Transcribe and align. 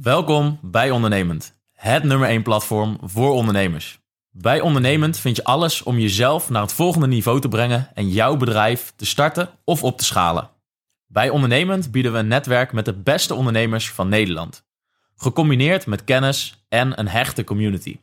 Welkom 0.00 0.58
bij 0.62 0.90
Ondernemend, 0.90 1.54
het 1.72 2.02
nummer 2.02 2.28
1 2.28 2.42
platform 2.42 2.98
voor 3.02 3.32
ondernemers. 3.32 3.98
Bij 4.30 4.60
Ondernemend 4.60 5.18
vind 5.18 5.36
je 5.36 5.44
alles 5.44 5.82
om 5.82 5.98
jezelf 5.98 6.50
naar 6.50 6.62
het 6.62 6.72
volgende 6.72 7.06
niveau 7.06 7.40
te 7.40 7.48
brengen 7.48 7.90
en 7.94 8.08
jouw 8.08 8.36
bedrijf 8.36 8.92
te 8.96 9.06
starten 9.06 9.50
of 9.64 9.82
op 9.82 9.98
te 9.98 10.04
schalen. 10.04 10.50
Bij 11.06 11.30
Ondernemend 11.30 11.90
bieden 11.90 12.12
we 12.12 12.18
een 12.18 12.28
netwerk 12.28 12.72
met 12.72 12.84
de 12.84 12.92
beste 12.92 13.34
ondernemers 13.34 13.90
van 13.90 14.08
Nederland. 14.08 14.64
Gecombineerd 15.16 15.86
met 15.86 16.04
kennis 16.04 16.64
en 16.68 16.98
een 16.98 17.08
hechte 17.08 17.44
community. 17.44 17.98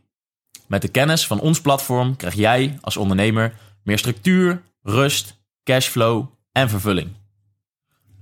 Met 0.67 0.81
de 0.81 0.89
kennis 0.89 1.27
van 1.27 1.39
ons 1.39 1.61
platform 1.61 2.15
krijg 2.15 2.33
jij 2.33 2.77
als 2.81 2.97
ondernemer 2.97 3.53
meer 3.83 3.97
structuur, 3.97 4.61
rust, 4.81 5.41
cashflow 5.63 6.25
en 6.51 6.69
vervulling. 6.69 7.20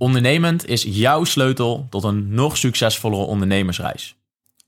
Ondernemend 0.02 0.66
is 0.66 0.82
jouw 0.82 1.24
sleutel 1.24 1.86
tot 1.90 2.04
een 2.04 2.34
nog 2.34 2.56
succesvollere 2.56 3.22
ondernemersreis. 3.22 4.16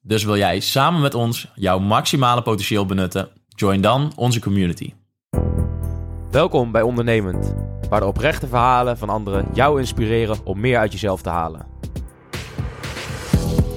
Dus 0.00 0.24
wil 0.24 0.36
jij 0.36 0.60
samen 0.60 1.00
met 1.00 1.14
ons 1.14 1.48
jouw 1.54 1.79
maximale 1.79 2.43
potentieel 2.43 2.86
benutten? 2.86 3.29
Join 3.48 3.80
dan 3.80 4.12
onze 4.16 4.40
community. 4.40 4.93
Welkom 6.30 6.72
bij 6.72 6.82
Ondernemend, 6.82 7.54
waar 7.88 8.00
de 8.00 8.07
oprechte 8.07 8.46
verhalen 8.46 8.98
van 8.98 9.08
anderen 9.08 9.46
jou 9.54 9.80
inspireren 9.80 10.38
om 10.44 10.60
meer 10.60 10.79
uit 10.79 10.93
jezelf 10.93 11.22
te 11.22 11.29
halen. 11.29 11.66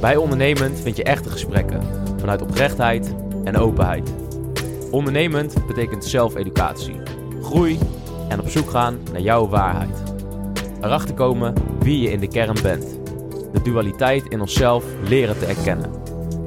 Bij 0.01 0.15
Ondernemend 0.15 0.79
vind 0.79 0.97
je 0.97 1.03
echte 1.03 1.29
gesprekken 1.29 1.81
vanuit 2.19 2.41
oprechtheid 2.41 3.15
en 3.43 3.57
openheid. 3.57 4.13
Ondernemend 4.91 5.67
betekent 5.67 6.05
zelfeducatie, 6.05 7.01
groei 7.41 7.79
en 8.29 8.39
op 8.39 8.49
zoek 8.49 8.69
gaan 8.69 8.99
naar 9.11 9.21
jouw 9.21 9.47
waarheid. 9.47 10.14
Erachter 10.81 11.15
komen 11.15 11.53
wie 11.79 12.01
je 12.01 12.11
in 12.11 12.19
de 12.19 12.27
kern 12.27 12.57
bent. 12.61 12.99
De 13.53 13.61
dualiteit 13.61 14.25
in 14.27 14.41
onszelf 14.41 14.85
leren 15.07 15.39
te 15.39 15.45
erkennen. 15.45 15.91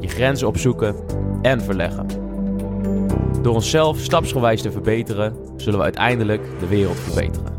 Je 0.01 0.09
grenzen 0.09 0.49
opzoeken 0.49 0.97
en 1.43 1.61
verleggen. 1.61 2.07
Door 3.43 3.55
onszelf 3.55 3.99
stapsgewijs 3.99 4.63
te 4.63 4.73
verbeteren, 4.73 5.37
zullen 5.57 5.79
we 5.79 5.85
uiteindelijk 5.85 6.43
de 6.61 6.67
wereld 6.67 6.97
verbeteren. 6.97 7.53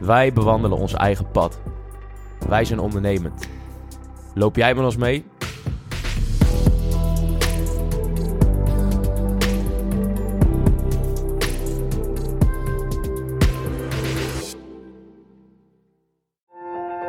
Wij 0.00 0.32
bewandelen 0.32 0.78
ons 0.78 0.94
eigen 0.94 1.30
pad. 1.30 1.60
Wij 2.48 2.64
zijn 2.64 2.78
ondernemend. 2.78 3.48
Loop 4.34 4.56
jij 4.56 4.74
met 4.74 4.84
ons 4.84 4.96
mee? 4.96 5.24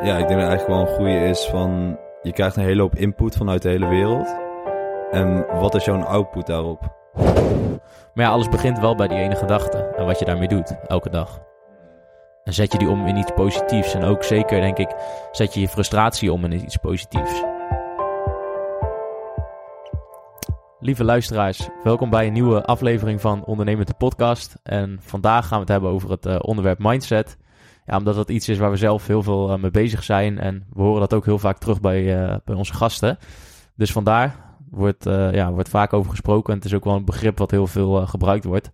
Ja, 0.02 0.18
ik 0.18 0.28
denk 0.28 0.40
dat 0.40 0.48
eigenlijk 0.48 0.68
wel 0.68 0.80
een 0.80 0.96
goede 0.96 1.28
is 1.28 1.44
van... 1.44 1.98
Je 2.22 2.32
krijgt 2.32 2.56
een 2.56 2.62
hele 2.62 2.80
hoop 2.80 2.94
input 2.94 3.36
vanuit 3.36 3.62
de 3.62 3.68
hele 3.68 3.88
wereld. 3.88 4.36
En 5.10 5.46
wat 5.60 5.74
is 5.74 5.84
jouw 5.84 6.02
output 6.02 6.46
daarop? 6.46 6.80
Maar 8.14 8.24
ja, 8.24 8.28
alles 8.28 8.48
begint 8.48 8.78
wel 8.78 8.94
bij 8.94 9.08
die 9.08 9.18
ene 9.18 9.36
gedachte 9.36 9.78
en 9.78 10.06
wat 10.06 10.18
je 10.18 10.24
daarmee 10.24 10.48
doet, 10.48 10.76
elke 10.86 11.10
dag. 11.10 11.40
En 12.44 12.52
zet 12.52 12.72
je 12.72 12.78
die 12.78 12.88
om 12.88 13.06
in 13.06 13.16
iets 13.16 13.32
positiefs. 13.34 13.94
En 13.94 14.04
ook 14.04 14.22
zeker, 14.22 14.60
denk 14.60 14.78
ik, 14.78 14.94
zet 15.32 15.54
je 15.54 15.60
je 15.60 15.68
frustratie 15.68 16.32
om 16.32 16.44
in 16.44 16.52
iets 16.52 16.76
positiefs. 16.76 17.42
Lieve 20.78 21.04
luisteraars, 21.04 21.68
welkom 21.82 22.10
bij 22.10 22.26
een 22.26 22.32
nieuwe 22.32 22.64
aflevering 22.64 23.20
van 23.20 23.44
Ondernemend 23.44 23.88
de 23.88 23.94
Podcast. 23.94 24.56
En 24.62 24.98
vandaag 25.00 25.46
gaan 25.46 25.56
we 25.56 25.64
het 25.64 25.72
hebben 25.72 25.90
over 25.90 26.10
het 26.10 26.26
uh, 26.26 26.36
onderwerp 26.40 26.78
mindset. 26.78 27.36
Ja, 27.84 27.96
omdat 27.96 28.14
dat 28.14 28.30
iets 28.30 28.48
is 28.48 28.58
waar 28.58 28.70
we 28.70 28.76
zelf 28.76 29.06
heel 29.06 29.22
veel 29.22 29.52
uh, 29.52 29.58
mee 29.60 29.70
bezig 29.70 30.04
zijn. 30.04 30.38
En 30.38 30.66
we 30.72 30.82
horen 30.82 31.00
dat 31.00 31.14
ook 31.14 31.24
heel 31.24 31.38
vaak 31.38 31.58
terug 31.58 31.80
bij, 31.80 32.30
uh, 32.30 32.36
bij 32.44 32.54
onze 32.54 32.74
gasten. 32.74 33.18
Dus 33.74 33.92
vandaar 33.92 34.36
wordt, 34.70 35.04
ja, 35.04 35.52
wordt 35.52 35.68
vaak 35.68 35.92
over 35.92 36.10
gesproken. 36.10 36.52
En 36.52 36.58
het 36.58 36.68
is 36.68 36.74
ook 36.74 36.84
wel 36.84 36.94
een 36.94 37.04
begrip 37.04 37.38
wat 37.38 37.50
heel 37.50 37.66
veel 37.66 38.06
gebruikt 38.06 38.44
wordt. 38.44 38.70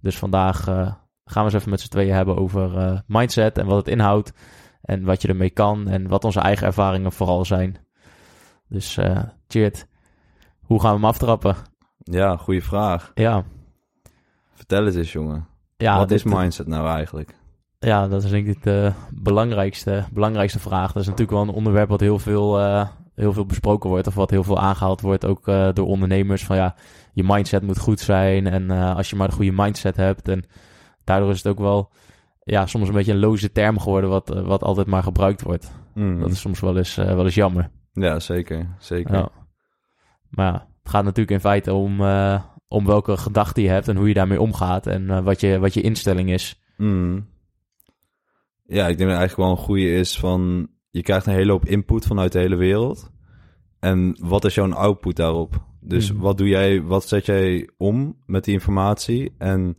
Dus 0.00 0.18
vandaag 0.18 0.64
gaan 0.64 0.96
we 1.24 1.40
eens 1.40 1.54
even 1.54 1.70
met 1.70 1.80
z'n 1.80 1.88
tweeën 1.88 2.14
hebben 2.14 2.36
over 2.36 3.02
mindset 3.06 3.58
en 3.58 3.66
wat 3.66 3.76
het 3.76 3.88
inhoudt. 3.88 4.32
En 4.82 5.04
wat 5.04 5.22
je 5.22 5.28
ermee 5.28 5.50
kan 5.50 5.88
en 5.88 6.08
wat 6.08 6.24
onze 6.24 6.40
eigen 6.40 6.66
ervaringen 6.66 7.12
vooral 7.12 7.44
zijn. 7.44 7.76
Dus 8.68 8.96
uh, 8.96 9.22
Cheert, 9.48 9.86
hoe 10.60 10.80
gaan 10.80 10.90
we 10.90 10.96
hem 10.96 11.04
aftrappen? 11.04 11.56
Ja, 11.98 12.36
goede 12.36 12.60
vraag. 12.60 13.10
Ja. 13.14 13.44
Vertel 14.54 14.84
het 14.84 14.94
eens, 14.94 15.12
jongen. 15.12 15.46
ja 15.76 15.96
Wat 15.96 16.10
is 16.10 16.24
mindset 16.24 16.66
nou 16.66 16.88
eigenlijk? 16.88 17.34
Ja, 17.84 18.08
dat 18.08 18.24
is 18.24 18.30
denk 18.30 18.46
ik 18.46 18.62
de 18.62 18.92
belangrijkste, 19.10 20.04
belangrijkste 20.12 20.58
vraag. 20.58 20.92
Dat 20.92 21.02
is 21.02 21.08
natuurlijk 21.08 21.38
wel 21.38 21.42
een 21.42 21.54
onderwerp 21.54 21.88
wat 21.88 22.00
heel 22.00 22.18
veel, 22.18 22.60
eh, 22.60 22.88
heel 23.14 23.32
veel 23.32 23.46
besproken 23.46 23.90
wordt. 23.90 24.06
Of 24.06 24.14
wat 24.14 24.30
heel 24.30 24.44
veel 24.44 24.58
aangehaald 24.58 25.00
wordt, 25.00 25.24
ook 25.24 25.48
eh, 25.48 25.68
door 25.72 25.86
ondernemers. 25.86 26.44
Van 26.44 26.56
ja, 26.56 26.74
je 27.12 27.24
mindset 27.26 27.62
moet 27.62 27.78
goed 27.78 28.00
zijn. 28.00 28.46
En 28.46 28.70
eh, 28.70 28.96
als 28.96 29.10
je 29.10 29.16
maar 29.16 29.28
de 29.28 29.34
goede 29.34 29.52
mindset 29.52 29.96
hebt. 29.96 30.28
En 30.28 30.44
daardoor 31.04 31.30
is 31.30 31.36
het 31.36 31.46
ook 31.46 31.58
wel 31.58 31.90
ja, 32.44 32.66
soms 32.66 32.88
een 32.88 32.94
beetje 32.94 33.12
een 33.12 33.18
loze 33.18 33.52
term 33.52 33.78
geworden. 33.78 34.10
Wat, 34.10 34.28
wat 34.28 34.62
altijd 34.62 34.86
maar 34.86 35.02
gebruikt 35.02 35.42
wordt. 35.42 35.72
Mm. 35.94 36.20
Dat 36.20 36.30
is 36.30 36.40
soms 36.40 36.60
wel 36.60 36.76
eens, 36.76 36.94
wel 36.94 37.24
eens 37.24 37.34
jammer. 37.34 37.70
Ja, 37.92 38.20
zeker. 38.20 38.74
Zeker. 38.78 39.14
Ja. 39.14 39.28
Maar 40.30 40.52
ja, 40.52 40.66
het 40.82 40.90
gaat 40.90 41.04
natuurlijk 41.04 41.30
in 41.30 41.40
feite 41.40 41.72
om, 41.72 42.00
om 42.68 42.86
welke 42.86 43.16
gedachten 43.16 43.62
je 43.62 43.68
hebt. 43.68 43.88
En 43.88 43.96
hoe 43.96 44.08
je 44.08 44.14
daarmee 44.14 44.40
omgaat. 44.40 44.86
En 44.86 45.24
wat, 45.24 45.40
je, 45.40 45.58
wat 45.58 45.74
je 45.74 45.80
instelling 45.80 46.30
is. 46.30 46.62
Mm. 46.76 47.30
Ja, 48.72 48.88
ik 48.88 48.98
denk 48.98 49.10
dat 49.10 49.18
eigenlijk 49.18 49.36
wel 49.36 49.50
een 49.50 49.64
goede 49.64 49.94
is 49.94 50.18
van... 50.18 50.68
Je 50.90 51.02
krijgt 51.02 51.26
een 51.26 51.32
hele 51.32 51.50
hoop 51.52 51.64
input 51.66 52.06
vanuit 52.06 52.32
de 52.32 52.38
hele 52.38 52.56
wereld. 52.56 53.10
En 53.80 54.16
wat 54.20 54.44
is 54.44 54.54
jouw 54.54 54.72
output 54.72 55.16
daarop? 55.16 55.64
Dus 55.80 56.12
Mhm. 56.12 56.20
wat 56.22 56.38
doe 56.38 56.48
jij, 56.48 56.82
wat 56.82 57.08
zet 57.08 57.26
jij 57.26 57.68
om 57.76 58.16
met 58.26 58.44
die 58.44 58.54
informatie? 58.54 59.34
En 59.38 59.76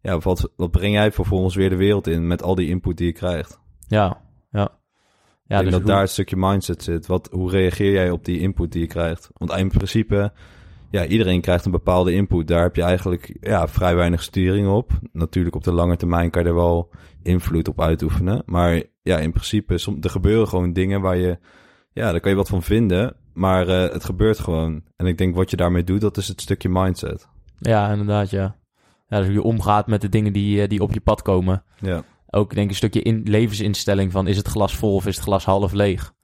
ja, 0.00 0.18
wat, 0.18 0.52
wat 0.56 0.70
breng 0.70 0.94
jij 0.94 1.12
vervolgens 1.12 1.54
weer 1.54 1.68
de 1.70 1.76
wereld 1.76 2.06
in 2.06 2.26
met 2.26 2.42
al 2.42 2.54
die 2.54 2.68
input 2.68 2.96
die 2.96 3.06
je 3.06 3.12
krijgt? 3.12 3.60
Ja, 3.88 4.20
ja. 4.50 4.64
ik 4.64 4.70
Ja, 5.46 5.56
denk 5.56 5.62
dus 5.62 5.70
dat 5.72 5.80
hoe- 5.82 5.90
daar 5.90 6.00
een 6.00 6.08
stukje 6.08 6.36
mindset 6.36 6.82
zit. 6.82 7.06
Wat, 7.06 7.28
hoe 7.32 7.50
reageer 7.50 7.92
jij 7.92 8.10
op 8.10 8.24
die 8.24 8.38
input 8.40 8.72
die 8.72 8.80
je 8.80 8.86
krijgt? 8.86 9.30
Want 9.32 9.52
in 9.52 9.68
principe, 9.68 10.32
ja, 10.90 11.06
iedereen 11.06 11.40
krijgt 11.40 11.64
een 11.64 11.70
bepaalde 11.70 12.12
input. 12.12 12.46
Daar 12.48 12.62
heb 12.62 12.76
je 12.76 12.82
eigenlijk 12.82 13.36
ja, 13.40 13.68
vrij 13.68 13.94
weinig 13.96 14.22
sturing 14.22 14.68
op. 14.68 14.92
Natuurlijk 15.12 15.54
op 15.56 15.64
de 15.64 15.72
lange 15.72 15.96
termijn 15.96 16.30
kan 16.30 16.42
je 16.42 16.48
er 16.48 16.54
wel 16.54 16.90
invloed 17.26 17.68
op 17.68 17.80
uitoefenen. 17.80 18.42
Maar 18.46 18.82
ja, 19.02 19.18
in 19.18 19.30
principe, 19.30 19.78
som, 19.78 19.98
er 20.00 20.10
gebeuren 20.10 20.48
gewoon 20.48 20.72
dingen 20.72 21.00
waar 21.00 21.16
je, 21.16 21.38
ja, 21.92 22.10
daar 22.10 22.20
kan 22.20 22.30
je 22.30 22.36
wat 22.36 22.48
van 22.48 22.62
vinden. 22.62 23.16
Maar 23.32 23.68
eh, 23.68 23.92
het 23.92 24.04
gebeurt 24.04 24.38
gewoon. 24.38 24.82
En 24.96 25.06
ik 25.06 25.18
denk 25.18 25.34
wat 25.34 25.50
je 25.50 25.56
daarmee 25.56 25.84
doet, 25.84 26.00
dat 26.00 26.16
is 26.16 26.28
het 26.28 26.40
stukje 26.40 26.68
mindset. 26.68 27.28
Ja, 27.58 27.90
inderdaad, 27.90 28.30
ja. 28.30 28.56
ja. 29.06 29.16
Dus 29.16 29.26
hoe 29.26 29.34
je 29.34 29.42
omgaat 29.42 29.86
met 29.86 30.00
de 30.00 30.08
dingen 30.08 30.32
die, 30.32 30.62
eh, 30.62 30.68
die 30.68 30.82
op 30.82 30.92
je 30.92 31.00
pad 31.00 31.22
komen. 31.22 31.64
Ja. 31.80 32.02
Ook 32.30 32.54
denk 32.54 32.64
ik 32.64 32.70
een 32.70 32.76
stukje 32.76 33.02
in, 33.02 33.22
levensinstelling 33.24 34.12
van 34.12 34.26
is 34.26 34.36
het 34.36 34.48
glas 34.48 34.76
vol 34.76 34.94
of 34.94 35.06
is 35.06 35.16
het 35.16 35.24
glas 35.24 35.44
half 35.44 35.72
leeg. 35.72 36.14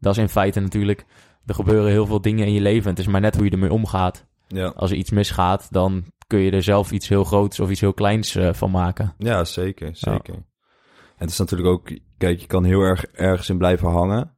Dat 0.00 0.16
is 0.16 0.22
in 0.22 0.28
feite 0.28 0.60
natuurlijk, 0.60 1.04
er 1.46 1.54
gebeuren 1.54 1.90
heel 1.90 2.06
veel 2.06 2.20
dingen 2.20 2.46
in 2.46 2.52
je 2.52 2.60
leven. 2.60 2.90
Het 2.90 2.98
is 2.98 3.06
maar 3.06 3.20
net 3.20 3.36
hoe 3.36 3.44
je 3.44 3.50
ermee 3.50 3.72
omgaat. 3.72 4.26
Ja. 4.48 4.66
Als 4.66 4.90
er 4.90 4.96
iets 4.96 5.10
misgaat, 5.10 5.68
dan 5.70 6.04
kun 6.26 6.38
je 6.38 6.50
er 6.50 6.62
zelf 6.62 6.90
iets 6.90 7.08
heel 7.08 7.24
groots 7.24 7.60
of 7.60 7.70
iets 7.70 7.80
heel 7.80 7.92
kleins 7.92 8.34
eh, 8.34 8.52
van 8.52 8.70
maken. 8.70 9.14
Ja, 9.18 9.44
zeker, 9.44 9.90
zeker. 9.92 10.34
En 10.34 11.24
het 11.24 11.30
is 11.30 11.38
natuurlijk 11.38 11.68
ook, 11.68 11.90
kijk, 12.18 12.40
je 12.40 12.46
kan 12.46 12.64
heel 12.64 12.80
erg 12.80 13.04
ergens 13.04 13.48
in 13.48 13.58
blijven 13.58 13.88
hangen. 13.88 14.34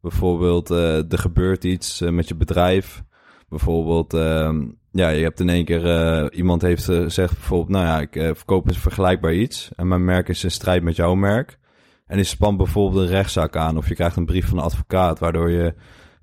Bijvoorbeeld, 0.00 0.70
eh, 0.70 1.12
er 1.12 1.18
gebeurt 1.18 1.64
iets 1.64 2.00
eh, 2.00 2.10
met 2.10 2.28
je 2.28 2.34
bedrijf. 2.34 3.02
Bijvoorbeeld, 3.48 4.14
ehm, 4.14 4.66
ja, 4.90 5.08
je 5.08 5.22
hebt 5.22 5.40
in 5.40 5.48
één 5.48 5.64
keer, 5.64 6.32
iemand 6.32 6.62
heeft 6.62 6.84
gezegd 6.84 7.32
bijvoorbeeld, 7.32 7.68
nou 7.68 7.84
ja, 7.84 8.00
ik 8.00 8.36
verkoop 8.36 8.68
een 8.68 8.74
vergelijkbaar 8.74 9.34
iets. 9.34 9.70
En 9.76 9.88
mijn 9.88 10.04
merk 10.04 10.28
is 10.28 10.44
in 10.44 10.50
strijd 10.50 10.82
met 10.82 10.96
jouw 10.96 11.14
merk. 11.14 11.58
En 12.06 12.16
die 12.16 12.24
spant 12.24 12.56
bijvoorbeeld 12.56 13.02
een 13.02 13.10
rechtszaak 13.10 13.56
aan. 13.56 13.76
Of 13.76 13.88
je 13.88 13.94
krijgt 13.94 14.16
een 14.16 14.26
brief 14.26 14.48
van 14.48 14.58
een 14.58 14.64
advocaat, 14.64 15.18
waardoor 15.18 15.50
je 15.50 15.74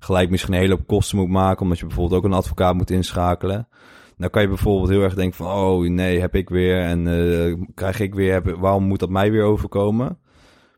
gelijk 0.04 0.30
misschien 0.30 0.54
een 0.54 0.60
hele 0.60 0.74
hoop 0.74 0.86
kosten 0.86 1.18
moet 1.18 1.28
maken. 1.28 1.62
Omdat 1.62 1.78
je 1.78 1.86
bijvoorbeeld 1.86 2.18
ook 2.18 2.30
een 2.30 2.36
advocaat 2.36 2.74
moet 2.74 2.90
inschakelen. 2.90 3.68
Dan 4.16 4.30
kan 4.30 4.42
je 4.42 4.48
bijvoorbeeld 4.48 4.88
heel 4.88 5.02
erg 5.02 5.14
denken 5.14 5.36
van, 5.36 5.46
oh 5.46 5.88
nee, 5.88 6.20
heb 6.20 6.34
ik 6.34 6.48
weer 6.48 6.80
en 6.80 7.06
eh, 7.06 7.54
krijg 7.74 8.00
ik 8.00 8.14
weer, 8.14 8.58
waarom 8.58 8.84
moet 8.84 9.00
dat 9.00 9.10
mij 9.10 9.30
weer 9.30 9.44
overkomen? 9.44 10.18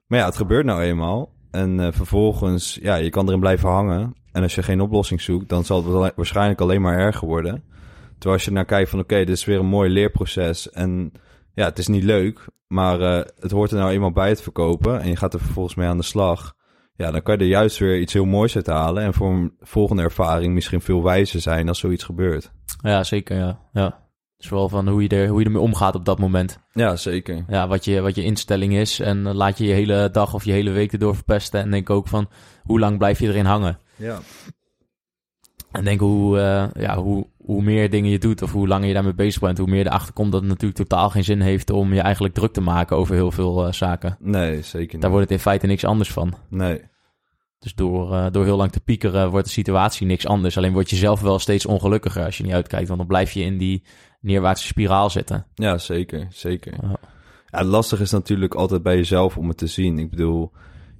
Maar 0.06 0.18
ja, 0.18 0.24
het 0.24 0.36
gebeurt 0.36 0.64
nou 0.64 0.82
eenmaal. 0.82 1.32
En 1.50 1.80
eh, 1.80 1.92
vervolgens, 1.92 2.78
ja, 2.82 2.94
je 2.94 3.10
kan 3.10 3.26
erin 3.26 3.40
blijven 3.40 3.68
hangen. 3.68 4.14
En 4.32 4.42
als 4.42 4.54
je 4.54 4.62
geen 4.62 4.80
oplossing 4.80 5.20
zoekt, 5.20 5.48
dan 5.48 5.64
zal 5.64 6.02
het 6.02 6.14
waarschijnlijk 6.16 6.60
alleen 6.60 6.80
maar 6.80 6.98
erger 6.98 7.28
worden. 7.28 7.64
Terwijl 8.12 8.34
als 8.34 8.44
je 8.44 8.50
naar 8.50 8.64
kijkt 8.64 8.90
van, 8.90 8.98
oké, 8.98 9.16
dit 9.16 9.28
is 9.28 9.44
weer 9.44 9.58
een 9.58 9.66
mooi 9.66 9.90
leerproces. 9.90 10.70
En 10.70 11.12
ja, 11.54 11.64
het 11.64 11.78
is 11.78 11.88
niet 11.88 12.02
leuk, 12.02 12.46
maar 12.66 13.00
eh, 13.00 13.24
het 13.38 13.50
hoort 13.50 13.70
er 13.70 13.78
nou 13.78 13.90
eenmaal 13.90 14.12
bij 14.12 14.28
het 14.28 14.42
verkopen. 14.42 15.00
En 15.00 15.08
je 15.08 15.16
gaat 15.16 15.34
er 15.34 15.40
vervolgens 15.40 15.74
mee 15.74 15.88
aan 15.88 15.96
de 15.96 16.02
slag. 16.02 16.54
Ja, 16.96 17.10
dan 17.10 17.22
kan 17.22 17.36
je 17.36 17.40
er 17.40 17.48
juist 17.48 17.78
weer 17.78 17.98
iets 17.98 18.12
heel 18.12 18.24
moois 18.24 18.56
uit 18.56 18.66
halen. 18.66 19.02
En 19.02 19.14
voor 19.14 19.30
een 19.30 19.52
volgende 19.60 20.02
ervaring 20.02 20.54
misschien 20.54 20.80
veel 20.80 21.02
wijzer 21.02 21.40
zijn 21.40 21.68
als 21.68 21.78
zoiets 21.78 22.04
gebeurt. 22.04 22.52
Ja, 22.82 23.04
zeker, 23.04 23.36
ja. 23.36 23.58
ja. 23.72 24.02
Dus 24.36 24.48
vooral 24.48 24.68
van 24.68 24.88
hoe 24.88 25.02
je, 25.02 25.08
er, 25.08 25.28
hoe 25.28 25.38
je 25.38 25.44
ermee 25.44 25.60
omgaat 25.60 25.94
op 25.94 26.04
dat 26.04 26.18
moment. 26.18 26.60
Ja, 26.72 26.96
zeker. 26.96 27.44
Ja, 27.48 27.68
wat 27.68 27.84
je, 27.84 28.00
wat 28.00 28.14
je 28.14 28.22
instelling 28.22 28.74
is. 28.74 29.00
En 29.00 29.26
eh, 29.26 29.34
laat 29.34 29.58
je 29.58 29.66
je 29.66 29.72
hele 29.72 30.08
dag 30.12 30.34
of 30.34 30.44
je 30.44 30.52
hele 30.52 30.70
week 30.70 30.92
erdoor 30.92 31.14
verpesten. 31.14 31.60
En 31.60 31.70
denk 31.70 31.90
ook 31.90 32.08
van, 32.08 32.28
hoe 32.62 32.78
lang 32.78 32.98
blijf 32.98 33.18
je 33.18 33.28
erin 33.28 33.44
hangen? 33.44 33.78
Ja. 33.96 34.20
En 35.74 35.84
denk 35.84 36.00
hoe, 36.00 36.36
uh, 36.36 36.82
ja, 36.82 36.96
hoe, 36.96 37.26
hoe 37.36 37.62
meer 37.62 37.90
dingen 37.90 38.10
je 38.10 38.18
doet 38.18 38.42
of 38.42 38.52
hoe 38.52 38.68
langer 38.68 38.88
je 38.88 38.94
daarmee 38.94 39.14
bezig 39.14 39.40
bent, 39.40 39.58
hoe 39.58 39.68
meer 39.68 39.86
erachter 39.86 40.12
komt 40.12 40.32
dat 40.32 40.40
het 40.40 40.50
natuurlijk 40.50 40.78
totaal 40.78 41.10
geen 41.10 41.24
zin 41.24 41.40
heeft 41.40 41.70
om 41.70 41.94
je 41.94 42.00
eigenlijk 42.00 42.34
druk 42.34 42.52
te 42.52 42.60
maken 42.60 42.96
over 42.96 43.14
heel 43.14 43.30
veel 43.30 43.66
uh, 43.66 43.72
zaken. 43.72 44.16
Nee, 44.20 44.62
zeker 44.62 44.92
niet. 44.92 45.00
Daar 45.00 45.10
wordt 45.10 45.28
het 45.28 45.36
in 45.36 45.42
feite 45.42 45.66
niks 45.66 45.84
anders 45.84 46.12
van. 46.12 46.34
Nee. 46.48 46.80
Dus 47.58 47.74
door, 47.74 48.12
uh, 48.12 48.26
door 48.30 48.44
heel 48.44 48.56
lang 48.56 48.72
te 48.72 48.80
piekeren 48.80 49.30
wordt 49.30 49.46
de 49.46 49.52
situatie 49.52 50.06
niks 50.06 50.26
anders. 50.26 50.56
Alleen 50.56 50.72
word 50.72 50.90
je 50.90 50.96
zelf 50.96 51.20
wel 51.20 51.38
steeds 51.38 51.66
ongelukkiger 51.66 52.24
als 52.24 52.36
je 52.36 52.44
niet 52.44 52.52
uitkijkt. 52.52 52.86
Want 52.86 52.98
dan 52.98 53.08
blijf 53.08 53.32
je 53.32 53.42
in 53.42 53.58
die 53.58 53.84
neerwaartse 54.20 54.66
spiraal 54.66 55.10
zitten. 55.10 55.46
Ja, 55.54 55.78
zeker. 55.78 56.26
Zeker. 56.30 56.74
Ja 56.82 56.98
lastig 57.62 58.00
is 58.00 58.10
natuurlijk 58.10 58.54
altijd 58.54 58.82
bij 58.82 58.96
jezelf 58.96 59.36
om 59.36 59.48
het 59.48 59.56
te 59.56 59.66
zien. 59.66 59.98
Ik 59.98 60.10
bedoel, 60.10 60.52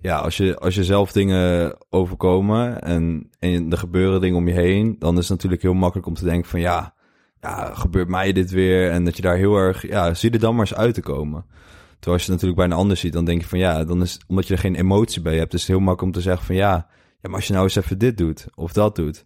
ja, 0.05 0.19
als 0.19 0.37
je, 0.37 0.59
als 0.59 0.75
je 0.75 0.85
zelf 0.85 1.13
dingen 1.13 1.77
overkomen 1.91 2.83
en, 2.83 3.31
en 3.39 3.71
er 3.71 3.79
gebeuren 3.79 4.21
dingen 4.21 4.37
om 4.37 4.49
je 4.49 4.55
heen, 4.55 4.97
dan 4.99 5.15
is 5.15 5.21
het 5.21 5.29
natuurlijk 5.29 5.63
heel 5.63 5.75
makkelijk 5.75 6.07
om 6.07 6.15
te 6.15 6.25
denken 6.25 6.51
van 6.51 6.61
ja, 6.61 6.95
ja, 7.41 7.75
gebeurt 7.75 8.09
mij 8.09 8.33
dit 8.33 8.51
weer? 8.51 8.91
En 8.91 9.05
dat 9.05 9.17
je 9.17 9.23
daar 9.23 9.37
heel 9.37 9.57
erg, 9.57 9.89
ja, 9.89 10.15
zie 10.15 10.31
er 10.31 10.39
dan 10.39 10.57
maar 10.57 10.67
eens 10.67 10.75
uit 10.75 10.95
te 10.95 11.01
komen. 11.01 11.45
Terwijl 11.89 12.17
als 12.17 12.25
je 12.25 12.31
natuurlijk 12.31 12.57
bij 12.57 12.67
een 12.67 12.73
ander 12.73 12.97
ziet, 12.97 13.13
dan 13.13 13.25
denk 13.25 13.41
je 13.41 13.49
van 13.49 13.59
ja, 13.59 13.85
dan 13.85 14.03
is 14.03 14.21
omdat 14.27 14.47
je 14.47 14.55
er 14.55 14.61
geen 14.61 14.75
emotie 14.75 15.23
bij 15.23 15.37
hebt, 15.37 15.55
is 15.55 15.61
het 15.61 15.69
heel 15.69 15.79
makkelijk 15.79 16.03
om 16.03 16.13
te 16.13 16.21
zeggen 16.21 16.47
van 16.47 16.55
ja, 16.55 16.87
ja, 17.21 17.29
maar 17.29 17.35
als 17.35 17.47
je 17.47 17.53
nou 17.53 17.65
eens 17.65 17.77
even 17.77 17.99
dit 17.99 18.17
doet 18.17 18.47
of 18.55 18.73
dat 18.73 18.97
doet. 18.97 19.25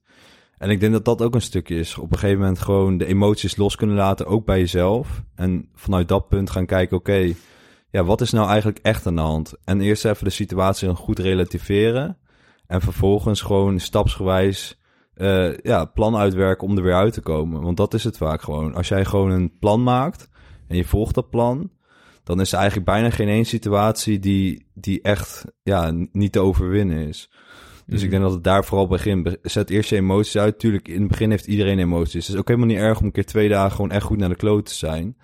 En 0.59 0.71
ik 0.71 0.81
denk 0.81 0.93
dat 0.93 1.05
dat 1.05 1.23
ook 1.23 1.35
een 1.35 1.41
stukje 1.41 1.79
is. 1.79 1.99
Op 1.99 2.13
een 2.13 2.19
gegeven 2.19 2.41
moment 2.41 2.59
gewoon 2.59 2.99
de 2.99 3.07
emoties 3.07 3.57
los 3.57 3.77
kunnen 3.77 3.97
laten, 3.97 4.27
ook 4.27 4.45
bij 4.45 4.59
jezelf. 4.59 5.23
En 5.35 5.69
vanuit 5.75 6.09
dat 6.09 6.29
punt 6.29 6.51
gaan 6.51 6.67
kijken, 6.67 6.97
oké, 6.97 7.35
ja, 7.91 8.05
wat 8.05 8.21
is 8.21 8.31
nou 8.31 8.49
eigenlijk 8.49 8.79
echt 8.83 9.07
aan 9.07 9.15
de 9.15 9.21
hand? 9.21 9.55
En 9.65 9.81
eerst 9.81 10.05
even 10.05 10.25
de 10.25 10.31
situatie 10.31 10.95
goed 10.95 11.19
relativeren. 11.19 12.19
En 12.67 12.81
vervolgens 12.81 13.41
gewoon 13.41 13.79
stapsgewijs 13.79 14.79
uh, 15.15 15.57
ja, 15.57 15.85
plan 15.85 16.17
uitwerken 16.17 16.69
om 16.69 16.77
er 16.77 16.83
weer 16.83 16.95
uit 16.95 17.13
te 17.13 17.21
komen. 17.21 17.63
Want 17.63 17.77
dat 17.77 17.95
is 17.95 18.05
het 18.05 18.17
vaak 18.17 18.43
gewoon. 18.43 18.75
Als 18.75 18.89
jij 18.89 19.05
gewoon 19.05 19.31
een 19.31 19.59
plan 19.59 19.83
maakt 19.83 20.29
en 20.67 20.77
je 20.77 20.85
volgt 20.85 21.15
dat 21.15 21.31
plan, 21.31 21.71
dan 22.25 22.41
is 22.41 22.53
er 22.53 22.59
eigenlijk 22.59 22.91
bijna 22.91 23.11
geen 23.11 23.29
één 23.29 23.45
situatie 23.45 24.19
die, 24.19 24.67
die 24.75 25.03
echt 25.03 25.45
ja, 25.63 25.93
niet 26.13 26.33
te 26.33 26.41
overwinnen 26.41 27.09
is. 27.09 27.31
Dus 27.87 28.03
ik 28.03 28.11
mhm. 28.11 28.11
denk 28.11 28.23
dat 28.23 28.33
het 28.33 28.45
daar 28.45 28.65
vooral 28.65 28.87
begint. 28.87 29.37
Zet 29.43 29.71
eerst 29.71 29.91
je 29.91 29.97
emoties 29.97 30.39
uit. 30.39 30.59
Tuurlijk, 30.59 30.89
in 30.89 31.01
het 31.01 31.09
begin 31.09 31.31
heeft 31.31 31.47
iedereen 31.47 31.79
emoties. 31.79 32.27
Het 32.27 32.35
is 32.35 32.41
ook 32.41 32.49
helemaal 32.49 32.69
niet 32.69 32.79
erg 32.79 32.99
om 32.99 33.07
een 33.07 33.13
keer 33.13 33.27
twee 33.27 33.49
dagen 33.49 33.77
gewoon 33.77 33.91
echt 33.91 34.05
goed 34.05 34.19
naar 34.19 34.29
de 34.29 34.37
kloot 34.37 34.67
te 34.67 34.75
zijn. 34.75 35.17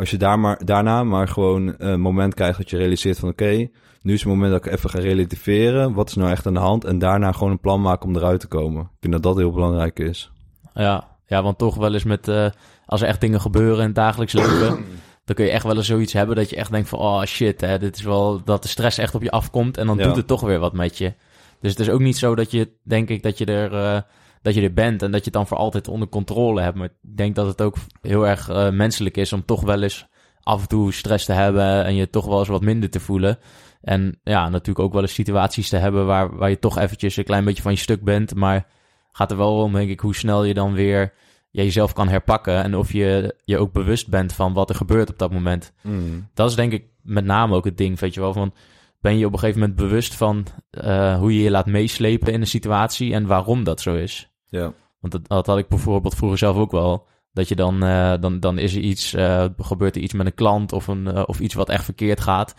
Als 0.00 0.10
je 0.10 0.16
daar 0.16 0.38
maar, 0.38 0.64
daarna 0.64 1.04
maar 1.04 1.28
gewoon 1.28 1.74
een 1.78 2.00
moment 2.00 2.34
krijgt 2.34 2.58
dat 2.58 2.70
je 2.70 2.76
realiseert 2.76 3.18
van 3.18 3.28
oké, 3.28 3.68
nu 4.02 4.12
is 4.12 4.20
het 4.20 4.28
moment 4.28 4.52
dat 4.52 4.66
ik 4.66 4.72
even 4.72 4.90
ga 4.90 4.98
relativeren. 4.98 5.92
Wat 5.92 6.08
is 6.08 6.14
nou 6.14 6.30
echt 6.30 6.46
aan 6.46 6.54
de 6.54 6.60
hand? 6.60 6.84
En 6.84 6.98
daarna 6.98 7.32
gewoon 7.32 7.50
een 7.50 7.60
plan 7.60 7.80
maken 7.80 8.08
om 8.08 8.16
eruit 8.16 8.40
te 8.40 8.46
komen. 8.46 8.82
Ik 8.82 9.00
denk 9.00 9.12
dat 9.12 9.22
dat 9.22 9.36
heel 9.36 9.52
belangrijk 9.52 9.98
is. 9.98 10.30
Ja, 10.74 11.08
ja 11.26 11.42
want 11.42 11.58
toch 11.58 11.76
wel 11.76 11.94
eens 11.94 12.04
met, 12.04 12.28
uh, 12.28 12.46
als 12.86 13.00
er 13.00 13.08
echt 13.08 13.20
dingen 13.20 13.40
gebeuren 13.40 13.78
in 13.78 13.86
het 13.86 13.94
dagelijks 13.94 14.32
leven, 14.32 14.84
dan 15.24 15.34
kun 15.34 15.44
je 15.44 15.50
echt 15.50 15.64
wel 15.64 15.76
eens 15.76 15.86
zoiets 15.86 16.12
hebben 16.12 16.36
dat 16.36 16.50
je 16.50 16.56
echt 16.56 16.70
denkt 16.70 16.88
van, 16.88 16.98
oh 16.98 17.22
shit, 17.22 17.60
hè, 17.60 17.78
dit 17.78 17.96
is 17.96 18.02
wel 18.02 18.44
dat 18.44 18.62
de 18.62 18.68
stress 18.68 18.98
echt 18.98 19.14
op 19.14 19.22
je 19.22 19.30
afkomt 19.30 19.76
en 19.76 19.86
dan 19.86 19.98
doet 19.98 20.16
het 20.16 20.26
toch 20.26 20.40
weer 20.40 20.58
wat 20.58 20.72
met 20.72 20.98
je. 20.98 21.14
Dus 21.60 21.70
het 21.70 21.80
is 21.80 21.90
ook 21.90 22.00
niet 22.00 22.18
zo 22.18 22.34
dat 22.34 22.50
je, 22.50 22.70
denk 22.82 23.08
ik, 23.08 23.22
dat 23.22 23.38
je 23.38 23.44
er... 23.44 23.72
Uh, 23.72 24.00
dat 24.42 24.54
je 24.54 24.62
er 24.62 24.72
bent 24.72 25.02
en 25.02 25.10
dat 25.10 25.18
je 25.18 25.24
het 25.24 25.34
dan 25.34 25.46
voor 25.46 25.56
altijd 25.56 25.88
onder 25.88 26.08
controle 26.08 26.60
hebt. 26.60 26.76
Maar 26.76 26.86
ik 26.86 27.16
denk 27.16 27.34
dat 27.34 27.46
het 27.46 27.62
ook 27.62 27.76
heel 28.02 28.26
erg 28.26 28.50
uh, 28.50 28.70
menselijk 28.70 29.16
is 29.16 29.32
om 29.32 29.44
toch 29.44 29.60
wel 29.60 29.82
eens 29.82 30.06
af 30.42 30.60
en 30.60 30.68
toe 30.68 30.92
stress 30.92 31.24
te 31.24 31.32
hebben 31.32 31.84
en 31.84 31.94
je 31.94 32.10
toch 32.10 32.26
wel 32.26 32.38
eens 32.38 32.48
wat 32.48 32.62
minder 32.62 32.90
te 32.90 33.00
voelen. 33.00 33.38
En 33.80 34.20
ja, 34.22 34.48
natuurlijk 34.48 34.78
ook 34.78 34.92
wel 34.92 35.02
eens 35.02 35.14
situaties 35.14 35.68
te 35.68 35.76
hebben 35.76 36.06
waar, 36.06 36.36
waar 36.36 36.50
je 36.50 36.58
toch 36.58 36.78
eventjes 36.78 37.16
een 37.16 37.24
klein 37.24 37.44
beetje 37.44 37.62
van 37.62 37.72
je 37.72 37.78
stuk 37.78 38.02
bent. 38.04 38.34
Maar 38.34 38.66
gaat 39.12 39.30
er 39.30 39.36
wel 39.36 39.62
om, 39.62 39.72
denk 39.72 39.90
ik, 39.90 40.00
hoe 40.00 40.14
snel 40.14 40.44
je 40.44 40.54
dan 40.54 40.72
weer 40.72 41.12
jezelf 41.50 41.92
kan 41.92 42.08
herpakken. 42.08 42.62
En 42.62 42.76
of 42.76 42.92
je 42.92 43.36
je 43.44 43.58
ook 43.58 43.72
bewust 43.72 44.08
bent 44.08 44.32
van 44.32 44.52
wat 44.52 44.68
er 44.68 44.74
gebeurt 44.74 45.10
op 45.10 45.18
dat 45.18 45.32
moment. 45.32 45.72
Mm. 45.82 46.28
Dat 46.34 46.50
is 46.50 46.56
denk 46.56 46.72
ik 46.72 46.84
met 47.02 47.24
name 47.24 47.54
ook 47.54 47.64
het 47.64 47.78
ding, 47.78 47.98
weet 47.98 48.14
je 48.14 48.20
wel. 48.20 48.32
Van, 48.32 48.54
ben 49.00 49.18
je 49.18 49.26
op 49.26 49.32
een 49.32 49.38
gegeven 49.38 49.60
moment 49.60 49.78
bewust 49.78 50.14
van 50.14 50.46
uh, 50.70 51.18
hoe 51.18 51.34
je 51.34 51.42
je 51.42 51.50
laat 51.50 51.66
meeslepen 51.66 52.32
in 52.32 52.40
een 52.40 52.46
situatie 52.46 53.14
en 53.14 53.26
waarom 53.26 53.64
dat 53.64 53.80
zo 53.80 53.94
is. 53.94 54.29
Ja. 54.50 54.72
Want 55.00 55.12
dat, 55.12 55.28
dat, 55.28 55.46
had 55.46 55.58
ik 55.58 55.68
bijvoorbeeld 55.68 56.14
vroeger 56.14 56.38
zelf 56.38 56.56
ook 56.56 56.70
wel. 56.70 57.06
Dat 57.32 57.48
je 57.48 57.56
dan, 57.56 57.84
uh, 57.84 58.14
dan, 58.20 58.40
dan 58.40 58.58
is 58.58 58.74
er 58.74 58.80
iets, 58.80 59.14
uh, 59.14 59.44
gebeurt 59.56 59.96
er 59.96 60.02
iets 60.02 60.12
met 60.12 60.26
een 60.26 60.34
klant 60.34 60.72
of, 60.72 60.86
een, 60.86 61.06
uh, 61.06 61.22
of 61.26 61.40
iets 61.40 61.54
wat 61.54 61.68
echt 61.68 61.84
verkeerd 61.84 62.20
gaat. 62.20 62.54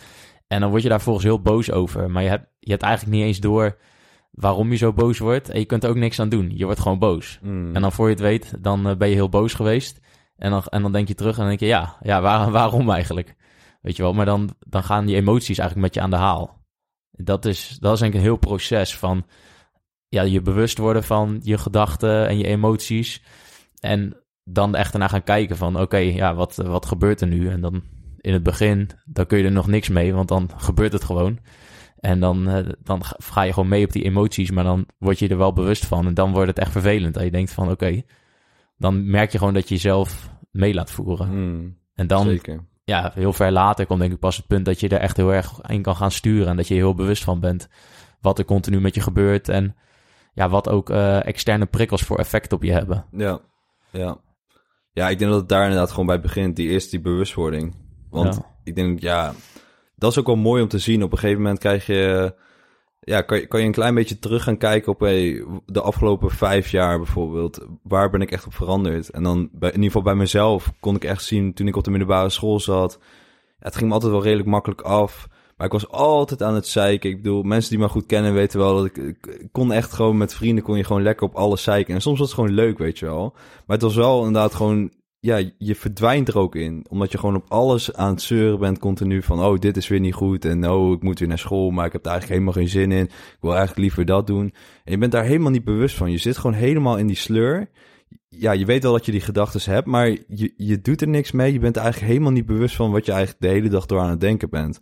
En 0.47 0.59
dan 0.59 0.69
word 0.69 0.81
je 0.81 0.89
daar 0.89 1.01
volgens 1.01 1.25
heel 1.25 1.41
boos 1.41 1.71
over. 1.71 2.11
Maar 2.11 2.23
je 2.23 2.29
hebt, 2.29 2.47
je 2.59 2.71
hebt 2.71 2.83
eigenlijk 2.83 3.15
niet 3.15 3.25
eens 3.25 3.39
door 3.39 3.77
waarom 4.31 4.71
je 4.71 4.77
zo 4.77 4.93
boos 4.93 5.19
wordt. 5.19 5.49
En 5.49 5.59
je 5.59 5.65
kunt 5.65 5.83
er 5.83 5.89
ook 5.89 5.95
niks 5.95 6.19
aan 6.19 6.29
doen. 6.29 6.51
Je 6.55 6.65
wordt 6.65 6.79
gewoon 6.79 6.99
boos. 6.99 7.39
Mm. 7.41 7.75
En 7.75 7.81
dan 7.81 7.91
voor 7.91 8.05
je 8.05 8.13
het 8.13 8.21
weet, 8.21 8.53
dan 8.63 8.97
ben 8.97 9.09
je 9.09 9.15
heel 9.15 9.29
boos 9.29 9.53
geweest. 9.53 9.99
En 10.35 10.51
dan, 10.51 10.63
en 10.63 10.81
dan 10.81 10.91
denk 10.91 11.07
je 11.07 11.15
terug 11.15 11.33
en 11.33 11.39
dan 11.39 11.47
denk 11.47 11.59
je, 11.59 11.65
ja, 11.65 11.97
ja 12.01 12.21
waar, 12.21 12.51
waarom 12.61 12.89
eigenlijk? 12.89 13.35
Weet 13.81 13.95
je 13.95 14.03
wel, 14.03 14.13
maar 14.13 14.25
dan, 14.25 14.49
dan 14.59 14.83
gaan 14.83 15.05
die 15.05 15.15
emoties 15.15 15.57
eigenlijk 15.57 15.87
met 15.87 15.93
je 15.93 16.01
aan 16.01 16.09
de 16.09 16.25
haal. 16.25 16.59
Dat 17.11 17.45
is, 17.45 17.77
dat 17.79 17.93
is 17.93 17.99
denk 17.99 18.11
ik 18.13 18.17
een 18.19 18.25
heel 18.25 18.37
proces 18.37 18.97
van 18.97 19.25
ja, 20.11 20.21
je 20.21 20.41
bewust 20.41 20.77
worden 20.77 21.03
van 21.03 21.39
je 21.43 21.57
gedachten 21.57 22.27
en 22.27 22.37
je 22.37 22.45
emoties. 22.45 23.23
En 23.79 24.17
dan 24.43 24.75
echt 24.75 24.93
ernaar 24.93 25.09
gaan 25.09 25.23
kijken 25.23 25.57
van 25.57 25.79
oké, 25.79 25.97
ja, 25.97 26.35
wat, 26.35 26.55
wat 26.55 26.85
gebeurt 26.85 27.21
er 27.21 27.27
nu? 27.27 27.49
En 27.49 27.61
dan 27.61 27.83
in 28.17 28.33
het 28.33 28.43
begin, 28.43 28.89
dan 29.05 29.25
kun 29.25 29.37
je 29.37 29.43
er 29.43 29.51
nog 29.51 29.67
niks 29.67 29.89
mee, 29.89 30.13
want 30.13 30.27
dan 30.27 30.49
gebeurt 30.57 30.93
het 30.93 31.03
gewoon. 31.03 31.39
En 31.99 32.19
dan, 32.19 32.49
uh, 32.49 32.69
dan 32.83 33.01
ga 33.03 33.41
je 33.41 33.53
gewoon 33.53 33.69
mee 33.69 33.85
op 33.85 33.91
die 33.91 34.03
emoties, 34.03 34.51
maar 34.51 34.63
dan 34.63 34.85
word 34.97 35.19
je 35.19 35.27
er 35.27 35.37
wel 35.37 35.53
bewust 35.53 35.85
van. 35.85 36.07
En 36.07 36.13
dan 36.13 36.31
wordt 36.31 36.47
het 36.47 36.59
echt 36.59 36.71
vervelend. 36.71 37.17
En 37.17 37.25
je 37.25 37.31
denkt 37.31 37.51
van 37.51 37.71
oké, 37.71 38.01
dan 38.77 39.09
merk 39.09 39.31
je 39.31 39.37
gewoon 39.37 39.53
dat 39.53 39.67
je 39.67 39.75
jezelf 39.75 40.29
mee 40.51 40.73
laat 40.73 40.91
voeren. 40.91 41.27
Hmm, 41.27 41.77
en 41.93 42.07
dan, 42.07 42.25
zeker. 42.25 42.65
ja, 42.83 43.11
heel 43.13 43.33
ver 43.33 43.51
later 43.51 43.85
komt 43.85 43.99
denk 43.99 44.13
ik 44.13 44.19
pas 44.19 44.37
het 44.37 44.47
punt 44.47 44.65
dat 44.65 44.79
je 44.79 44.89
er 44.89 44.99
echt 44.99 45.17
heel 45.17 45.33
erg 45.33 45.61
in 45.67 45.81
kan 45.81 45.95
gaan 45.95 46.11
sturen. 46.11 46.47
En 46.47 46.55
dat 46.55 46.67
je 46.67 46.73
heel 46.73 46.95
bewust 46.95 47.23
van 47.23 47.39
bent 47.39 47.69
wat 48.21 48.39
er 48.39 48.45
continu 48.45 48.81
met 48.81 48.95
je 48.95 49.01
gebeurt. 49.01 49.49
En 49.49 49.75
ja, 50.33 50.49
wat 50.49 50.69
ook 50.69 50.89
uh, 50.89 51.25
externe 51.25 51.65
prikkels 51.65 52.01
voor 52.01 52.17
effect 52.17 52.53
op 52.53 52.63
je 52.63 52.71
hebben. 52.71 53.05
Ja, 53.11 53.39
ja. 53.91 54.17
Ja, 54.93 55.09
ik 55.09 55.19
denk 55.19 55.31
dat 55.31 55.39
het 55.39 55.49
daar 55.49 55.63
inderdaad 55.63 55.89
gewoon 55.89 56.05
bij 56.05 56.19
begint, 56.19 56.55
die 56.55 56.69
eerste 56.69 56.89
die 56.89 57.01
bewustwording. 57.01 57.75
Want 58.09 58.35
Ja. 58.35 58.55
ik 58.63 58.75
denk, 58.75 58.99
ja, 58.99 59.33
dat 59.95 60.11
is 60.11 60.19
ook 60.19 60.25
wel 60.25 60.35
mooi 60.35 60.61
om 60.61 60.67
te 60.67 60.79
zien. 60.79 61.03
Op 61.03 61.11
een 61.11 61.17
gegeven 61.17 61.41
moment 61.41 61.59
krijg 61.59 61.85
je, 61.85 62.35
ja, 62.99 63.21
kan 63.21 63.37
je, 63.39 63.47
kan 63.47 63.59
je 63.59 63.65
een 63.65 63.71
klein 63.71 63.95
beetje 63.95 64.19
terug 64.19 64.43
gaan 64.43 64.57
kijken 64.57 64.91
op 64.91 64.99
hey, 64.99 65.45
de 65.65 65.81
afgelopen 65.81 66.29
vijf 66.31 66.69
jaar 66.69 66.97
bijvoorbeeld. 66.97 67.67
Waar 67.83 68.09
ben 68.09 68.21
ik 68.21 68.31
echt 68.31 68.45
op 68.45 68.53
veranderd? 68.53 69.09
En 69.09 69.23
dan, 69.23 69.49
bij, 69.51 69.69
in 69.69 69.75
ieder 69.75 69.87
geval 69.91 70.01
bij 70.13 70.15
mezelf, 70.15 70.71
kon 70.79 70.95
ik 70.95 71.03
echt 71.03 71.23
zien 71.23 71.53
toen 71.53 71.67
ik 71.67 71.75
op 71.75 71.83
de 71.83 71.89
middelbare 71.89 72.29
school 72.29 72.59
zat. 72.59 72.97
Ja, 73.01 73.65
het 73.67 73.75
ging 73.75 73.87
me 73.87 73.93
altijd 73.93 74.11
wel 74.11 74.23
redelijk 74.23 74.47
makkelijk 74.49 74.81
af. 74.81 75.27
Maar 75.61 75.69
ik 75.73 75.79
was 75.81 75.91
altijd 75.91 76.43
aan 76.43 76.55
het 76.55 76.67
zeiken. 76.67 77.09
Ik 77.09 77.15
bedoel, 77.15 77.43
mensen 77.43 77.69
die 77.69 77.79
me 77.79 77.87
goed 77.87 78.05
kennen 78.05 78.33
weten 78.33 78.59
wel 78.59 78.75
dat 78.75 78.85
ik, 78.85 78.97
ik 78.97 79.47
kon 79.51 79.71
echt 79.71 79.93
gewoon 79.93 80.17
met 80.17 80.33
vrienden 80.33 80.63
kon 80.63 80.77
je 80.77 80.83
gewoon 80.83 81.01
lekker 81.01 81.27
op 81.27 81.35
alles 81.35 81.63
zeiken. 81.63 81.93
En 81.93 82.01
soms 82.01 82.19
was 82.19 82.27
het 82.27 82.37
gewoon 82.39 82.53
leuk, 82.53 82.77
weet 82.77 82.99
je 82.99 83.05
wel. 83.05 83.33
Maar 83.35 83.77
het 83.77 83.81
was 83.81 83.95
wel 83.95 84.17
inderdaad 84.17 84.53
gewoon, 84.53 84.91
ja, 85.19 85.41
je 85.57 85.75
verdwijnt 85.75 86.27
er 86.27 86.37
ook 86.37 86.55
in. 86.55 86.85
Omdat 86.89 87.11
je 87.11 87.17
gewoon 87.17 87.35
op 87.35 87.45
alles 87.47 87.93
aan 87.93 88.09
het 88.09 88.21
zeuren 88.21 88.59
bent 88.59 88.79
continu 88.79 89.23
van, 89.23 89.43
oh, 89.43 89.59
dit 89.59 89.77
is 89.77 89.87
weer 89.87 89.99
niet 89.99 90.13
goed. 90.13 90.45
En 90.45 90.69
oh, 90.69 90.91
ik 90.91 91.01
moet 91.01 91.19
weer 91.19 91.27
naar 91.27 91.39
school, 91.39 91.69
maar 91.69 91.85
ik 91.85 91.91
heb 91.91 92.03
daar 92.03 92.11
eigenlijk 92.13 92.41
helemaal 92.41 92.63
geen 92.63 92.79
zin 92.81 92.91
in. 92.91 93.05
Ik 93.05 93.37
wil 93.41 93.51
eigenlijk 93.51 93.81
liever 93.81 94.05
dat 94.05 94.27
doen. 94.27 94.53
En 94.83 94.91
je 94.91 94.97
bent 94.97 95.11
daar 95.11 95.23
helemaal 95.23 95.51
niet 95.51 95.63
bewust 95.63 95.95
van. 95.95 96.11
Je 96.11 96.17
zit 96.17 96.37
gewoon 96.37 96.55
helemaal 96.55 96.97
in 96.97 97.07
die 97.07 97.15
sleur. 97.15 97.69
Ja, 98.27 98.51
je 98.51 98.65
weet 98.65 98.83
wel 98.83 98.93
dat 98.93 99.05
je 99.05 99.11
die 99.11 99.21
gedachten 99.21 99.73
hebt, 99.73 99.87
maar 99.87 100.09
je, 100.27 100.53
je 100.57 100.81
doet 100.81 101.01
er 101.01 101.07
niks 101.07 101.31
mee. 101.31 101.53
Je 101.53 101.59
bent 101.59 101.77
eigenlijk 101.77 102.11
helemaal 102.11 102.31
niet 102.31 102.45
bewust 102.45 102.75
van 102.75 102.91
wat 102.91 103.05
je 103.05 103.11
eigenlijk 103.11 103.41
de 103.41 103.49
hele 103.49 103.69
dag 103.69 103.85
door 103.85 103.99
aan 103.99 104.09
het 104.09 104.21
denken 104.21 104.49
bent. 104.49 104.81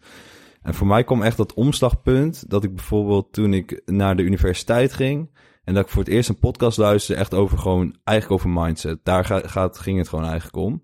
En 0.61 0.73
voor 0.73 0.87
mij 0.87 1.03
kwam 1.03 1.21
echt 1.21 1.37
dat 1.37 1.53
omslagpunt 1.53 2.49
dat 2.49 2.63
ik 2.63 2.75
bijvoorbeeld 2.75 3.33
toen 3.33 3.53
ik 3.53 3.81
naar 3.85 4.15
de 4.15 4.23
universiteit 4.23 4.93
ging 4.93 5.29
en 5.63 5.73
dat 5.73 5.83
ik 5.83 5.89
voor 5.89 6.03
het 6.03 6.11
eerst 6.11 6.29
een 6.29 6.39
podcast 6.39 6.77
luisterde 6.77 7.21
echt 7.21 7.33
over 7.33 7.57
gewoon 7.57 7.95
eigenlijk 8.03 8.41
over 8.41 8.61
mindset. 8.61 8.99
Daar 9.03 9.25
gaat, 9.25 9.77
ging 9.77 9.97
het 9.97 10.09
gewoon 10.09 10.25
eigenlijk 10.25 10.55
om. 10.55 10.83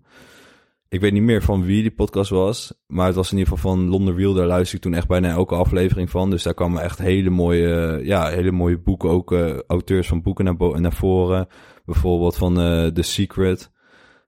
Ik 0.88 1.00
weet 1.00 1.12
niet 1.12 1.22
meer 1.22 1.42
van 1.42 1.64
wie 1.64 1.82
die 1.82 1.94
podcast 1.94 2.30
was, 2.30 2.74
maar 2.86 3.06
het 3.06 3.14
was 3.14 3.32
in 3.32 3.38
ieder 3.38 3.52
geval 3.52 3.72
van 3.72 3.88
Londer 3.88 4.14
Wiel. 4.14 4.34
Daar 4.34 4.46
luister 4.46 4.76
ik 4.76 4.82
toen 4.82 4.94
echt 4.94 5.08
bijna 5.08 5.28
elke 5.28 5.54
aflevering 5.54 6.10
van. 6.10 6.30
Dus 6.30 6.42
daar 6.42 6.54
kwamen 6.54 6.82
echt 6.82 6.98
hele 6.98 7.30
mooie, 7.30 8.00
ja, 8.02 8.28
hele 8.28 8.52
mooie 8.52 8.78
boeken, 8.78 9.10
ook 9.10 9.32
uh, 9.32 9.58
auteurs 9.66 10.08
van 10.08 10.22
boeken 10.22 10.44
naar, 10.44 10.80
naar 10.80 10.92
voren. 10.92 11.46
Bijvoorbeeld 11.84 12.36
van 12.36 12.60
uh, 12.60 12.86
The 12.86 13.02
Secret. 13.02 13.70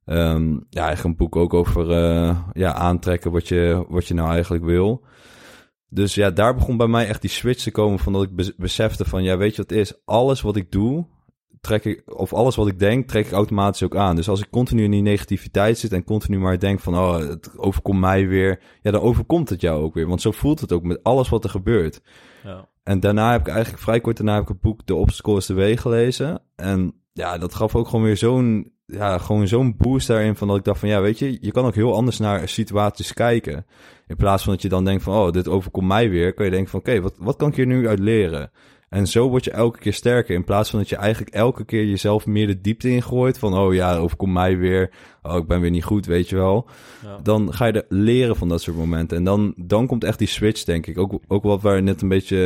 Um, 0.05 0.67
ja, 0.71 0.90
echt 0.90 1.05
een 1.05 1.17
boek 1.17 1.37
ook 1.37 1.55
over 1.55 1.90
uh, 1.90 2.38
ja, 2.52 2.73
aantrekken 2.73 3.33
wat 3.33 3.49
je, 3.49 3.85
wat 3.88 4.09
je 4.09 4.14
nou 4.14 4.31
eigenlijk 4.31 4.64
wil. 4.64 5.05
Dus 5.90 6.14
ja, 6.14 6.30
daar 6.30 6.54
begon 6.54 6.76
bij 6.76 6.87
mij 6.87 7.07
echt 7.07 7.21
die 7.21 7.30
switch 7.30 7.62
te 7.62 7.71
komen 7.71 7.99
van 7.99 8.12
dat 8.12 8.23
ik 8.23 8.57
besefte 8.57 9.04
van, 9.04 9.23
ja, 9.23 9.37
weet 9.37 9.57
je 9.57 9.62
wat 9.62 9.71
het 9.71 9.78
is? 9.78 9.92
Alles 10.04 10.40
wat 10.40 10.57
ik 10.57 10.71
doe, 10.71 11.07
trek 11.61 11.85
ik, 11.85 12.02
of 12.18 12.33
alles 12.33 12.57
wat 12.57 12.66
ik 12.66 12.78
denk, 12.78 13.09
trek 13.09 13.26
ik 13.26 13.33
automatisch 13.33 13.83
ook 13.83 13.97
aan. 13.97 14.16
Dus 14.16 14.28
als 14.28 14.40
ik 14.40 14.50
continu 14.50 14.85
in 14.85 14.90
die 14.90 15.02
negativiteit 15.02 15.78
zit 15.78 15.92
en 15.92 16.04
continu 16.04 16.38
maar 16.38 16.59
denk 16.59 16.80
van, 16.80 16.99
oh, 16.99 17.16
het 17.16 17.59
overkomt 17.59 18.00
mij 18.00 18.28
weer, 18.28 18.61
ja, 18.83 18.90
dan 18.90 19.00
overkomt 19.00 19.49
het 19.49 19.61
jou 19.61 19.83
ook 19.83 19.95
weer. 19.95 20.07
Want 20.07 20.21
zo 20.21 20.30
voelt 20.30 20.61
het 20.61 20.73
ook 20.73 20.83
met 20.83 21.02
alles 21.02 21.28
wat 21.28 21.45
er 21.45 21.50
gebeurt. 21.50 22.00
Ja. 22.45 22.68
En 22.83 23.00
daarna 23.00 23.33
heb 23.33 23.40
ik 23.40 23.49
eigenlijk 23.49 23.83
vrij 23.83 24.00
kort 24.00 24.16
daarna 24.16 24.35
heb 24.35 24.42
ik 24.42 24.49
het 24.49 24.61
boek 24.61 24.87
De 24.87 24.95
Obstacle 24.95 25.37
is 25.37 25.47
de 25.47 25.54
Weg 25.54 25.80
gelezen. 25.80 26.42
En 26.57 26.95
ja, 27.12 27.38
dat 27.38 27.54
gaf 27.54 27.75
ook 27.75 27.88
gewoon 27.88 28.04
weer 28.04 28.16
zo'n 28.16 28.73
ja, 28.92 29.18
gewoon 29.18 29.49
zo'n 29.49 29.75
boost 29.76 30.07
daarin 30.07 30.37
van 30.37 30.49
dat 30.49 30.57
ik 30.57 30.64
dacht 30.64 30.80
van 30.80 30.88
ja, 30.88 31.00
weet 31.00 31.18
je, 31.18 31.38
je 31.40 31.52
kan 31.52 31.64
ook 31.64 31.75
heel 31.75 31.95
anders 31.95 32.18
naar 32.18 32.49
situaties 32.49 33.12
kijken. 33.12 33.66
In 34.07 34.16
plaats 34.16 34.42
van 34.42 34.52
dat 34.52 34.62
je 34.62 34.68
dan 34.68 34.85
denkt 34.85 35.02
van 35.02 35.14
oh, 35.14 35.33
dit 35.33 35.49
overkomt 35.49 35.87
mij 35.87 36.11
weer, 36.11 36.35
kan 36.35 36.45
je 36.45 36.50
denken 36.50 36.71
van 36.71 36.80
oké, 36.80 37.00
wat, 37.00 37.14
wat 37.18 37.37
kan 37.37 37.49
ik 37.49 37.54
hier 37.54 37.66
nu 37.66 37.88
uit 37.88 37.99
leren? 37.99 38.50
En 38.88 39.07
zo 39.07 39.28
word 39.28 39.45
je 39.45 39.50
elke 39.50 39.78
keer 39.78 39.92
sterker. 39.92 40.35
In 40.35 40.45
plaats 40.45 40.71
van 40.71 40.78
dat 40.78 40.88
je 40.88 40.97
eigenlijk 40.97 41.35
elke 41.35 41.64
keer 41.64 41.85
jezelf 41.85 42.26
meer 42.26 42.47
de 42.47 42.61
diepte 42.61 42.88
ingooit. 42.88 43.38
Van, 43.38 43.59
oh 43.59 43.75
ja, 43.75 43.97
overkomt 43.97 44.33
mij 44.33 44.57
weer. 44.57 44.90
Oh, 45.23 45.37
ik 45.37 45.47
ben 45.47 45.61
weer 45.61 45.71
niet 45.71 45.85
goed, 45.85 46.07
weet 46.07 46.28
je 46.28 46.37
wel. 46.37 46.68
Ja. 47.02 47.18
Dan 47.23 47.54
ga 47.54 47.66
je 47.66 47.73
er 47.73 47.85
leren 47.88 48.37
van 48.37 48.49
dat 48.49 48.62
soort 48.62 48.76
momenten. 48.76 49.16
En 49.16 49.25
dan, 49.25 49.54
dan 49.57 49.87
komt 49.87 50.04
echt 50.04 50.18
die 50.18 50.28
switch, 50.28 50.64
denk 50.64 50.87
ik. 50.87 50.99
Ook, 50.99 51.21
ook 51.28 51.42
wat 51.42 51.62
we 51.62 51.71
net 51.71 52.02
een 52.02 52.09
beetje, 52.09 52.37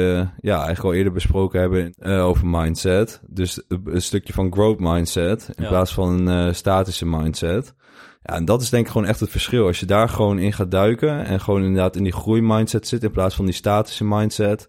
ja, 0.40 0.56
eigenlijk 0.56 0.84
al 0.84 0.92
eerder 0.94 1.12
besproken 1.12 1.60
hebben 1.60 1.94
uh, 2.00 2.26
over 2.26 2.46
mindset. 2.46 3.20
Dus 3.26 3.62
een 3.68 4.02
stukje 4.02 4.32
van 4.32 4.52
growth 4.52 4.80
mindset. 4.80 5.50
In 5.54 5.66
plaats 5.66 5.94
van 5.94 6.28
een 6.28 6.46
uh, 6.46 6.54
statische 6.54 7.06
mindset. 7.06 7.74
Ja, 8.22 8.34
en 8.34 8.44
dat 8.44 8.62
is 8.62 8.70
denk 8.70 8.86
ik 8.86 8.92
gewoon 8.92 9.06
echt 9.06 9.20
het 9.20 9.30
verschil. 9.30 9.66
Als 9.66 9.80
je 9.80 9.86
daar 9.86 10.08
gewoon 10.08 10.38
in 10.38 10.52
gaat 10.52 10.70
duiken 10.70 11.24
en 11.24 11.40
gewoon 11.40 11.62
inderdaad 11.62 11.96
in 11.96 12.02
die 12.02 12.12
groeimindset 12.12 12.88
zit 12.88 13.02
in 13.02 13.10
plaats 13.10 13.34
van 13.34 13.44
die 13.44 13.54
statische 13.54 14.04
mindset, 14.04 14.68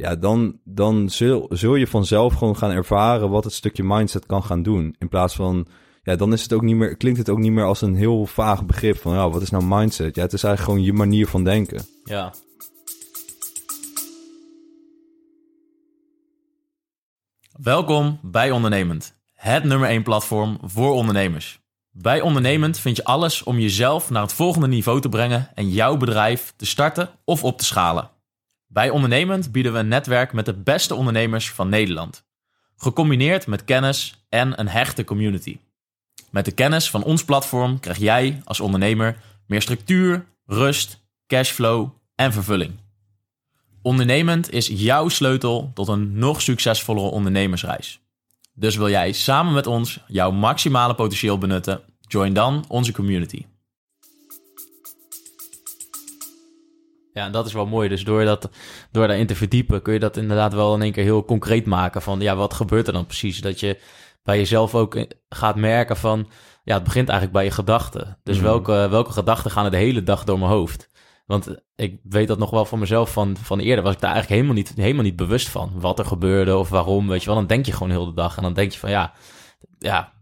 ja, 0.00 0.16
dan, 0.16 0.58
dan 0.64 1.10
zul, 1.10 1.46
zul 1.48 1.74
je 1.74 1.86
vanzelf 1.86 2.34
gewoon 2.34 2.56
gaan 2.56 2.70
ervaren 2.70 3.30
wat 3.30 3.44
het 3.44 3.52
stukje 3.52 3.82
mindset 3.82 4.26
kan 4.26 4.44
gaan 4.44 4.62
doen. 4.62 4.94
In 4.98 5.08
plaats 5.08 5.34
van, 5.34 5.66
ja, 6.02 6.16
dan 6.16 6.32
is 6.32 6.42
het 6.42 6.52
ook 6.52 6.62
niet 6.62 6.76
meer, 6.76 6.96
klinkt 6.96 7.18
het 7.18 7.28
ook 7.28 7.38
niet 7.38 7.52
meer 7.52 7.64
als 7.64 7.80
een 7.80 7.94
heel 7.94 8.26
vaag 8.26 8.66
begrip 8.66 8.96
van, 8.96 9.14
ja, 9.14 9.30
wat 9.30 9.42
is 9.42 9.50
nou 9.50 9.64
mindset? 9.66 10.14
Ja, 10.14 10.22
het 10.22 10.32
is 10.32 10.42
eigenlijk 10.42 10.74
gewoon 10.74 10.92
je 10.92 10.98
manier 10.98 11.26
van 11.26 11.44
denken. 11.44 11.86
Ja. 12.04 12.32
Welkom 17.52 18.18
bij 18.22 18.50
Ondernemend, 18.50 19.14
het 19.34 19.64
nummer 19.64 19.88
1 19.88 20.02
platform 20.02 20.58
voor 20.62 20.92
ondernemers. 20.92 21.58
Bij 21.92 22.20
Ondernemend 22.20 22.78
vind 22.78 22.96
je 22.96 23.04
alles 23.04 23.42
om 23.42 23.58
jezelf 23.58 24.10
naar 24.10 24.22
het 24.22 24.32
volgende 24.32 24.68
niveau 24.68 25.00
te 25.00 25.08
brengen 25.08 25.50
en 25.54 25.68
jouw 25.68 25.96
bedrijf 25.96 26.52
te 26.56 26.66
starten 26.66 27.10
of 27.24 27.44
op 27.44 27.58
te 27.58 27.64
schalen. 27.64 28.10
Bij 28.72 28.90
Ondernemend 28.90 29.52
bieden 29.52 29.72
we 29.72 29.78
een 29.78 29.88
netwerk 29.88 30.32
met 30.32 30.44
de 30.44 30.54
beste 30.54 30.94
ondernemers 30.94 31.50
van 31.50 31.68
Nederland. 31.68 32.24
Gecombineerd 32.76 33.46
met 33.46 33.64
kennis 33.64 34.24
en 34.28 34.60
een 34.60 34.68
hechte 34.68 35.04
community. 35.04 35.58
Met 36.30 36.44
de 36.44 36.52
kennis 36.52 36.90
van 36.90 37.02
ons 37.02 37.24
platform 37.24 37.80
krijg 37.80 37.98
jij 37.98 38.40
als 38.44 38.60
ondernemer 38.60 39.16
meer 39.46 39.62
structuur, 39.62 40.24
rust, 40.46 41.02
cashflow 41.26 41.88
en 42.14 42.32
vervulling. 42.32 42.72
Ondernemend 43.82 44.50
is 44.52 44.66
jouw 44.66 45.08
sleutel 45.08 45.70
tot 45.74 45.88
een 45.88 46.18
nog 46.18 46.42
succesvollere 46.42 47.08
ondernemersreis. 47.08 48.00
Dus 48.52 48.76
wil 48.76 48.88
jij 48.88 49.12
samen 49.12 49.52
met 49.52 49.66
ons 49.66 50.00
jouw 50.06 50.30
maximale 50.30 50.94
potentieel 50.94 51.38
benutten? 51.38 51.80
Join 52.00 52.32
dan 52.32 52.64
onze 52.68 52.92
community. 52.92 53.44
Ja, 57.12 57.24
en 57.24 57.32
dat 57.32 57.46
is 57.46 57.52
wel 57.52 57.66
mooi. 57.66 57.88
Dus 57.88 58.04
door, 58.04 58.24
dat, 58.24 58.50
door 58.90 59.06
daarin 59.06 59.26
te 59.26 59.36
verdiepen 59.36 59.82
kun 59.82 59.92
je 59.92 59.98
dat 59.98 60.16
inderdaad 60.16 60.54
wel 60.54 60.74
in 60.74 60.82
één 60.82 60.92
keer 60.92 61.04
heel 61.04 61.24
concreet 61.24 61.66
maken. 61.66 62.02
Van 62.02 62.20
ja, 62.20 62.36
wat 62.36 62.54
gebeurt 62.54 62.86
er 62.86 62.92
dan 62.92 63.06
precies? 63.06 63.40
Dat 63.40 63.60
je 63.60 63.80
bij 64.22 64.36
jezelf 64.36 64.74
ook 64.74 65.06
gaat 65.28 65.56
merken 65.56 65.96
van... 65.96 66.28
Ja, 66.64 66.74
het 66.74 66.84
begint 66.84 67.08
eigenlijk 67.08 67.38
bij 67.38 67.46
je 67.46 67.54
gedachten. 67.54 68.18
Dus 68.22 68.36
mhm. 68.36 68.44
welke, 68.44 68.86
welke 68.90 69.12
gedachten 69.12 69.50
gaan 69.50 69.64
er 69.64 69.70
de 69.70 69.76
hele 69.76 70.02
dag 70.02 70.24
door 70.24 70.38
mijn 70.38 70.50
hoofd? 70.50 70.90
Want 71.26 71.54
ik 71.76 72.00
weet 72.02 72.28
dat 72.28 72.38
nog 72.38 72.50
wel 72.50 72.64
van 72.64 72.78
mezelf 72.78 73.12
van, 73.12 73.36
van 73.36 73.58
eerder. 73.58 73.84
Was 73.84 73.94
ik 73.94 74.00
daar 74.00 74.12
eigenlijk 74.12 74.40
helemaal 74.40 74.62
niet, 74.62 74.72
helemaal 74.76 75.04
niet 75.04 75.16
bewust 75.16 75.48
van. 75.48 75.72
Wat 75.74 75.98
er 75.98 76.04
gebeurde 76.04 76.56
of 76.56 76.68
waarom, 76.68 77.08
weet 77.08 77.20
je 77.20 77.26
wel. 77.26 77.34
Dan 77.34 77.46
denk 77.46 77.66
je 77.66 77.72
gewoon 77.72 77.90
heel 77.90 78.06
de 78.06 78.14
dag. 78.14 78.36
En 78.36 78.42
dan 78.42 78.52
denk 78.52 78.72
je 78.72 78.78
van 78.78 78.90
ja, 78.90 79.12
ja 79.78 80.12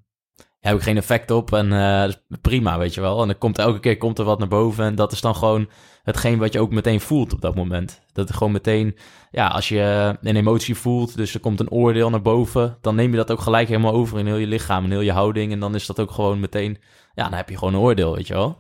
heb 0.68 0.76
ik 0.76 0.82
geen 0.82 0.96
effect 0.96 1.30
op 1.30 1.52
en 1.52 1.72
uh, 1.72 2.04
prima, 2.40 2.78
weet 2.78 2.94
je 2.94 3.00
wel. 3.00 3.20
En 3.20 3.26
dan 3.26 3.38
komt 3.38 3.58
elke 3.58 3.80
keer 3.80 3.96
komt 3.96 4.18
er 4.18 4.24
wat 4.24 4.38
naar 4.38 4.48
boven 4.48 4.84
en 4.84 4.94
dat 4.94 5.12
is 5.12 5.20
dan 5.20 5.36
gewoon 5.36 5.68
hetgeen 6.02 6.38
wat 6.38 6.52
je 6.52 6.60
ook 6.60 6.70
meteen 6.70 7.00
voelt 7.00 7.32
op 7.32 7.40
dat 7.40 7.54
moment. 7.54 8.00
Dat 8.12 8.32
gewoon 8.32 8.52
meteen, 8.52 8.96
ja, 9.30 9.46
als 9.46 9.68
je 9.68 10.16
een 10.22 10.36
emotie 10.36 10.74
voelt, 10.74 11.16
dus 11.16 11.34
er 11.34 11.40
komt 11.40 11.60
een 11.60 11.70
oordeel 11.70 12.10
naar 12.10 12.22
boven, 12.22 12.78
dan 12.80 12.94
neem 12.94 13.10
je 13.10 13.16
dat 13.16 13.30
ook 13.30 13.40
gelijk 13.40 13.68
helemaal 13.68 13.92
over 13.92 14.18
in 14.18 14.26
heel 14.26 14.36
je 14.36 14.46
lichaam 14.46 14.84
en 14.84 14.90
heel 14.90 15.00
je 15.00 15.12
houding 15.12 15.52
en 15.52 15.60
dan 15.60 15.74
is 15.74 15.86
dat 15.86 16.00
ook 16.00 16.10
gewoon 16.10 16.40
meteen, 16.40 16.78
ja, 17.14 17.24
dan 17.24 17.32
heb 17.32 17.48
je 17.48 17.58
gewoon 17.58 17.74
een 17.74 17.80
oordeel, 17.80 18.14
weet 18.14 18.26
je 18.26 18.34
wel. 18.34 18.56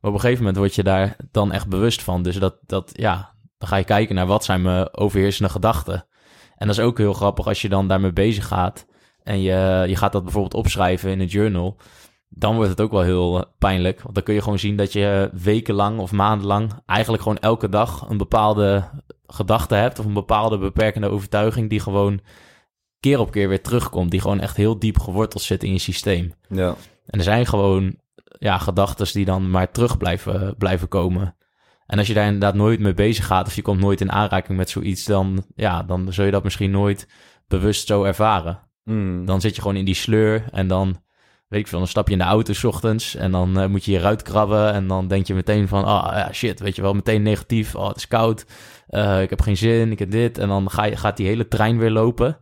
Maar 0.00 0.10
op 0.10 0.16
een 0.16 0.20
gegeven 0.20 0.44
moment 0.44 0.56
word 0.56 0.74
je 0.74 0.82
daar 0.82 1.16
dan 1.30 1.52
echt 1.52 1.68
bewust 1.68 2.02
van. 2.02 2.22
Dus 2.22 2.38
dat, 2.38 2.56
dat 2.66 2.90
ja, 2.92 3.34
dan 3.58 3.68
ga 3.68 3.76
je 3.76 3.84
kijken 3.84 4.14
naar 4.14 4.26
wat 4.26 4.44
zijn 4.44 4.62
mijn 4.62 4.96
overheersende 4.96 5.50
gedachten. 5.50 6.06
En 6.56 6.66
dat 6.66 6.78
is 6.78 6.84
ook 6.84 6.98
heel 6.98 7.12
grappig 7.12 7.46
als 7.46 7.62
je 7.62 7.68
dan 7.68 7.88
daarmee 7.88 8.12
bezig 8.12 8.46
gaat 8.46 8.86
en 9.22 9.42
je, 9.42 9.84
je 9.88 9.96
gaat 9.96 10.12
dat 10.12 10.22
bijvoorbeeld 10.22 10.54
opschrijven 10.54 11.10
in 11.10 11.20
een 11.20 11.26
journal, 11.26 11.76
dan 12.28 12.54
wordt 12.54 12.70
het 12.70 12.80
ook 12.80 12.90
wel 12.90 13.02
heel 13.02 13.38
eh, 13.38 13.44
pijnlijk. 13.58 14.02
Want 14.02 14.14
dan 14.14 14.24
kun 14.24 14.34
je 14.34 14.42
gewoon 14.42 14.58
zien 14.58 14.76
dat 14.76 14.92
je 14.92 15.30
wekenlang 15.32 15.98
of 15.98 16.12
maandenlang 16.12 16.72
eigenlijk 16.86 17.22
gewoon 17.22 17.38
elke 17.38 17.68
dag 17.68 18.08
een 18.08 18.16
bepaalde 18.16 18.84
gedachte 19.26 19.74
hebt 19.74 19.98
of 19.98 20.04
een 20.04 20.12
bepaalde 20.12 20.58
beperkende 20.58 21.08
overtuiging 21.08 21.70
die 21.70 21.80
gewoon 21.80 22.20
keer 23.00 23.18
op 23.18 23.30
keer 23.30 23.48
weer 23.48 23.62
terugkomt, 23.62 24.10
die 24.10 24.20
gewoon 24.20 24.40
echt 24.40 24.56
heel 24.56 24.78
diep 24.78 24.98
geworteld 24.98 25.42
zit 25.42 25.62
in 25.62 25.72
je 25.72 25.78
systeem. 25.78 26.32
Ja. 26.48 26.74
En 27.06 27.18
er 27.18 27.24
zijn 27.24 27.46
gewoon 27.46 27.96
ja, 28.38 28.58
gedachten 28.58 29.12
die 29.12 29.24
dan 29.24 29.50
maar 29.50 29.70
terug 29.70 29.96
blijven, 29.96 30.54
blijven 30.58 30.88
komen. 30.88 31.36
En 31.86 31.98
als 31.98 32.06
je 32.06 32.14
daar 32.14 32.24
inderdaad 32.24 32.54
nooit 32.54 32.80
mee 32.80 32.94
bezig 32.94 33.26
gaat 33.26 33.46
of 33.46 33.54
je 33.54 33.62
komt 33.62 33.80
nooit 33.80 34.00
in 34.00 34.12
aanraking 34.12 34.58
met 34.58 34.70
zoiets, 34.70 35.04
dan, 35.04 35.44
ja, 35.54 35.82
dan 35.82 36.12
zul 36.12 36.24
je 36.24 36.30
dat 36.30 36.44
misschien 36.44 36.70
nooit 36.70 37.08
bewust 37.48 37.86
zo 37.86 38.04
ervaren. 38.04 38.58
Mm. 38.84 39.24
Dan 39.24 39.40
zit 39.40 39.54
je 39.54 39.62
gewoon 39.62 39.76
in 39.76 39.84
die 39.84 39.94
sleur 39.94 40.44
en 40.50 40.68
dan, 40.68 41.02
weet 41.48 41.60
ik 41.60 41.66
veel, 41.66 41.78
dan 41.78 41.88
stap 41.88 42.06
je 42.06 42.12
in 42.12 42.18
de 42.18 42.24
auto 42.24 42.52
s 42.52 42.64
ochtends 42.64 43.14
en 43.14 43.30
dan 43.30 43.60
uh, 43.60 43.66
moet 43.66 43.84
je 43.84 43.90
hieruit 43.90 44.22
krabben 44.22 44.72
en 44.72 44.86
dan 44.86 45.08
denk 45.08 45.26
je 45.26 45.34
meteen 45.34 45.68
van, 45.68 45.84
ah 45.84 46.06
oh, 46.06 46.12
ja, 46.12 46.32
shit, 46.32 46.60
weet 46.60 46.76
je 46.76 46.82
wel, 46.82 46.94
meteen 46.94 47.22
negatief, 47.22 47.74
oh 47.74 47.88
het 47.88 47.96
is 47.96 48.08
koud, 48.08 48.46
uh, 48.92 49.22
ik 49.22 49.30
heb 49.30 49.40
geen 49.40 49.56
zin, 49.56 49.90
ik 49.90 49.98
heb 49.98 50.10
dit. 50.10 50.38
En 50.38 50.48
dan 50.48 50.70
ga 50.70 50.84
je, 50.84 50.96
gaat 50.96 51.16
die 51.16 51.26
hele 51.26 51.48
trein 51.48 51.78
weer 51.78 51.90
lopen. 51.90 52.38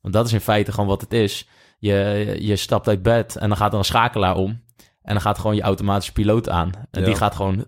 Want 0.00 0.14
dat 0.14 0.26
is 0.26 0.32
in 0.32 0.40
feite 0.40 0.72
gewoon 0.72 0.88
wat 0.88 1.00
het 1.00 1.12
is. 1.12 1.48
Je, 1.78 2.36
je 2.40 2.56
stapt 2.56 2.88
uit 2.88 3.02
bed 3.02 3.36
en 3.36 3.48
dan 3.48 3.56
gaat 3.56 3.72
er 3.72 3.78
een 3.78 3.84
schakelaar 3.84 4.36
om. 4.36 4.62
En 5.02 5.12
dan 5.12 5.20
gaat 5.20 5.38
gewoon 5.38 5.56
je 5.56 5.62
automatische 5.62 6.12
piloot 6.12 6.48
aan. 6.48 6.72
En 6.90 7.00
ja. 7.00 7.06
die 7.06 7.14
gaat 7.14 7.34
gewoon 7.34 7.66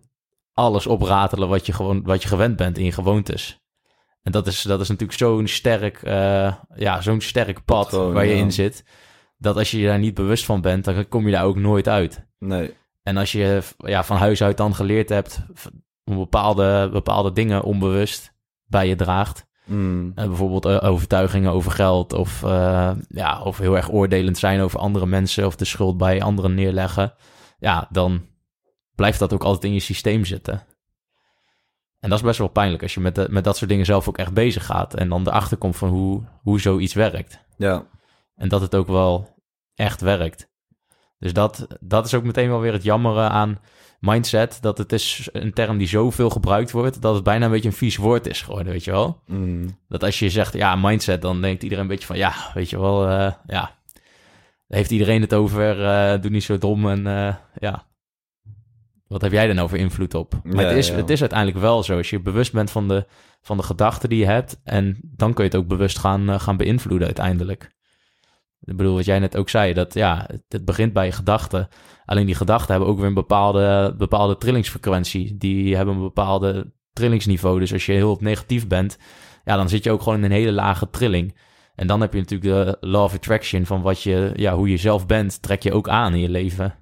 alles 0.54 0.86
opratelen 0.86 1.48
wat 1.48 1.66
je, 1.66 1.72
gewoon, 1.72 2.02
wat 2.02 2.22
je 2.22 2.28
gewend 2.28 2.56
bent 2.56 2.78
in 2.78 2.84
je 2.84 2.92
gewoontes. 2.92 3.65
En 4.26 4.32
dat 4.32 4.46
is, 4.46 4.62
dat 4.62 4.80
is 4.80 4.88
natuurlijk 4.88 5.18
zo'n 5.18 5.46
sterk, 5.46 6.02
uh, 6.02 6.54
ja, 6.74 7.00
zo'n 7.00 7.20
sterk 7.20 7.64
pad 7.64 7.90
waar 7.90 8.26
je 8.26 8.34
in 8.34 8.52
zit. 8.52 8.84
Dat 9.38 9.56
als 9.56 9.70
je 9.70 9.78
je 9.78 9.86
daar 9.86 9.98
niet 9.98 10.14
bewust 10.14 10.44
van 10.44 10.60
bent, 10.60 10.84
dan 10.84 11.08
kom 11.08 11.26
je 11.26 11.32
daar 11.32 11.44
ook 11.44 11.56
nooit 11.56 11.88
uit. 11.88 12.26
Nee. 12.38 12.74
En 13.02 13.16
als 13.16 13.32
je 13.32 13.62
ja, 13.76 14.04
van 14.04 14.16
huis 14.16 14.42
uit 14.42 14.56
dan 14.56 14.74
geleerd 14.74 15.08
hebt 15.08 15.46
om 16.04 16.16
bepaalde, 16.16 16.88
bepaalde 16.92 17.32
dingen 17.32 17.62
onbewust 17.62 18.34
bij 18.64 18.88
je 18.88 18.96
draagt. 18.96 19.46
Mm. 19.64 20.12
Uh, 20.16 20.24
bijvoorbeeld 20.24 20.66
uh, 20.66 20.78
overtuigingen 20.82 21.52
over 21.52 21.72
geld 21.72 22.12
of, 22.12 22.40
ja, 23.08 23.42
of 23.44 23.58
heel 23.58 23.76
erg 23.76 23.90
oordelend 23.90 24.38
zijn 24.38 24.60
over 24.60 24.78
andere 24.78 25.06
mensen 25.06 25.46
of 25.46 25.56
de 25.56 25.64
schuld 25.64 25.96
bij 25.96 26.22
anderen 26.22 26.54
neerleggen. 26.54 27.14
Ja, 27.58 27.88
dan 27.90 28.26
blijft 28.94 29.18
dat 29.18 29.32
ook 29.32 29.44
altijd 29.44 29.64
in 29.64 29.72
je 29.72 29.80
systeem 29.80 30.24
zitten. 30.24 30.62
En 32.00 32.08
dat 32.08 32.18
is 32.18 32.24
best 32.24 32.38
wel 32.38 32.48
pijnlijk 32.48 32.82
als 32.82 32.94
je 32.94 33.00
met, 33.00 33.14
de, 33.14 33.26
met 33.30 33.44
dat 33.44 33.56
soort 33.56 33.70
dingen 33.70 33.84
zelf 33.84 34.08
ook 34.08 34.18
echt 34.18 34.32
bezig 34.34 34.66
gaat. 34.66 34.94
En 34.94 35.08
dan 35.08 35.28
erachter 35.28 35.56
komt 35.56 35.76
van 35.76 35.88
hoe, 35.88 36.22
hoe 36.42 36.60
zoiets 36.60 36.94
werkt. 36.94 37.44
Ja. 37.56 37.86
En 38.34 38.48
dat 38.48 38.60
het 38.60 38.74
ook 38.74 38.86
wel 38.86 39.40
echt 39.74 40.00
werkt. 40.00 40.50
Dus 41.18 41.32
dat, 41.32 41.66
dat 41.80 42.06
is 42.06 42.14
ook 42.14 42.24
meteen 42.24 42.48
wel 42.48 42.60
weer 42.60 42.72
het 42.72 42.82
jammere 42.82 43.28
aan 43.28 43.60
mindset. 44.00 44.58
Dat 44.60 44.78
het 44.78 44.92
is 44.92 45.28
een 45.32 45.52
term 45.52 45.78
die 45.78 45.88
zoveel 45.88 46.30
gebruikt 46.30 46.70
wordt, 46.70 47.02
dat 47.02 47.14
het 47.14 47.24
bijna 47.24 47.44
een 47.44 47.50
beetje 47.50 47.68
een 47.68 47.74
vies 47.74 47.96
woord 47.96 48.26
is 48.26 48.42
geworden, 48.42 48.72
weet 48.72 48.84
je 48.84 48.90
wel. 48.90 49.22
Mm. 49.26 49.78
Dat 49.88 50.04
als 50.04 50.18
je 50.18 50.30
zegt, 50.30 50.52
ja, 50.52 50.76
mindset, 50.76 51.22
dan 51.22 51.40
denkt 51.40 51.62
iedereen 51.62 51.84
een 51.84 51.90
beetje 51.90 52.06
van, 52.06 52.16
ja, 52.16 52.34
weet 52.54 52.70
je 52.70 52.80
wel, 52.80 53.08
uh, 53.08 53.32
ja. 53.46 53.74
Heeft 54.66 54.90
iedereen 54.90 55.20
het 55.20 55.34
over, 55.34 55.80
uh, 55.80 56.20
doe 56.20 56.30
niet 56.30 56.44
zo 56.44 56.58
dom 56.58 56.88
en 56.88 57.06
uh, 57.06 57.34
ja, 57.58 57.86
wat 59.08 59.22
heb 59.22 59.32
jij 59.32 59.48
er 59.48 59.54
nou 59.54 59.68
voor 59.68 59.78
invloed 59.78 60.14
op? 60.14 60.40
Maar 60.42 60.64
het, 60.64 60.76
is, 60.76 60.88
het 60.88 61.10
is 61.10 61.20
uiteindelijk 61.20 61.60
wel 61.60 61.82
zo. 61.82 61.96
Als 61.96 62.10
je 62.10 62.20
bewust 62.20 62.52
bent 62.52 62.70
van 62.70 62.88
de, 62.88 63.06
van 63.40 63.56
de 63.56 63.62
gedachten 63.62 64.08
die 64.08 64.18
je 64.18 64.26
hebt. 64.26 64.60
En 64.64 64.98
dan 65.02 65.34
kun 65.34 65.44
je 65.44 65.50
het 65.50 65.58
ook 65.58 65.68
bewust 65.68 65.98
gaan, 65.98 66.30
uh, 66.30 66.40
gaan 66.40 66.56
beïnvloeden 66.56 67.06
uiteindelijk. 67.06 67.74
Ik 68.60 68.76
bedoel, 68.76 68.94
wat 68.94 69.04
jij 69.04 69.18
net 69.18 69.36
ook 69.36 69.48
zei, 69.48 69.72
dat 69.72 69.94
ja, 69.94 70.28
het, 70.48 70.64
begint 70.64 70.92
bij 70.92 71.06
je 71.06 71.12
gedachten. 71.12 71.68
Alleen 72.04 72.26
die 72.26 72.34
gedachten 72.34 72.70
hebben 72.70 72.88
ook 72.88 72.98
weer 72.98 73.06
een 73.06 73.14
bepaalde, 73.14 73.94
bepaalde 73.98 74.36
trillingsfrequentie. 74.36 75.36
Die 75.36 75.76
hebben 75.76 75.94
een 75.94 76.00
bepaalde 76.00 76.72
trillingsniveau. 76.92 77.58
Dus 77.58 77.72
als 77.72 77.86
je 77.86 77.92
heel 77.92 78.16
negatief 78.20 78.66
bent, 78.66 78.98
ja, 79.44 79.56
dan 79.56 79.68
zit 79.68 79.84
je 79.84 79.90
ook 79.90 80.02
gewoon 80.02 80.18
in 80.18 80.24
een 80.24 80.30
hele 80.30 80.52
lage 80.52 80.90
trilling. 80.90 81.36
En 81.74 81.86
dan 81.86 82.00
heb 82.00 82.12
je 82.12 82.18
natuurlijk 82.18 82.52
de 82.80 82.86
law 82.86 83.02
of 83.02 83.14
attraction 83.14 83.66
van 83.66 83.82
wat 83.82 84.02
je, 84.02 84.32
ja, 84.34 84.54
hoe 84.54 84.70
je 84.70 84.76
zelf 84.76 85.06
bent, 85.06 85.42
trek 85.42 85.62
je 85.62 85.72
ook 85.72 85.88
aan 85.88 86.14
in 86.14 86.20
je 86.20 86.28
leven. 86.28 86.74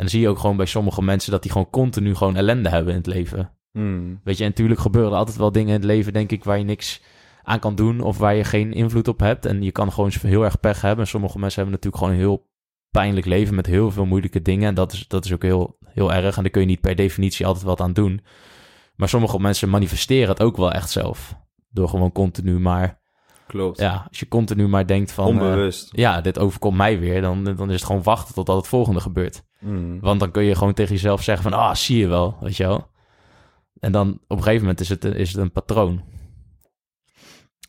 En 0.00 0.06
dan 0.06 0.14
zie 0.14 0.20
je 0.20 0.28
ook 0.28 0.38
gewoon 0.38 0.56
bij 0.56 0.66
sommige 0.66 1.02
mensen 1.02 1.30
dat 1.30 1.42
die 1.42 1.50
gewoon 1.50 1.70
continu 1.70 2.14
gewoon 2.14 2.36
ellende 2.36 2.68
hebben 2.68 2.92
in 2.92 2.98
het 2.98 3.06
leven. 3.06 3.50
Hmm. 3.72 4.20
Weet 4.24 4.36
je, 4.36 4.44
en 4.44 4.48
natuurlijk 4.48 4.80
gebeuren 4.80 5.12
er 5.12 5.18
altijd 5.18 5.36
wel 5.36 5.52
dingen 5.52 5.68
in 5.68 5.74
het 5.74 5.84
leven, 5.84 6.12
denk 6.12 6.30
ik, 6.30 6.44
waar 6.44 6.58
je 6.58 6.64
niks 6.64 7.02
aan 7.42 7.58
kan 7.58 7.74
doen 7.74 8.00
of 8.00 8.18
waar 8.18 8.34
je 8.34 8.44
geen 8.44 8.72
invloed 8.72 9.08
op 9.08 9.20
hebt. 9.20 9.46
En 9.46 9.62
je 9.62 9.72
kan 9.72 9.92
gewoon 9.92 10.10
heel 10.20 10.44
erg 10.44 10.60
pech 10.60 10.80
hebben. 10.80 11.04
En 11.04 11.10
sommige 11.10 11.38
mensen 11.38 11.62
hebben 11.62 11.74
natuurlijk 11.74 12.02
gewoon 12.02 12.18
een 12.18 12.26
heel 12.26 12.48
pijnlijk 12.90 13.26
leven 13.26 13.54
met 13.54 13.66
heel 13.66 13.90
veel 13.90 14.06
moeilijke 14.06 14.42
dingen. 14.42 14.68
En 14.68 14.74
dat 14.74 14.92
is, 14.92 15.08
dat 15.08 15.24
is 15.24 15.32
ook 15.32 15.42
heel, 15.42 15.78
heel 15.84 16.12
erg. 16.12 16.36
En 16.36 16.42
daar 16.42 16.52
kun 16.52 16.60
je 16.60 16.66
niet 16.66 16.80
per 16.80 16.96
definitie 16.96 17.46
altijd 17.46 17.64
wat 17.64 17.80
aan 17.80 17.92
doen. 17.92 18.20
Maar 18.96 19.08
sommige 19.08 19.38
mensen 19.38 19.68
manifesteren 19.68 20.28
het 20.28 20.42
ook 20.42 20.56
wel 20.56 20.72
echt 20.72 20.90
zelf. 20.90 21.36
Door 21.70 21.88
gewoon 21.88 22.12
continu 22.12 22.58
maar... 22.58 22.99
Klopt. 23.50 23.78
Ja, 23.80 24.04
als 24.08 24.18
je 24.20 24.28
continu 24.28 24.68
maar 24.68 24.86
denkt 24.86 25.12
van... 25.12 25.24
eh, 25.24 25.30
Onbewust. 25.30 25.88
ja, 25.92 26.20
dit 26.20 26.38
overkomt 26.38 26.76
mij 26.76 27.00
weer. 27.00 27.20
Dan, 27.20 27.44
dan 27.44 27.68
is 27.68 27.74
het 27.74 27.84
gewoon 27.84 28.02
wachten 28.02 28.34
totdat 28.34 28.56
het 28.56 28.66
volgende 28.66 29.00
gebeurt. 29.00 29.42
Mm. 29.60 30.00
Want 30.00 30.20
dan 30.20 30.30
kun 30.30 30.42
je 30.42 30.54
gewoon 30.54 30.74
tegen 30.74 30.94
jezelf 30.94 31.22
zeggen 31.22 31.50
van... 31.50 31.58
Ah, 31.60 31.74
zie 31.74 31.98
je 31.98 32.06
wel, 32.06 32.36
weet 32.40 32.56
je 32.56 32.66
wel. 32.66 32.90
En 33.80 33.92
dan 33.92 34.08
op 34.28 34.36
een 34.36 34.42
gegeven 34.42 34.60
moment 34.60 34.80
is 34.80 34.88
het, 34.88 35.04
is 35.04 35.32
het 35.32 35.40
een 35.40 35.52
patroon. 35.52 36.02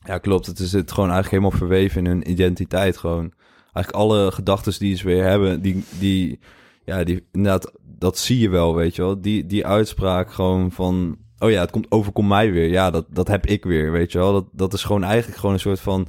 Ja, 0.05 0.17
klopt. 0.17 0.45
Het 0.45 0.59
is 0.59 0.71
het 0.71 0.91
gewoon 0.91 1.09
eigenlijk 1.11 1.43
helemaal 1.43 1.67
verweven 1.67 2.05
in 2.05 2.11
hun 2.11 2.31
identiteit. 2.31 2.97
Gewoon 2.97 3.33
eigenlijk 3.73 3.95
alle 3.95 4.31
gedachten 4.31 4.79
die 4.79 4.95
ze 4.95 5.05
weer 5.05 5.23
hebben, 5.23 5.61
die, 5.61 5.83
die, 5.99 6.39
ja, 6.85 7.03
die, 7.03 7.27
inderdaad, 7.31 7.71
dat 7.81 8.17
zie 8.17 8.39
je 8.39 8.49
wel, 8.49 8.75
weet 8.75 8.95
je 8.95 9.01
wel. 9.01 9.21
Die, 9.21 9.45
die 9.45 9.65
uitspraak 9.65 10.31
gewoon 10.33 10.71
van, 10.71 11.17
oh 11.41 11.51
ja, 11.51 11.61
het 11.61 11.71
komt, 11.71 11.91
overkomt 11.91 12.27
mij 12.27 12.51
weer. 12.51 12.69
Ja, 12.69 12.91
dat, 12.91 13.05
dat 13.09 13.27
heb 13.27 13.45
ik 13.45 13.63
weer, 13.63 13.91
weet 13.91 14.11
je 14.11 14.17
wel. 14.17 14.33
Dat, 14.33 14.45
dat 14.51 14.73
is 14.73 14.83
gewoon 14.83 15.03
eigenlijk 15.03 15.37
gewoon 15.39 15.53
een 15.55 15.61
soort 15.61 15.79
van, 15.79 16.07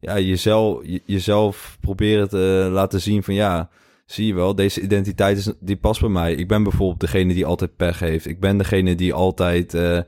ja, 0.00 0.18
jezelf, 0.18 0.80
je- 0.86 1.02
jezelf 1.04 1.76
proberen 1.80 2.28
te 2.28 2.68
laten 2.72 3.00
zien 3.00 3.22
van, 3.22 3.34
ja, 3.34 3.68
zie 4.06 4.26
je 4.26 4.34
wel, 4.34 4.54
deze 4.54 4.80
identiteit 4.80 5.38
is, 5.38 5.52
die 5.60 5.76
past 5.76 6.00
bij 6.00 6.10
mij. 6.10 6.34
Ik 6.34 6.48
ben 6.48 6.62
bijvoorbeeld 6.62 7.00
degene 7.00 7.34
die 7.34 7.46
altijd 7.46 7.76
pech 7.76 7.98
heeft. 7.98 8.26
Ik 8.26 8.40
ben 8.40 8.58
degene 8.58 8.94
die 8.94 9.12
altijd, 9.14 9.74
eh, 9.74 10.00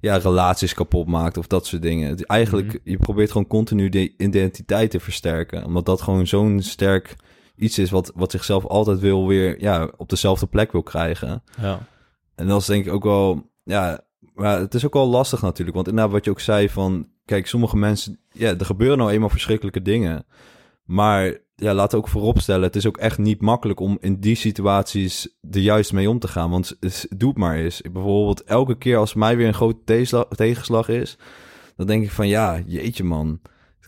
ja, 0.00 0.16
relaties 0.16 0.74
kapot 0.74 1.06
maakt 1.06 1.36
of 1.36 1.46
dat 1.46 1.66
soort 1.66 1.82
dingen. 1.82 2.16
Eigenlijk, 2.26 2.66
Mhm. 2.66 2.76
je 2.90 2.96
probeert 2.96 3.30
gewoon 3.30 3.46
continu 3.46 3.88
de 3.88 4.12
identiteit 4.18 4.90
te 4.90 5.00
versterken. 5.00 5.64
Omdat 5.64 5.86
dat 5.86 6.02
gewoon 6.02 6.26
zo'n 6.26 6.62
sterk 6.62 7.16
iets 7.56 7.78
is 7.78 7.90
wat, 7.90 8.12
wat 8.14 8.30
zichzelf 8.30 8.66
altijd 8.66 8.98
wil 8.98 9.26
weer, 9.26 9.60
ja, 9.60 9.90
op 9.96 10.08
dezelfde 10.08 10.46
plek 10.46 10.72
wil 10.72 10.82
krijgen. 10.82 11.42
Ja. 11.60 11.86
En 12.34 12.46
dat 12.46 12.60
is 12.60 12.66
denk 12.66 12.86
ik 12.86 12.92
ook 12.92 13.04
wel, 13.04 13.50
ja, 13.64 14.00
maar 14.34 14.58
het 14.58 14.74
is 14.74 14.86
ook 14.86 14.92
wel 14.92 15.08
lastig 15.08 15.42
natuurlijk. 15.42 15.76
Want 15.76 15.88
inderdaad, 15.88 16.12
wat 16.12 16.24
je 16.24 16.30
ook 16.30 16.40
zei 16.40 16.68
van, 16.68 17.08
kijk, 17.24 17.46
sommige 17.46 17.76
mensen, 17.76 18.20
ja, 18.32 18.58
er 18.58 18.64
gebeuren 18.64 18.98
nou 18.98 19.10
eenmaal 19.10 19.28
verschrikkelijke 19.28 19.82
dingen. 19.82 20.26
Maar 20.84 21.38
ja, 21.56 21.74
laten 21.74 21.98
we 21.98 22.04
ook 22.04 22.10
vooropstellen, 22.10 22.62
het 22.62 22.76
is 22.76 22.86
ook 22.86 22.96
echt 22.96 23.18
niet 23.18 23.40
makkelijk 23.40 23.80
om 23.80 23.98
in 24.00 24.20
die 24.20 24.34
situaties 24.34 25.36
er 25.50 25.60
juist 25.60 25.92
mee 25.92 26.10
om 26.10 26.18
te 26.18 26.28
gaan. 26.28 26.50
Want 26.50 26.76
doe 27.16 27.28
het 27.28 27.38
maar 27.38 27.56
eens. 27.56 27.80
Ik 27.80 27.92
bijvoorbeeld 27.92 28.44
elke 28.44 28.78
keer 28.78 28.96
als 28.96 29.14
mij 29.14 29.36
weer 29.36 29.46
een 29.46 29.54
grote 29.54 30.14
tegenslag, 30.36 30.88
is, 30.88 31.18
dan 31.76 31.86
denk 31.86 32.04
ik 32.04 32.10
van, 32.10 32.28
ja, 32.28 32.60
jeetje 32.66 33.04
man. 33.04 33.40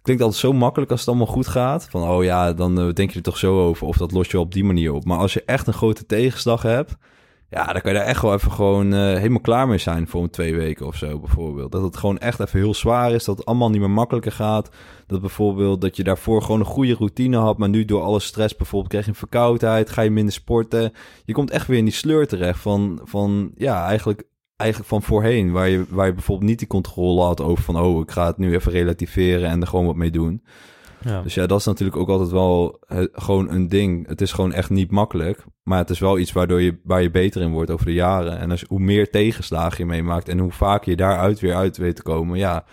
Klinkt 0.02 0.24
altijd 0.24 0.42
zo 0.42 0.52
makkelijk 0.52 0.90
als 0.90 1.00
het 1.00 1.08
allemaal 1.08 1.26
goed 1.26 1.46
gaat. 1.46 1.88
Van, 1.90 2.08
oh 2.08 2.24
ja, 2.24 2.52
dan 2.52 2.80
eh, 2.80 2.92
denk 2.92 3.10
je 3.10 3.16
er 3.16 3.22
toch 3.22 3.36
zo 3.36 3.60
over. 3.60 3.86
Of 3.86 3.96
dat 3.96 4.12
los 4.12 4.30
je 4.30 4.38
op 4.38 4.52
die 4.52 4.64
manier 4.64 4.92
op. 4.92 5.04
Maar 5.04 5.18
als 5.18 5.32
je 5.32 5.42
echt 5.44 5.66
een 5.66 5.72
grote 5.72 6.06
tegenslag 6.06 6.62
hebt, 6.62 6.96
ja, 7.48 7.72
dan 7.72 7.80
kan 7.80 7.92
je 7.92 7.98
daar 7.98 8.06
echt 8.06 8.22
wel 8.22 8.34
even 8.34 8.52
gewoon 8.52 8.92
eh, 8.92 9.00
helemaal 9.00 9.40
klaar 9.40 9.68
mee 9.68 9.78
zijn 9.78 10.08
voor 10.08 10.22
een 10.22 10.30
twee 10.30 10.54
weken 10.54 10.86
of 10.86 10.96
zo 10.96 11.18
bijvoorbeeld. 11.18 11.72
Dat 11.72 11.82
het 11.82 11.96
gewoon 11.96 12.18
echt 12.18 12.40
even 12.40 12.58
heel 12.58 12.74
zwaar 12.74 13.12
is, 13.12 13.24
dat 13.24 13.36
het 13.36 13.46
allemaal 13.46 13.70
niet 13.70 13.80
meer 13.80 13.90
makkelijker 13.90 14.32
gaat. 14.32 14.70
Dat 15.06 15.20
bijvoorbeeld 15.20 15.80
dat 15.80 15.96
je 15.96 16.04
daarvoor 16.04 16.42
gewoon 16.42 16.60
een 16.60 16.66
goede 16.66 16.94
routine 16.94 17.36
had, 17.36 17.58
maar 17.58 17.68
nu 17.68 17.84
door 17.84 18.02
alle 18.02 18.20
stress 18.20 18.56
bijvoorbeeld 18.56 18.90
krijg 18.90 19.04
je 19.04 19.10
een 19.10 19.16
verkoudheid, 19.16 19.90
ga 19.90 20.02
je 20.02 20.10
minder 20.10 20.32
sporten. 20.34 20.92
Je 21.24 21.32
komt 21.32 21.50
echt 21.50 21.66
weer 21.66 21.78
in 21.78 21.84
die 21.84 21.92
sleur 21.92 22.26
terecht 22.26 22.60
van, 22.60 23.00
van 23.04 23.52
ja, 23.56 23.86
eigenlijk, 23.86 24.22
eigenlijk 24.56 24.90
van 24.90 25.02
voorheen, 25.02 25.52
waar 25.52 25.68
je, 25.68 25.84
waar 25.88 26.06
je 26.06 26.14
bijvoorbeeld 26.14 26.48
niet 26.48 26.58
die 26.58 26.68
controle 26.68 27.22
had 27.22 27.40
over 27.40 27.64
van, 27.64 27.80
oh, 27.80 28.00
ik 28.00 28.10
ga 28.10 28.26
het 28.26 28.38
nu 28.38 28.54
even 28.54 28.72
relativeren 28.72 29.48
en 29.48 29.60
er 29.60 29.66
gewoon 29.66 29.86
wat 29.86 29.96
mee 29.96 30.10
doen. 30.10 30.42
Ja. 31.06 31.22
Dus 31.22 31.34
ja, 31.34 31.46
dat 31.46 31.58
is 31.58 31.64
natuurlijk 31.66 31.98
ook 31.98 32.08
altijd 32.08 32.30
wel 32.30 32.80
gewoon 33.12 33.50
een 33.50 33.68
ding. 33.68 34.06
Het 34.08 34.20
is 34.20 34.32
gewoon 34.32 34.52
echt 34.52 34.70
niet 34.70 34.90
makkelijk. 34.90 35.44
Maar 35.62 35.78
het 35.78 35.90
is 35.90 35.98
wel 35.98 36.18
iets 36.18 36.32
waardoor 36.32 36.60
je, 36.60 36.78
waar 36.84 37.02
je 37.02 37.10
beter 37.10 37.42
in 37.42 37.50
wordt 37.52 37.70
over 37.70 37.86
de 37.86 37.92
jaren. 37.92 38.38
En 38.38 38.50
als, 38.50 38.64
hoe 38.68 38.80
meer 38.80 39.10
tegenslagen 39.10 39.78
je 39.78 39.86
meemaakt 39.86 40.28
en 40.28 40.38
hoe 40.38 40.52
vaker 40.52 40.90
je 40.90 40.96
daaruit 40.96 41.40
weer 41.40 41.54
uit 41.54 41.76
weet 41.76 41.96
te 41.96 42.02
komen, 42.02 42.38
ja, 42.38 42.64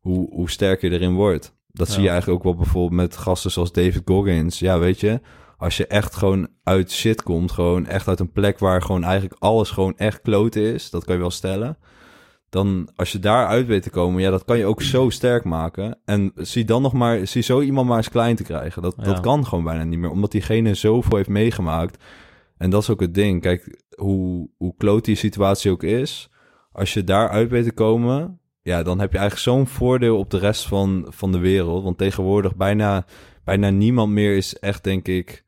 hoe, 0.00 0.28
hoe 0.30 0.50
sterker 0.50 0.90
je 0.90 0.98
erin 0.98 1.14
wordt. 1.14 1.56
Dat 1.68 1.86
Ja. 1.86 1.92
zie 1.92 2.02
je 2.02 2.08
eigenlijk 2.08 2.38
ook 2.38 2.44
wel 2.44 2.62
bijvoorbeeld 2.62 3.00
met 3.00 3.16
gasten 3.16 3.50
zoals 3.50 3.72
David 3.72 4.02
Goggins. 4.04 4.58
Ja, 4.58 4.78
weet 4.78 5.00
je, 5.00 5.20
als 5.56 5.76
je 5.76 5.86
echt 5.86 6.14
gewoon 6.16 6.48
uit 6.62 6.92
shit 6.92 7.22
komt, 7.22 7.52
gewoon 7.52 7.86
echt 7.86 8.08
uit 8.08 8.20
een 8.20 8.32
plek 8.32 8.58
waar 8.58 8.82
gewoon 8.82 9.04
eigenlijk 9.04 9.36
alles 9.42 9.70
gewoon 9.70 9.96
echt 9.96 10.20
kloten 10.20 10.74
is, 10.74 10.90
dat 10.90 11.04
kan 11.04 11.14
je 11.14 11.20
wel 11.20 11.30
stellen 11.30 11.76
dan 12.50 12.88
als 12.96 13.12
je 13.12 13.18
daaruit 13.18 13.66
weet 13.66 13.82
te 13.82 13.90
komen, 13.90 14.22
ja, 14.22 14.30
dat 14.30 14.44
kan 14.44 14.58
je 14.58 14.66
ook 14.66 14.82
zo 14.82 15.10
sterk 15.10 15.44
maken. 15.44 15.98
En 16.04 16.32
zie 16.34 16.64
dan 16.64 16.82
nog 16.82 16.92
maar, 16.92 17.26
zie 17.26 17.42
zo 17.42 17.60
iemand 17.60 17.88
maar 17.88 17.96
eens 17.96 18.08
klein 18.08 18.36
te 18.36 18.42
krijgen. 18.42 18.82
Dat, 18.82 18.94
Ja. 18.96 19.04
dat 19.04 19.20
kan 19.20 19.46
gewoon 19.46 19.64
bijna 19.64 19.84
niet 19.84 19.98
meer, 19.98 20.10
omdat 20.10 20.30
diegene 20.30 20.74
zoveel 20.74 21.16
heeft 21.16 21.28
meegemaakt. 21.28 22.04
En 22.56 22.70
dat 22.70 22.82
is 22.82 22.90
ook 22.90 23.00
het 23.00 23.14
ding. 23.14 23.42
Kijk, 23.42 23.82
hoe, 23.96 24.48
hoe 24.56 24.74
kloot 24.76 25.04
die 25.04 25.16
situatie 25.16 25.70
ook 25.70 25.82
is, 25.82 26.30
als 26.72 26.94
je 26.94 27.04
daaruit 27.04 27.50
weet 27.50 27.64
te 27.64 27.72
komen, 27.72 28.40
ja, 28.62 28.82
dan 28.82 29.00
heb 29.00 29.12
je 29.12 29.18
eigenlijk 29.18 29.48
zo'n 29.48 29.66
voordeel 29.66 30.18
op 30.18 30.30
de 30.30 30.38
rest 30.38 30.66
van, 30.66 31.06
van 31.08 31.32
de 31.32 31.38
wereld. 31.38 31.82
Want 31.82 31.98
tegenwoordig 31.98 32.56
bijna, 32.56 33.06
bijna 33.44 33.70
niemand 33.70 34.12
meer 34.12 34.36
is 34.36 34.58
echt, 34.58 34.84
denk 34.84 35.08
ik, 35.08 35.44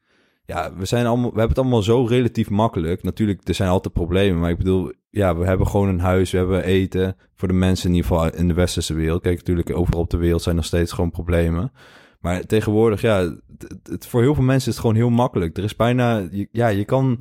ja, 0.46 0.74
we, 0.76 0.84
zijn 0.84 1.06
allemaal, 1.06 1.32
we 1.32 1.38
hebben 1.38 1.48
het 1.48 1.58
allemaal 1.58 1.82
zo 1.82 2.04
relatief 2.04 2.50
makkelijk. 2.50 3.02
Natuurlijk, 3.02 3.48
er 3.48 3.54
zijn 3.54 3.70
altijd 3.70 3.94
problemen. 3.94 4.40
Maar 4.40 4.50
ik 4.50 4.58
bedoel, 4.58 4.92
ja, 5.10 5.36
we 5.36 5.44
hebben 5.46 5.66
gewoon 5.66 5.88
een 5.88 6.00
huis, 6.00 6.30
we 6.30 6.36
hebben 6.38 6.64
eten. 6.64 7.16
Voor 7.34 7.48
de 7.48 7.54
mensen 7.54 7.88
in 7.90 7.94
ieder 7.94 8.10
geval 8.10 8.34
in 8.34 8.48
de 8.48 8.54
westerse 8.54 8.94
wereld. 8.94 9.22
Kijk, 9.22 9.36
natuurlijk, 9.36 9.76
overal 9.76 10.00
op 10.00 10.10
de 10.10 10.16
wereld 10.16 10.42
zijn 10.42 10.56
nog 10.56 10.64
steeds 10.64 10.92
gewoon 10.92 11.10
problemen. 11.10 11.72
Maar 12.20 12.46
tegenwoordig, 12.46 13.00
ja, 13.00 13.18
het, 13.58 13.74
het- 13.82 14.06
voor 14.06 14.20
heel 14.22 14.34
veel 14.34 14.44
mensen 14.44 14.68
is 14.70 14.76
het 14.76 14.86
gewoon 14.86 14.96
heel 14.96 15.10
makkelijk. 15.10 15.56
Er 15.56 15.64
is 15.64 15.76
bijna, 15.76 16.28
ja, 16.52 16.68
je 16.68 16.84
kan, 16.84 17.20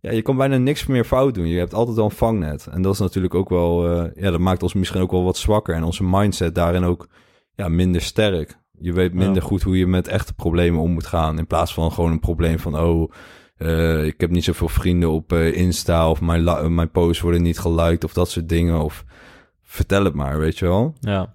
ja, 0.00 0.10
je 0.10 0.22
kan 0.22 0.36
bijna 0.36 0.56
niks 0.56 0.86
meer 0.86 1.04
fout 1.04 1.34
doen. 1.34 1.46
Je 1.48 1.58
hebt 1.58 1.74
altijd 1.74 1.96
wel 1.96 2.04
een 2.04 2.10
vangnet. 2.10 2.66
En 2.70 2.82
dat 2.82 2.92
is 2.92 2.98
natuurlijk 3.00 3.34
ook 3.34 3.48
wel, 3.48 3.88
eh, 3.90 4.22
ja, 4.22 4.30
dat 4.30 4.40
maakt 4.40 4.62
ons 4.62 4.74
misschien 4.74 5.00
ook 5.00 5.10
wel 5.10 5.24
wat 5.24 5.36
zwakker. 5.36 5.74
En 5.74 5.84
onze 5.84 6.04
mindset 6.04 6.54
daarin 6.54 6.84
ook, 6.84 7.08
ja, 7.54 7.68
minder 7.68 8.00
sterk. 8.00 8.58
Je 8.78 8.92
weet 8.92 9.14
minder 9.14 9.42
Ja. 9.42 9.48
goed 9.48 9.62
hoe 9.62 9.78
je 9.78 9.86
met 9.86 10.08
echte 10.08 10.34
problemen 10.34 10.80
om 10.80 10.90
moet 10.92 11.06
gaan. 11.06 11.38
In 11.38 11.46
plaats 11.46 11.74
van 11.74 11.92
gewoon 11.92 12.10
een 12.10 12.20
probleem 12.20 12.58
van, 12.58 12.78
oh, 12.80 13.10
eh, 13.62 14.04
ik 14.04 14.20
heb 14.20 14.30
niet 14.30 14.44
zoveel 14.44 14.68
vrienden 14.68 15.10
op 15.10 15.32
eh, 15.32 15.56
Insta. 15.56 16.10
Of 16.10 16.20
mijn, 16.20 16.42
la- 16.42 16.68
mijn 16.68 16.90
posts 16.90 17.22
worden 17.22 17.42
niet 17.42 17.58
geliked 17.58 18.04
of 18.04 18.12
dat 18.12 18.30
soort 18.30 18.48
dingen. 18.48 18.82
Of 18.82 19.04
vertel 19.62 20.04
het 20.04 20.14
maar, 20.14 20.38
weet 20.38 20.58
je 20.58 20.64
wel. 20.66 20.94
Ja. 21.00 21.34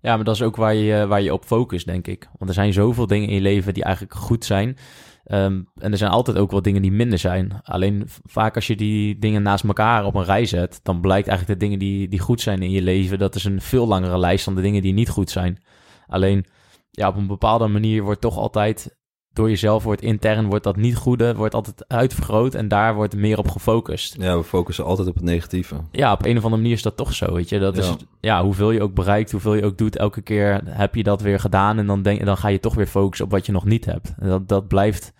Ja, 0.00 0.16
maar 0.16 0.24
dat 0.24 0.34
is 0.34 0.42
ook 0.42 0.56
waar 0.56 0.74
je, 0.74 1.06
waar 1.06 1.22
je 1.22 1.32
op 1.32 1.44
focust, 1.44 1.86
denk 1.86 2.06
ik. 2.06 2.28
Want 2.38 2.50
er 2.50 2.54
zijn 2.56 2.72
zoveel 2.72 3.06
dingen 3.06 3.28
in 3.28 3.34
je 3.34 3.40
leven 3.40 3.74
die 3.74 3.84
eigenlijk 3.84 4.14
goed 4.14 4.44
zijn. 4.44 4.76
Ehm, 5.24 5.62
en 5.74 5.92
er 5.92 5.98
zijn 5.98 6.10
altijd 6.10 6.36
ook 6.36 6.50
wel 6.50 6.62
dingen 6.62 6.82
die 6.82 6.92
minder 6.92 7.18
zijn. 7.18 7.60
Alleen 7.62 8.02
vaak 8.24 8.54
als 8.54 8.66
je 8.66 8.76
die 8.76 9.18
dingen 9.18 9.42
naast 9.42 9.64
elkaar 9.64 10.04
op 10.04 10.14
een 10.14 10.24
rij 10.24 10.44
zet, 10.44 10.80
dan 10.82 11.00
blijkt 11.00 11.28
eigenlijk 11.28 11.60
de 11.60 11.66
dingen 11.66 11.78
die, 11.80 12.08
die 12.08 12.18
goed 12.18 12.40
zijn 12.40 12.62
in 12.62 12.70
je 12.70 12.82
leven, 12.82 13.18
dat 13.18 13.34
is 13.34 13.44
een 13.44 13.60
veel 13.60 13.86
langere 13.86 14.18
lijst 14.18 14.44
dan 14.44 14.54
de 14.54 14.60
dingen 14.60 14.82
die 14.82 14.92
niet 14.92 15.08
goed 15.08 15.30
zijn. 15.30 15.62
Alleen, 16.06 16.46
ja, 16.90 17.08
op 17.08 17.16
een 17.16 17.26
bepaalde 17.26 17.66
manier 17.66 18.02
wordt 18.02 18.20
toch 18.20 18.36
altijd 18.36 18.97
door 19.38 19.48
jezelf, 19.48 19.84
wordt 19.84 20.02
intern, 20.02 20.46
wordt 20.46 20.64
dat 20.64 20.76
niet 20.76 20.96
goede, 20.96 21.34
wordt 21.34 21.54
altijd 21.54 21.84
uitvergroot 21.88 22.54
en 22.54 22.68
daar 22.68 22.94
wordt 22.94 23.16
meer 23.16 23.38
op 23.38 23.48
gefocust. 23.48 24.16
Ja, 24.18 24.36
we 24.36 24.44
focussen 24.44 24.84
altijd 24.84 25.08
op 25.08 25.14
het 25.14 25.24
negatieve. 25.24 25.76
Ja, 25.90 26.12
op 26.12 26.24
een 26.24 26.36
of 26.36 26.44
andere 26.44 26.62
manier 26.62 26.76
is 26.76 26.82
dat 26.82 26.96
toch 26.96 27.14
zo, 27.14 27.32
weet 27.32 27.48
je. 27.48 27.58
Dat 27.58 27.76
is, 27.76 27.86
Ja. 27.86 27.96
ja, 28.20 28.42
hoeveel 28.42 28.70
je 28.70 28.82
ook 28.82 28.94
bereikt, 28.94 29.30
hoeveel 29.30 29.54
je 29.54 29.64
ook 29.64 29.78
doet, 29.78 29.96
elke 29.96 30.20
keer 30.20 30.60
heb 30.64 30.94
je 30.94 31.02
dat 31.02 31.22
weer 31.22 31.40
gedaan 31.40 31.78
en 31.78 31.86
dan, 31.86 32.02
denk, 32.02 32.24
dan 32.24 32.36
ga 32.36 32.48
je 32.48 32.60
toch 32.60 32.74
weer 32.74 32.86
focussen 32.86 33.26
op 33.26 33.32
wat 33.32 33.46
je 33.46 33.52
nog 33.52 33.64
niet 33.64 33.84
hebt. 33.84 34.14
En 34.18 34.28
dat, 34.28 34.48
dat, 34.48 34.68
blijft, 34.68 35.12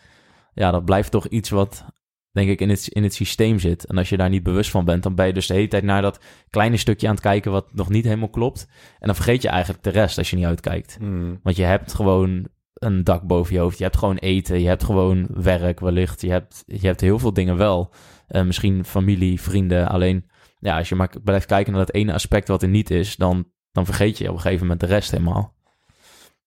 ja, 0.54 0.70
dat 0.70 0.84
blijft 0.84 1.10
toch 1.10 1.26
iets 1.26 1.50
wat, 1.50 1.84
denk 2.32 2.48
ik, 2.48 2.60
in 2.60 2.70
het, 2.70 2.88
in 2.88 3.02
het 3.02 3.14
systeem 3.14 3.58
zit. 3.58 3.84
En 3.84 3.98
als 3.98 4.08
je 4.08 4.16
daar 4.16 4.28
niet 4.28 4.42
bewust 4.42 4.70
van 4.70 4.84
bent, 4.84 5.02
dan 5.02 5.14
ben 5.14 5.26
je 5.26 5.32
dus 5.32 5.46
de 5.46 5.54
hele 5.54 5.68
tijd 5.68 5.82
naar 5.82 6.02
dat 6.02 6.20
kleine 6.50 6.76
stukje 6.76 7.06
aan 7.06 7.14
het 7.14 7.22
kijken 7.22 7.52
wat 7.52 7.66
nog 7.72 7.88
niet 7.88 8.04
helemaal 8.04 8.28
klopt. 8.28 8.66
En 8.98 9.06
dan 9.06 9.14
vergeet 9.14 9.42
je 9.42 9.48
eigenlijk 9.48 9.82
de 9.82 9.90
rest 9.90 10.18
als 10.18 10.30
je 10.30 10.36
niet 10.36 10.44
uitkijkt. 10.44 10.96
Hmm. 10.98 11.40
Want 11.42 11.56
je 11.56 11.64
hebt 11.64 11.94
gewoon 11.94 12.48
een 12.78 13.04
dak 13.04 13.22
boven 13.22 13.54
je 13.54 13.60
hoofd. 13.60 13.78
Je 13.78 13.84
hebt 13.84 13.96
gewoon 13.96 14.16
eten. 14.16 14.60
Je 14.60 14.68
hebt 14.68 14.84
gewoon 14.84 15.26
werk 15.34 15.80
wellicht. 15.80 16.20
Je 16.20 16.30
hebt, 16.30 16.62
je 16.66 16.86
hebt 16.86 17.00
heel 17.00 17.18
veel 17.18 17.32
dingen 17.32 17.56
wel. 17.56 17.90
Eh, 18.26 18.42
misschien 18.42 18.84
familie, 18.84 19.40
vrienden. 19.40 19.88
Alleen, 19.88 20.30
ja, 20.58 20.78
als 20.78 20.88
je 20.88 20.94
maar 20.94 21.10
blijft 21.24 21.46
kijken 21.46 21.72
naar 21.72 21.86
dat 21.86 21.94
ene 21.94 22.12
aspect 22.12 22.48
wat 22.48 22.62
er 22.62 22.68
niet 22.68 22.90
is, 22.90 23.16
dan, 23.16 23.50
dan 23.72 23.84
vergeet 23.84 24.18
je 24.18 24.28
op 24.28 24.34
een 24.34 24.40
gegeven 24.40 24.62
moment 24.62 24.80
de 24.80 24.86
rest 24.86 25.10
helemaal. 25.10 25.54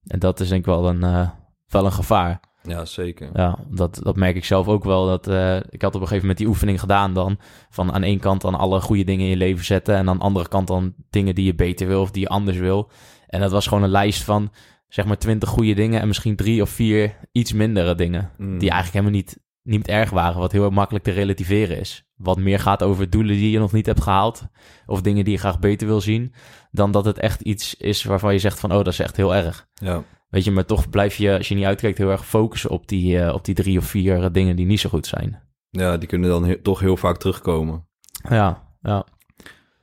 En 0.07 0.19
dat 0.19 0.39
is 0.39 0.47
denk 0.47 0.59
ik 0.59 0.65
wel 0.65 0.87
een, 0.87 1.03
eh, 1.03 1.29
wel 1.67 1.85
een 1.85 1.91
gevaar. 1.91 2.39
Ja, 2.63 2.85
zeker. 2.85 3.29
Ja, 3.33 3.57
dat, 3.69 3.99
dat 4.03 4.15
merk 4.15 4.35
ik 4.35 4.45
zelf 4.45 4.67
ook 4.67 4.83
wel. 4.83 5.05
Dat, 5.05 5.27
eh, 5.27 5.55
ik 5.55 5.81
had 5.81 5.95
op 5.95 6.01
een 6.01 6.07
gegeven 6.07 6.19
moment 6.19 6.37
die 6.37 6.47
oefening 6.47 6.79
gedaan 6.79 7.13
dan. 7.13 7.39
Van 7.69 7.93
aan 7.93 8.03
één 8.03 8.19
kant 8.19 8.41
dan 8.41 8.55
alle 8.55 8.81
goede 8.81 9.03
dingen 9.03 9.23
in 9.23 9.31
je 9.31 9.37
leven 9.37 9.65
zetten. 9.65 9.95
En 9.95 10.09
aan 10.09 10.17
de 10.17 10.23
andere 10.23 10.47
kant 10.47 10.67
dan 10.67 10.93
dingen 11.09 11.35
die 11.35 11.45
je 11.45 11.55
beter 11.55 11.87
wil 11.87 12.01
of 12.01 12.11
die 12.11 12.21
je 12.21 12.27
anders 12.27 12.57
wil. 12.57 12.91
En 13.27 13.39
dat 13.39 13.51
was 13.51 13.67
gewoon 13.67 13.83
een 13.83 13.89
lijst 13.89 14.23
van 14.23 14.51
zeg 14.93 15.05
maar 15.05 15.17
twintig 15.17 15.49
goede 15.49 15.73
dingen. 15.73 16.01
En 16.01 16.07
misschien 16.07 16.35
drie 16.35 16.61
of 16.61 16.69
vier 16.69 17.17
iets 17.31 17.53
mindere 17.53 17.95
dingen. 17.95 18.31
Hmm. 18.37 18.57
Die 18.57 18.69
eigenlijk 18.69 18.93
helemaal 18.93 19.21
niet 19.21 19.39
niet 19.63 19.87
erg 19.87 20.09
waren, 20.09 20.39
wat 20.39 20.51
heel 20.51 20.69
makkelijk 20.69 21.03
te 21.03 21.11
relativeren 21.11 21.79
is. 21.79 22.05
Wat 22.15 22.37
meer 22.37 22.59
gaat 22.59 22.83
over 22.83 23.09
doelen 23.09 23.35
die 23.35 23.51
je 23.51 23.59
nog 23.59 23.71
niet 23.71 23.85
hebt 23.85 24.01
gehaald, 24.01 24.47
of 24.85 25.01
dingen 25.01 25.23
die 25.23 25.33
je 25.33 25.39
graag 25.39 25.59
beter 25.59 25.87
wil 25.87 26.01
zien, 26.01 26.33
dan 26.71 26.91
dat 26.91 27.05
het 27.05 27.19
echt 27.19 27.41
iets 27.41 27.75
is 27.75 28.03
waarvan 28.03 28.33
je 28.33 28.39
zegt 28.39 28.59
van, 28.59 28.71
oh, 28.71 28.77
dat 28.77 28.87
is 28.87 28.99
echt 28.99 29.17
heel 29.17 29.35
erg. 29.35 29.67
Ja. 29.73 30.03
Weet 30.29 30.43
je, 30.43 30.51
maar 30.51 30.65
toch 30.65 30.89
blijf 30.89 31.15
je, 31.15 31.37
als 31.37 31.47
je 31.47 31.55
niet 31.55 31.65
uitkijkt, 31.65 31.97
heel 31.97 32.09
erg 32.09 32.25
focussen 32.25 32.69
op 32.69 32.87
die, 32.87 33.17
uh, 33.17 33.33
op 33.33 33.45
die 33.45 33.55
drie 33.55 33.77
of 33.77 33.85
vier 33.85 34.31
dingen 34.31 34.55
die 34.55 34.65
niet 34.65 34.79
zo 34.79 34.89
goed 34.89 35.07
zijn. 35.07 35.41
Ja, 35.69 35.97
die 35.97 36.07
kunnen 36.07 36.29
dan 36.29 36.45
he 36.45 36.61
toch 36.61 36.79
heel 36.79 36.97
vaak 36.97 37.17
terugkomen. 37.17 37.87
Ja, 38.29 38.73
ja. 38.81 39.05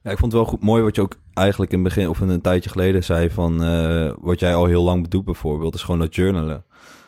Ja, 0.02 0.10
ik 0.10 0.18
vond 0.18 0.32
het 0.32 0.40
wel 0.42 0.50
goed, 0.50 0.62
mooi 0.62 0.82
wat 0.82 0.96
je 0.96 1.02
ook 1.02 1.20
eigenlijk 1.38 1.72
in 1.72 1.84
het 1.84 1.94
begin 1.94 2.08
of 2.08 2.20
een 2.20 2.40
tijdje 2.40 2.70
geleden 2.70 3.04
zei 3.04 3.30
van 3.30 3.64
uh, 3.64 4.12
wat 4.20 4.40
jij 4.40 4.54
al 4.54 4.66
heel 4.66 4.82
lang 4.82 5.08
doet 5.08 5.24
bijvoorbeeld, 5.24 5.74
is 5.74 5.82
gewoon 5.82 6.00
dat 6.00 6.14
journalen. 6.14 6.64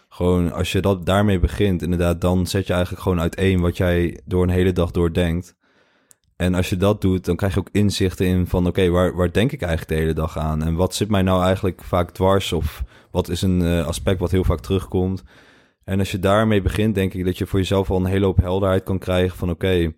Gewoon 0.09 0.53
als 0.53 0.73
je 0.73 0.81
dat 0.81 1.07
daarmee 1.07 1.39
begint, 1.39 1.83
inderdaad, 1.83 2.21
dan 2.21 2.47
zet 2.47 2.67
je 2.67 2.73
eigenlijk 2.73 3.03
gewoon 3.03 3.21
uiteen 3.21 3.61
wat 3.61 3.77
jij 3.77 4.21
door 4.25 4.43
een 4.43 4.49
hele 4.49 4.73
dag 4.73 4.91
doordenkt. 4.91 5.57
En 6.37 6.55
als 6.55 6.69
je 6.69 6.77
dat 6.77 7.01
doet, 7.01 7.25
dan 7.25 7.37
krijg 7.37 7.55
je 7.55 7.61
ook 7.61 7.69
inzichten 7.73 8.27
in 8.27 8.47
van 8.47 8.67
oké, 8.67 8.89
waar, 8.89 9.17
waar 9.17 9.33
denk 9.33 9.53
ik 9.53 9.63
eigenlijk 9.63 9.93
de 9.93 9.99
hele 9.99 10.13
dag 10.13 10.39
aan? 10.39 10.63
En 10.63 10.75
wat 10.75 10.95
zit 10.95 11.09
mij 11.11 11.23
nou 11.23 11.45
eigenlijk 11.45 11.83
vaak 11.83 12.11
dwars? 12.11 12.53
Of 12.53 12.83
wat 13.11 13.29
is 13.29 13.43
een 13.43 13.61
uh, 13.61 13.87
aspect 13.87 14.21
wat 14.21 14.31
heel 14.31 14.45
vaak 14.45 14.61
terugkomt? 14.61 15.23
En 15.85 15.99
als 15.99 16.11
je 16.11 16.19
daarmee 16.19 16.63
begint, 16.63 16.95
denk 16.95 17.15
ik 17.15 17.25
dat 17.25 17.39
je 17.39 17.47
voor 17.47 17.59
jezelf 17.59 17.91
al 17.91 17.97
een 17.97 18.05
hele 18.05 18.25
hoop 18.25 18.41
helderheid 18.41 18.83
kan 18.83 18.99
krijgen 18.99 19.39
van 19.39 19.51
oké, 19.51 19.93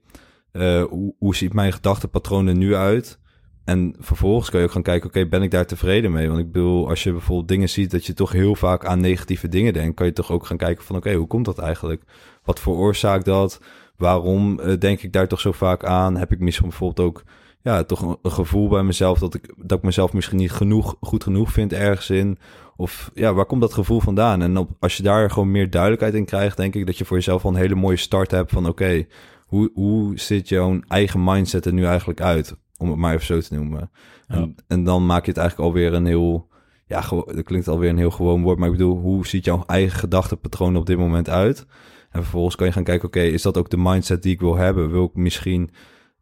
uh, 0.53 0.83
hoe, 0.85 1.15
hoe 1.19 1.35
ziet 1.35 1.53
mijn 1.53 1.73
gedachtenpatroon 1.73 2.59
nu 2.59 2.75
uit? 2.75 3.19
En 3.65 3.95
vervolgens 3.99 4.51
kan 4.51 4.61
je 4.61 4.67
ook 4.67 4.73
gaan 4.73 4.83
kijken, 4.83 5.09
oké, 5.09 5.27
ben 5.27 5.43
ik 5.43 5.51
daar 5.51 5.67
tevreden 5.67 6.13
mee? 6.13 6.29
Want 6.29 6.41
ik 6.41 6.53
bedoel, 6.53 6.89
als 6.89 7.03
je 7.03 7.13
bijvoorbeeld 7.13 7.49
dingen 7.49 7.69
ziet 7.69 7.91
dat 7.91 8.07
je 8.07 8.15
toch 8.15 8.33
heel 8.33 8.55
vaak 8.55 8.85
aan 8.85 9.01
negatieve 9.01 9.49
dingen 9.49 9.73
denkt, 9.73 9.97
kan 9.97 10.07
je 10.07 10.13
toch 10.13 10.31
ook 10.31 10.47
gaan 10.47 10.57
kijken 10.57 10.85
van, 10.85 10.97
oké, 10.97 11.15
hoe 11.15 11.27
komt 11.27 11.45
dat 11.45 11.59
eigenlijk? 11.59 12.03
Wat 12.45 12.61
veroorzaakt 12.61 13.25
dat? 13.25 13.61
Waarom 13.97 14.61
uh, 14.61 14.79
denk 14.79 15.03
ik 15.03 15.13
daar 15.13 15.29
toch 15.29 15.41
zo 15.41 15.53
vaak 15.53 15.85
aan? 15.85 16.17
Heb 16.17 16.33
ik 16.33 16.41
misschien 16.41 16.69
bijvoorbeeld 16.69 17.09
ook, 17.09 17.23
ja, 17.63 17.85
toch 17.85 18.19
een, 18.23 18.31
gevoel 18.31 18.69
bij 18.69 18.83
mezelf 18.83 19.19
dat 19.19 19.35
ik, 19.35 19.55
dat 19.57 19.79
ik 19.79 19.85
mezelf 19.85 20.13
misschien 20.13 20.39
niet 20.39 20.53
genoeg, 20.53 20.97
goed 21.01 21.23
genoeg 21.23 21.53
vind 21.53 21.73
ergens 21.73 22.11
in? 22.11 22.39
Of 22.77 23.11
ja, 23.15 23.35
waar 23.35 23.47
komt 23.47 23.61
dat 23.61 23.75
gevoel 23.75 24.01
vandaan? 24.01 24.43
En 24.43 24.57
op, 24.57 24.71
als 24.81 24.97
je 24.97 25.03
daar 25.03 25.31
gewoon 25.31 25.51
meer 25.51 25.71
duidelijkheid 25.71 26.15
in 26.15 26.25
krijgt, 26.25 26.57
denk 26.57 26.75
ik 26.75 26.87
dat 26.87 26.99
je 26.99 27.05
voor 27.05 27.17
jezelf 27.17 27.45
al 27.45 27.51
een 27.51 27.57
hele 27.57 27.75
mooie 27.75 27.97
start 27.97 28.31
hebt 28.31 28.51
van, 28.51 28.69
oké, 28.69 29.07
hoe, 29.47 29.71
hoe 29.75 30.19
zit 30.19 30.49
jouw 30.49 30.81
eigen 30.89 31.25
mindset 31.25 31.67
er 31.67 31.73
nu 31.73 31.85
eigenlijk 31.85 32.21
uit? 32.21 32.57
Om 32.83 32.91
het 32.91 32.99
maar 32.99 33.15
even 33.15 33.27
zo 33.27 33.41
te 33.41 33.55
noemen. 33.55 33.91
Ja. 34.29 34.35
En, 34.35 34.55
en, 34.67 34.85
dan 34.85 35.07
maak 35.07 35.25
je 35.25 35.31
het 35.31 35.41
eigenlijk 35.41 35.69
alweer 35.69 35.93
een 35.95 36.07
heel... 36.07 36.51
Ja, 36.87 37.03
dat 37.09 37.43
klinkt 37.43 37.69
alweer 37.69 37.91
een 37.91 37.99
heel 37.99 38.11
gewoon 38.11 38.43
woord. 38.43 38.59
Maar 38.59 38.69
ik 38.69 38.77
bedoel, 38.77 38.99
hoe 38.99 39.27
ziet 39.27 39.45
jouw 39.45 39.63
eigen 39.67 39.99
gedachtenpatroon 39.99 40.77
op 40.77 40.87
dit 40.87 40.99
moment 40.99 41.29
uit? 41.29 41.67
En 42.11 42.23
vervolgens 42.23 42.57
kan 42.57 42.67
je 42.67 42.73
gaan 42.73 42.85
kijken, 42.85 43.09
oké, 43.09 43.19
okay, 43.19 43.31
is 43.31 43.43
dat 43.43 43.57
ook 43.57 43.71
de 43.71 43.77
mindset 43.77 44.23
die 44.23 44.33
ik 44.33 44.41
wil 44.41 44.57
hebben? 44.57 44.91
Wil 44.91 45.05
ik 45.05 45.15
misschien 45.15 45.71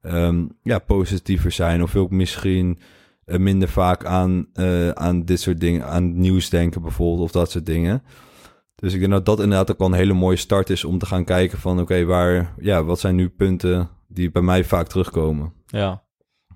um, 0.03 0.57
ja, 0.63 0.79
positiever 0.79 1.53
zijn? 1.53 1.83
Of 1.83 1.93
wil 1.93 2.05
ik 2.05 2.11
misschien 2.11 2.79
uh, 3.27 3.39
minder 3.39 3.69
vaak 3.69 4.05
aan, 4.05 4.47
uh, 4.55 4.89
aan 4.89 5.25
dit 5.25 5.41
soort 5.41 5.61
dingen, 5.61 5.87
aan 5.87 6.19
nieuws 6.19 6.49
denken 6.49 6.83
bijvoorbeeld, 6.83 7.21
of 7.21 7.33
dat 7.33 7.51
soort 7.51 7.67
dingen? 7.67 8.03
Dus 8.75 8.95
ik 8.95 9.01
denk 9.01 9.13
dat 9.13 9.27
dat 9.27 9.41
inderdaad 9.41 9.71
ook 9.71 9.79
wel 9.79 9.89
een 9.89 9.95
hele 9.95 10.13
mooie 10.13 10.37
start 10.37 10.71
is 10.71 10.85
om 10.85 10.99
te 10.99 11.07
gaan 11.07 11.25
kijken 11.25 11.59
van 11.59 11.73
oké, 11.73 11.83
okay, 11.83 12.05
waar, 12.05 12.55
ja, 12.59 12.85
wat 12.85 13.01
zijn 13.01 13.15
nu 13.15 13.29
punten 13.29 13.89
die 14.09 14.31
bij 14.31 14.43
mij 14.43 14.65
vaak 14.65 14.89
terugkomen? 14.89 15.53
Ja. 15.67 16.03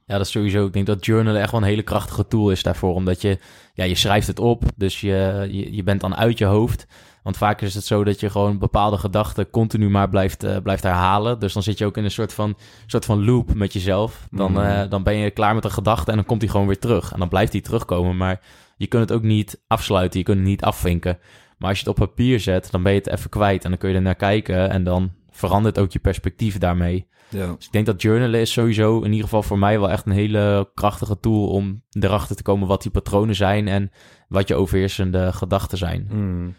Ja, 0.07 0.17
dat 0.17 0.27
is 0.27 0.33
sowieso. 0.33 0.67
Ik 0.67 0.73
denk 0.73 0.87
dat 0.87 1.05
journalen 1.05 1.41
echt 1.41 1.51
wel 1.51 1.61
een 1.61 1.67
hele 1.67 1.83
krachtige 1.83 2.27
tool 2.29 2.51
is 2.51 2.63
daarvoor. 2.63 2.95
Omdat 2.95 3.23
je, 3.23 3.39
ja, 3.75 3.85
je 3.85 3.95
schrijft 3.95 4.27
het 4.27 4.39
op. 4.39 4.65
Dus 4.77 5.01
je, 5.01 5.47
je, 5.51 5.75
je 5.75 5.83
bent 5.83 6.01
dan 6.01 6.17
uit 6.17 6.39
je 6.39 6.45
hoofd. 6.45 6.87
Want 7.23 7.37
vaak 7.37 7.61
is 7.61 7.75
het 7.75 7.85
zo 7.85 8.05
dat 8.05 8.21
je 8.21 8.31
gewoon 8.31 8.59
bepaalde 8.59 8.97
gedachten 8.97 9.51
continu 9.51 9.91
maar 9.91 10.09
blijft, 10.09 10.45
uh, 10.45 10.57
blijft 10.63 10.83
herhalen. 10.83 11.39
Dus 11.39 11.53
dan 11.53 11.63
zit 11.63 11.79
je 11.79 11.85
ook 11.85 11.97
in 11.97 12.05
een 12.05 12.11
soort 12.11 12.33
van, 12.33 12.57
soort 12.87 13.05
van 13.05 13.25
loop 13.25 13.55
met 13.55 13.73
jezelf. 13.73 14.27
Dan, 14.31 14.51
mm. 14.51 14.59
uh, 14.59 14.83
dan 14.89 15.03
ben 15.03 15.17
je 15.17 15.31
klaar 15.31 15.55
met 15.55 15.65
een 15.65 15.71
gedachte 15.71 16.11
en 16.11 16.17
dan 16.17 16.27
komt 16.27 16.41
die 16.41 16.49
gewoon 16.49 16.67
weer 16.67 16.79
terug. 16.79 17.13
En 17.13 17.19
dan 17.19 17.29
blijft 17.29 17.53
die 17.53 17.61
terugkomen. 17.61 18.17
Maar 18.17 18.41
je 18.77 18.87
kunt 18.87 19.09
het 19.09 19.19
ook 19.19 19.25
niet 19.25 19.63
afsluiten. 19.67 20.19
Je 20.19 20.25
kunt 20.25 20.39
het 20.39 20.47
niet 20.47 20.63
afvinken. 20.63 21.19
Maar 21.59 21.69
als 21.69 21.79
je 21.81 21.91
het 21.91 22.01
op 22.01 22.09
papier 22.09 22.41
zet, 22.41 22.71
dan 22.71 22.83
ben 22.83 22.93
je 22.93 22.99
het 22.99 23.09
even 23.09 23.31
kwijt. 23.31 23.65
En 23.65 23.71
dan 23.71 23.79
kun 23.79 23.89
je 23.89 23.95
er 23.95 24.03
naar 24.03 24.15
kijken. 24.15 24.71
En 24.71 24.85
dan 24.85 25.13
verandert 25.35 25.79
ook 25.79 25.93
je 25.93 25.99
perspectief 25.99 26.59
daarmee. 26.59 27.09
Ja. 27.29 27.55
Dus 27.57 27.67
ik 27.67 27.73
denk 27.73 27.87
dat 27.87 28.03
journalen 28.03 28.41
is 28.41 28.53
sowieso 28.53 28.99
in 28.99 29.11
ieder 29.11 29.25
geval 29.25 29.43
voor 29.43 29.59
mij 29.59 29.81
wel 29.81 29.91
echt 29.91 30.07
een 30.07 30.13
hele 30.13 30.71
krachtige 30.75 31.21
tool 31.21 31.49
om 31.49 31.83
erachter 31.91 32.37
te 32.37 32.43
komen 32.43 32.69
wat 32.69 32.83
die 32.83 32.91
patronen 32.91 33.35
zijn 33.35 33.69
en 33.69 33.91
wat 34.29 34.49
je 34.49 34.55
overheersende 34.55 35.33
gedachten 35.33 35.79
zijn. 35.79 36.09
Mm. 36.11 36.55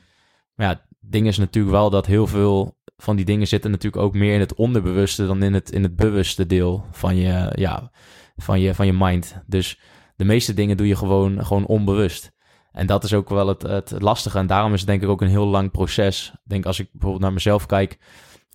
Maar 0.56 0.68
ja, 0.68 0.74
het 0.74 1.12
ding 1.12 1.28
is 1.28 1.38
natuurlijk 1.38 1.76
wel 1.76 1.90
dat 1.90 2.06
heel 2.06 2.28
veel 2.28 2.78
van 2.98 3.16
die 3.16 3.26
dingen 3.26 3.48
zitten 3.48 3.72
natuurlijk 3.72 4.04
ook 4.04 4.14
meer 4.14 4.34
in 4.34 4.40
het 4.40 4.54
onderbewuste 4.54 5.28
dan 5.28 5.44
in 5.44 5.54
het, 5.54 5.72
in 5.72 5.84
het 5.84 5.96
bewuste 5.96 6.46
deel 6.46 6.86
van 6.92 7.16
je, 7.16 7.52
ja, 7.56 7.92
van, 8.36 8.60
je, 8.60 8.76
van 8.76 8.86
je 8.86 8.94
mind. 8.94 9.42
Dus 9.48 9.80
de 10.16 10.26
meeste 10.26 10.54
dingen 10.54 10.78
doe 10.78 10.88
je 10.88 10.96
gewoon, 10.96 11.46
gewoon 11.46 11.66
onbewust. 11.66 12.34
En 12.72 12.88
dat 12.88 13.04
is 13.04 13.14
ook 13.14 13.30
wel 13.30 13.48
het, 13.48 13.62
het 13.62 13.96
lastige. 14.00 14.38
En 14.38 14.48
daarom 14.48 14.74
is 14.74 14.80
het 14.80 14.90
denk 14.90 15.02
ik 15.02 15.10
ook 15.10 15.22
een 15.22 15.28
heel 15.28 15.46
lang 15.46 15.72
proces. 15.72 16.32
Ik 16.34 16.50
denk 16.50 16.66
als 16.66 16.80
ik 16.80 16.90
bijvoorbeeld 16.92 17.22
naar 17.22 17.34
mezelf 17.34 17.66
kijk, 17.66 17.98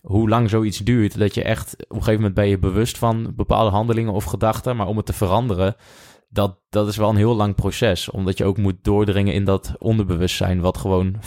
hoe 0.01 0.29
lang 0.29 0.51
zoiets 0.51 0.79
duurt. 0.79 1.19
Dat 1.19 1.35
je 1.35 1.43
echt 1.43 1.73
op 1.73 1.89
een 1.89 1.97
gegeven 1.97 2.15
moment 2.15 2.35
ben 2.35 2.49
je 2.49 2.59
bewust 2.59 2.99
van 2.99 3.33
bepaalde 3.37 3.71
handelingen 3.71 4.13
of 4.13 4.25
gedachten. 4.25 4.77
Maar 4.77 4.87
om 4.87 4.97
het 4.97 5.07
te 5.07 5.13
veranderen, 5.13 5.77
dat, 6.29 6.59
dat 6.69 6.89
is 6.89 6.97
wel 6.97 7.09
een 7.09 7.17
heel 7.17 7.35
lang 7.35 7.55
proces. 7.55 8.11
Omdat 8.11 8.39
je 8.39 8.45
ook 8.45 8.57
moet 8.57 8.85
doordringen 8.85 9.35
in 9.35 9.45
dat 9.45 9.75
onderbewustzijn. 9.79 10.61
Wat 10.61 10.79
gewoon 10.79 11.15
95% 11.15 11.19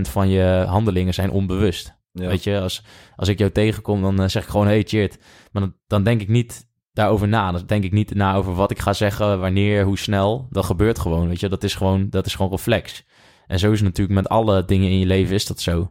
van 0.00 0.28
je 0.28 0.64
handelingen 0.68 1.14
zijn 1.14 1.30
onbewust. 1.30 1.96
Ja. 2.12 2.28
Weet 2.28 2.44
je, 2.44 2.60
als, 2.60 2.84
als 3.16 3.28
ik 3.28 3.38
jou 3.38 3.50
tegenkom, 3.50 4.02
dan 4.02 4.20
uh, 4.20 4.28
zeg 4.28 4.42
ik 4.42 4.48
gewoon: 4.48 4.66
hey, 4.66 4.82
cheert. 4.82 5.18
Maar 5.52 5.62
dan, 5.62 5.74
dan 5.86 6.02
denk 6.02 6.20
ik 6.20 6.28
niet 6.28 6.68
daarover 6.92 7.28
na. 7.28 7.52
Dan 7.52 7.66
denk 7.66 7.84
ik 7.84 7.92
niet 7.92 8.14
na 8.14 8.34
over 8.34 8.54
wat 8.54 8.70
ik 8.70 8.78
ga 8.78 8.92
zeggen, 8.92 9.40
wanneer, 9.40 9.84
hoe 9.84 9.98
snel. 9.98 10.46
Dat 10.50 10.64
gebeurt 10.64 10.98
gewoon, 10.98 11.28
weet 11.28 11.40
je. 11.40 11.48
Dat 11.48 11.64
is 11.64 11.74
gewoon, 11.74 12.10
dat 12.10 12.26
is 12.26 12.34
gewoon 12.34 12.50
reflex. 12.50 13.04
En 13.46 13.58
zo 13.58 13.72
is 13.72 13.78
het 13.78 13.88
natuurlijk 13.88 14.20
met 14.20 14.28
alle 14.28 14.64
dingen 14.64 14.90
in 14.90 14.98
je 14.98 15.06
leven 15.06 15.34
is 15.34 15.46
dat 15.46 15.60
zo. 15.60 15.90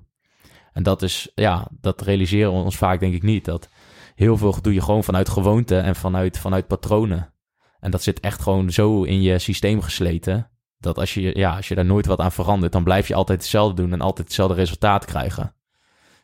En 0.77 0.83
dat 0.83 1.01
is, 1.01 1.31
ja, 1.35 1.67
dat 1.81 2.01
realiseren 2.01 2.53
we 2.53 2.63
ons 2.63 2.77
vaak 2.77 2.99
denk 2.99 3.13
ik 3.13 3.23
niet. 3.23 3.45
Dat 3.45 3.69
heel 4.15 4.37
veel 4.37 4.61
doe 4.61 4.73
je 4.73 4.81
gewoon 4.81 5.03
vanuit 5.03 5.29
gewoonte 5.29 5.77
en 5.77 5.95
vanuit, 5.95 6.37
vanuit 6.37 6.67
patronen. 6.67 7.33
En 7.79 7.91
dat 7.91 8.03
zit 8.03 8.19
echt 8.19 8.41
gewoon 8.41 8.71
zo 8.71 9.03
in 9.03 9.21
je 9.21 9.39
systeem 9.39 9.81
gesleten. 9.81 10.49
Dat 10.77 10.97
als 10.97 11.13
je, 11.13 11.37
ja, 11.37 11.55
als 11.55 11.67
je 11.67 11.75
daar 11.75 11.85
nooit 11.85 12.05
wat 12.05 12.19
aan 12.19 12.31
verandert, 12.31 12.71
dan 12.71 12.83
blijf 12.83 13.07
je 13.07 13.15
altijd 13.15 13.39
hetzelfde 13.41 13.81
doen 13.81 13.93
en 13.93 14.01
altijd 14.01 14.27
hetzelfde 14.27 14.55
resultaat 14.55 15.05
krijgen. 15.05 15.55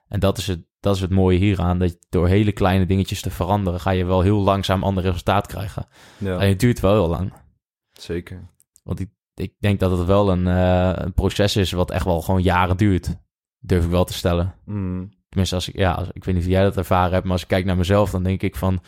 En 0.07 0.19
dat 0.19 0.37
is 0.37 0.47
het, 0.47 0.65
dat 0.79 0.95
is 0.95 1.01
het 1.01 1.11
mooie 1.11 1.37
hieraan. 1.37 1.79
Dat 1.79 1.97
door 2.09 2.27
hele 2.27 2.51
kleine 2.51 2.85
dingetjes 2.85 3.21
te 3.21 3.31
veranderen, 3.31 3.79
ga 3.79 3.91
je 3.91 4.05
wel 4.05 4.21
heel 4.21 4.39
langzaam 4.39 4.83
ander 4.83 5.03
resultaat 5.03 5.47
krijgen. 5.47 5.87
Ja. 6.17 6.37
En 6.37 6.47
het 6.47 6.59
duurt 6.59 6.79
wel 6.79 6.93
heel 6.93 7.09
lang. 7.09 7.33
Zeker. 7.91 8.49
Want 8.83 8.99
ik, 8.99 9.09
ik 9.35 9.53
denk 9.59 9.79
dat 9.79 9.97
het 9.97 10.05
wel 10.05 10.31
een, 10.31 10.45
uh, 10.45 10.91
een 10.95 11.13
proces 11.13 11.55
is 11.55 11.71
wat 11.71 11.91
echt 11.91 12.05
wel 12.05 12.21
gewoon 12.21 12.41
jaren 12.41 12.77
duurt. 12.77 13.21
Durf 13.65 13.83
ik 13.83 13.89
wel 13.89 14.03
te 14.05 14.13
stellen. 14.13 14.55
Mm. 14.65 15.09
Tenminste, 15.29 15.55
als 15.55 15.69
ik, 15.69 15.77
ja, 15.77 15.91
als, 15.91 16.09
ik 16.13 16.23
weet 16.23 16.35
niet 16.35 16.43
of 16.43 16.49
jij 16.49 16.63
dat 16.63 16.77
ervaren 16.77 17.11
hebt, 17.11 17.23
maar 17.23 17.33
als 17.33 17.41
ik 17.41 17.47
kijk 17.47 17.65
naar 17.65 17.77
mezelf, 17.77 18.11
dan 18.11 18.23
denk 18.23 18.41
ik 18.41 18.55
van, 18.55 18.81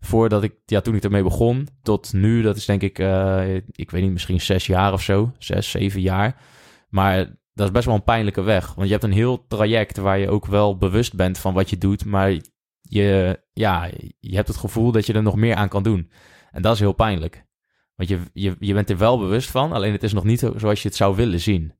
voordat 0.00 0.42
ik, 0.42 0.54
ja, 0.64 0.80
toen 0.80 0.94
ik 0.94 1.04
ermee 1.04 1.22
begon, 1.22 1.68
tot 1.82 2.12
nu, 2.12 2.42
dat 2.42 2.56
is 2.56 2.64
denk 2.64 2.82
ik, 2.82 2.98
uh, 2.98 3.54
ik 3.54 3.90
weet 3.90 4.02
niet, 4.02 4.12
misschien 4.12 4.40
zes 4.40 4.66
jaar 4.66 4.92
of 4.92 5.02
zo, 5.02 5.32
zes, 5.38 5.70
zeven 5.70 6.00
jaar. 6.00 6.40
Maar 6.88 7.16
dat 7.52 7.66
is 7.66 7.72
best 7.72 7.86
wel 7.86 7.94
een 7.94 8.02
pijnlijke 8.02 8.42
weg, 8.42 8.74
want 8.74 8.86
je 8.86 8.92
hebt 8.92 9.04
een 9.04 9.12
heel 9.12 9.46
traject 9.46 9.96
waar 9.96 10.18
je 10.18 10.30
ook 10.30 10.46
wel 10.46 10.76
bewust 10.76 11.14
bent 11.14 11.38
van 11.38 11.54
wat 11.54 11.70
je 11.70 11.78
doet, 11.78 12.04
maar 12.04 12.36
je, 12.80 13.40
ja, 13.52 13.90
je 14.18 14.36
hebt 14.36 14.48
het 14.48 14.56
gevoel 14.56 14.92
dat 14.92 15.06
je 15.06 15.12
er 15.12 15.22
nog 15.22 15.36
meer 15.36 15.54
aan 15.54 15.68
kan 15.68 15.82
doen. 15.82 16.10
En 16.50 16.62
dat 16.62 16.74
is 16.74 16.80
heel 16.80 16.92
pijnlijk. 16.92 17.46
Want 17.94 18.08
je, 18.08 18.20
je, 18.32 18.56
je 18.58 18.74
bent 18.74 18.90
er 18.90 18.98
wel 18.98 19.18
bewust 19.18 19.50
van, 19.50 19.72
alleen 19.72 19.92
het 19.92 20.02
is 20.02 20.12
nog 20.12 20.24
niet 20.24 20.38
zoals 20.56 20.82
je 20.82 20.88
het 20.88 20.96
zou 20.96 21.16
willen 21.16 21.40
zien. 21.40 21.72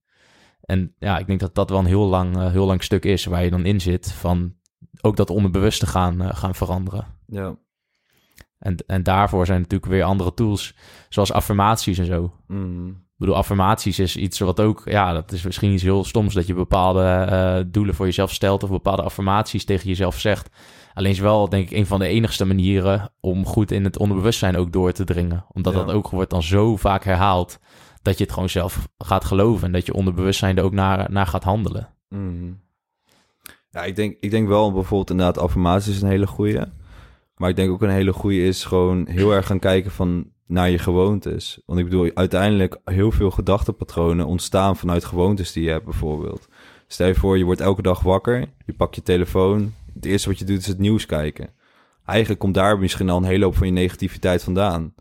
En 0.68 0.94
ja, 0.98 1.18
ik 1.18 1.26
denk 1.26 1.40
dat 1.40 1.54
dat 1.54 1.70
wel 1.70 1.78
een 1.78 1.85
heel 1.85 2.07
lang, 2.07 2.37
uh, 2.37 2.50
heel 2.50 2.66
lang 2.66 2.83
stuk 2.83 3.04
is 3.04 3.24
waar 3.24 3.44
je 3.44 3.50
dan 3.50 3.64
in 3.64 3.81
zit. 3.81 4.12
Van 4.12 4.54
ook 5.00 5.16
dat 5.16 5.31
onderbewuste 5.31 5.87
gaan, 5.87 6.22
uh, 6.22 6.28
gaan 6.33 6.54
veranderen. 6.54 7.07
Ja. 7.26 7.57
En, 8.59 8.76
en 8.87 9.02
daarvoor 9.02 9.46
zijn 9.46 9.61
natuurlijk 9.61 9.92
weer 9.92 10.02
andere 10.02 10.35
tools, 10.35 10.74
zoals 11.09 11.33
affirmaties 11.33 11.98
en 11.98 12.07
zo. 12.07 12.33
Mm. 12.46 12.88
Ik 12.88 13.24
bedoel, 13.24 13.37
affirmaties 13.37 13.98
is 13.98 14.16
iets 14.16 14.38
wat 14.38 14.61
ook, 14.61 14.83
ja, 14.85 15.12
dat 15.12 15.33
is 15.33 15.42
misschien 15.42 15.72
iets 15.72 15.83
heel 15.83 16.04
stoms 16.04 16.35
dat 16.35 16.46
je 16.46 16.54
bepaalde 16.54 17.26
uh, 17.31 17.72
doelen 17.72 17.94
voor 17.94 18.07
jezelf 18.07 18.33
stelt 18.33 18.62
of 18.62 18.70
bepaalde 18.70 19.02
affirmaties 19.02 19.64
tegen 19.64 19.88
jezelf 19.88 20.18
zegt. 20.18 20.50
Alleen 20.94 21.11
is 21.11 21.18
wel, 21.18 21.48
denk 21.48 21.70
ik, 21.70 21.76
een 21.76 21.87
van 21.87 21.98
de 21.98 22.07
enigste 22.07 22.44
manieren 22.44 23.11
om 23.20 23.46
goed 23.46 23.70
in 23.70 23.85
het 23.85 23.98
onderbewustzijn 23.98 24.57
ook 24.57 24.72
door 24.72 24.92
te 24.92 25.04
dringen. 25.04 25.44
Omdat 25.52 25.72
Ja. 25.72 25.78
dat 25.85 25.94
ook 25.94 26.11
wordt 26.11 26.31
dan 26.31 26.42
zo 26.42 26.76
vaak 26.76 27.04
herhaald 27.04 27.59
dat 28.02 28.18
je 28.18 28.24
het 28.24 28.32
gewoon 28.32 28.48
zelf 28.48 28.88
gaat 28.98 29.24
geloven 29.24 29.66
en 29.66 29.72
dat 29.72 29.87
je 29.87 29.94
onderbewustzijn 29.94 30.56
er 30.56 30.64
ook 30.64 30.72
naar, 30.72 31.11
naar 31.11 31.26
gaat 31.26 31.44
handelen. 31.44 31.88
Mm. 32.08 32.61
Ja, 33.70 33.84
ik 33.84 33.96
denk, 33.96 34.16
ik 34.20 34.30
denk 34.30 34.48
wel 34.48 34.72
bijvoorbeeld 34.72 35.11
inderdaad 35.11 35.38
affirmaties 35.38 35.94
is 35.94 36.02
een 36.02 36.08
hele 36.08 36.26
goeie. 36.26 36.61
Maar 37.37 37.50
ik 37.50 37.56
denk 37.56 37.70
ook 37.70 37.82
een 37.82 37.90
hele 37.90 38.12
goeie 38.12 38.46
is 38.46 38.64
gewoon 38.64 39.06
heel 39.08 39.32
erg 39.32 39.46
gaan 39.46 39.58
kijken 39.58 39.90
van... 39.90 40.30
naar 40.46 40.70
je 40.70 40.78
gewoontes. 40.78 41.62
Want 41.66 41.78
ik 41.78 41.84
bedoel, 41.84 42.11
uiteindelijk 42.14 42.80
heel 42.84 43.11
veel 43.11 43.30
gedachtenpatronen 43.30 44.26
ontstaan 44.26 44.76
vanuit 44.76 45.04
gewoontes 45.04 45.52
die 45.52 45.64
je 45.64 45.70
hebt 45.70 45.84
bijvoorbeeld. 45.84 46.48
Stel 46.87 47.06
je 47.06 47.14
voor, 47.14 47.38
je 47.38 47.44
wordt 47.44 47.61
elke 47.61 47.82
dag 47.82 48.00
wakker, 48.00 48.44
je 48.66 48.72
pakt 48.72 48.94
je 48.94 49.02
telefoon. 49.02 49.74
Het 49.94 50.04
eerste 50.04 50.28
wat 50.28 50.38
je 50.38 50.44
doet 50.44 50.58
is 50.58 50.66
het 50.66 50.78
nieuws 50.78 51.06
kijken. 51.06 51.50
Eigenlijk 52.04 52.40
komt 52.40 52.54
daar 52.54 52.78
misschien 52.78 53.11
al 53.11 53.16
een 53.16 53.24
hele 53.24 53.44
hoop 53.44 53.56
van 53.56 53.66
je 53.66 53.72
negativiteit 53.72 54.42
vandaan. 54.44 54.94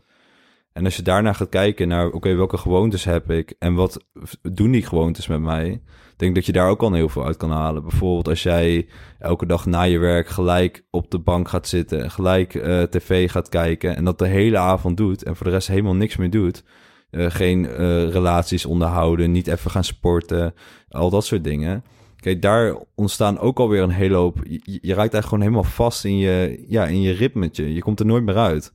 En 0.78 0.84
als 0.84 0.96
je 0.96 1.02
daarna 1.02 1.32
gaat 1.32 1.48
kijken 1.48 1.88
naar, 1.88 2.10
oké, 2.10 2.34
welke 2.34 2.56
gewoontes 2.56 3.04
heb 3.04 3.30
ik 3.30 3.54
en 3.58 3.74
wat 3.74 4.04
doen 4.42 4.70
die 4.70 4.82
gewoontes 4.82 5.26
met 5.26 5.40
mij? 5.40 5.80
denk 6.18 6.34
dat 6.34 6.46
je 6.46 6.52
daar 6.52 6.68
ook 6.68 6.82
al 6.82 6.92
heel 6.92 7.08
veel 7.08 7.24
uit 7.24 7.36
kan 7.36 7.50
halen. 7.50 7.82
Bijvoorbeeld 7.82 8.28
als 8.28 8.42
jij 8.42 8.88
elke 9.18 9.46
dag 9.46 9.66
na 9.66 9.82
je 9.82 9.98
werk 9.98 10.28
gelijk 10.28 10.84
op 10.90 11.10
de 11.10 11.18
bank 11.18 11.48
gaat 11.48 11.68
zitten, 11.68 12.10
gelijk 12.10 12.54
uh, 12.54 12.82
tv 12.82 13.30
gaat 13.30 13.48
kijken 13.48 13.96
en 13.96 14.04
dat 14.04 14.18
de 14.18 14.26
hele 14.26 14.58
avond 14.58 14.96
doet 14.96 15.22
en 15.22 15.36
voor 15.36 15.46
de 15.46 15.52
rest 15.52 15.68
helemaal 15.68 15.94
niks 15.94 16.16
meer 16.16 16.30
doet. 16.30 16.64
Uh, 17.10 17.30
geen 17.30 17.64
uh, 17.64 18.10
relaties 18.10 18.66
onderhouden, 18.66 19.32
niet 19.32 19.46
even 19.46 19.70
gaan 19.70 19.84
sporten, 19.84 20.54
al 20.88 21.10
dat 21.10 21.24
soort 21.24 21.44
dingen. 21.44 21.84
Kijk, 22.16 22.42
daar 22.42 22.76
ontstaan 22.94 23.38
ook 23.38 23.58
alweer 23.58 23.82
een 23.82 23.90
hele 23.90 24.16
hoop. 24.16 24.36
Je, 24.42 24.60
je 24.62 24.94
raakt 24.94 24.96
eigenlijk 24.96 25.24
gewoon 25.24 25.42
helemaal 25.42 25.70
vast 25.70 26.04
in 26.04 26.18
je, 26.18 26.64
ja, 26.68 26.86
in 26.86 27.00
je 27.00 27.12
ritmetje. 27.12 27.74
Je 27.74 27.80
komt 27.80 28.00
er 28.00 28.06
nooit 28.06 28.24
meer 28.24 28.36
uit. 28.36 28.72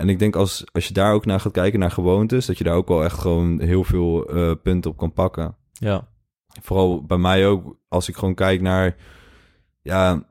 En 0.00 0.08
ik 0.08 0.18
denk 0.18 0.36
als, 0.36 0.64
als 0.72 0.88
je 0.88 0.94
daar 0.94 1.12
ook 1.12 1.24
naar 1.26 1.40
gaat 1.40 1.52
kijken 1.52 1.78
naar 1.78 1.90
gewoontes, 1.90 2.46
dat 2.46 2.58
je 2.58 2.64
daar 2.64 2.74
ook 2.74 2.88
wel 2.88 3.04
echt 3.04 3.18
gewoon 3.18 3.60
heel 3.60 3.84
veel 3.84 4.36
uh, 4.36 4.52
punten 4.62 4.90
op 4.90 4.96
kan 4.96 5.12
pakken. 5.12 5.56
Ja. 5.72 6.08
Vooral 6.62 7.04
bij 7.04 7.18
mij 7.18 7.46
ook, 7.46 7.76
als 7.88 8.08
ik 8.08 8.16
gewoon 8.16 8.34
kijk 8.34 8.60
naar, 8.60 8.96
ja, 9.82 10.24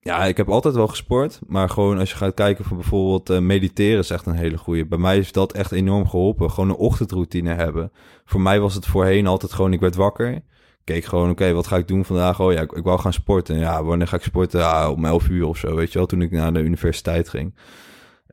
ja, 0.00 0.24
ik 0.24 0.36
heb 0.36 0.48
altijd 0.48 0.74
wel 0.74 0.86
gesport, 0.86 1.40
maar 1.46 1.70
gewoon 1.70 1.98
als 1.98 2.10
je 2.10 2.16
gaat 2.16 2.34
kijken 2.34 2.64
voor 2.64 2.76
bijvoorbeeld 2.76 3.30
uh, 3.30 3.38
mediteren 3.38 3.98
is 3.98 4.10
echt 4.10 4.26
een 4.26 4.34
hele 4.34 4.58
goede. 4.58 4.86
Bij 4.86 4.98
mij 4.98 5.18
is 5.18 5.32
dat 5.32 5.52
echt 5.52 5.72
enorm 5.72 6.08
geholpen. 6.08 6.50
Gewoon 6.50 6.68
een 6.68 6.76
ochtendroutine 6.76 7.54
hebben. 7.54 7.92
Voor 8.24 8.40
mij 8.40 8.60
was 8.60 8.74
het 8.74 8.86
voorheen 8.86 9.26
altijd 9.26 9.52
gewoon, 9.52 9.72
ik 9.72 9.80
werd 9.80 9.96
wakker. 9.96 10.42
Keek 10.84 11.04
gewoon, 11.04 11.30
oké, 11.30 11.52
wat 11.52 11.66
ga 11.66 11.76
ik 11.76 11.88
doen 11.88 12.04
vandaag? 12.04 12.40
Oh 12.40 12.52
ja, 12.52 12.60
ik, 12.60 12.72
ik 12.72 12.84
wou 12.84 12.98
gaan 12.98 13.12
sporten. 13.12 13.58
Ja, 13.58 13.84
wanneer 13.84 14.08
ga 14.08 14.16
ik 14.16 14.22
sporten? 14.22 14.60
Ja, 14.60 14.90
om 14.90 15.04
11 15.04 15.28
uur 15.28 15.46
of 15.46 15.56
zo, 15.56 15.74
weet 15.74 15.92
je 15.92 15.98
wel, 15.98 16.06
toen 16.06 16.22
ik 16.22 16.30
naar 16.30 16.52
de 16.52 16.60
universiteit 16.62 17.28
ging. 17.28 17.54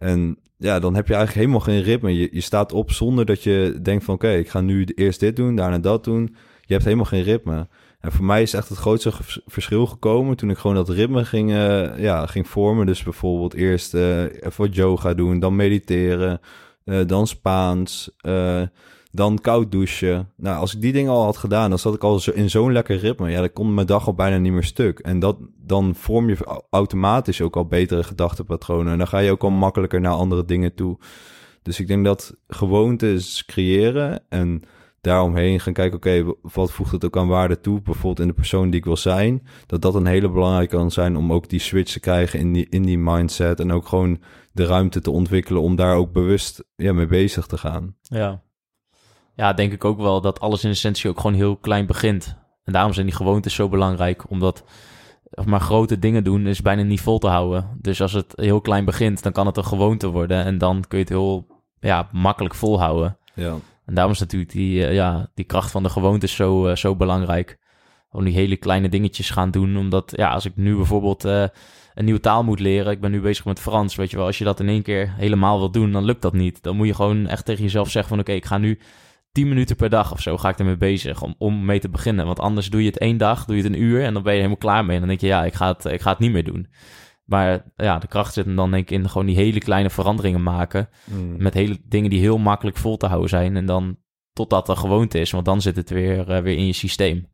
En 0.04 0.38
ja, 0.58 0.80
dan 0.80 0.96
heb 0.96 1.08
je 1.08 1.13
eigenlijk 1.13 1.46
helemaal 1.46 1.66
geen 1.68 1.84
ritme. 1.84 2.16
Je, 2.32 2.42
staat 2.42 2.74
op 2.74 2.92
zonder 2.92 3.26
dat 3.26 3.44
je 3.44 3.80
denkt 3.82 4.04
van, 4.04 4.13
oké, 4.13 4.30
ik 4.30 4.50
ga 4.50 4.62
nu 4.62 4.86
eerst 4.96 5.20
dit 5.20 5.36
doen, 5.36 5.56
daarna 5.56 5.80
dat 5.80 6.04
doen 6.04 6.36
je 6.66 6.74
hebt 6.74 6.84
helemaal 6.84 7.06
geen 7.06 7.24
ritme. 7.24 7.68
En 8.00 8.12
voor 8.12 8.26
mij 8.26 8.42
is 8.42 8.54
echt 8.54 8.70
het 8.70 8.78
grootste 8.78 9.12
verschil 9.46 9.86
gekomen 9.86 10.36
toen 10.36 10.50
ik 10.50 10.58
gewoon 10.58 10.76
dat 10.76 10.89
ritme 10.89 11.26
ging, 11.26 11.52
uh, 11.52 12.00
ja, 12.00 12.26
ging 12.26 12.48
vormen. 12.48 12.86
Dus 12.86 13.04
bijvoorbeeld 13.04 13.54
eerst 13.54 13.94
uh, 13.94 14.22
even 14.22 14.54
wat 14.56 14.76
yoga 14.76 15.13
doen, 15.13 15.39
dan 15.39 15.56
mediteren, 15.56 16.39
uh, 16.86 17.06
dan 17.08 17.28
Spaans, 17.28 18.12
dan 19.15 19.39
koud 19.41 19.71
douchen. 19.71 20.30
Nou, 20.38 20.60
als 20.60 20.76
ik 20.76 20.82
die 20.82 20.91
dingen 20.91 21.12
al 21.12 21.23
had 21.23 21.38
gedaan, 21.38 21.69
dan 21.69 21.80
zat 21.80 21.93
ik 21.93 22.04
al 22.04 22.21
in 22.34 22.49
zo'n 22.49 22.71
lekker 22.71 22.97
ritme. 22.97 23.30
Ja, 23.30 23.39
dan 23.39 23.54
kon 23.54 23.73
mijn 23.73 23.88
dag 23.88 24.08
al 24.08 24.13
bijna 24.13 24.38
niet 24.38 24.52
meer 24.52 24.63
stuk. 24.63 24.99
En 24.99 25.19
dat, 25.19 25.38
dan 25.58 25.95
vorm 25.95 26.30
je 26.30 26.63
automatisch 26.69 27.41
ook 27.41 27.56
al 27.56 27.65
betere 27.65 28.04
gedachtenpatronen. 28.04 28.91
En 28.91 28.97
dan 28.97 29.08
ga 29.08 29.19
je 29.19 29.32
ook 29.32 29.43
al 29.43 29.49
makkelijker 29.49 30.02
naar 30.02 30.12
andere 30.12 30.45
dingen 30.45 30.73
toe. 30.73 30.97
Dus 31.62 31.80
ik 31.80 31.88
denk 31.88 32.06
dat 32.06 32.36
gewoontes 32.47 33.45
creëren 33.45 34.23
en 34.30 34.63
daaromheen 35.02 35.60
gaan 35.60 35.73
kijken, 35.73 35.97
oké, 35.97 36.34
wat 36.41 36.71
voegt 36.71 36.91
het 36.91 37.06
ook 37.06 37.17
aan 37.17 37.28
waarde 37.28 37.60
toe? 37.60 37.82
Bijvoorbeeld 37.82 38.19
in 38.19 38.28
de 38.28 38.34
persoon 38.34 38.69
die 38.69 38.80
ik 38.80 38.86
wil 38.86 38.97
zijn. 38.97 39.47
Dat 39.65 39.82
dat 39.82 39.95
een 39.95 40.06
hele 40.06 40.30
belangrijke 40.30 40.76
kan 40.76 40.91
zijn 40.91 41.17
om 41.17 41.34
ook 41.34 41.49
die 41.49 41.60
switch 41.60 41.91
te 41.91 41.99
krijgen 41.99 42.39
in 42.39 42.54
die, 42.54 42.67
in 42.69 42.84
die 42.84 42.97
mindset. 42.97 43.60
En 43.60 43.71
ook 43.71 43.88
gewoon 43.88 44.21
de 44.52 44.65
ruimte 44.65 45.02
te 45.02 45.12
ontwikkelen 45.12 45.62
om 45.62 45.76
daar 45.76 45.95
ook 45.95 46.12
bewust 46.12 46.63
ja, 46.76 46.93
mee 46.93 47.08
bezig 47.08 47.45
te 47.45 47.58
gaan. 47.58 47.95
Ja. 48.02 48.41
Ja, 49.36 49.54
denk 49.54 49.74
ik 49.74 49.86
ook 49.86 50.00
wel 50.00 50.22
dat 50.22 50.39
alles 50.39 50.63
in 50.63 50.69
essentie 50.69 51.10
ook 51.10 51.19
gewoon 51.19 51.36
heel 51.36 51.56
klein 51.56 51.86
begint. 51.86 52.38
En 52.63 52.74
daarom 52.74 52.93
zijn 52.93 53.06
die 53.06 53.15
gewoontes 53.15 53.54
zo 53.54 53.69
belangrijk, 53.69 54.30
omdat 54.30 54.63
maar 55.46 55.62
grote 55.62 56.00
dingen 56.00 56.24
doen 56.24 56.48
is 56.48 56.62
bijna 56.62 56.82
niet 56.82 57.02
vol 57.02 57.19
te 57.19 57.28
houden. 57.28 57.78
Dus 57.82 58.02
als 58.02 58.13
het 58.13 58.34
heel 58.36 58.62
klein 58.62 58.86
begint, 58.86 59.24
dan 59.24 59.32
kan 59.32 59.46
het 59.46 59.58
een 59.58 59.65
gewoonte 59.65 60.08
worden 60.08 60.43
en 60.43 60.58
dan 60.58 60.84
kun 60.88 60.98
je 60.98 61.04
het 61.04 61.13
heel 61.13 61.48
ja, 61.80 62.10
makkelijk 62.12 62.56
volhouden. 62.56 63.17
Ja. 63.34 63.56
En 63.86 63.93
daarom 63.93 64.13
is 64.13 64.19
natuurlijk 64.19 64.52
die, 64.52 64.80
uh, 64.80 64.93
ja, 64.93 65.30
die 65.34 65.46
kracht 65.46 65.72
van 65.72 65.84
de 65.84 65.89
gewoonte 65.89 66.28
zo, 66.28 66.67
uh, 66.67 66.76
zo 66.76 66.96
belangrijk. 66.96 67.58
Om 68.12 68.24
die 68.24 68.34
hele 68.34 68.58
kleine 68.58 68.89
dingetjes 68.89 69.30
gaan 69.30 69.52
doen. 69.52 69.78
Omdat 69.78 70.13
ja, 70.15 70.30
als 70.30 70.46
ik 70.46 70.56
nu 70.56 70.76
bijvoorbeeld 70.76 71.26
uh, 71.26 71.43
een 71.93 72.06
nieuwe 72.06 72.19
taal 72.19 72.43
moet 72.43 72.60
leren. 72.60 72.91
Ik 72.91 73.02
ben 73.02 73.12
nu 73.12 73.22
bezig 73.22 73.46
met 73.46 73.60
Frans. 73.60 73.96
Weet 73.96 74.12
je 74.12 74.17
wel, 74.17 74.26
als 74.26 74.38
je 74.38 74.43
dat 74.43 74.60
in 74.60 74.67
één 74.67 74.82
keer 74.82 75.13
helemaal 75.17 75.60
wil 75.60 75.72
doen, 75.72 75.91
dan 75.91 76.04
lukt 76.04 76.22
dat 76.22 76.34
niet. 76.34 76.63
Dan 76.63 76.76
moet 76.76 76.88
je 76.88 76.96
gewoon 76.96 77.28
echt 77.28 77.46
tegen 77.46 77.63
jezelf 77.63 77.89
zeggen 77.89 78.10
van 78.10 78.19
oké, 78.19 78.32
ik 78.32 78.46
ga 78.46 78.58
nu 78.58 78.80
10 79.34 79.48
minuten 79.48 79.76
per 79.76 79.89
dag 79.89 80.12
of 80.12 80.22
zo 80.22 80.38
ga 80.38 80.50
ik 80.50 80.60
ermee 80.60 80.78
bezig 80.78 81.22
om, 81.22 81.36
om 81.38 81.65
mee 81.65 81.80
te 81.80 81.89
beginnen. 81.89 82.26
Want 82.26 82.39
anders 82.39 82.69
doe 82.69 82.82
je 82.82 82.88
het 82.88 82.98
één 82.98 83.17
dag, 83.17 83.46
doe 83.46 83.56
je 83.56 83.63
het 83.63 83.74
een 83.74 83.82
uur 83.82 84.04
en 84.04 84.13
dan 84.13 84.24
ben 84.24 84.32
je 84.32 84.38
helemaal 84.38 84.58
klaar 84.58 84.86
mee. 84.86 84.93
En 84.93 85.00
dan 85.00 85.10
denk 85.10 85.22
je, 85.22 85.28
ja, 85.28 85.46
ik 85.46 85.54
ga 85.54 85.67
het, 85.67 85.86
ik 85.86 86.02
ga 86.02 86.10
het 86.10 86.19
niet 86.19 86.32
meer 86.32 86.43
doen. 86.43 86.67
Maar 87.26 87.63
ja, 87.76 88.00
de 88.00 88.08
kracht 88.08 88.34
zit 88.34 88.46
hem 88.46 88.56
dan 88.56 88.72
denk 88.72 88.89
ik 88.89 88.98
in 88.98 89.10
gewoon 89.10 89.26
die 89.26 89.36
hele 89.36 89.60
kleine 89.60 89.89
veranderingen 89.89 90.43
maken. 90.43 90.89
Mm. 91.04 91.36
Met 91.38 91.54
hele 91.54 91.78
dingen 91.86 92.10
die 92.10 92.19
heel 92.19 92.38
makkelijk 92.38 92.78
vol 92.78 92.98
te 92.98 93.06
houden 93.06 93.30
zijn. 93.30 93.58
En 93.58 93.65
dan 93.65 93.98
totdat 94.34 94.69
er 94.69 94.78
gewoonte 94.78 95.19
is, 95.19 95.32
want 95.32 95.46
dan 95.46 95.62
zit 95.62 95.76
het 95.76 95.89
weer, 95.89 96.30
uh, 96.30 96.39
weer 96.39 96.58
in 96.58 96.65
je 96.65 96.74
systeem. 96.74 97.28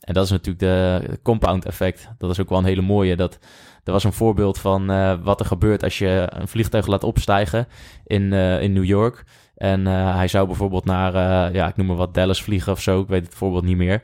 En 0.00 0.14
dat 0.14 0.24
is 0.24 0.30
natuurlijk 0.30 0.58
de 0.58 1.18
compound 1.22 1.64
effect. 1.64 2.08
Dat 2.18 2.30
is 2.30 2.40
ook 2.40 2.48
wel 2.48 2.58
een 2.58 2.64
hele 2.64 2.82
mooie. 2.82 3.16
Dat, 3.16 3.38
er 3.84 3.92
was 3.92 4.04
een 4.04 4.12
voorbeeld 4.12 4.58
van 4.58 4.90
uh, 4.90 5.14
wat 5.22 5.40
er 5.40 5.46
gebeurt 5.46 5.82
als 5.82 5.98
je 5.98 6.28
een 6.30 6.48
vliegtuig 6.48 6.86
laat 6.86 7.04
opstijgen 7.04 7.66
in, 8.04 8.22
uh, 8.22 8.62
in 8.62 8.72
New 8.72 8.84
York. 8.84 9.24
En 9.60 9.86
hij 9.86 10.28
zou 10.28 10.46
bijvoorbeeld 10.46 10.84
naar, 10.84 11.12
ja, 11.52 11.68
ik 11.68 11.76
noem 11.76 11.86
maar 11.86 11.96
wat, 11.96 12.14
Dallas 12.14 12.42
vliegen 12.42 12.72
of 12.72 12.80
zo. 12.80 13.00
Ik 13.00 13.08
weet 13.08 13.24
het 13.24 13.34
voorbeeld 13.34 13.64
niet 13.64 13.76
meer. 13.76 14.02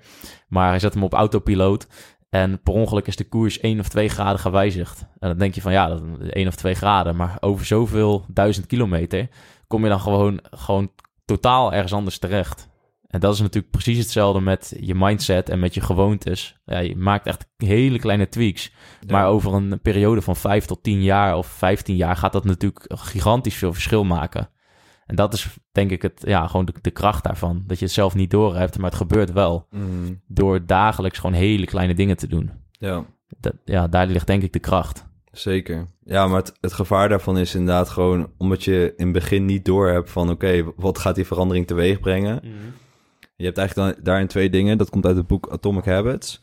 Maar 0.48 0.68
hij 0.68 0.78
zet 0.78 0.94
hem 0.94 1.02
op 1.02 1.12
autopiloot. 1.12 1.86
En 2.30 2.62
per 2.62 2.72
ongeluk 2.72 3.06
is 3.06 3.16
de 3.16 3.28
koers 3.28 3.60
1 3.60 3.80
of 3.80 3.88
2 3.88 4.08
graden 4.08 4.40
gewijzigd. 4.40 5.00
En 5.18 5.28
dan 5.28 5.38
denk 5.38 5.54
je 5.54 5.60
van 5.60 5.72
ja, 5.72 5.88
dat 5.88 6.02
is 6.20 6.30
1 6.30 6.46
of 6.46 6.54
2 6.54 6.74
graden. 6.74 7.16
Maar 7.16 7.36
over 7.40 7.66
zoveel 7.66 8.24
duizend 8.28 8.66
kilometer 8.66 9.28
kom 9.66 9.82
je 9.82 9.88
dan 9.88 10.00
gewoon, 10.00 10.40
gewoon 10.50 10.90
totaal 11.24 11.72
ergens 11.72 11.92
anders 11.92 12.18
terecht. 12.18 12.68
En 13.06 13.20
dat 13.20 13.34
is 13.34 13.40
natuurlijk 13.40 13.70
precies 13.70 13.98
hetzelfde 13.98 14.40
met 14.40 14.76
je 14.80 14.94
mindset 14.94 15.48
en 15.48 15.58
met 15.58 15.74
je 15.74 15.80
gewoontes. 15.80 16.60
Ja, 16.64 16.78
je 16.78 16.96
maakt 16.96 17.26
echt 17.26 17.46
hele 17.56 17.98
kleine 17.98 18.28
tweaks. 18.28 18.72
Maar 19.06 19.26
over 19.26 19.54
een 19.54 19.80
periode 19.82 20.22
van 20.22 20.36
5 20.36 20.64
tot 20.64 20.82
10 20.82 21.02
jaar 21.02 21.36
of 21.36 21.46
15 21.46 21.96
jaar 21.96 22.16
gaat 22.16 22.32
dat 22.32 22.44
natuurlijk 22.44 22.84
gigantisch 22.88 23.56
veel 23.56 23.72
verschil 23.72 24.04
maken. 24.04 24.48
En 25.06 25.16
dat 25.16 25.32
is 25.32 25.56
denk 25.72 25.90
ik 25.90 26.02
het, 26.02 26.22
ja, 26.24 26.46
gewoon 26.46 26.64
de, 26.64 26.72
de 26.80 26.90
kracht 26.90 27.24
daarvan. 27.24 27.64
Dat 27.66 27.78
je 27.78 27.84
het 27.84 27.94
zelf 27.94 28.14
niet 28.14 28.30
door 28.30 28.56
hebt, 28.56 28.78
maar 28.78 28.90
het 28.90 28.98
gebeurt 28.98 29.32
wel. 29.32 29.66
Mm. 29.70 30.20
Door 30.26 30.66
dagelijks 30.66 31.18
gewoon 31.18 31.36
hele 31.36 31.66
kleine 31.66 31.94
dingen 31.94 32.16
te 32.16 32.26
doen. 32.26 32.50
Ja. 32.70 33.04
Dat, 33.40 33.54
ja, 33.64 33.88
daar 33.88 34.06
ligt 34.06 34.26
denk 34.26 34.42
ik 34.42 34.52
de 34.52 34.58
kracht. 34.58 35.06
Zeker. 35.32 35.86
Ja, 36.04 36.26
maar 36.26 36.38
het, 36.38 36.52
het 36.60 36.72
gevaar 36.72 37.08
daarvan 37.08 37.38
is 37.38 37.54
inderdaad 37.54 37.88
gewoon... 37.88 38.30
omdat 38.36 38.64
je 38.64 38.94
in 38.96 39.04
het 39.04 39.12
begin 39.12 39.44
niet 39.44 39.64
door 39.64 39.88
hebt 39.88 40.10
van... 40.10 40.30
oké, 40.30 40.64
wat 40.76 40.98
gaat 40.98 41.14
die 41.14 41.26
verandering 41.26 41.66
teweeg 41.66 42.00
brengen? 42.00 42.40
Mm. 42.44 42.52
Je 43.36 43.44
hebt 43.44 43.58
eigenlijk 43.58 43.94
dan, 43.94 44.04
daarin 44.04 44.26
twee 44.26 44.50
dingen. 44.50 44.78
Dat 44.78 44.90
komt 44.90 45.06
uit 45.06 45.16
het 45.16 45.26
boek 45.26 45.48
Atomic 45.50 45.84
Habits. 45.84 46.42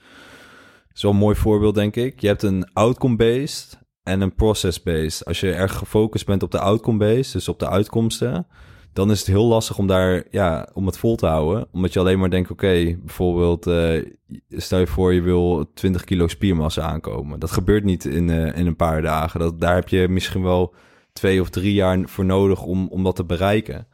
Zo'n 0.93 1.15
mooi 1.15 1.36
voorbeeld, 1.36 1.76
denk 1.76 1.95
ik. 1.95 2.19
Je 2.19 2.28
hebt 2.28 2.43
een 2.43 2.73
outcome-based 2.73 3.80
en 4.03 4.21
een 4.21 4.35
process-based. 4.35 5.25
Als 5.25 5.39
je 5.39 5.51
erg 5.51 5.73
gefocust 5.73 6.25
bent 6.25 6.43
op 6.43 6.51
de 6.51 6.59
outcome-based, 6.59 7.33
dus 7.33 7.47
op 7.47 7.59
de 7.59 7.69
uitkomsten, 7.69 8.47
dan 8.93 9.11
is 9.11 9.19
het 9.19 9.27
heel 9.27 9.45
lastig 9.45 9.77
om 9.77 9.87
daar, 9.87 10.23
ja, 10.31 10.69
om 10.73 10.85
het 10.85 10.97
vol 10.97 11.15
te 11.15 11.25
houden. 11.25 11.67
Omdat 11.71 11.93
je 11.93 11.99
alleen 11.99 12.19
maar 12.19 12.29
denkt, 12.29 12.51
oké, 12.51 12.97
bijvoorbeeld, 12.99 13.67
uh, 13.67 14.05
stel 14.49 14.79
je 14.79 14.87
voor 14.87 15.13
je 15.13 15.21
wil 15.21 15.71
20 15.73 16.03
kilo 16.03 16.27
spiermassa 16.27 16.81
aankomen. 16.81 17.39
Dat 17.39 17.51
gebeurt 17.51 17.83
niet 17.83 18.05
in, 18.05 18.27
uh, 18.27 18.57
in 18.57 18.67
een 18.67 18.75
paar 18.75 19.01
dagen. 19.01 19.39
Dat, 19.39 19.59
daar 19.59 19.75
heb 19.75 19.89
je 19.89 20.07
misschien 20.07 20.43
wel 20.43 20.73
twee 21.13 21.41
of 21.41 21.49
drie 21.49 21.73
jaar 21.73 21.99
voor 22.05 22.25
nodig 22.25 22.63
om, 22.63 22.87
om 22.87 23.03
dat 23.03 23.15
te 23.15 23.25
bereiken. 23.25 23.87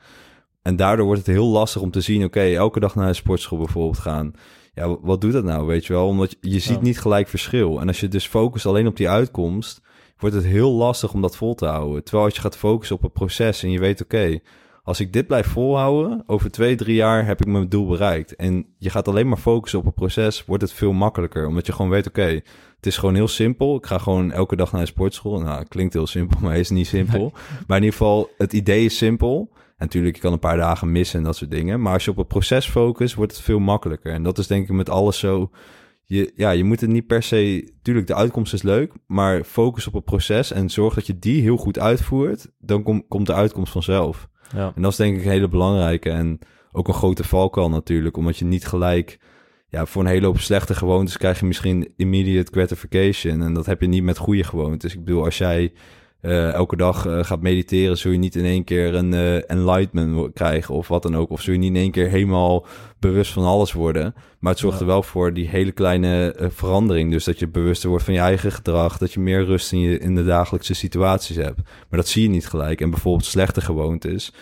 En 0.62 0.76
daardoor 0.76 1.06
wordt 1.06 1.26
het 1.26 1.36
heel 1.36 1.48
lastig 1.48 1.82
om 1.82 1.92
te 1.92 2.02
zien, 2.02 2.24
oké, 2.24 2.42
elke 2.42 2.80
dag 2.80 2.96
naar 2.96 3.08
een 3.08 3.16
sportschool 3.16 3.58
bijvoorbeeld 3.58 3.98
gaan. 3.98 4.32
Ja, 4.74 5.00
wat 5.00 5.22
doet 5.22 5.34
dat 5.34 5.44
nou, 5.44 5.66
weet 5.66 5.86
je 5.86 5.94
wel? 5.94 6.08
Omdat 6.08 6.32
je, 6.32 6.50
je 6.50 6.60
ziet 6.60 6.82
niet 6.82 7.00
gelijk 7.00 7.28
verschil. 7.28 7.80
En 7.80 7.88
als 7.88 8.00
je 8.00 8.08
dus 8.08 8.28
focust 8.28 8.66
alleen 8.66 8.88
op 8.88 8.98
die 8.98 9.10
uitkomst, 9.10 9.82
wordt 10.20 10.36
het 10.36 10.46
heel 10.46 10.72
lastig 10.72 11.14
om 11.14 11.22
dat 11.22 11.36
vol 11.36 11.56
te 11.56 11.66
houden. 11.66 12.04
Terwijl 12.04 12.26
als 12.26 12.36
je 12.36 12.42
gaat 12.42 12.58
focussen 12.58 12.96
op 12.96 13.02
het 13.02 13.14
proces 13.14 13.64
en 13.64 13.72
je 13.72 13.80
weet, 13.80 14.02
oké, 14.02 14.40
als 14.84 15.00
ik 15.00 15.14
dit 15.14 15.28
blijf 15.28 15.48
volhouden, 15.48 16.24
over 16.26 16.52
twee, 16.52 16.76
drie 16.76 16.96
jaar 16.96 17.26
heb 17.26 17.42
ik 17.42 17.48
mijn 17.48 17.70
doel 17.70 17.88
bereikt. 17.88 18.36
En 18.36 18.66
je 18.78 18.90
gaat 18.90 19.08
alleen 19.08 19.28
maar 19.28 19.38
focussen 19.38 19.80
op 19.80 19.86
het 19.86 19.96
proces, 19.96 20.46
wordt 20.46 20.64
het 20.64 20.74
veel 20.74 20.94
makkelijker. 20.94 21.48
Omdat 21.48 21.66
je 21.66 21.72
gewoon 21.72 21.92
weet, 21.92 22.08
oké, 22.08 22.42
het 22.76 22.86
is 22.86 22.98
gewoon 22.98 23.16
heel 23.16 23.28
simpel. 23.28 23.76
Ik 23.76 23.86
ga 23.86 23.98
gewoon 23.98 24.32
elke 24.32 24.56
dag 24.56 24.72
naar 24.72 24.82
de 24.82 24.88
sportschool. 24.88 25.40
Nou, 25.40 25.66
klinkt 25.68 25.94
heel 25.94 26.08
simpel, 26.08 26.40
maar 26.44 26.58
is 26.58 26.70
niet 26.70 26.88
simpel. 26.88 27.32
Maar 27.68 27.78
in 27.78 27.84
ieder 27.84 27.98
geval, 27.98 28.30
het 28.38 28.54
idee 28.54 28.86
is 28.86 28.98
simpel. 28.98 29.50
En 29.54 29.86
natuurlijk, 29.86 30.16
je 30.16 30.22
kan 30.22 30.34
een 30.34 30.40
paar 30.40 30.58
dagen 30.58 30.92
missen 30.92 31.20
en 31.20 31.26
dat 31.26 31.36
soort 31.36 31.52
dingen. 31.52 31.82
Maar 31.82 31.94
als 31.94 32.06
je 32.06 32.12
op 32.12 32.18
het 32.18 32.28
proces 32.28 32.70
focust, 32.70 33.16
wordt 33.16 33.32
het 33.32 33.42
veel 33.42 33.60
makkelijker. 33.60 34.14
En 34.14 34.24
dat 34.24 34.38
is 34.38 34.48
denk 34.48 34.70
ik 34.70 34.76
met 34.76 34.90
alles 34.90 35.20
zo 35.20 35.50
je, 36.10 36.32
ja, 36.36 36.52
je 36.52 36.64
moet 36.64 36.82
het 36.82 36.90
niet 36.90 37.08
per 37.08 37.24
se... 37.24 37.72
Tuurlijk, 37.82 38.08
de 38.08 38.16
uitkomst 38.16 38.54
is 38.54 38.62
leuk, 38.62 38.94
maar 39.08 39.44
focus 39.44 39.88
op 39.88 39.94
het 39.94 40.06
proces... 40.06 40.52
en 40.52 40.70
zorg 40.70 40.94
dat 40.94 41.08
je 41.08 41.20
die 41.20 41.42
heel 41.42 41.58
goed 41.58 41.80
uitvoert. 41.80 42.52
Dan 42.60 42.84
kom, 42.84 43.08
komt 43.08 43.26
de 43.26 43.34
uitkomst 43.34 43.72
vanzelf. 43.72 44.30
Ja. 44.56 44.72
En 44.76 44.82
dat 44.82 44.92
is 44.92 44.98
denk 44.98 45.18
ik 45.18 45.24
een 45.24 45.32
hele 45.32 45.48
belangrijke. 45.48 46.10
En 46.10 46.40
ook 46.72 46.88
een 46.88 46.94
grote 46.94 47.24
valkuil 47.24 47.70
natuurlijk, 47.70 48.18
omdat 48.18 48.38
je 48.38 48.46
niet 48.46 48.66
gelijk... 48.66 49.20
Ja, 49.68 49.86
voor 49.86 50.02
een 50.02 50.08
hele 50.08 50.26
hoop 50.26 50.40
slechte 50.40 50.76
gewoontes 50.76 51.18
krijg 51.18 51.40
je 51.40 51.46
misschien 51.46 51.94
immediate 51.96 52.52
gratification. 52.52 53.42
En 53.42 53.54
dat 53.54 53.66
heb 53.66 53.82
je 53.82 53.88
niet 53.88 54.04
met 54.04 54.18
goede 54.18 54.44
gewoontes. 54.44 54.94
Ik 54.94 55.04
bedoel, 55.04 55.24
als 55.24 55.38
jij 55.38 55.74
eh, 56.22 56.54
elke 56.54 56.76
dag 56.76 57.06
eh, 57.06 57.24
gaat 57.24 57.42
mediteren, 57.42 57.98
zul 57.98 58.12
je 58.12 58.18
niet 58.18 58.36
in 58.36 58.46
één 58.46 58.64
keer 58.64 58.96
een 58.96 59.14
eh, 59.14 59.52
enlightenment 59.52 60.34
krijgen 60.34 60.76
of 60.76 60.88
wat 60.88 61.04
dan 61.04 61.16
ook. 61.16 61.30
Of 61.30 61.42
zul 61.42 61.54
je 61.54 61.60
niet 61.60 61.70
in 61.70 61.82
één 61.82 61.92
keer 61.92 62.08
helemaal 62.10 62.66
bewust 63.00 63.32
van 63.32 63.44
alles 63.44 63.74
worden. 63.74 64.14
Maar 64.40 64.52
het 64.52 64.62
zorgt 64.62 64.78
Ja. 64.80 64.82
er 64.86 64.92
wel 64.92 65.04
voor 65.04 65.34
die 65.34 65.48
hele 65.48 65.72
kleine 65.72 66.36
verandering. 66.40 67.12
Dus 67.12 67.24
dat 67.24 67.40
je 67.40 67.48
bewuster 67.48 67.90
wordt 67.90 68.04
van 68.06 68.14
je 68.14 68.20
eigen 68.20 68.52
gedrag. 68.52 68.98
Dat 68.98 69.14
je 69.14 69.20
meer 69.20 69.46
rust 69.46 69.72
in, 69.72 69.80
je, 69.80 70.00
in 70.00 70.16
de 70.16 70.26
dagelijkse 70.26 70.74
situaties 70.74 71.36
hebt. 71.36 71.58
Maar 71.58 72.00
dat 72.00 72.08
zie 72.08 72.24
je 72.24 72.30
niet 72.30 72.48
gelijk. 72.48 72.82
En 72.82 72.90
bijvoorbeeld 72.90 73.26
slechte 73.26 73.62
gewoontes. 73.62 74.34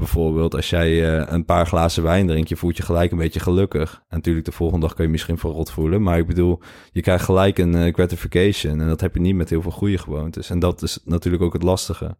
Bijvoorbeeld 0.00 0.54
als 0.54 0.70
jij 0.70 1.18
eh, 1.18 1.32
een 1.32 1.44
paar 1.44 1.66
glazen 1.66 2.02
wijn 2.02 2.26
drinkt, 2.26 2.48
je 2.48 2.56
voelt 2.56 2.76
je 2.76 2.82
gelijk 2.82 3.10
een 3.12 3.18
beetje 3.18 3.40
gelukkig. 3.40 3.94
En 4.08 4.16
natuurlijk 4.16 4.46
de 4.46 4.52
volgende 4.52 4.86
dag 4.86 4.94
kan 4.94 5.04
je 5.04 5.10
misschien 5.10 5.38
verrot 5.38 5.70
voelen. 5.70 6.02
Maar 6.02 6.18
ik 6.18 6.26
bedoel, 6.26 6.60
je 6.92 7.00
krijgt 7.00 7.24
gelijk 7.24 7.58
een 7.58 7.74
eh, 7.74 7.94
gratification. 7.94 8.80
En 8.80 8.88
dat 8.88 9.00
heb 9.00 9.14
je 9.14 9.20
niet 9.20 9.34
met 9.34 9.50
heel 9.50 9.62
veel 9.62 9.70
goede 9.70 9.98
gewoontes. 9.98 10.50
En 10.50 10.58
dat 10.58 10.82
is 10.82 10.98
natuurlijk 11.04 11.42
ook 11.42 11.52
het 11.52 11.62
lastige. 11.62 12.16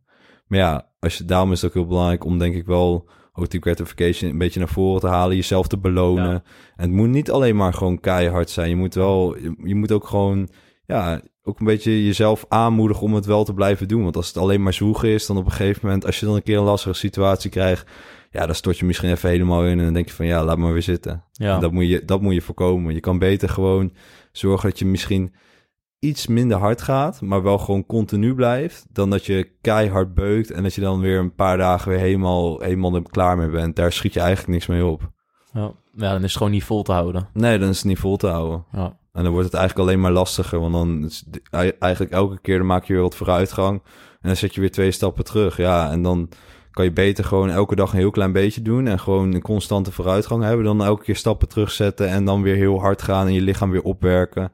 Maar 0.47 0.59
ja, 0.59 0.90
als 0.99 1.19
je, 1.19 1.25
daarom 1.25 1.53
is 1.53 1.61
het 1.61 1.71
ook 1.71 1.77
heel 1.77 1.87
belangrijk 1.87 2.25
om 2.25 2.38
denk 2.38 2.55
ik 2.55 2.66
wel 2.66 3.09
ook 3.33 3.51
die 3.51 3.61
gratification 3.61 4.31
een 4.31 4.38
beetje 4.38 4.59
naar 4.59 4.69
voren 4.69 5.01
te 5.01 5.07
halen. 5.07 5.37
Jezelf 5.37 5.66
te 5.66 5.79
belonen. 5.79 6.31
Ja. 6.31 6.43
En 6.77 6.85
het 6.87 6.90
moet 6.90 7.09
niet 7.09 7.31
alleen 7.31 7.57
maar 7.57 7.75
gewoon 7.75 8.01
keihard 8.01 8.51
zijn. 8.51 8.69
Je 8.69 8.77
moet 8.77 8.95
wel, 8.95 9.37
je, 9.38 9.55
je 9.64 9.75
moet 9.75 9.93
ook 9.93 10.07
gewoon, 10.07 10.49
ja, 10.87 11.21
ook 11.42 11.61
een 11.61 11.66
beetje 11.66 12.05
jezelf 12.05 12.44
aanmoedigen 12.48 13.03
om 13.03 13.14
het 13.14 13.26
wel 13.26 13.44
te 13.44 13.55
blijven 13.55 13.88
doen. 13.88 14.03
Want 14.03 14.16
als 14.16 14.26
het 14.26 14.37
alleen 14.37 14.62
maar 14.62 14.72
zwoegen 14.72 15.09
is, 15.09 15.26
dan 15.26 15.37
op 15.37 15.44
een 15.44 15.50
gegeven 15.50 15.81
moment, 15.87 16.07
als 16.07 16.20
je 16.20 16.26
dan 16.26 16.35
een 16.35 16.42
keer 16.42 16.59
een 16.59 16.64
lastige 16.64 16.94
situatie 16.94 17.50
krijgt, 17.50 17.90
ja, 18.31 18.46
dan 18.46 18.55
stort 18.55 18.79
je 18.79 18.85
misschien 18.85 19.11
even 19.11 19.29
helemaal 19.29 19.64
in 19.64 19.79
en 19.79 19.85
dan 19.85 19.92
denk 19.92 20.09
je 20.09 20.14
van, 20.14 20.26
ja, 20.26 20.44
laat 20.44 20.59
maar 20.59 20.72
weer 20.72 20.83
zitten. 20.83 21.24
Ja. 21.33 21.55
En 21.55 21.61
dat 21.61 21.72
moet 21.72 21.88
je, 21.88 22.05
dat 22.05 22.20
moet 22.20 22.35
je 22.35 22.40
voorkomen. 22.40 22.94
Je 22.94 23.00
kan 23.00 23.18
beter 23.18 23.48
gewoon 23.48 23.92
zorgen 24.33 24.68
dat 24.70 24.79
je 24.79 24.87
misschien 24.87 25.35
iets 25.98 26.26
minder 26.26 26.59
hard 26.59 26.83
gaat, 26.83 27.20
maar 27.20 27.42
wel 27.42 27.59
gewoon 27.59 27.87
continu 27.87 28.35
blijft, 28.35 28.87
dan 28.90 29.11
dat 29.11 29.26
je 29.26 29.50
keihard 29.61 30.14
beukt 30.14 30.50
en 30.50 30.62
dat 30.62 30.74
je 30.74 30.81
dan 30.81 31.00
weer 31.00 31.18
een 31.18 31.35
paar 31.35 31.57
dagen 31.57 31.90
weer 31.90 31.98
helemaal, 31.98 32.61
helemaal 32.61 32.94
er 32.94 33.03
klaar 33.03 33.37
mee 33.37 33.48
bent. 33.48 33.76
Daar 33.76 33.92
schiet 33.92 34.14
je 34.14 34.20
eigenlijk 34.20 34.53
niks 34.53 34.66
mee 34.66 34.85
op. 34.85 35.11
Ja. 35.53 35.72
ja, 35.92 36.12
dan 36.12 36.16
is 36.16 36.22
het 36.22 36.37
gewoon 36.37 36.53
niet 36.53 36.64
vol 36.64 36.83
te 36.83 36.92
houden. 36.92 37.29
Nee, 37.33 37.59
dan 37.59 37.68
is 37.68 37.76
het 37.76 37.87
niet 37.87 37.98
vol 37.98 38.16
te 38.16 38.26
houden. 38.26 38.64
Ja. 38.72 38.98
En 39.12 39.23
dan 39.23 39.33
wordt 39.33 39.46
het 39.46 39.57
eigenlijk 39.57 39.88
alleen 39.88 40.01
maar 40.01 40.12
lastiger, 40.12 40.61
want 40.61 40.73
dan 40.73 41.05
is 41.05 41.25
eigenlijk 41.79 42.12
elke 42.12 42.40
keer 42.40 42.59
dan 42.59 42.66
maak 42.66 42.85
je 42.85 42.92
weer 42.92 43.03
wat 43.03 43.16
vooruitgang 43.16 43.83
en 44.20 44.29
dan 44.29 44.37
zet 44.37 44.55
je 44.55 44.61
weer 44.61 44.70
twee 44.70 44.90
stappen 44.90 45.25
terug. 45.25 45.57
Ja, 45.57 45.90
en 45.90 46.03
dan 46.03 46.29
kan 46.70 46.85
je 46.85 46.92
beter 46.92 47.25
gewoon 47.25 47.51
elke 47.51 47.75
dag 47.77 47.92
een 47.92 47.99
heel 47.99 48.11
klein 48.11 48.33
beetje 48.33 48.62
doen 48.62 48.87
en 48.87 48.99
gewoon 49.01 49.35
een 49.35 49.42
constante 49.42 49.92
vooruitgang 49.92 50.42
hebben 50.42 50.64
dan 50.64 50.85
elke 50.85 51.05
keer 51.05 51.16
stappen 51.16 51.49
terugzetten 51.49 52.09
en 52.09 52.25
dan 52.25 52.42
weer 52.42 52.57
heel 52.57 52.81
hard 52.81 53.03
gaan 53.03 53.27
en 53.27 53.33
je 53.33 53.40
lichaam 53.40 53.70
weer 53.70 53.83
opwerken. 53.83 54.53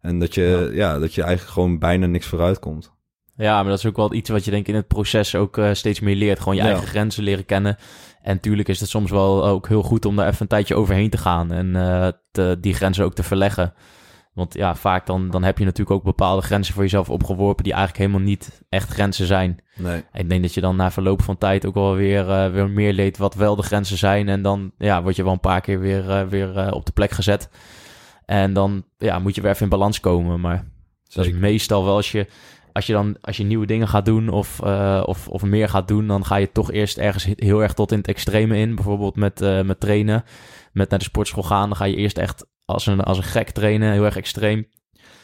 En 0.00 0.18
dat 0.18 0.34
je, 0.34 0.70
ja. 0.72 0.98
dat 0.98 1.14
je 1.14 1.22
eigenlijk 1.22 1.52
gewoon 1.52 1.78
bijna 1.78 2.06
niks 2.06 2.26
vooruit 2.26 2.58
komt. 2.58 2.94
Ja, 3.36 3.60
maar 3.60 3.70
dat 3.70 3.78
is 3.78 3.86
ook 3.86 3.96
wel 3.96 4.12
iets 4.14 4.30
wat 4.30 4.44
je 4.44 4.50
denk 4.50 4.62
ik 4.62 4.68
in 4.68 4.74
het 4.74 4.86
proces 4.88 5.34
ook 5.34 5.58
eh, 5.58 5.72
steeds 5.72 6.00
meer 6.00 6.14
leert. 6.16 6.38
Gewoon 6.38 6.54
je 6.54 6.62
Ja. 6.62 6.68
eigen 6.68 6.86
grenzen 6.86 7.22
leren 7.22 7.44
kennen. 7.44 7.76
En 8.22 8.34
natuurlijk 8.34 8.68
is 8.68 8.80
het 8.80 8.88
soms 8.88 9.10
wel 9.10 9.46
ook 9.46 9.68
heel 9.68 9.82
goed 9.82 10.04
om 10.04 10.16
daar 10.16 10.26
even 10.26 10.40
een 10.40 10.46
tijdje 10.48 10.74
overheen 10.74 11.10
te 11.10 11.18
gaan. 11.18 11.52
En 11.52 11.76
eh, 11.76 12.08
te, 12.30 12.56
die 12.60 12.74
grenzen 12.74 13.04
ook 13.04 13.14
te 13.14 13.22
verleggen. 13.22 13.74
Want 14.36 14.54
ja, 14.54 14.74
vaak 14.74 15.06
dan, 15.06 15.30
dan 15.30 15.42
heb 15.42 15.58
je 15.58 15.64
natuurlijk 15.64 15.96
ook 15.96 16.02
bepaalde 16.02 16.42
grenzen 16.42 16.74
voor 16.74 16.82
jezelf 16.82 17.10
opgeworpen... 17.10 17.64
die 17.64 17.72
eigenlijk 17.72 18.02
helemaal 18.04 18.26
niet 18.26 18.62
echt 18.68 18.88
grenzen 18.90 19.26
zijn. 19.26 19.58
Nee. 19.76 20.04
Ik 20.12 20.28
denk 20.28 20.42
dat 20.42 20.54
je 20.54 20.60
dan 20.60 20.76
na 20.76 20.90
verloop 20.90 21.22
van 21.22 21.38
tijd 21.38 21.66
ook 21.66 21.74
wel 21.74 21.94
weer, 21.94 22.30
eh, 22.30 22.50
weer 22.50 22.70
meer 22.70 22.92
leert 22.92 23.16
wat 23.18 23.34
wel 23.34 23.56
de 23.56 23.62
grenzen 23.62 23.98
zijn. 23.98 24.28
En 24.28 24.42
dan 24.42 24.72
ja, 24.78 25.02
word 25.02 25.16
je 25.16 25.22
wel 25.22 25.32
een 25.32 25.40
paar 25.40 25.60
keer 25.60 25.80
weer, 25.80 26.10
eh, 26.10 26.22
weer 26.26 26.56
eh, 26.58 26.72
op 26.72 26.86
de 26.86 26.92
plek 26.92 27.10
gezet. 27.10 27.48
En 28.24 28.52
dan 28.52 28.84
ja, 28.98 29.18
moet 29.18 29.34
je 29.34 29.40
weer 29.40 29.50
even 29.50 29.62
in 29.62 29.68
balans 29.68 30.00
komen. 30.00 30.40
Maar 30.40 30.56
dat 30.56 31.18
is 31.18 31.24
Zeker. 31.24 31.40
meestal 31.40 31.84
wel 31.84 31.94
als 31.94 32.12
je, 32.12 32.26
als 32.72 32.86
je 32.86 32.92
dan 32.92 33.16
als 33.20 33.36
je 33.36 33.44
nieuwe 33.44 33.66
dingen 33.66 33.88
gaat 33.88 34.04
doen 34.04 34.28
of, 34.28 34.60
of, 35.04 35.28
of 35.28 35.42
meer 35.42 35.68
gaat 35.68 35.88
doen, 35.88 36.06
dan 36.06 36.24
ga 36.24 36.36
je 36.36 36.52
toch 36.52 36.72
eerst 36.72 36.98
ergens 36.98 37.24
he- 37.24 37.32
heel 37.36 37.62
erg 37.62 37.72
tot 37.72 37.92
in 37.92 37.98
het 37.98 38.08
extreme 38.08 38.56
in. 38.56 38.74
Bijvoorbeeld 38.74 39.16
met, 39.16 39.64
met 39.64 39.80
trainen, 39.80 40.24
met 40.72 40.90
naar 40.90 40.98
de 40.98 41.04
sportschool 41.04 41.42
gaan. 41.42 41.68
Dan 41.68 41.76
ga 41.76 41.84
je 41.84 41.96
eerst 41.96 42.18
echt 42.18 42.46
als 42.66 42.86
een, 42.86 43.00
als 43.00 43.16
een 43.16 43.24
gek 43.24 43.50
trainen, 43.50 43.92
heel 43.92 44.04
erg 44.04 44.16
extreem. 44.16 44.68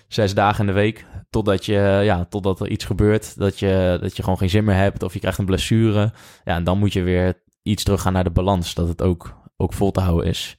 Zes 0.08 0.34
dagen 0.34 0.60
in 0.60 0.66
de 0.66 0.72
week, 0.72 1.06
totdat, 1.30 1.66
je, 1.66 2.00
ja, 2.04 2.24
totdat 2.24 2.60
er 2.60 2.68
iets 2.68 2.84
gebeurt, 2.84 3.38
dat 3.38 3.58
je, 3.58 3.98
dat 4.00 4.16
je 4.16 4.22
gewoon 4.22 4.38
geen 4.38 4.50
zin 4.50 4.64
meer 4.64 4.76
hebt 4.76 5.02
of 5.02 5.12
je 5.12 5.18
krijgt 5.18 5.38
een 5.38 5.44
blessure. 5.44 6.12
Ja, 6.44 6.54
en 6.54 6.64
dan 6.64 6.78
moet 6.78 6.92
je 6.92 7.02
weer 7.02 7.42
iets 7.62 7.84
teruggaan 7.84 8.12
naar 8.12 8.24
de 8.24 8.30
balans, 8.30 8.74
dat 8.74 8.88
het 8.88 9.02
ook, 9.02 9.36
ook 9.56 9.72
vol 9.72 9.90
te 9.90 10.00
houden 10.00 10.26
is. 10.26 10.56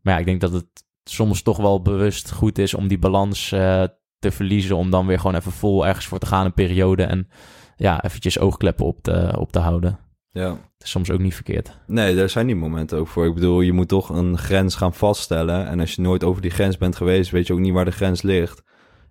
Maar 0.00 0.14
ja, 0.14 0.20
ik 0.20 0.26
denk 0.26 0.40
dat 0.40 0.52
het 0.52 0.84
soms 1.04 1.42
toch 1.42 1.56
wel 1.56 1.82
bewust 1.82 2.32
goed 2.32 2.58
is 2.58 2.74
om 2.74 2.88
die 2.88 2.98
balans 2.98 3.52
eh, 3.52 3.84
te 4.18 4.30
verliezen. 4.30 4.76
Om 4.76 4.90
dan 4.90 5.06
weer 5.06 5.20
gewoon 5.20 5.36
even 5.36 5.52
vol 5.52 5.86
ergens 5.86 6.06
voor 6.06 6.18
te 6.18 6.26
gaan 6.26 6.44
een 6.44 6.54
periode. 6.54 7.02
En 7.02 7.28
ja, 7.76 8.04
eventjes 8.04 8.38
oogkleppen 8.38 8.86
op 8.86 9.02
te, 9.02 9.34
op 9.38 9.52
te 9.52 9.58
houden. 9.58 9.98
Ja. 10.32 10.58
Soms 10.78 11.10
ook 11.10 11.20
niet 11.20 11.34
verkeerd. 11.34 11.78
Nee, 11.86 12.14
daar 12.14 12.28
zijn 12.28 12.46
die 12.46 12.56
momenten 12.56 12.98
ook 12.98 13.08
voor. 13.08 13.26
Ik 13.26 13.34
bedoel, 13.34 13.60
je 13.60 13.72
moet 13.72 13.88
toch 13.88 14.08
een 14.08 14.38
grens 14.38 14.74
gaan 14.74 14.94
vaststellen. 14.94 15.66
En 15.66 15.80
als 15.80 15.94
je 15.94 16.02
nooit 16.02 16.24
over 16.24 16.42
die 16.42 16.50
grens 16.50 16.76
bent 16.76 16.96
geweest, 16.96 17.30
weet 17.30 17.46
je 17.46 17.52
ook 17.52 17.58
niet 17.58 17.72
waar 17.72 17.84
de 17.84 17.90
grens 17.90 18.22
ligt. 18.22 18.62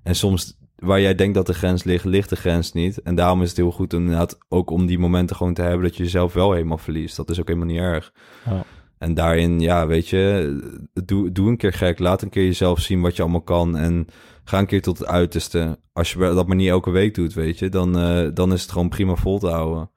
En 0.03 0.15
soms, 0.15 0.57
waar 0.75 1.01
jij 1.01 1.15
denkt 1.15 1.35
dat 1.35 1.45
de 1.45 1.53
grens 1.53 1.83
ligt, 1.83 2.05
ligt 2.05 2.29
de 2.29 2.35
grens 2.35 2.73
niet. 2.73 3.01
En 3.01 3.15
daarom 3.15 3.41
is 3.41 3.47
het 3.47 3.57
heel 3.57 3.71
goed 3.71 3.93
om 3.93 4.01
inderdaad 4.01 4.37
ook 4.49 4.69
om 4.69 4.85
die 4.85 4.99
momenten 4.99 5.35
gewoon 5.35 5.53
te 5.53 5.61
hebben 5.61 5.81
dat 5.81 5.97
je 5.97 6.03
jezelf 6.03 6.33
wel 6.33 6.51
helemaal 6.51 6.77
verliest. 6.77 7.15
Dat 7.15 7.29
is 7.29 7.39
ook 7.39 7.47
helemaal 7.47 7.69
niet 7.69 7.79
erg. 7.79 8.13
Ja. 8.45 8.63
En 8.97 9.13
daarin, 9.13 9.59
ja, 9.59 9.87
weet 9.87 10.07
je, 10.07 10.57
doe, 11.05 11.31
doe 11.31 11.49
een 11.49 11.57
keer 11.57 11.73
gek. 11.73 11.99
Laat 11.99 12.21
een 12.21 12.29
keer 12.29 12.45
jezelf 12.45 12.79
zien 12.79 13.01
wat 13.01 13.15
je 13.15 13.21
allemaal 13.21 13.41
kan. 13.41 13.77
En 13.77 14.07
ga 14.43 14.59
een 14.59 14.65
keer 14.65 14.81
tot 14.81 14.97
het 14.97 15.07
uiterste. 15.07 15.79
Als 15.93 16.11
je 16.11 16.19
dat 16.19 16.47
maar 16.47 16.55
niet 16.55 16.69
elke 16.69 16.91
week 16.91 17.15
doet, 17.15 17.33
weet 17.33 17.59
je, 17.59 17.69
dan, 17.69 17.97
eh, 17.97 18.29
dan 18.33 18.53
is 18.53 18.61
het 18.61 18.71
gewoon 18.71 18.89
prima 18.89 19.15
vol 19.15 19.39
te 19.39 19.47
houden. 19.47 19.89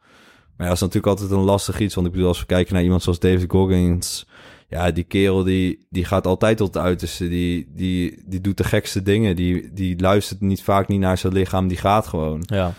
Maar 0.57 0.67
ja, 0.67 0.73
dat 0.73 0.75
is 0.75 0.81
natuurlijk 0.81 1.07
altijd 1.07 1.31
een 1.31 1.45
lastig 1.45 1.81
iets. 1.81 1.95
Want 1.95 2.07
ik 2.07 2.12
bedoel, 2.12 2.29
als 2.29 2.40
we 2.40 2.47
kijken 2.47 2.75
naar 2.75 2.83
iemand 2.83 3.03
zoals 3.03 3.19
David 3.19 3.51
Goggins... 3.51 4.27
Ja, 4.69 4.90
die 4.90 5.05
kerel 5.05 5.43
die, 5.45 5.87
die 5.90 6.05
gaat 6.05 6.27
altijd 6.27 6.57
tot 6.57 6.75
het 6.75 6.83
uiterste. 6.83 7.29
Die, 7.29 7.67
die, 7.75 8.23
die 8.27 8.40
doet 8.40 8.57
de 8.57 8.64
gekste 8.64 9.03
dingen. 9.03 9.37
Die, 9.37 9.73
die 9.73 10.01
luistert 10.01 10.40
niet 10.40 10.62
vaak 10.62 10.88
niet 10.88 11.01
naar 11.01 11.19
zijn 11.19 11.33
lichaam. 11.33 11.69
Die 11.69 11.77
gaat 11.77 12.07
gewoon. 12.07 12.43
Ja, 12.47 12.75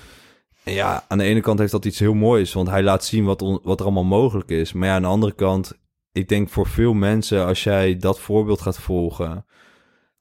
En 0.64 0.74
ja, 0.74 1.06
aan 1.08 1.18
de 1.18 1.24
ene 1.24 1.42
kant 1.42 1.60
heeft 1.60 1.72
dat 1.72 1.86
iets 1.86 2.00
heel 2.00 2.14
moois, 2.14 2.54
want 2.54 2.70
hij 2.70 2.84
laat 2.84 3.06
zien 3.06 3.26
wat, 3.26 3.42
on- 3.42 3.60
wat 3.64 3.80
er 3.80 3.86
allemaal 3.86 4.04
mogelijk 4.04 4.50
is. 4.50 4.74
Maar 4.74 4.88
ja, 4.88 4.96
aan 4.96 5.02
de 5.02 5.08
andere 5.08 5.34
kant, 5.34 5.74
ik 6.12 6.30
denk 6.30 6.50
voor 6.50 6.68
veel 6.68 6.94
mensen, 6.94 7.46
als 7.46 7.64
jij 7.64 7.98
dat 7.98 8.20
voorbeeld 8.20 8.62
gaat 8.62 8.78
volgen, 8.80 9.46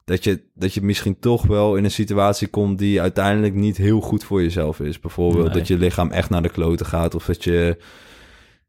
dat 0.05 0.23
je, 0.23 0.49
dat 0.53 0.73
je 0.73 0.81
misschien 0.81 1.19
toch 1.19 1.45
wel 1.45 1.75
in 1.75 1.83
een 1.83 1.91
situatie 1.91 2.47
komt 2.47 2.77
die 2.77 3.01
uiteindelijk 3.01 3.53
niet 3.53 3.77
heel 3.77 4.01
goed 4.01 4.23
voor 4.23 4.41
jezelf 4.41 4.79
is. 4.79 4.99
Bijvoorbeeld 4.99 5.45
Nee. 5.45 5.53
dat 5.53 5.67
je 5.67 5.77
lichaam 5.77 6.11
echt 6.11 6.29
naar 6.29 6.41
de 6.41 6.49
kloten 6.49 6.85
gaat, 6.85 7.15
of 7.15 7.25
dat 7.25 7.43
je, 7.43 7.77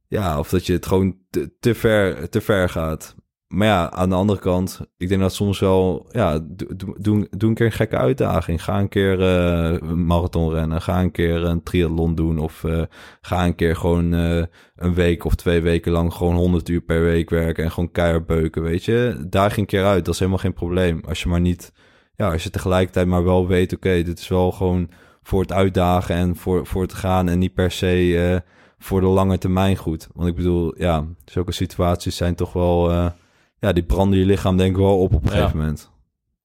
ja, 0.09 0.39
of 0.39 0.49
dat 0.49 0.67
je 0.67 0.73
het 0.73 0.87
gewoon 0.87 1.17
te, 1.31 1.51
te, 1.61 1.75
ver, 1.75 2.29
te 2.29 2.41
ver 2.41 2.69
gaat. 2.69 3.15
Maar 3.47 3.67
ja, 3.67 3.91
aan 3.91 4.09
de 4.09 4.15
andere 4.15 4.39
kant, 4.39 4.81
ik 4.97 5.09
denk 5.09 5.21
dat 5.21 5.35
soms 5.35 5.59
wel, 5.61 6.07
ja, 6.11 6.39
doe, 6.43 6.77
doe, 6.77 6.95
doe- 6.99 7.29
doe 7.31 7.49
een 7.49 7.55
keer 7.55 7.67
een 7.67 7.73
gekke 7.73 7.97
uitdaging. 7.97 8.65
Ga 8.65 8.79
een 8.81 8.89
keer 8.89 9.21
eh, 9.21 9.89
een 9.89 10.07
marathon 10.07 10.53
rennen. 10.53 10.83
Ga 10.83 11.01
een 11.03 11.11
keer 11.11 11.45
een 11.45 11.63
triathlon 11.63 12.15
doen. 12.15 12.39
Of 12.39 12.65
eh, 12.65 12.83
ga 13.21 13.45
een 13.45 13.55
keer 13.55 13.77
gewoon 13.77 14.15
eh, 14.15 14.43
een 14.77 14.95
week 14.95 15.25
of 15.25 15.35
twee 15.35 15.61
weken 15.61 15.93
lang 15.93 16.13
gewoon 16.13 16.35
100 16.35 16.69
uur 16.69 16.81
per 16.81 17.03
week 17.03 17.31
werken. 17.31 17.65
En 17.65 17.71
gewoon 17.71 17.91
keihard 17.91 18.27
beuken, 18.27 18.63
weet 18.63 18.85
je. 18.85 19.25
Daar 19.29 19.49
ging 19.49 19.61
een 19.61 19.67
keer 19.67 19.85
uit. 19.85 20.05
Dat 20.05 20.15
is 20.15 20.21
helemaal 20.21 20.41
geen 20.41 20.53
probleem. 20.53 21.01
Als 21.09 21.23
je 21.23 21.29
maar 21.29 21.41
niet, 21.41 21.73
ja, 22.17 22.33
als 22.33 22.43
je 22.43 22.51
tegelijkertijd 22.51 23.07
maar 23.07 23.25
wel 23.25 23.47
weet, 23.47 23.75
oké, 23.75 24.03
dit 24.03 24.19
is 24.19 24.29
wel 24.29 24.53
gewoon 24.53 24.91
voor 25.23 25.41
het 25.41 25.53
uitdagen 25.53 26.15
en 26.15 26.37
voor, 26.37 26.67
voor 26.67 26.83
het 26.83 26.95
gaan. 26.95 27.29
En 27.29 27.39
niet 27.39 27.55
per 27.55 27.71
se 27.71 28.43
voor 28.79 29.01
de 29.01 29.07
lange 29.07 29.39
termijn 29.39 29.77
goed. 29.77 30.09
Want 30.15 30.29
ik 30.29 30.35
bedoel, 30.35 30.75
ja, 30.79 31.05
zulke 31.25 31.53
situaties 31.53 32.17
zijn 32.17 32.35
toch 32.35 32.53
wel... 32.53 33.13
ja, 33.59 33.73
die 33.73 33.83
branden 33.85 34.19
je 34.19 34.25
lichaam 34.25 34.57
denk 34.57 34.71
ik 34.71 34.77
wel 34.77 34.99
op 35.01 35.15
op 35.15 35.25
een 35.25 35.31
Ja. 35.31 35.37
gegeven 35.37 35.59
moment. 35.59 35.91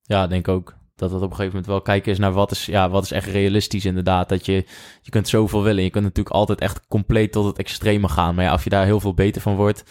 ja, 0.01 0.27
denk 0.27 0.47
ook 0.47 0.75
dat 0.95 1.11
het 1.11 1.21
op 1.21 1.29
een 1.29 1.35
gegeven 1.35 1.49
moment 1.55 1.65
wel 1.71 1.81
kijken 1.81 2.11
is 2.11 2.17
naar 2.19 2.31
wat 2.31 2.51
is, 2.51 2.65
ja, 2.65 2.89
wat 2.89 3.03
is 3.03 3.11
echt 3.11 3.27
realistisch 3.27 3.85
inderdaad. 3.85 4.29
Dat 4.29 4.45
je, 4.45 4.65
je 5.01 5.09
kunt 5.09 5.27
zoveel 5.27 5.63
willen. 5.63 5.83
Je 5.83 5.89
kunt 5.89 6.03
natuurlijk 6.03 6.35
altijd 6.35 6.61
echt 6.61 6.87
compleet 6.87 7.31
tot 7.31 7.45
het 7.45 7.57
extreme 7.57 8.07
gaan. 8.09 8.35
Maar 8.35 8.43
ja, 8.45 8.53
of 8.53 8.63
je 8.63 8.69
daar 8.69 8.85
heel 8.85 8.99
veel 8.99 9.13
beter 9.13 9.41
van 9.41 9.55
wordt, 9.55 9.83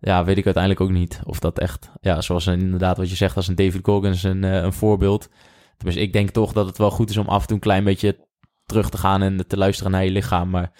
ja, 0.00 0.24
weet 0.24 0.36
ik 0.36 0.44
uiteindelijk 0.44 0.82
ook 0.84 0.90
niet. 0.90 1.20
Of 1.24 1.38
dat 1.38 1.58
echt, 1.58 1.90
ja, 2.00 2.20
zoals 2.20 2.46
een- 2.46 2.60
inderdaad 2.60 2.96
wat 2.96 3.10
je 3.10 3.16
zegt, 3.16 3.36
als 3.36 3.48
een 3.48 3.54
David 3.54 3.80
Goggins 3.84 4.22
een, 4.22 4.44
eh, 4.44 4.52
een 4.62 4.72
voorbeeld. 4.72 5.28
Tenminste, 5.76 6.02
ik 6.04 6.12
denk 6.12 6.30
toch 6.30 6.52
dat 6.52 6.66
het 6.66 6.78
wel 6.78 6.90
goed 6.90 7.10
is 7.10 7.16
om 7.16 7.26
af 7.28 7.40
en 7.40 7.46
toe 7.46 7.56
een 7.56 7.62
klein 7.62 7.84
beetje 7.84 8.26
terug 8.66 8.90
te 8.90 8.98
gaan 8.98 9.22
en 9.22 9.46
te 9.46 9.56
luisteren 9.56 9.92
naar 9.92 10.04
je 10.04 10.10
lichaam. 10.10 10.50
Maar 10.50 10.72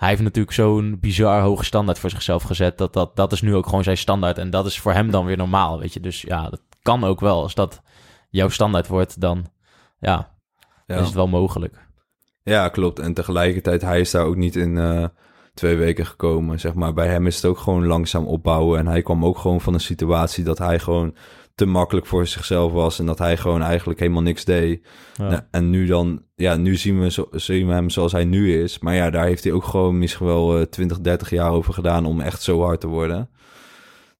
hij 0.00 0.08
heeft 0.08 0.22
natuurlijk 0.22 0.54
zo'n 0.54 0.96
bizar 1.00 1.40
hoge 1.42 1.64
standaard 1.64 1.98
voor 1.98 2.10
zichzelf 2.10 2.42
gezet. 2.42 2.78
Dat, 2.78 2.92
dat, 2.92 3.16
dat 3.16 3.32
is 3.32 3.40
nu 3.40 3.54
ook 3.54 3.64
gewoon 3.66 3.84
zijn 3.84 3.96
standaard. 3.96 4.38
En 4.38 4.50
dat 4.50 4.66
is 4.66 4.78
voor 4.80 4.92
hem 4.92 5.10
dan 5.10 5.24
weer 5.24 5.36
normaal, 5.36 5.78
weet 5.78 5.92
je. 5.92 6.00
Dus 6.00 6.22
ja, 6.22 6.48
dat 6.50 6.60
kan 6.82 7.04
ook 7.04 7.20
wel 7.20 7.42
als 7.42 7.54
dat 7.54 7.80
jouw 8.30 8.48
standaard 8.48 8.86
wordt, 8.86 9.20
dan 9.20 9.46
ja, 9.98 10.30
Ja. 10.86 10.96
is 10.96 11.04
het 11.06 11.14
wel 11.14 11.28
mogelijk. 11.28 11.78
Ja, 12.42 12.68
klopt. 12.68 12.98
En 12.98 13.14
tegelijkertijd, 13.14 13.82
hij 13.82 14.00
is 14.00 14.10
daar 14.10 14.24
ook 14.24 14.36
niet 14.36 14.56
in 14.56 14.78
eh, 14.78 15.04
twee 15.54 15.76
weken 15.76 16.06
gekomen. 16.06 16.60
Zeg 16.60 16.74
maar. 16.74 16.92
Bij 16.92 17.08
hem 17.08 17.26
is 17.26 17.36
het 17.36 17.44
ook 17.44 17.58
gewoon 17.58 17.86
langzaam 17.86 18.26
opbouwen. 18.26 18.78
En 18.78 18.86
hij 18.86 19.02
kwam 19.02 19.24
ook 19.24 19.38
gewoon 19.38 19.60
van 19.60 19.74
een 19.74 19.80
situatie 19.80 20.44
dat 20.44 20.58
hij 20.58 20.78
gewoon 20.78 21.14
te 21.54 21.66
makkelijk 21.66 22.06
voor 22.06 22.26
zichzelf 22.26 22.72
was. 22.72 22.98
En 22.98 23.06
dat 23.06 23.18
hij 23.18 23.36
gewoon 23.36 23.62
eigenlijk 23.62 24.00
helemaal 24.00 24.22
niks 24.22 24.44
deed. 24.44 24.86
Ja. 25.14 25.28
Nou, 25.28 25.42
en 25.50 25.70
nu 25.70 25.86
dan, 25.86 26.22
ja, 26.34 26.56
nu 26.56 26.76
zien 26.76 27.00
we, 27.00 27.10
zo, 27.10 27.28
zien 27.30 27.66
we 27.66 27.72
hem 27.72 27.90
zoals 27.90 28.12
hij 28.12 28.24
nu 28.24 28.62
is. 28.62 28.78
Maar 28.78 28.94
ja, 28.94 29.10
daar 29.10 29.24
heeft 29.24 29.44
hij 29.44 29.52
ook 29.52 29.64
gewoon 29.64 29.98
misschien 29.98 30.26
wel 30.26 30.58
eh 30.58 30.62
20, 30.62 31.00
30 31.00 31.30
jaar 31.30 31.50
over 31.50 31.74
gedaan 31.74 32.06
om 32.06 32.20
echt 32.20 32.42
zo 32.42 32.62
hard 32.62 32.80
te 32.80 32.86
worden. 32.86 33.30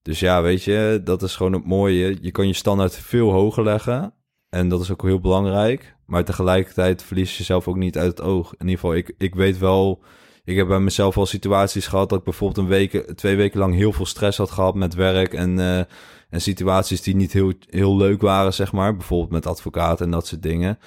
Dus 0.01 0.19
ja, 0.19 0.41
weet 0.41 0.63
je, 0.63 1.01
dat 1.03 1.23
is 1.23 1.35
gewoon 1.35 1.53
het 1.53 1.65
mooie. 1.65 2.17
Je 2.21 2.31
kan 2.31 2.47
je 2.47 2.53
standaard 2.53 2.95
veel 2.95 3.31
hoger 3.31 3.63
leggen. 3.63 4.13
En 4.49 4.69
dat 4.69 4.81
is 4.81 4.91
ook 4.91 5.01
heel 5.01 5.19
belangrijk. 5.19 5.95
Maar 6.05 6.25
tegelijkertijd 6.25 7.03
verlies 7.03 7.31
je 7.31 7.37
jezelf 7.37 7.67
ook 7.67 7.75
niet 7.75 7.97
uit 7.97 8.07
het 8.17 8.21
oog. 8.21 8.53
In 8.53 8.67
ieder 8.67 8.79
geval, 8.79 8.95
ik, 8.95 9.13
ik 9.17 9.35
weet 9.35 9.57
wel... 9.57 10.03
Ik 10.43 10.57
heb 10.57 10.67
bij 10.67 10.79
mezelf 10.79 11.17
al 11.17 11.25
situaties 11.25 11.87
gehad 11.87 12.09
dat 12.09 12.17
ik 12.17 12.23
bijvoorbeeld 12.23 12.59
een 12.59 12.71
week, 12.73 13.11
twee 13.15 13.35
weken 13.35 13.59
lang 13.59 13.75
heel 13.75 13.93
veel 13.93 14.05
stress 14.05 14.37
had 14.37 14.51
gehad 14.51 14.75
met 14.75 14.93
werk 14.93 15.33
en, 15.33 15.59
eh, 15.59 15.83
en 16.31 16.41
situaties 16.41 17.01
die 17.01 17.15
niet 17.15 17.33
heel, 17.33 17.53
heel 17.69 17.97
leuk 17.97 18.21
waren, 18.21 18.53
zeg 18.53 18.71
maar. 18.71 18.95
Bijvoorbeeld 18.95 19.31
met 19.31 19.45
advocaten 19.45 20.05
en 20.05 20.11
dat 20.11 20.27
soort 20.27 20.41
dingen. 20.43 20.79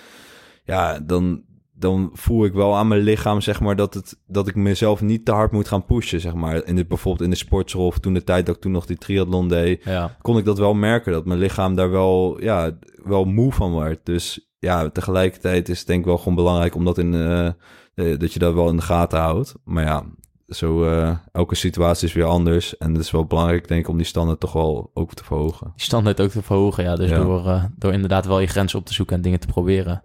Ja, 0.64 1.00
dan, 1.00 1.42
dan 1.72 2.10
voel 2.12 2.44
ik 2.44 2.52
wel 2.52 2.76
aan 2.76 2.88
mijn 2.88 3.00
lichaam, 3.00 3.40
zeg 3.40 3.60
maar, 3.60 3.76
dat, 3.76 3.94
het, 3.94 4.20
dat 4.26 4.48
ik 4.48 4.54
mezelf 4.54 5.00
niet 5.00 5.24
te 5.24 5.32
hard 5.32 5.52
moet 5.52 5.68
gaan 5.68 5.84
pushen, 5.84 6.20
zeg 6.20 6.34
maar. 6.34 6.64
In 6.64 6.76
dit, 6.76 6.88
bijvoorbeeld 6.88 7.24
in 7.24 7.30
de 7.30 7.36
sportschool 7.36 7.86
of 7.86 7.98
toen 7.98 8.14
de 8.14 8.24
tijd 8.24 8.46
dat 8.46 8.54
ik 8.56 8.60
toen 8.60 8.72
nog 8.72 8.86
die 8.86 8.98
triathlon 8.98 9.48
deed 9.48 9.84
Ja. 9.84 10.16
kon 10.22 10.38
ik 10.38 10.44
dat 10.44 10.58
wel 10.58 10.74
merken. 10.74 11.12
Dat 11.12 11.24
mijn 11.24 11.38
lichaam 11.38 11.74
daar 11.74 11.90
wel, 11.90 12.42
ja, 12.42 12.78
wel 13.02 13.24
moe 13.24 13.52
van 13.52 13.74
werd. 13.74 14.00
Dus 14.02 14.52
ja, 14.58 14.90
tegelijkertijd 14.90 15.68
is 15.68 15.78
het 15.78 15.86
denk 15.86 16.00
ik 16.00 16.06
wel 16.06 16.18
gewoon 16.18 16.34
belangrijk 16.34 16.74
om 16.74 16.84
dat 16.84 16.98
in, 16.98 17.14
eh, 17.14 17.46
eh, 17.46 18.18
dat 18.18 18.32
je 18.32 18.38
dat 18.38 18.54
wel 18.54 18.68
in 18.68 18.76
de 18.76 18.82
gaten 18.82 19.18
houdt. 19.18 19.54
Maar 19.64 19.84
ja, 19.84 20.04
zo 20.48 20.84
eh, 20.84 21.16
elke 21.32 21.54
situatie 21.54 22.08
is 22.08 22.14
weer 22.14 22.24
anders. 22.24 22.76
En 22.76 22.92
het 22.92 23.02
is 23.02 23.10
wel 23.10 23.24
belangrijk 23.24 23.68
denk 23.68 23.80
ik 23.80 23.88
om 23.88 23.96
die 23.96 24.06
standaard 24.06 24.40
toch 24.40 24.52
wel 24.52 24.90
ook 24.94 25.14
te 25.14 25.24
verhogen. 25.24 25.72
Die 25.74 25.84
standaard 25.84 26.20
ook 26.20 26.30
te 26.30 26.42
verhogen, 26.42 26.84
ja. 26.84 26.96
Dus 26.96 27.10
Ja. 27.10 27.18
Door, 27.18 27.46
eh, 27.46 27.64
door 27.76 27.92
inderdaad 27.92 28.26
wel 28.26 28.40
je 28.40 28.46
grenzen 28.46 28.78
op 28.78 28.86
te 28.86 28.92
zoeken 28.92 29.16
en 29.16 29.22
dingen 29.22 29.40
te 29.40 29.46
proberen. 29.46 30.04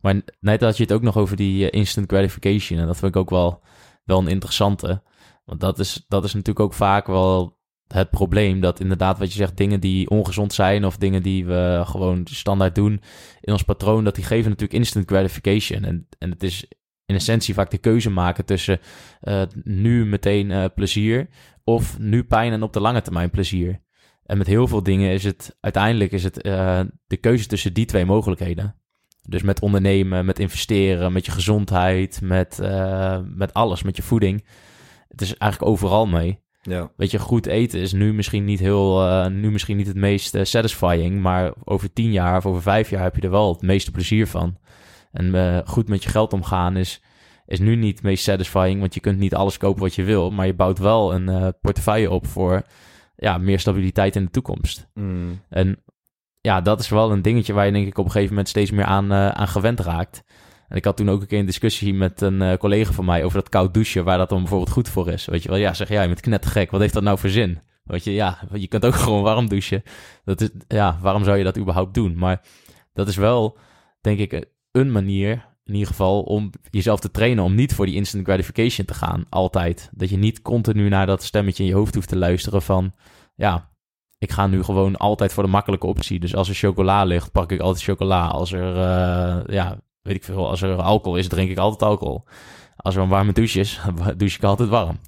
Maar 0.00 0.20
net 0.40 0.60
had 0.60 0.76
je 0.76 0.82
het 0.82 0.92
ook 0.92 1.02
nog 1.02 1.16
over 1.16 1.36
die 1.36 1.70
eh, 1.70 1.78
instant 1.80 2.10
gratification. 2.10 2.78
En 2.78 2.86
dat 2.86 2.96
vind 2.96 3.14
ik 3.14 3.20
ook 3.20 3.30
wel, 3.30 3.62
wel 4.04 4.18
een 4.18 4.28
interessante. 4.28 5.02
Want 5.44 5.60
dat 5.60 5.78
is, 5.78 6.04
dat 6.08 6.24
is 6.24 6.32
natuurlijk 6.32 6.66
ook 6.66 6.74
vaak 6.74 7.06
wel 7.06 7.58
het 7.86 8.10
probleem. 8.10 8.60
Dat 8.60 8.80
inderdaad, 8.80 9.18
wat 9.18 9.28
je 9.28 9.38
zegt, 9.38 9.56
dingen 9.56 9.80
die 9.80 10.10
ongezond 10.10 10.52
zijn... 10.52 10.84
of 10.84 10.96
dingen 10.96 11.22
die 11.22 11.46
we 11.46 11.82
gewoon 11.86 12.26
standaard 12.30 12.74
doen 12.74 13.00
in 13.40 13.52
ons 13.52 13.62
patroon... 13.62 14.04
dat 14.04 14.14
die 14.14 14.24
geven 14.24 14.50
natuurlijk 14.50 14.78
instant 14.78 15.08
gratification. 15.08 15.84
En, 15.84 16.08
en 16.18 16.30
het 16.30 16.42
is 16.42 16.66
in 17.06 17.14
essentie 17.14 17.54
vaak 17.54 17.70
de 17.70 17.78
keuze 17.78 18.10
maken 18.10 18.44
tussen... 18.44 18.80
eh, 19.20 19.42
nu 19.62 20.06
meteen 20.06 20.50
eh, 20.50 20.64
plezier 20.74 21.28
of 21.64 21.98
nu 21.98 22.24
pijn 22.24 22.52
en 22.52 22.62
op 22.62 22.72
de 22.72 22.80
lange 22.80 23.02
termijn 23.02 23.30
plezier. 23.30 23.80
En 24.24 24.38
met 24.38 24.46
heel 24.46 24.68
veel 24.68 24.82
dingen 24.82 25.12
is 25.12 25.24
het 25.24 25.56
uiteindelijk 25.60 26.12
is 26.12 26.24
het, 26.24 26.42
eh, 26.42 26.80
de 27.06 27.16
keuze 27.16 27.46
tussen 27.46 27.72
die 27.74 27.84
twee 27.84 28.04
mogelijkheden. 28.04 28.76
Dus 29.28 29.42
met 29.42 29.60
ondernemen, 29.60 30.24
met 30.24 30.38
investeren, 30.38 31.12
met 31.12 31.26
je 31.26 31.32
gezondheid, 31.32 32.20
met, 32.22 32.58
met 33.34 33.54
alles, 33.54 33.82
met 33.82 33.96
je 33.96 34.02
voeding. 34.02 34.46
Het 35.08 35.20
is 35.20 35.36
eigenlijk 35.36 35.72
overal 35.72 36.06
mee. 36.06 36.44
Ja, 36.62 36.92
Weet 36.96 37.10
je, 37.10 37.18
goed 37.18 37.46
eten 37.46 37.80
is 37.80 37.92
nu 37.92 38.12
misschien 38.12 38.44
niet 38.44 38.58
heel, 38.58 39.28
nu 39.30 39.50
misschien 39.50 39.76
niet 39.76 39.86
het 39.86 39.96
meest 39.96 40.36
satisfying, 40.42 41.20
maar 41.20 41.52
over 41.64 41.92
tien 41.92 42.12
jaar 42.12 42.36
of 42.36 42.46
over 42.46 42.62
vijf 42.62 42.90
jaar 42.90 43.02
heb 43.02 43.16
je 43.16 43.22
er 43.22 43.30
wel 43.30 43.52
het 43.52 43.62
meeste 43.62 43.90
plezier 43.90 44.26
van. 44.26 44.58
En 45.16 45.34
eh, 45.34 45.58
goed 45.64 45.88
met 45.88 46.02
je 46.02 46.08
geld 46.08 46.32
omgaan 46.32 46.76
is, 46.76 47.02
is 47.46 47.58
nu 47.58 47.76
niet 47.76 47.94
het 47.94 48.02
meest 48.02 48.24
satisfying, 48.24 48.80
want 48.80 48.94
je 48.94 49.00
kunt 49.00 49.18
niet 49.18 49.34
alles 49.34 49.58
kopen 49.58 49.82
wat 49.82 49.94
je 49.94 50.02
wil, 50.02 50.30
maar 50.30 50.46
je 50.46 50.54
bouwt 50.54 50.78
wel 50.78 51.14
een 51.14 51.28
eh, 51.28 51.48
portefeuille 51.60 52.10
op 52.10 52.26
voor 52.26 52.62
ja, 53.16 53.38
meer 53.38 53.58
stabiliteit 53.58 54.16
in 54.16 54.24
de 54.24 54.30
toekomst. 54.30 54.88
Mm. 54.94 55.40
En 55.48 55.82
ja, 56.40 56.60
dat 56.60 56.80
is 56.80 56.88
wel 56.88 57.12
een 57.12 57.22
dingetje 57.22 57.52
waar 57.52 57.66
je 57.66 57.72
denk 57.72 57.86
ik 57.86 57.98
op 57.98 58.04
een 58.04 58.10
gegeven 58.10 58.30
moment 58.30 58.48
steeds 58.48 58.70
meer 58.70 58.84
aan, 58.84 59.12
eh, 59.12 59.28
aan 59.28 59.48
gewend 59.48 59.80
raakt. 59.80 60.24
En 60.68 60.76
ik 60.76 60.84
had 60.84 60.96
toen 60.96 61.10
ook 61.10 61.20
een 61.20 61.26
keer 61.26 61.38
een 61.38 61.46
discussie 61.46 61.94
met 61.94 62.20
een 62.20 62.58
collega 62.58 62.92
van 62.92 63.04
mij 63.04 63.24
over 63.24 63.38
dat 63.38 63.48
koud 63.48 63.74
douchen, 63.74 64.04
waar 64.04 64.18
dat 64.18 64.28
dan 64.28 64.38
bijvoorbeeld 64.38 64.70
goed 64.70 64.88
voor 64.88 65.08
is. 65.08 65.24
Weet 65.24 65.42
je 65.42 65.48
wel, 65.48 65.58
ja, 65.58 65.74
zeg 65.74 65.88
jij, 65.88 66.02
je 66.02 66.08
bent 66.08 66.20
knettergek, 66.20 66.70
wat 66.70 66.80
heeft 66.80 66.94
dat 66.94 67.02
nou 67.02 67.18
voor 67.18 67.30
zin? 67.30 67.60
Weet 67.84 68.04
je, 68.04 68.12
ja, 68.12 68.38
je 68.52 68.66
kunt 68.66 68.84
ook 68.84 68.94
gewoon 69.04 69.22
warm 69.22 69.48
douchen. 69.48 69.82
Dat 70.24 70.40
is, 70.40 70.50
ja, 70.68 70.98
waarom 71.00 71.24
zou 71.24 71.36
je 71.36 71.44
dat 71.44 71.58
überhaupt 71.58 71.94
doen? 71.94 72.16
Maar 72.16 72.40
dat 72.92 73.08
is 73.08 73.16
wel, 73.16 73.58
denk 74.00 74.18
ik, 74.18 74.46
een 74.76 74.92
manier, 74.92 75.46
in 75.64 75.72
ieder 75.72 75.88
geval, 75.88 76.22
om 76.22 76.50
jezelf 76.70 77.00
te 77.00 77.10
trainen 77.10 77.44
om 77.44 77.54
niet 77.54 77.74
voor 77.74 77.86
die 77.86 77.94
instant 77.94 78.24
gratification 78.24 78.86
te 78.86 78.94
gaan, 78.94 79.24
altijd. 79.28 79.90
Dat 79.92 80.10
je 80.10 80.16
niet 80.16 80.42
continu 80.42 80.88
naar 80.88 81.06
dat 81.06 81.22
stemmetje 81.22 81.62
in 81.62 81.68
je 81.68 81.74
hoofd 81.74 81.94
hoeft 81.94 82.08
te 82.08 82.16
luisteren 82.16 82.62
van, 82.62 82.92
ja, 83.34 83.70
ik 84.18 84.32
ga 84.32 84.46
nu 84.46 84.62
gewoon 84.62 84.96
altijd 84.96 85.32
voor 85.32 85.42
de 85.42 85.48
makkelijke 85.48 85.86
optie. 85.86 86.20
Dus 86.20 86.34
als 86.34 86.48
er 86.48 86.54
chocola 86.54 87.04
ligt, 87.04 87.32
pak 87.32 87.52
ik 87.52 87.60
altijd 87.60 87.84
chocola. 87.84 88.26
Als 88.26 88.52
er, 88.52 88.76
eh, 88.76 89.54
ja, 89.54 89.80
weet 90.02 90.16
ik 90.16 90.24
veel, 90.24 90.48
als 90.48 90.62
er 90.62 90.82
alcohol 90.82 91.18
is, 91.18 91.28
drink 91.28 91.50
ik 91.50 91.58
altijd 91.58 91.82
alcohol. 91.82 92.24
Als 92.76 92.96
er 92.96 93.02
een 93.02 93.08
warme 93.08 93.32
douche 93.32 93.60
is, 93.60 93.80
douche 94.16 94.36
ik 94.36 94.44
altijd 94.44 94.68
warm. 94.68 94.98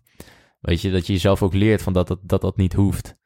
Weet 0.60 0.80
je, 0.80 0.90
dat 0.90 1.06
je 1.06 1.12
jezelf 1.12 1.42
ook 1.42 1.54
leert 1.54 1.82
van 1.82 1.92
dat 1.92 2.08
dat, 2.08 2.18
dat, 2.22 2.40
dat 2.40 2.56
niet 2.56 2.72
hoeft. 2.72 3.16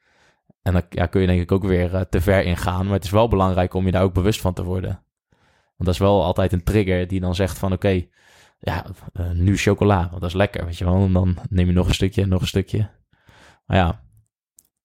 En 0.62 0.72
dan 0.72 0.82
ja, 0.88 1.06
kun 1.06 1.20
je 1.20 1.26
denk 1.26 1.40
ik 1.40 1.52
ook 1.52 1.64
weer 1.64 1.94
eh, 1.94 2.00
te 2.00 2.20
ver 2.20 2.44
ingaan. 2.44 2.84
Maar 2.84 2.94
het 2.94 3.04
is 3.04 3.10
wel 3.10 3.28
belangrijk 3.28 3.74
om 3.74 3.84
je 3.84 3.92
daar 3.92 4.02
ook 4.02 4.14
bewust 4.14 4.40
van 4.40 4.54
te 4.54 4.64
worden. 4.64 5.04
Dat 5.84 5.94
is 5.94 6.00
wel 6.00 6.24
altijd 6.24 6.52
een 6.52 6.64
trigger 6.64 7.08
die 7.08 7.20
dan 7.20 7.34
zegt 7.34 7.58
van 7.58 7.72
oké, 7.72 8.04
ja, 8.58 8.86
eh, 9.12 9.30
nu 9.30 9.56
chocola, 9.56 10.08
want 10.08 10.20
dat 10.20 10.30
is 10.30 10.36
lekker, 10.36 10.64
weet 10.64 10.78
je 10.78 10.84
wel. 10.84 11.04
En 11.04 11.12
dan 11.12 11.36
neem 11.48 11.66
je 11.66 11.72
nog 11.72 11.88
een 11.88 11.94
stukje, 11.94 12.26
nog 12.26 12.40
een 12.40 12.46
stukje. 12.46 12.90
Maar 13.66 13.76
ja, 13.76 14.02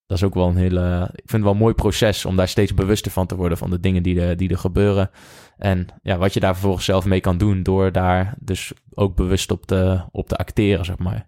dat 0.07 0.17
is 0.17 0.23
ook 0.23 0.33
wel 0.33 0.47
een 0.47 0.57
hele. 0.57 1.01
Ik 1.01 1.29
vind 1.29 1.31
het 1.31 1.41
wel 1.41 1.51
een 1.51 1.57
mooi 1.57 1.73
proces 1.73 2.25
om 2.25 2.35
daar 2.35 2.47
steeds 2.47 2.73
bewuster 2.73 3.11
van 3.11 3.27
te 3.27 3.35
worden 3.35 3.57
van 3.57 3.69
de 3.69 3.79
dingen 3.79 4.03
die 4.03 4.21
er, 4.21 4.37
die 4.37 4.49
er 4.49 4.57
gebeuren. 4.57 5.09
En 5.57 5.87
ja, 6.01 6.17
wat 6.17 6.33
je 6.33 6.39
daar 6.39 6.53
vervolgens 6.53 6.85
zelf 6.85 7.05
mee 7.05 7.19
kan 7.19 7.37
doen 7.37 7.63
door 7.63 7.91
daar 7.91 8.35
dus 8.39 8.73
ook 8.93 9.15
bewust 9.15 9.51
op 9.51 9.65
te, 9.65 10.01
op 10.11 10.27
te 10.27 10.35
acteren, 10.35 10.85
zeg 10.85 10.97
maar. 10.97 11.27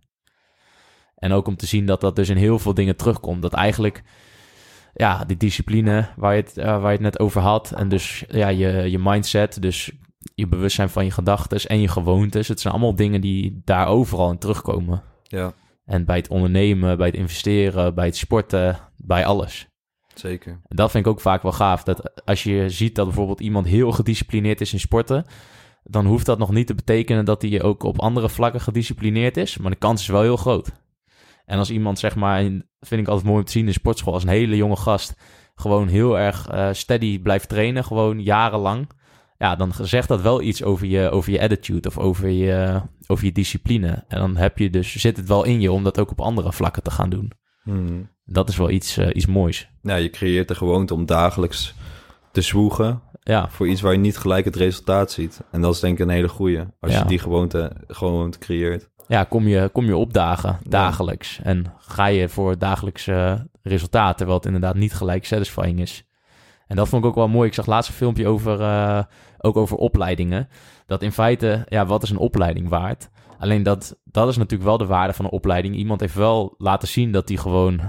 En 1.16 1.32
ook 1.32 1.48
om 1.48 1.56
te 1.56 1.66
zien 1.66 1.86
dat 1.86 2.02
dat 2.02 2.16
dus 2.16 2.30
in 2.30 2.38
heel 2.38 2.60
veel 2.60 2.74
dingen 2.74 2.96
terugkomt. 2.96 3.42
Dat 3.42 3.54
eigenlijk, 3.54 4.04
ja, 5.00 5.26
die 5.26 5.38
discipline 5.38 6.08
waar 6.16 6.36
je 6.36 6.42
het, 6.42 6.58
eh, 6.58 6.66
waar 6.66 6.82
je 6.82 6.88
het 6.88 7.00
net 7.00 7.20
over 7.20 7.42
had. 7.42 7.72
En 7.72 7.90
dus 7.90 8.24
ja, 8.28 8.48
je, 8.48 8.92
je 8.92 9.00
mindset, 9.00 9.62
dus 9.62 9.92
je 10.36 10.48
bewustzijn 10.48 10.90
van 10.90 11.06
je 11.06 11.12
gedachten 11.12 11.60
en 11.62 11.82
je 11.82 11.88
gewoontes. 11.88 12.48
Het 12.48 12.60
zijn 12.60 12.74
allemaal 12.74 12.96
dingen 12.96 13.22
die 13.22 13.62
daar 13.66 13.88
overal 13.88 14.32
in 14.32 14.38
terugkomen. 14.38 15.04
Ja, 15.24 15.54
En 15.86 16.06
bij 16.06 16.18
het 16.18 16.28
ondernemen, 16.28 16.98
bij 16.98 17.08
het 17.08 17.16
investeren, 17.16 17.96
bij 17.96 18.06
het 18.06 18.18
sporten, 18.18 18.78
bij 18.98 19.26
alles. 19.26 19.68
zeker. 20.16 20.52
En 20.52 20.76
dat 20.76 20.92
vind 20.92 21.06
ik 21.06 21.12
ook 21.12 21.22
vaak 21.22 21.42
wel 21.42 21.52
gaaf. 21.52 21.84
Dat 21.84 22.26
als 22.26 22.44
je 22.44 22.70
ziet 22.70 22.96
dat 22.96 23.06
bijvoorbeeld 23.06 23.40
iemand 23.40 23.68
heel 23.68 23.92
gedisciplineerd 23.92 24.62
is 24.62 24.74
in 24.74 24.80
sporten, 24.80 25.26
dan 25.84 26.06
hoeft 26.06 26.26
dat 26.26 26.38
nog 26.40 26.52
niet 26.52 26.68
te 26.68 26.76
betekenen 26.76 27.26
dat 27.26 27.42
hij 27.42 27.62
ook 27.62 27.84
op 27.84 28.00
andere 28.00 28.30
vlakken 28.30 28.62
gedisciplineerd 28.62 29.38
is. 29.38 29.58
Maar 29.58 29.72
de 29.72 29.78
kans 29.78 30.02
is 30.02 30.08
wel 30.08 30.22
heel 30.22 30.38
groot. 30.38 30.72
En 31.50 31.58
als 31.58 31.70
iemand, 31.72 32.00
zeg 32.00 32.16
maar, 32.16 32.42
in- 32.44 32.70
vind 32.80 33.02
ik 33.02 33.08
altijd 33.08 33.26
mooi 33.28 33.40
om 33.40 33.46
te 33.46 33.52
zien 33.52 33.68
in 33.68 33.74
sportschool, 33.74 34.14
als 34.14 34.24
een 34.24 34.30
hele 34.30 34.56
jonge 34.56 34.76
gast 34.76 35.16
gewoon 35.56 35.88
heel 35.88 36.20
erg 36.20 36.48
eh, 36.48 36.70
steady 36.72 37.20
blijft 37.22 37.50
trainen, 37.50 37.84
gewoon 37.84 38.22
jarenlang. 38.22 38.90
Ja, 39.38 39.56
dan 39.56 39.72
zegt 39.82 40.08
dat 40.08 40.22
wel 40.22 40.42
iets 40.42 40.64
over 40.64 40.88
je, 40.88 41.10
over 41.10 41.32
je 41.32 41.42
attitude 41.42 41.88
of 41.88 41.98
over 41.98 42.30
je, 42.30 42.82
over 43.08 43.26
je 43.26 43.32
discipline. 43.32 44.04
En 44.08 44.20
dan 44.20 44.36
heb 44.38 44.58
je 44.58 44.70
dus, 44.70 44.96
zit 44.96 45.18
het 45.18 45.28
wel 45.28 45.44
in 45.44 45.62
je 45.62 45.72
om 45.72 45.84
dat 45.84 46.00
ook 46.00 46.12
op 46.12 46.22
andere 46.22 46.54
vlakken 46.54 46.84
te 46.84 46.92
gaan 46.92 47.10
doen. 47.10 47.32
Mm. 47.64 48.10
Dat 48.26 48.50
is 48.50 48.58
wel 48.58 48.70
iets, 48.70 48.98
eh, 48.98 49.08
iets 49.14 49.26
moois. 49.26 49.70
Ja, 49.82 49.96
je 49.96 50.10
creëert 50.10 50.48
de 50.48 50.56
gewoonte 50.56 50.94
om 50.94 51.06
dagelijks 51.06 51.74
te 52.32 52.42
zwoegen 52.42 53.02
Ja, 53.22 53.50
voor 53.50 53.68
iets 53.68 53.82
waar 53.82 53.92
je 53.94 54.00
niet 54.00 54.18
gelijk 54.18 54.46
het 54.46 54.56
resultaat 54.56 55.12
ziet. 55.12 55.42
En 55.52 55.62
dat 55.62 55.74
is 55.74 55.80
denk 55.80 55.94
ik 56.00 56.06
een 56.06 56.12
hele 56.14 56.28
goeie. 56.30 56.60
Als 56.80 56.92
Ja. 56.92 57.00
je 57.00 57.06
die 57.06 57.20
gewoonte 57.20 57.72
gewoon 57.88 58.34
creëert. 58.40 58.90
Ja 59.10 59.24
kom, 59.24 59.48
je, 59.48 59.70
kom 59.74 59.86
je 59.86 59.98
opdagen 59.98 60.60
dagelijks. 60.64 61.40
En 61.44 61.74
ga 61.78 62.06
je 62.06 62.30
voor 62.30 62.58
dagelijkse 62.58 63.48
resultaat, 63.62 64.18
terwijl 64.18 64.38
het 64.38 64.48
inderdaad 64.48 64.76
niet 64.76 64.94
gelijk 64.94 65.26
satisfying 65.26 65.80
is. 65.80 66.04
En 66.68 66.76
dat 66.76 66.88
vond 66.90 67.04
ik 67.04 67.10
ook 67.10 67.16
wel 67.16 67.28
mooi. 67.28 67.48
Ik 67.48 67.54
zag 67.54 67.66
laatst 67.66 67.90
een 67.90 67.96
filmpje 67.96 68.28
over, 68.28 68.62
eh, 68.62 69.04
ook 69.38 69.58
over 69.58 69.78
opleidingen. 69.78 70.48
Dat 70.86 71.02
in 71.02 71.12
feite, 71.12 71.66
ja, 71.70 71.86
wat 71.86 72.04
is 72.04 72.10
een 72.10 72.18
opleiding 72.18 72.70
waard? 72.70 73.10
Alleen 73.40 73.64
dat, 73.64 74.00
dat 74.04 74.28
is 74.28 74.38
natuurlijk 74.38 74.70
wel 74.70 74.78
de 74.78 74.86
waarde 74.86 75.14
van 75.14 75.26
een 75.26 75.32
opleiding. 75.32 75.76
Iemand 75.76 76.00
heeft 76.00 76.16
wel 76.16 76.56
laten 76.58 76.88
zien 76.88 77.12
dat 77.12 77.30
hij 77.30 77.38
gewoon 77.38 77.82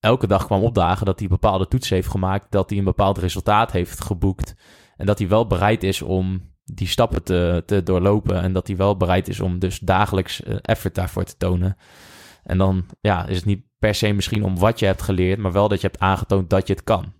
elke 0.00 0.26
dag 0.26 0.44
kwam 0.46 0.62
opdagen. 0.62 1.06
Dat 1.06 1.18
hij 1.18 1.28
bepaalde 1.28 1.68
toetsen 1.68 1.96
heeft 1.96 2.10
gemaakt. 2.10 2.50
Dat 2.50 2.70
hij 2.70 2.78
een 2.78 2.84
bepaald 2.84 3.18
resultaat 3.18 3.72
heeft 3.72 4.00
geboekt. 4.00 4.54
En 4.96 5.06
dat 5.06 5.18
hij 5.18 5.28
wel 5.28 5.46
bereid 5.46 5.82
is 5.82 6.02
om 6.02 6.54
die 6.72 6.88
stappen 6.88 7.22
te, 7.22 7.62
te 7.66 7.82
doorlopen. 7.82 8.40
En 8.42 8.52
dat 8.52 8.66
hij 8.66 8.76
wel 8.76 8.96
bereid 8.96 9.28
is 9.28 9.40
om 9.40 9.58
dus 9.58 9.78
dagelijks 9.78 10.42
eh, 10.42 10.56
effort 10.62 10.94
daarvoor 10.94 11.24
te 11.24 11.36
tonen. 11.36 11.76
En 12.44 12.58
dan 12.58 12.86
ja, 13.00 13.26
is 13.26 13.36
het 13.36 13.44
niet 13.44 13.64
per 13.78 13.94
se 13.94 14.12
misschien 14.12 14.44
om 14.44 14.58
wat 14.58 14.78
je 14.78 14.86
hebt 14.86 15.02
geleerd, 15.02 15.38
maar 15.38 15.52
wel 15.52 15.68
dat 15.68 15.80
je 15.80 15.86
hebt 15.86 16.00
aangetoond 16.00 16.50
dat 16.50 16.66
je 16.66 16.72
het 16.72 16.84
kan. 16.84 17.14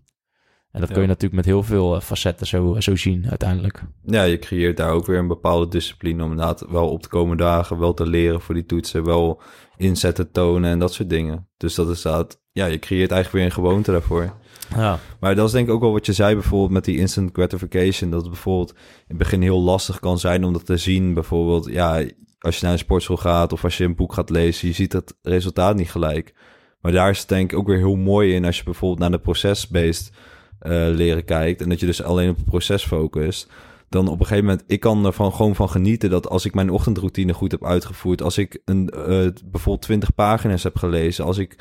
En 0.70 0.80
dat 0.82 0.88
Ja. 0.88 0.94
kun 0.94 1.02
je 1.04 1.08
natuurlijk 1.08 1.36
met 1.36 1.44
heel 1.44 1.62
veel 1.62 1.94
eh, 1.94 2.00
facetten 2.00 2.46
zo, 2.46 2.76
zo 2.80 2.96
zien 2.96 3.28
uiteindelijk. 3.28 3.82
Ja, 4.02 4.22
je 4.22 4.38
creëert 4.38 4.76
daar 4.76 4.90
ook 4.90 5.06
weer 5.06 5.18
een 5.18 5.26
bepaalde 5.26 5.68
discipline 5.68 6.24
om 6.24 6.30
inderdaad 6.30 6.64
wel 6.68 6.90
op 6.90 7.02
de 7.02 7.08
komende 7.08 7.42
dagen 7.42 7.78
wel 7.78 7.94
te 7.94 8.06
leren 8.06 8.40
voor 8.40 8.54
die 8.54 8.66
toetsen, 8.66 9.04
wel 9.04 9.40
inzetten 9.76 10.30
tonen 10.30 10.70
en 10.70 10.78
dat 10.78 10.92
soort 10.92 11.10
dingen. 11.10 11.48
Dus 11.56 11.74
dat 11.74 11.88
is 11.88 12.02
dat, 12.02 12.40
ja, 12.52 12.66
je 12.66 12.78
creëert 12.78 13.10
eigenlijk 13.10 13.32
weer 13.32 13.44
een 13.44 13.64
gewoonte 13.64 13.90
daarvoor. 13.92 14.34
Ja, 14.74 14.98
Maar 15.20 15.34
dat 15.34 15.46
is 15.46 15.52
denk 15.52 15.68
ik 15.68 15.74
ook 15.74 15.80
wel 15.80 15.92
wat 15.92 16.06
je 16.06 16.12
zei 16.12 16.34
bijvoorbeeld 16.34 16.70
met 16.70 16.84
die 16.84 16.98
instant 16.98 17.30
gratification. 17.32 18.10
Dat 18.10 18.20
het 18.20 18.30
bijvoorbeeld 18.30 18.70
in 18.70 19.04
het 19.06 19.18
begin 19.18 19.42
heel 19.42 19.60
lastig 19.60 20.00
kan 20.00 20.18
zijn 20.18 20.44
om 20.44 20.52
dat 20.52 20.66
te 20.66 20.76
zien. 20.76 21.14
Bijvoorbeeld, 21.14 21.66
ja, 21.70 22.04
als 22.38 22.56
je 22.56 22.64
naar 22.64 22.72
een 22.72 22.78
sportschool 22.78 23.16
gaat 23.16 23.52
of 23.52 23.64
als 23.64 23.76
je 23.76 23.84
een 23.84 23.94
boek 23.94 24.12
gaat 24.12 24.30
lezen, 24.30 24.68
je 24.68 24.74
ziet 24.74 24.92
het 24.92 25.14
resultaat 25.22 25.76
niet 25.76 25.90
gelijk. 25.90 26.34
Maar 26.80 26.92
daar 26.92 27.10
is 27.10 27.18
het 27.18 27.28
denk 27.28 27.52
ik 27.52 27.58
ook 27.58 27.66
weer 27.66 27.78
heel 27.78 27.96
mooi 27.96 28.34
in 28.34 28.44
als 28.44 28.58
je 28.58 28.64
bijvoorbeeld 28.64 29.00
naar 29.00 29.10
de 29.10 29.18
process-based 29.18 30.10
eh, 30.58 30.70
leren 30.70 31.24
kijkt. 31.24 31.60
En 31.60 31.68
dat 31.68 31.80
je 31.80 31.86
dus 31.86 32.02
alleen 32.02 32.30
op 32.30 32.36
het 32.36 32.44
proces 32.44 32.84
focust. 32.84 33.50
Dan 33.88 34.08
op 34.08 34.20
een 34.20 34.26
gegeven 34.26 34.44
moment, 34.44 34.64
ik 34.66 34.80
kan 34.80 35.06
ervan 35.06 35.32
gewoon 35.32 35.54
van 35.54 35.68
genieten 35.68 36.10
dat 36.10 36.28
als 36.28 36.44
ik 36.44 36.54
mijn 36.54 36.70
ochtendroutine 36.70 37.32
goed 37.34 37.50
heb 37.50 37.64
uitgevoerd. 37.64 38.22
Als 38.22 38.38
ik 38.38 38.60
een, 38.64 38.88
eh, 38.88 39.26
bijvoorbeeld 39.44 39.82
20 39.82 40.14
pagina's 40.14 40.62
heb 40.62 40.76
gelezen. 40.76 41.24
Als 41.24 41.38
ik 41.38 41.56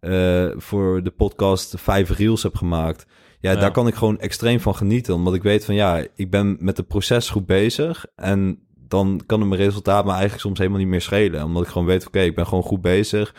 eh, 0.00 0.46
voor 0.56 1.02
de 1.02 1.10
podcast 1.10 1.74
vijf 1.76 2.10
reels 2.10 2.42
heb 2.42 2.54
gemaakt. 2.56 3.06
Ja, 3.40 3.50
Ja. 3.50 3.56
daar 3.60 3.70
kan 3.70 3.86
ik 3.86 3.94
gewoon 3.94 4.18
extreem 4.18 4.60
van 4.60 4.74
genieten. 4.74 5.14
Omdat 5.14 5.34
ik 5.34 5.42
weet 5.42 5.64
van 5.64 5.74
ja, 5.74 6.04
ik 6.14 6.30
ben 6.30 6.56
met 6.60 6.76
het 6.76 6.88
proces 6.88 7.30
goed 7.30 7.46
bezig. 7.46 8.06
En 8.16 8.58
dan 8.88 9.20
kan 9.26 9.40
het 9.40 9.48
mijn 9.48 9.60
resultaat 9.60 10.04
me 10.04 10.10
eigenlijk 10.10 10.40
soms 10.40 10.58
helemaal 10.58 10.78
niet 10.78 10.88
meer 10.88 11.00
schelen. 11.00 11.44
Omdat 11.44 11.62
ik 11.62 11.68
gewoon 11.68 11.86
weet, 11.86 12.06
oké, 12.06 12.20
ik 12.20 12.34
ben 12.34 12.46
gewoon 12.46 12.62
goed 12.64 12.80
bezig. 12.80 13.34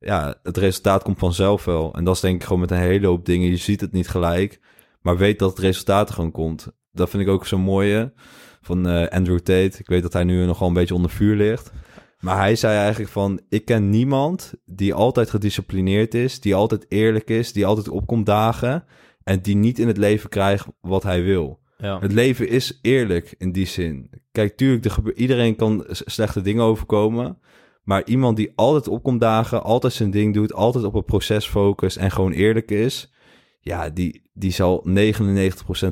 Ja, 0.00 0.34
het 0.42 0.56
resultaat 0.56 1.02
komt 1.02 1.18
vanzelf 1.18 1.64
wel. 1.64 1.94
En 1.94 2.04
dat 2.04 2.14
is 2.14 2.20
denk 2.20 2.34
ik 2.34 2.42
gewoon 2.42 2.60
met 2.60 2.70
een 2.70 2.76
hele 2.76 3.06
hoop 3.06 3.26
dingen. 3.26 3.50
Je 3.50 3.56
ziet 3.56 3.80
het 3.80 3.92
niet 3.92 4.08
gelijk, 4.08 4.60
maar 5.02 5.16
weet 5.16 5.38
dat 5.38 5.50
het 5.50 5.58
resultaat 5.58 6.08
er 6.08 6.14
gewoon 6.14 6.30
komt. 6.30 6.68
Dat 6.92 7.10
vind 7.10 7.22
ik 7.22 7.28
ook 7.28 7.46
zo 7.46 7.58
mooie 7.58 8.12
van 8.60 8.88
eh, 8.88 9.08
Andrew 9.08 9.38
Tate. 9.38 9.78
Ik 9.78 9.86
weet 9.88 10.02
dat 10.02 10.12
hij 10.12 10.24
nu 10.24 10.44
nogal 10.46 10.68
een 10.68 10.74
beetje 10.74 10.94
onder 10.94 11.10
vuur 11.10 11.36
ligt. 11.36 11.72
Maar 12.18 12.36
hij 12.36 12.56
zei 12.56 12.76
eigenlijk 12.78 13.10
van, 13.10 13.40
ik 13.48 13.64
ken 13.64 13.90
niemand 13.90 14.54
die 14.64 14.94
altijd 14.94 15.30
gedisciplineerd 15.30 16.14
is, 16.14 16.40
die 16.40 16.54
altijd 16.54 16.86
eerlijk 16.88 17.30
is, 17.30 17.52
die 17.52 17.66
altijd 17.66 17.88
opkomt 17.88 18.26
dagen 18.26 18.84
en 19.24 19.40
die 19.40 19.56
niet 19.56 19.78
in 19.78 19.86
het 19.86 19.96
leven 19.96 20.28
krijgt 20.28 20.66
wat 20.80 21.02
hij 21.02 21.22
wil. 21.22 21.60
ja. 21.78 21.98
Het 22.00 22.12
leven 22.12 22.48
is 22.48 22.78
eerlijk 22.82 23.34
in 23.38 23.52
die 23.52 23.66
zin. 23.66 24.10
Kijk, 24.32 24.56
tuurlijk, 24.56 24.84
er 24.84 24.90
gebe- 24.90 25.14
iedereen 25.14 25.56
kan 25.56 25.84
slechte 25.88 26.40
dingen 26.40 26.62
overkomen. 26.64 27.38
Maar 27.82 28.02
iemand 28.04 28.36
die 28.36 28.52
altijd 28.54 28.88
opkomt 28.88 29.20
dagen, 29.20 29.62
altijd 29.62 29.92
zijn 29.92 30.10
ding 30.10 30.34
doet, 30.34 30.52
altijd 30.52 30.84
op 30.84 30.94
het 30.94 31.06
proces 31.06 31.46
focust 31.46 31.96
en 31.96 32.10
gewoon 32.10 32.32
eerlijk 32.32 32.70
is. 32.70 33.12
Ja, 33.60 33.88
die, 33.90 34.22
die 34.32 34.50
zal 34.52 34.86
99% 34.88 34.90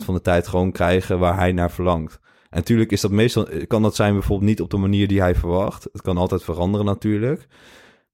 van 0.04 0.14
de 0.14 0.20
tijd 0.20 0.48
gewoon 0.48 0.72
krijgen 0.72 1.18
waar 1.18 1.36
hij 1.36 1.52
naar 1.52 1.70
verlangt. 1.70 2.20
En 2.50 2.58
natuurlijk 2.58 2.92
is 2.92 3.00
dat 3.00 3.10
meestal, 3.10 3.48
kan 3.66 3.82
dat 3.82 3.94
zijn 3.94 4.12
bijvoorbeeld 4.12 4.48
niet 4.48 4.60
op 4.60 4.70
de 4.70 4.76
manier 4.76 5.08
die 5.08 5.20
hij 5.20 5.34
verwacht. 5.34 5.88
Het 5.92 6.02
kan 6.02 6.16
altijd 6.16 6.44
veranderen 6.44 6.86
natuurlijk. 6.86 7.46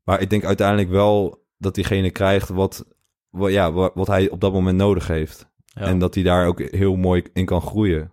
Maar 0.02 0.20
ik 0.20 0.30
denk 0.30 0.44
uiteindelijk 0.44 0.90
wel 0.90 1.44
dat 1.58 1.74
diegene 1.74 2.10
krijgt 2.10 2.48
wat, 2.48 2.86
wat, 3.30 3.50
ja, 3.50 3.72
wat, 3.72 3.92
wat 3.94 4.06
hij 4.06 4.30
op 4.30 4.40
dat 4.40 4.52
moment 4.52 4.76
nodig 4.76 5.06
heeft. 5.06 5.50
ja. 5.64 5.82
En 5.82 5.98
dat 5.98 6.14
hij 6.14 6.24
daar 6.24 6.46
ook 6.46 6.60
heel 6.60 6.96
mooi 6.96 7.22
in 7.32 7.44
kan 7.44 7.60
groeien. 7.60 8.12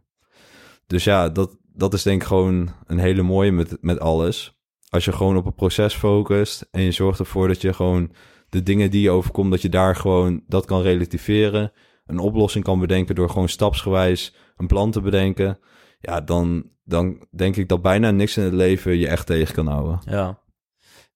Dus 0.87 1.03
ja, 1.03 1.29
dat, 1.29 1.57
dat 1.73 1.93
is 1.93 2.03
denk 2.03 2.21
ik 2.21 2.27
gewoon 2.27 2.69
een 2.85 2.99
hele 2.99 3.21
mooie 3.21 3.51
met, 3.51 3.77
met 3.81 3.99
alles. 3.99 4.57
Als 4.89 5.05
je 5.05 5.11
gewoon 5.11 5.37
op 5.37 5.45
het 5.45 5.55
proces 5.55 5.95
focust 5.95 6.67
en 6.71 6.81
je 6.81 6.91
zorgt 6.91 7.19
ervoor 7.19 7.47
dat 7.47 7.61
je 7.61 7.73
gewoon 7.73 8.11
de 8.49 8.63
dingen 8.63 8.91
die 8.91 9.01
je 9.01 9.09
overkomt, 9.09 9.51
dat 9.51 9.61
je 9.61 9.69
daar 9.69 9.95
gewoon 9.95 10.43
dat 10.47 10.65
kan 10.65 10.81
relativeren. 10.81 11.71
Een 12.05 12.19
oplossing 12.19 12.63
kan 12.63 12.79
bedenken 12.79 13.15
door 13.15 13.29
gewoon 13.29 13.49
stapsgewijs 13.49 14.35
een 14.57 14.67
plan 14.67 14.91
te 14.91 15.01
bedenken. 15.01 15.59
Ja, 15.99 16.21
dan, 16.21 16.69
dan 16.83 17.27
denk 17.31 17.55
ik 17.55 17.67
dat 17.67 17.81
bijna 17.81 18.11
niks 18.11 18.37
in 18.37 18.43
het 18.43 18.53
leven 18.53 18.97
je 18.97 19.07
echt 19.07 19.25
tegen 19.25 19.53
kan 19.55 19.67
houden. 19.67 19.99
Ja. 20.05 20.39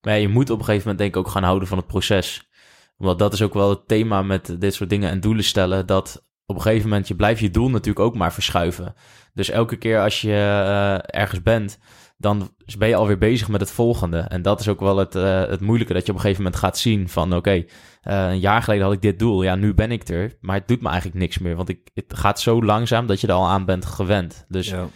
Maar 0.00 0.18
je 0.18 0.28
moet 0.28 0.50
op 0.50 0.58
een 0.58 0.64
gegeven 0.64 0.88
moment 0.88 0.98
denk 0.98 1.14
ik 1.14 1.20
ook 1.20 1.32
gaan 1.32 1.42
houden 1.42 1.68
van 1.68 1.78
het 1.78 1.86
proces. 1.86 2.48
Want 2.96 3.18
dat 3.18 3.32
is 3.32 3.42
ook 3.42 3.54
wel 3.54 3.70
het 3.70 3.88
thema 3.88 4.22
met 4.22 4.60
dit 4.60 4.74
soort 4.74 4.90
dingen 4.90 5.10
en 5.10 5.20
doelen 5.20 5.44
stellen. 5.44 5.86
Dat 5.86 6.26
op 6.46 6.56
een 6.56 6.62
gegeven 6.62 6.88
moment 6.88 7.08
je 7.08 7.14
blijft 7.16 7.40
je 7.40 7.50
doel 7.50 7.70
natuurlijk 7.70 8.06
ook 8.06 8.14
maar 8.14 8.32
verschuiven. 8.32 8.94
Dus 9.34 9.50
elke 9.50 9.76
keer 9.76 10.00
als 10.00 10.20
je 10.20 10.32
eh, 10.32 11.20
ergens 11.20 11.42
bent, 11.42 11.78
dan 12.16 12.50
ben 12.78 12.88
je 12.88 12.94
alweer 12.96 13.18
bezig 13.18 13.48
met 13.48 13.60
het 13.60 13.70
volgende. 13.70 14.18
En 14.18 14.42
dat 14.42 14.60
is 14.60 14.68
ook 14.68 14.80
wel 14.80 14.96
het, 14.96 15.14
eh, 15.14 15.46
het 15.46 15.60
moeilijke, 15.60 15.92
dat 15.92 16.02
je 16.06 16.10
op 16.10 16.16
een 16.16 16.22
gegeven 16.22 16.42
moment 16.42 16.60
gaat 16.60 16.78
zien 16.78 17.08
van... 17.08 17.34
oké, 17.34 17.64
eh, 18.02 18.28
een 18.28 18.40
jaar 18.40 18.62
geleden 18.62 18.84
had 18.84 18.92
ik 18.92 19.02
dit 19.02 19.18
doel, 19.18 19.42
ja, 19.42 19.54
nu 19.54 19.74
ben 19.74 19.90
ik 19.90 20.08
er. 20.08 20.36
Maar 20.40 20.56
het 20.56 20.68
doet 20.68 20.80
me 20.80 20.88
eigenlijk 20.88 21.18
niks 21.18 21.38
meer, 21.38 21.56
want 21.56 21.68
ik, 21.68 21.90
het 21.94 22.14
gaat 22.16 22.40
zo 22.40 22.62
langzaam 22.62 23.06
dat 23.06 23.20
je 23.20 23.26
er 23.26 23.32
al 23.32 23.48
aan 23.48 23.64
bent 23.64 23.84
gewend. 23.84 24.44
Dus 24.48 24.68
ja. 24.68 24.86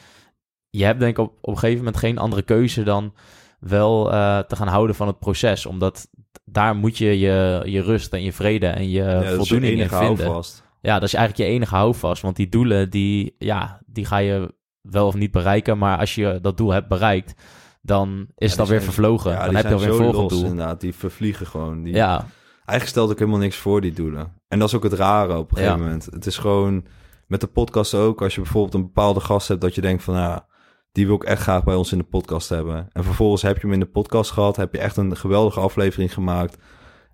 je 0.70 0.84
hebt 0.84 1.00
denk 1.00 1.18
ik 1.18 1.24
op, 1.24 1.32
op 1.40 1.52
een 1.52 1.58
gegeven 1.58 1.78
moment 1.78 1.96
geen 1.96 2.18
andere 2.18 2.42
keuze 2.42 2.82
dan 2.82 3.14
wel 3.60 4.12
eh, 4.12 4.38
te 4.38 4.56
gaan 4.56 4.68
houden 4.68 4.96
van 4.96 5.06
het 5.06 5.18
proces. 5.18 5.66
Omdat 5.66 6.08
daar 6.44 6.76
moet 6.76 6.98
je 6.98 7.18
je, 7.18 7.62
je 7.64 7.82
rust 7.82 8.12
en 8.12 8.22
je 8.22 8.32
vrede 8.32 8.66
en 8.66 8.90
je 8.90 9.02
Ja, 9.02 9.34
voldoening 9.34 9.80
in 9.80 9.88
vinden. 9.88 10.24
houvast. 10.26 10.66
Ja, 10.80 10.94
dat 10.94 11.08
is 11.08 11.14
eigenlijk 11.14 11.48
je 11.48 11.54
enige 11.56 11.74
houvast. 11.74 12.22
Want 12.22 12.36
die 12.36 12.48
doelen, 12.48 12.90
die, 12.90 13.34
ja, 13.38 13.80
die 13.86 14.04
ga 14.04 14.16
je 14.16 14.54
wel 14.91 15.07
of 15.07 15.14
niet 15.14 15.30
bereiken. 15.30 15.78
Maar 15.78 15.99
als 15.99 16.14
je 16.14 16.39
dat 16.43 16.57
doel 16.57 16.70
hebt 16.70 16.89
bereikt, 16.89 17.34
dan 17.82 18.09
is 18.18 18.26
het 18.26 18.51
die 18.51 18.51
alweer 18.61 18.66
zijn- 18.66 18.82
vervlogen. 18.93 19.30
Ja, 19.30 19.45
dan 19.45 19.55
heb 19.55 19.66
je 19.68 19.72
alweer 19.74 19.89
een 19.89 19.95
volgend 19.97 20.28
doel. 20.30 20.43
inderdaad. 20.43 20.80
Die 20.80 20.95
vervliegen 20.95 21.47
gewoon. 21.47 21.82
Die, 21.82 21.95
Ja, 21.95 22.26
Eigenlijk 22.57 22.99
stelt 22.99 23.11
ook 23.11 23.18
helemaal 23.18 23.41
niks 23.41 23.57
voor, 23.57 23.80
die 23.80 23.93
doelen. 23.93 24.32
En 24.49 24.59
dat 24.59 24.68
is 24.68 24.74
ook 24.74 24.82
het 24.82 24.93
rare 24.93 25.36
op 25.39 25.51
een 25.53 25.57
Ja. 25.62 25.64
gegeven 25.64 25.84
moment. 25.86 26.05
Het 26.05 26.26
is 26.26 26.39
gewoon, 26.39 26.84
met 27.26 27.41
de 27.41 27.47
podcast 27.47 27.95
ook, 27.95 28.22
als 28.22 28.34
je 28.34 28.41
bijvoorbeeld 28.41 28.74
een 28.74 28.82
bepaalde 28.82 29.20
gast 29.20 29.49
hebt, 29.49 29.61
dat 29.61 29.74
je 29.74 29.80
denkt 29.80 30.03
van, 30.03 30.14
ja, 30.14 30.47
die 30.93 31.07
wil 31.07 31.14
ik 31.14 31.24
echt 31.24 31.43
graag 31.43 31.64
bij 31.64 31.74
ons 31.74 31.93
in 31.93 31.99
de 31.99 32.05
podcast 32.05 32.49
hebben. 32.49 32.89
En 32.93 33.05
vervolgens 33.05 33.43
heb 33.43 33.55
je 33.55 33.61
hem 33.62 33.72
in 33.72 33.80
de 33.80 33.86
podcast 33.86 34.30
gehad, 34.30 34.57
heb 34.57 34.72
je 34.74 34.80
echt 34.80 34.97
een 34.97 35.16
geweldige 35.16 35.61
aflevering 35.61 36.12
gemaakt. 36.14 36.55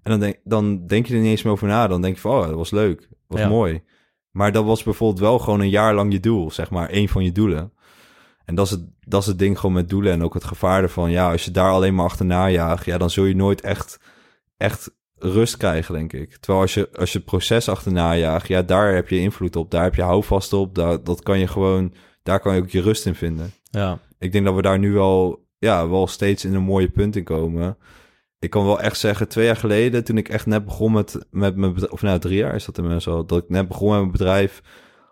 En 0.03 0.11
dan 0.11 0.21
denk, 0.21 0.37
dan 0.45 0.87
denk 0.87 1.07
je 1.07 1.15
er 1.15 1.21
niet 1.21 1.31
eens 1.31 1.43
meer 1.43 1.53
over 1.53 1.69
na. 1.69 1.87
Dan 1.87 2.01
denk 2.03 2.15
je 2.15 2.21
van, 2.21 2.31
oh, 2.39 2.47
dat 2.47 2.55
was 2.55 2.71
leuk, 2.71 3.01
dat 3.01 3.09
was 3.27 3.41
Ja. 3.41 3.49
mooi. 3.49 3.83
Maar 4.35 4.53
dat 4.53 4.65
was 4.65 4.83
bijvoorbeeld 4.83 5.21
wel 5.21 5.39
gewoon 5.39 5.61
een 5.61 5.69
jaar 5.69 5.95
lang 5.95 6.13
je 6.13 6.21
doel, 6.21 6.51
zeg 6.51 6.71
maar, 6.71 6.89
één 6.89 7.09
van 7.09 7.25
je 7.25 7.33
doelen. 7.33 7.73
En 8.45 8.55
dat 8.55 8.67
is, 8.67 8.71
het, 8.71 8.85
dat 9.01 9.21
is 9.21 9.27
het 9.27 9.39
ding 9.39 9.59
gewoon 9.59 9.75
met 9.75 9.89
doelen 9.89 10.13
en 10.13 10.23
ook 10.23 10.35
het 10.35 10.45
gevaar 10.45 10.83
ervan. 10.83 11.11
Ja, 11.11 11.31
als 11.31 11.45
je 11.45 11.51
daar 11.51 11.71
alleen 11.71 11.95
maar 11.95 12.05
achterna 12.05 12.49
jaagt, 12.49 12.85
ja, 12.85 12.99
dan 12.99 13.11
zul 13.11 13.25
je 13.25 13.37
nooit 13.37 13.61
echt, 13.61 14.01
echt 14.57 14.91
rust 15.19 15.57
krijgen, 15.57 15.95
denk 15.95 16.13
ik. 16.13 16.37
Terwijl 16.37 16.61
als 16.61 16.75
je, 16.75 16.89
als 16.99 17.13
je 17.13 17.19
het 17.19 17.27
proces 17.27 17.69
achterna 17.69 18.17
jaagt, 18.17 18.49
ja, 18.49 18.63
daar 18.63 18.95
heb 18.95 19.09
je 19.09 19.19
invloed 19.19 19.57
op. 19.57 19.71
Daar 19.71 19.83
heb 19.83 19.95
je 19.95 20.03
houvast 20.03 20.53
op. 20.53 20.75
Daar, 20.75 21.05
dat 21.05 21.23
kan 21.23 21.39
je 21.39 21.47
gewoon, 21.47 21.95
daar 22.23 22.41
kan 22.41 22.55
je 22.55 22.61
ook 22.61 22.71
je 22.71 22.81
rust 22.81 23.07
in 23.07 23.15
vinden. 23.15 23.53
ja, 23.71 23.99
Ik 24.19 24.33
denk 24.33 24.45
dat 24.45 24.55
we 24.55 24.63
daar 24.63 24.79
nu 24.79 24.93
wel, 24.93 25.47
ja, 25.59 25.89
wel 25.89 26.07
steeds 26.07 26.45
in 26.45 26.55
een 26.55 26.63
mooie 26.63 26.89
punt 26.89 27.17
in 27.17 27.25
komen. 27.25 27.77
Ik 28.45 28.51
kan 28.51 28.65
wel 28.65 28.81
echt 28.81 28.99
zeggen, 28.99 29.29
twee 29.29 29.45
jaar 29.47 29.57
geleden, 29.57 30.05
toen 30.05 30.17
ik 30.19 30.29
echt 30.29 30.47
net 30.47 30.65
begon 30.65 30.93
met, 30.93 31.19
met 31.31 31.57
mijn 31.57 31.73
bedrijf, 31.73 31.93
of 31.93 32.03
nou 32.03 32.19
drie 32.19 32.37
jaar 32.37 32.55
is 32.55 32.65
dat 32.65 32.77
inmiddels 32.77 33.09
al, 33.09 33.27
dat 33.27 33.43
ik 33.43 33.49
net 33.49 33.69
begon 33.69 33.89
met 33.89 33.99
mijn 33.99 34.11
bedrijf, 34.11 34.63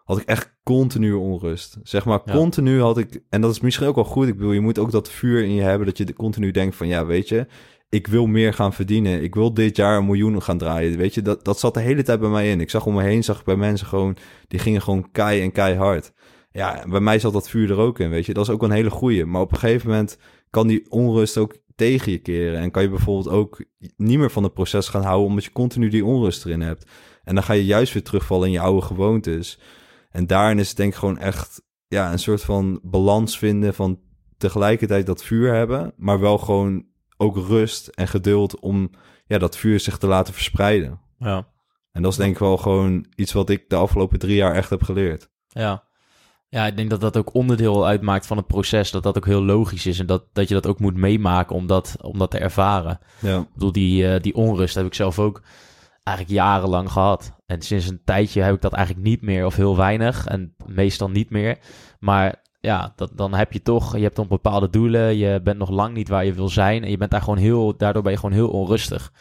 had 0.05 0.19
ik 0.19 0.27
echt 0.27 0.55
continu 0.63 1.13
onrust. 1.13 1.79
Zeg 1.83 2.05
maar, 2.05 2.21
Ja. 2.25 2.33
continu 2.33 2.81
had 2.81 2.99
ik, 2.99 3.23
en 3.29 3.41
dat 3.41 3.51
is 3.51 3.61
misschien 3.61 3.87
ook 3.87 3.95
wel 3.95 4.05
goed, 4.05 4.29
ik 4.29 4.37
bedoel, 4.37 4.53
je 4.53 4.61
moet 4.61 4.79
ook 4.79 4.91
dat 4.91 5.11
vuur 5.11 5.43
in 5.43 5.55
je 5.55 5.63
hebben, 5.63 5.87
dat 5.87 5.99
je 5.99 6.13
continu 6.13 6.51
denkt 6.51 6.77
van, 6.77 6.89
ja, 6.89 7.07
weet 7.07 7.29
je, 7.29 7.47
ik 7.89 8.07
wil 8.07 8.27
meer 8.27 8.55
gaan 8.55 8.73
verdienen. 8.73 9.23
Ik 9.23 9.35
wil 9.35 9.55
dit 9.55 9.77
jaar 9.77 9.97
een 9.97 10.07
miljoen 10.07 10.43
gaan 10.43 10.59
draaien. 10.59 10.97
Weet 10.97 11.15
je, 11.15 11.23
dat, 11.23 11.45
dat 11.45 11.59
zat 11.59 11.75
de 11.75 11.81
hele 11.81 12.03
tijd 12.03 12.21
bij 12.21 12.29
mij 12.29 12.51
in. 12.51 12.61
Ik 12.61 12.71
zag 12.71 12.87
om 12.87 12.95
me 12.95 13.03
heen, 13.03 13.25
zag 13.25 13.39
ik 13.39 13.45
bij 13.45 13.57
mensen 13.57 13.87
gewoon, 13.87 14.17
die 14.49 14.59
gingen 14.59 14.83
gewoon 14.83 15.11
kei 15.11 15.43
en 15.43 15.53
keihard. 15.53 16.13
Ja, 16.53 16.85
bij 16.89 17.01
mij 17.01 17.19
zat 17.19 17.33
dat 17.33 17.49
vuur 17.49 17.71
er 17.71 17.79
ook 17.79 17.99
in, 17.99 18.11
weet 18.11 18.27
je. 18.27 18.35
Dat 18.35 18.45
is 18.45 18.51
ook 18.51 18.63
een 18.63 18.71
hele 18.71 18.91
goeie. 18.91 19.25
Maar 19.25 19.41
op 19.41 19.53
een 19.53 19.59
gegeven 19.59 19.91
moment 19.91 20.19
kan 20.53 20.67
die 20.67 20.91
onrust 20.91 21.39
ook 21.39 21.57
tegen 21.77 22.13
je 22.13 22.19
keren. 22.19 22.61
En 22.61 22.71
kan 22.71 22.83
je 22.83 22.89
bijvoorbeeld 22.89 23.29
ook 23.29 23.65
niet 23.97 24.19
meer 24.19 24.31
van 24.31 24.43
het 24.43 24.55
proces 24.55 24.89
gaan 24.89 25.03
houden, 25.03 25.29
omdat 25.29 25.45
je 25.45 25.53
continu 25.53 25.89
die 25.89 26.05
onrust 26.05 26.45
erin 26.45 26.61
hebt. 26.61 26.91
En 27.25 27.35
dan 27.35 27.45
ga 27.45 27.53
je 27.53 27.65
juist 27.65 27.93
weer 27.93 28.03
terugvallen 28.03 28.47
in 28.47 28.53
je 28.53 28.61
oude 28.61 28.87
gewoontes. 28.87 29.59
En 30.11 30.27
daarin 30.27 30.59
is 30.59 30.69
het 30.69 30.77
denk 30.77 30.93
ik 30.93 30.99
gewoon 30.99 31.19
echt 31.19 31.63
ja, 31.89 32.13
een 32.13 32.19
soort 32.19 32.43
van 32.43 32.81
balans 32.83 33.39
vinden 33.39 33.75
van 33.75 34.01
tegelijkertijd 34.37 35.07
dat 35.07 35.25
vuur 35.25 35.55
hebben, 35.55 35.93
maar 35.97 36.21
wel 36.21 36.39
gewoon 36.39 36.87
ook 37.17 37.37
rust 37.37 37.87
en 37.87 38.09
geduld 38.09 38.61
om 38.61 38.91
ja, 39.27 39.39
dat 39.39 39.57
vuur 39.57 39.81
zich 39.81 39.99
te 39.99 40.07
laten 40.07 40.35
verspreiden. 40.35 41.01
ja, 41.19 41.49
En 41.93 42.03
dat 42.03 42.13
is 42.13 42.19
denk 42.19 42.33
ik 42.33 42.39
wel 42.39 42.57
gewoon 42.57 43.07
iets 43.15 43.33
wat 43.33 43.51
ik 43.51 43.69
de 43.69 43.77
afgelopen 43.77 44.19
drie 44.19 44.37
jaar 44.37 44.55
echt 44.55 44.71
heb 44.71 44.83
geleerd. 44.83 45.31
ja. 45.49 45.91
Ja, 46.53 46.67
ik 46.67 46.77
denk 46.77 46.91
dat 46.91 47.01
dat 47.01 47.17
ook 47.17 47.35
onderdeel 47.35 47.87
uitmaakt 47.87 48.27
van 48.27 48.37
het 48.37 48.47
proces. 48.47 48.91
Dat 48.91 49.03
dat 49.03 49.17
ook 49.17 49.27
heel 49.27 49.45
logisch 49.45 49.87
is. 49.87 49.99
En 49.99 50.07
dat, 50.07 50.25
dat 50.33 50.49
je 50.49 50.55
dat 50.55 50.67
ook 50.67 50.81
moet 50.81 50.97
meemaken 50.97 51.57
om 51.57 51.67
dat, 51.67 51.97
om 52.01 52.19
dat 52.19 52.31
te 52.31 52.39
ervaren. 52.39 52.99
Ja, 53.21 53.39
Ik 53.39 53.53
bedoel, 53.53 53.73
die, 53.73 54.09
eh, 54.09 54.21
die 54.21 54.35
onrust 54.35 54.75
heb 54.75 54.87
ik 54.87 54.95
zelf 54.95 55.19
ook 55.19 55.43
eigenlijk 56.03 56.37
jarenlang 56.37 56.91
gehad. 56.91 57.33
En 57.47 57.63
sinds 57.63 57.89
een 57.89 58.01
tijdje 58.05 58.43
heb 58.43 58.55
ik 58.55 58.61
dat 58.61 58.73
eigenlijk 58.73 59.07
niet 59.07 59.23
meer 59.23 59.47
of 59.47 59.57
heel 59.57 59.77
weinig. 59.77 60.27
En 60.27 60.55
meestal 60.67 61.11
niet 61.11 61.31
meer. 61.31 61.59
Maar 61.99 62.43
ja, 62.61 62.93
dat, 62.97 63.11
dan 63.15 63.35
heb 63.35 63.53
je 63.53 63.63
toch, 63.63 63.97
je 63.97 64.03
hebt 64.03 64.17
dan 64.17 64.29
bepaalde 64.29 64.71
doelen. 64.71 65.17
Je 65.17 65.41
bent 65.43 65.59
nog 65.59 65.71
lang 65.71 65.95
niet 65.95 66.09
waar 66.09 66.25
je 66.25 66.33
wil 66.33 66.49
zijn. 66.49 66.85
En 66.85 66.91
je 66.91 66.97
bent 66.97 67.11
daar 67.11 67.23
gewoon 67.23 67.39
heel, 67.39 67.77
daardoor 67.77 68.03
ben 68.03 68.13
je 68.13 68.19
gewoon 68.19 68.35
heel 68.35 68.51
onrustig. 68.51 69.13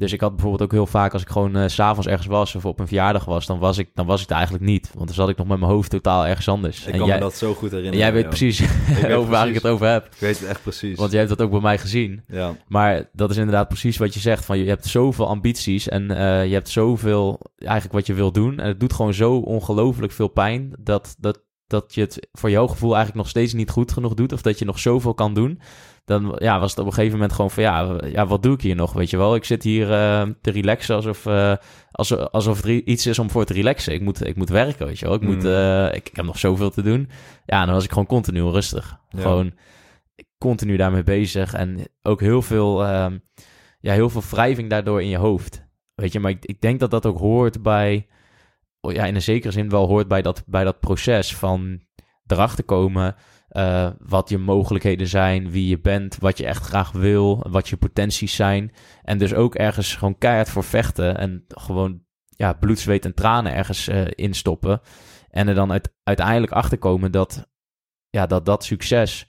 Dus 0.00 0.12
ik 0.12 0.20
had 0.20 0.30
bijvoorbeeld 0.30 0.62
ook 0.62 0.72
heel 0.72 0.86
vaak 0.86 1.12
als 1.12 1.22
ik 1.22 1.28
gewoon 1.28 1.70
s 1.70 1.74
s'avonds 1.74 2.06
ergens 2.06 2.26
was 2.26 2.54
of 2.54 2.64
op 2.64 2.80
een 2.80 2.86
verjaardag 2.86 3.24
was, 3.24 3.46
dan 3.46 3.58
was 3.58 3.78
ik, 3.78 3.90
dan 3.94 4.06
was 4.06 4.22
ik 4.22 4.28
er 4.28 4.34
eigenlijk 4.34 4.64
niet. 4.64 4.90
Want 4.94 5.06
dan 5.06 5.14
zat 5.14 5.28
ik 5.28 5.36
nog 5.36 5.46
met 5.46 5.58
mijn 5.58 5.70
hoofd 5.70 5.90
totaal 5.90 6.26
ergens 6.26 6.48
anders. 6.48 6.80
Ik 6.80 6.92
en 6.92 6.98
kan 6.98 7.06
jij, 7.06 7.16
me 7.16 7.22
dat 7.22 7.36
zo 7.36 7.54
goed 7.54 7.70
herinneren. 7.70 7.92
en 7.92 7.98
jij 7.98 8.12
weet 8.12 8.22
joh. 8.22 8.30
precies 8.30 8.58
weet 9.02 9.12
over 9.18 9.30
waar 9.30 9.48
ik 9.48 9.54
het 9.54 9.66
over 9.66 9.86
heb. 9.86 10.06
Ik 10.06 10.18
weet 10.18 10.40
het 10.40 10.48
echt 10.48 10.62
precies. 10.62 10.98
Want 10.98 11.10
jij 11.10 11.20
hebt 11.20 11.36
dat 11.36 11.46
ook 11.46 11.50
bij 11.52 11.60
mij 11.60 11.78
gezien. 11.78 12.22
Ja, 12.26 12.54
Maar 12.68 13.08
dat 13.12 13.30
is 13.30 13.36
inderdaad 13.36 13.68
precies 13.68 13.96
wat 13.96 14.14
je 14.14 14.20
zegt. 14.20 14.44
Van 14.44 14.58
je 14.58 14.64
hebt 14.64 14.86
zoveel 14.86 15.28
ambities 15.28 15.88
en 15.88 16.10
eh, 16.10 16.46
je 16.46 16.52
hebt 16.52 16.68
zoveel 16.68 17.40
eigenlijk 17.56 17.92
wat 17.92 18.06
je 18.06 18.14
wil 18.14 18.32
doen. 18.32 18.58
En 18.58 18.66
het 18.66 18.80
doet 18.80 18.92
gewoon 18.92 19.14
zo 19.14 19.36
ongelooflijk 19.36 20.12
veel 20.12 20.28
pijn 20.28 20.72
dat, 20.78 21.16
dat, 21.18 21.40
dat 21.66 21.94
je 21.94 22.00
het 22.00 22.28
voor 22.32 22.50
jouw 22.50 22.66
gevoel 22.66 22.94
eigenlijk 22.94 23.22
nog 23.22 23.28
steeds 23.28 23.52
niet 23.52 23.70
goed 23.70 23.92
genoeg 23.92 24.14
doet. 24.14 24.32
Of 24.32 24.42
dat 24.42 24.58
je 24.58 24.64
nog 24.64 24.78
zoveel 24.78 25.14
kan 25.14 25.34
doen. 25.34 25.60
Dan 26.04 26.36
ja, 26.38 26.60
was 26.60 26.70
het 26.70 26.80
op 26.80 26.86
een 26.86 26.92
gegeven 26.92 27.14
moment 27.14 27.32
gewoon 27.32 27.50
van 27.50 27.62
ja, 27.62 27.98
ja 28.04 28.26
wat 28.26 28.42
doe 28.42 28.54
ik 28.54 28.60
hier 28.60 28.74
nog? 28.74 28.92
Weet 28.92 29.10
je 29.10 29.16
wel, 29.16 29.34
ik 29.34 29.44
zit 29.44 29.62
hier 29.62 29.92
eh, 29.92 30.22
te 30.40 30.50
relaxen 30.50 30.94
alsof, 30.94 31.26
eh, 31.26 31.54
alsof, 31.90 32.18
alsof 32.18 32.62
er 32.62 32.70
iets 32.70 33.06
is 33.06 33.18
om 33.18 33.30
voor 33.30 33.44
te 33.44 33.52
relaxen. 33.52 33.92
Ik 33.92 34.00
moet, 34.00 34.26
ik 34.26 34.36
moet 34.36 34.48
werken, 34.48 34.86
weet 34.86 34.98
je 34.98 35.04
wel. 35.06 35.14
Ik, 35.14 35.20
moet, 35.20 35.42
Mm. 35.42 35.50
eh, 35.50 35.86
ik, 35.86 36.08
ik 36.08 36.16
heb 36.16 36.24
nog 36.24 36.38
zoveel 36.38 36.70
te 36.70 36.82
doen. 36.82 37.08
Ja, 37.46 37.64
dan 37.64 37.74
was 37.74 37.84
ik 37.84 37.90
gewoon 37.90 38.06
continu 38.06 38.40
onrustig. 38.40 38.98
Ja. 39.08 39.20
Gewoon 39.20 39.52
continu 40.38 40.76
daarmee 40.76 41.02
bezig. 41.02 41.52
En 41.52 41.78
ook 42.02 42.20
heel 42.20 42.42
veel, 42.42 42.84
ehm, 42.84 43.18
ja, 43.80 43.92
heel 43.92 44.10
veel 44.10 44.22
wrijving 44.30 44.70
daardoor 44.70 45.02
in 45.02 45.08
je 45.08 45.16
hoofd. 45.18 45.68
Weet 45.94 46.12
je, 46.12 46.20
maar 46.20 46.30
ik, 46.30 46.44
ik 46.44 46.60
denk 46.60 46.80
dat 46.80 46.90
dat 46.90 47.06
ook 47.06 47.18
hoort 47.18 47.62
bij, 47.62 48.06
oh 48.80 48.92
ja, 48.92 49.04
in 49.04 49.14
een 49.14 49.22
zekere 49.22 49.52
zin 49.52 49.68
wel 49.68 49.86
hoort 49.86 50.08
bij 50.08 50.22
dat, 50.22 50.42
bij 50.46 50.64
dat 50.64 50.80
proces 50.80 51.36
van 51.36 51.80
erachter 52.26 52.64
komen. 52.64 53.14
Eh, 53.50 53.90
wat 53.98 54.28
je 54.28 54.38
mogelijkheden 54.38 55.06
zijn, 55.06 55.50
wie 55.50 55.68
je 55.68 55.78
bent, 55.80 56.16
wat 56.18 56.38
je 56.38 56.46
echt 56.46 56.64
graag 56.64 56.92
wil, 56.92 57.46
wat 57.48 57.68
je 57.68 57.76
potenties 57.76 58.34
zijn. 58.34 58.72
En 59.02 59.18
dus 59.18 59.34
ook 59.34 59.54
ergens 59.54 59.94
gewoon 59.94 60.18
keihard 60.18 60.48
voor 60.50 60.64
vechten 60.64 61.18
en 61.18 61.44
gewoon 61.48 62.02
ja, 62.28 62.52
bloed, 62.52 62.78
zweet 62.78 63.04
en 63.04 63.14
tranen 63.14 63.54
ergens 63.54 63.88
eh 63.88 64.02
instoppen. 64.10 64.80
En 65.30 65.48
er 65.48 65.54
dan 65.54 65.72
uit, 65.72 65.92
uiteindelijk 66.02 66.52
achter 66.52 66.78
komen 66.78 67.12
dat, 67.12 67.48
ja, 68.10 68.26
dat 68.26 68.46
dat 68.46 68.64
succes 68.64 69.26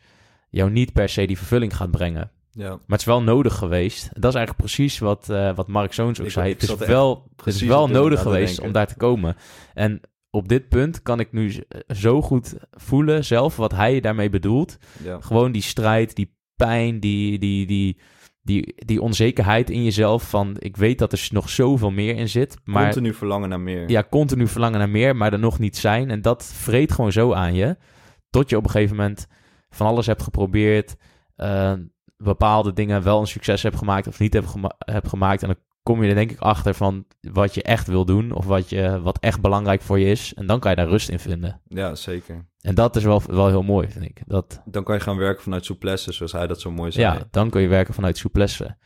jou 0.50 0.72
niet 0.72 0.94
per 0.94 1.10
se 1.10 1.26
die 1.26 1.38
vervulling 1.38 1.76
gaat 1.76 1.92
brengen. 1.92 2.32
ja. 2.52 2.70
Maar 2.70 2.80
het 2.88 3.00
is 3.00 3.06
wel 3.06 3.22
nodig 3.24 3.56
geweest. 3.56 4.02
Dat 4.14 4.32
is 4.32 4.38
eigenlijk 4.38 4.58
precies 4.58 5.00
wat, 5.00 5.30
eh, 5.30 5.56
wat 5.56 5.68
Mark 5.68 5.94
Zoons 5.94 6.20
ook 6.20 6.26
Ik- 6.26 6.32
zei. 6.32 6.50
Het 6.54 6.62
is 6.62 6.76
wel, 6.76 7.30
het 7.36 7.46
is 7.48 7.62
wel 7.62 7.88
nodig 7.88 8.22
geweest 8.22 8.60
om 8.60 8.72
daar 8.72 8.88
te 8.88 8.98
komen. 8.98 9.36
En 9.74 10.02
op 10.32 10.48
dit 10.48 10.70
punt 10.70 11.02
kan 11.02 11.20
ik 11.20 11.32
nu 11.32 11.54
zo 11.96 12.22
goed 12.22 12.56
voelen 12.72 13.26
zelf 13.26 13.56
wat 13.56 13.72
hij 13.72 14.00
daarmee 14.00 14.30
bedoelt. 14.30 14.78
ja. 15.04 15.18
Gewoon 15.20 15.52
die 15.52 15.62
strijd, 15.62 16.16
die 16.16 16.36
pijn, 16.56 17.00
die, 17.00 17.40
die, 17.40 17.66
die, 17.66 17.98
die, 18.42 18.74
die 18.76 19.02
onzekerheid 19.02 19.70
in 19.70 19.84
jezelf 19.84 20.30
van... 20.30 20.56
ik 20.60 20.78
weet 20.78 21.00
dat 21.00 21.12
er 21.12 21.28
nog 21.32 21.50
zoveel 21.50 21.92
meer 21.92 22.16
in 22.16 22.30
zit, 22.30 22.58
maar... 22.64 22.84
Continu 22.84 23.14
verlangen 23.14 23.50
naar 23.50 23.60
meer. 23.60 23.90
Ja, 23.90 24.04
continu 24.10 24.48
verlangen 24.48 24.80
naar 24.80 24.90
meer, 24.90 25.16
maar 25.16 25.34
er 25.34 25.40
nog 25.40 25.60
niet 25.60 25.78
zijn. 25.78 26.10
En 26.10 26.22
dat 26.22 26.46
vreet 26.54 26.92
gewoon 26.92 27.12
zo 27.12 27.34
aan 27.34 27.54
je. 27.54 27.78
Tot 28.30 28.50
je 28.50 28.58
op 28.58 28.64
een 28.64 28.70
gegeven 28.70 28.96
moment 28.96 29.28
van 29.70 29.88
alles 29.88 30.06
hebt 30.06 30.22
geprobeerd. 30.22 30.96
eh, 31.36 31.74
bepaalde 32.18 32.74
dingen 32.74 33.04
wel 33.04 33.20
een 33.20 33.28
succes 33.28 33.64
hebt 33.64 33.78
gemaakt 33.78 34.08
of 34.08 34.20
niet 34.20 34.34
hebt, 34.34 34.48
gema- 34.48 34.76
hebt 34.78 35.08
gemaakt. 35.08 35.42
En 35.44 35.48
dan 35.48 35.58
kom 35.84 36.04
je 36.04 36.10
er 36.10 36.16
denk 36.16 36.32
ik 36.32 36.40
achter 36.40 36.74
van 36.74 37.06
wat 37.22 37.54
je 37.54 37.64
echt 37.64 37.88
wil 37.88 38.06
doen. 38.06 38.32
Of 38.32 38.46
wat, 38.46 38.70
je, 38.70 39.02
wat 39.02 39.20
echt 39.20 39.42
belangrijk 39.42 39.82
voor 39.82 40.00
je 40.00 40.06
is. 40.06 40.34
En 40.34 40.46
dan 40.46 40.60
kan 40.60 40.72
je 40.72 40.78
daar 40.78 40.88
rust 40.88 41.10
in 41.10 41.20
vinden. 41.20 41.62
Ja, 41.68 41.96
zeker. 41.96 42.46
En 42.62 42.76
dat 42.76 42.96
is 42.96 43.04
wel, 43.04 43.22
wel 43.28 43.48
heel 43.48 43.64
mooi, 43.64 43.88
vind 43.88 44.06
ik. 44.06 44.22
Dat, 44.26 44.62
Dan 44.66 44.84
kan 44.84 44.96
je 44.96 45.02
gaan 45.02 45.18
werken 45.18 45.44
vanuit 45.44 45.66
souplesse, 45.66 46.12
zoals 46.12 46.32
hij 46.32 46.48
dat 46.48 46.62
zo 46.62 46.72
mooi 46.72 46.92
zei. 46.92 47.06
ja, 47.06 47.24
dan 47.32 47.50
kun 47.50 47.62
je 47.62 47.68
werken 47.68 47.94
vanuit 47.94 48.18
souplesse. 48.18 48.78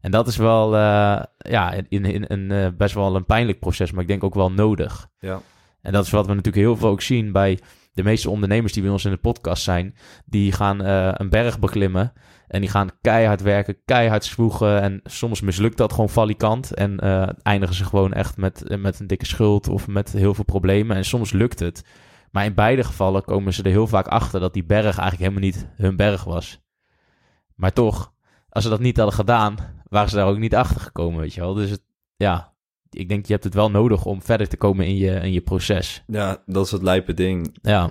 En 0.00 0.10
dat 0.10 0.26
is 0.26 0.36
wel 0.36 0.74
eh, 0.76 1.22
ja, 1.38 1.72
in, 1.88 2.04
in, 2.04 2.24
een 2.28 2.50
eh, 2.50 2.68
best 2.76 2.94
wel 2.94 3.16
een 3.16 3.24
pijnlijk 3.24 3.58
proces, 3.58 3.92
maar 3.92 4.02
ik 4.02 4.08
denk 4.08 4.24
ook 4.24 4.34
wel 4.34 4.52
nodig. 4.52 5.08
Ja. 5.18 5.40
En 5.80 5.92
dat 5.92 6.04
is 6.04 6.10
wat 6.10 6.26
we 6.26 6.34
natuurlijk 6.34 6.64
heel 6.64 6.76
veel 6.76 6.88
ook 6.88 7.02
zien 7.02 7.32
bij 7.32 7.58
de 7.92 8.02
meeste 8.02 8.30
ondernemers 8.30 8.72
die 8.72 8.82
bij 8.82 8.90
ons 8.92 9.04
in 9.04 9.10
de 9.10 9.16
podcast 9.16 9.62
zijn. 9.62 9.94
Die 10.24 10.52
gaan 10.52 10.82
eh, 10.84 11.10
een 11.12 11.28
berg 11.28 11.58
beklimmen 11.58 12.12
en 12.48 12.60
die 12.60 12.70
gaan 12.70 12.90
keihard 13.00 13.42
werken, 13.42 13.76
keihard 13.84 14.24
zwoegen. 14.24 14.80
En 14.80 15.00
soms 15.04 15.40
mislukt 15.40 15.76
dat 15.76 15.92
gewoon 15.92 16.08
valikant 16.08 16.74
en 16.74 16.98
eh, 16.98 17.28
eindigen 17.42 17.74
ze 17.74 17.84
gewoon 17.84 18.12
echt 18.12 18.36
met, 18.36 18.76
met 18.78 19.00
een 19.00 19.06
dikke 19.06 19.26
schuld 19.26 19.68
of 19.68 19.86
met 19.86 20.12
heel 20.12 20.34
veel 20.34 20.44
problemen. 20.44 20.96
En 20.96 21.04
soms 21.04 21.32
lukt 21.32 21.58
het. 21.58 21.84
Maar 22.30 22.44
in 22.44 22.54
beide 22.54 22.84
gevallen 22.84 23.24
komen 23.24 23.54
ze 23.54 23.62
er 23.62 23.70
heel 23.70 23.86
vaak 23.86 24.06
achter 24.06 24.40
dat 24.40 24.54
die 24.54 24.64
berg 24.64 24.98
eigenlijk 24.98 25.18
helemaal 25.18 25.40
niet 25.40 25.68
hun 25.76 25.96
berg 25.96 26.24
was. 26.24 26.60
Maar 27.54 27.72
toch, 27.72 28.12
als 28.48 28.64
ze 28.64 28.70
dat 28.70 28.80
niet 28.80 28.96
hadden 28.96 29.14
gedaan, 29.14 29.56
waren 29.88 30.08
ze 30.08 30.16
daar 30.16 30.26
ook 30.26 30.38
niet 30.38 30.54
achter 30.54 30.80
gekomen, 30.80 31.20
weet 31.20 31.34
je 31.34 31.40
wel. 31.40 31.54
Dus 31.54 31.70
het, 31.70 31.82
ja, 32.16 32.54
ik 32.90 33.08
denk 33.08 33.26
je 33.26 33.32
hebt 33.32 33.44
het 33.44 33.54
wel 33.54 33.70
nodig 33.70 34.04
om 34.04 34.22
verder 34.22 34.48
te 34.48 34.56
komen 34.56 34.86
in 34.86 34.96
je, 34.96 35.10
in 35.10 35.32
je 35.32 35.40
proces. 35.40 36.02
ja, 36.06 36.42
dat 36.46 36.64
is 36.64 36.70
het 36.70 36.82
lijpe 36.82 37.14
ding. 37.14 37.58
Ja, 37.62 37.90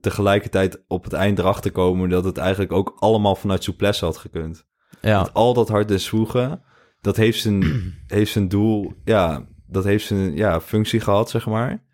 Tegelijkertijd 0.00 0.84
op 0.88 1.04
het 1.04 1.12
eind 1.12 1.38
erachter 1.38 1.72
komen 1.72 2.08
dat 2.08 2.24
het 2.24 2.36
eigenlijk 2.36 2.72
ook 2.72 2.96
allemaal 2.98 3.34
vanuit 3.34 3.62
souplesse 3.62 4.04
had 4.04 4.16
gekund. 4.16 4.66
ja, 5.00 5.16
Want 5.16 5.34
al 5.34 5.54
dat 5.54 5.68
harde 5.68 5.98
zwoegen, 5.98 6.62
dat 7.00 7.16
heeft 7.16 7.40
zijn, 7.40 7.64
heeft 8.06 8.32
zijn 8.32 8.48
doel, 8.48 8.92
ja, 9.04 9.46
dat 9.66 9.84
heeft 9.84 10.06
zijn 10.06 10.36
ja, 10.36 10.60
functie 10.60 11.00
gehad, 11.00 11.30
zeg 11.30 11.46
maar. 11.46 11.86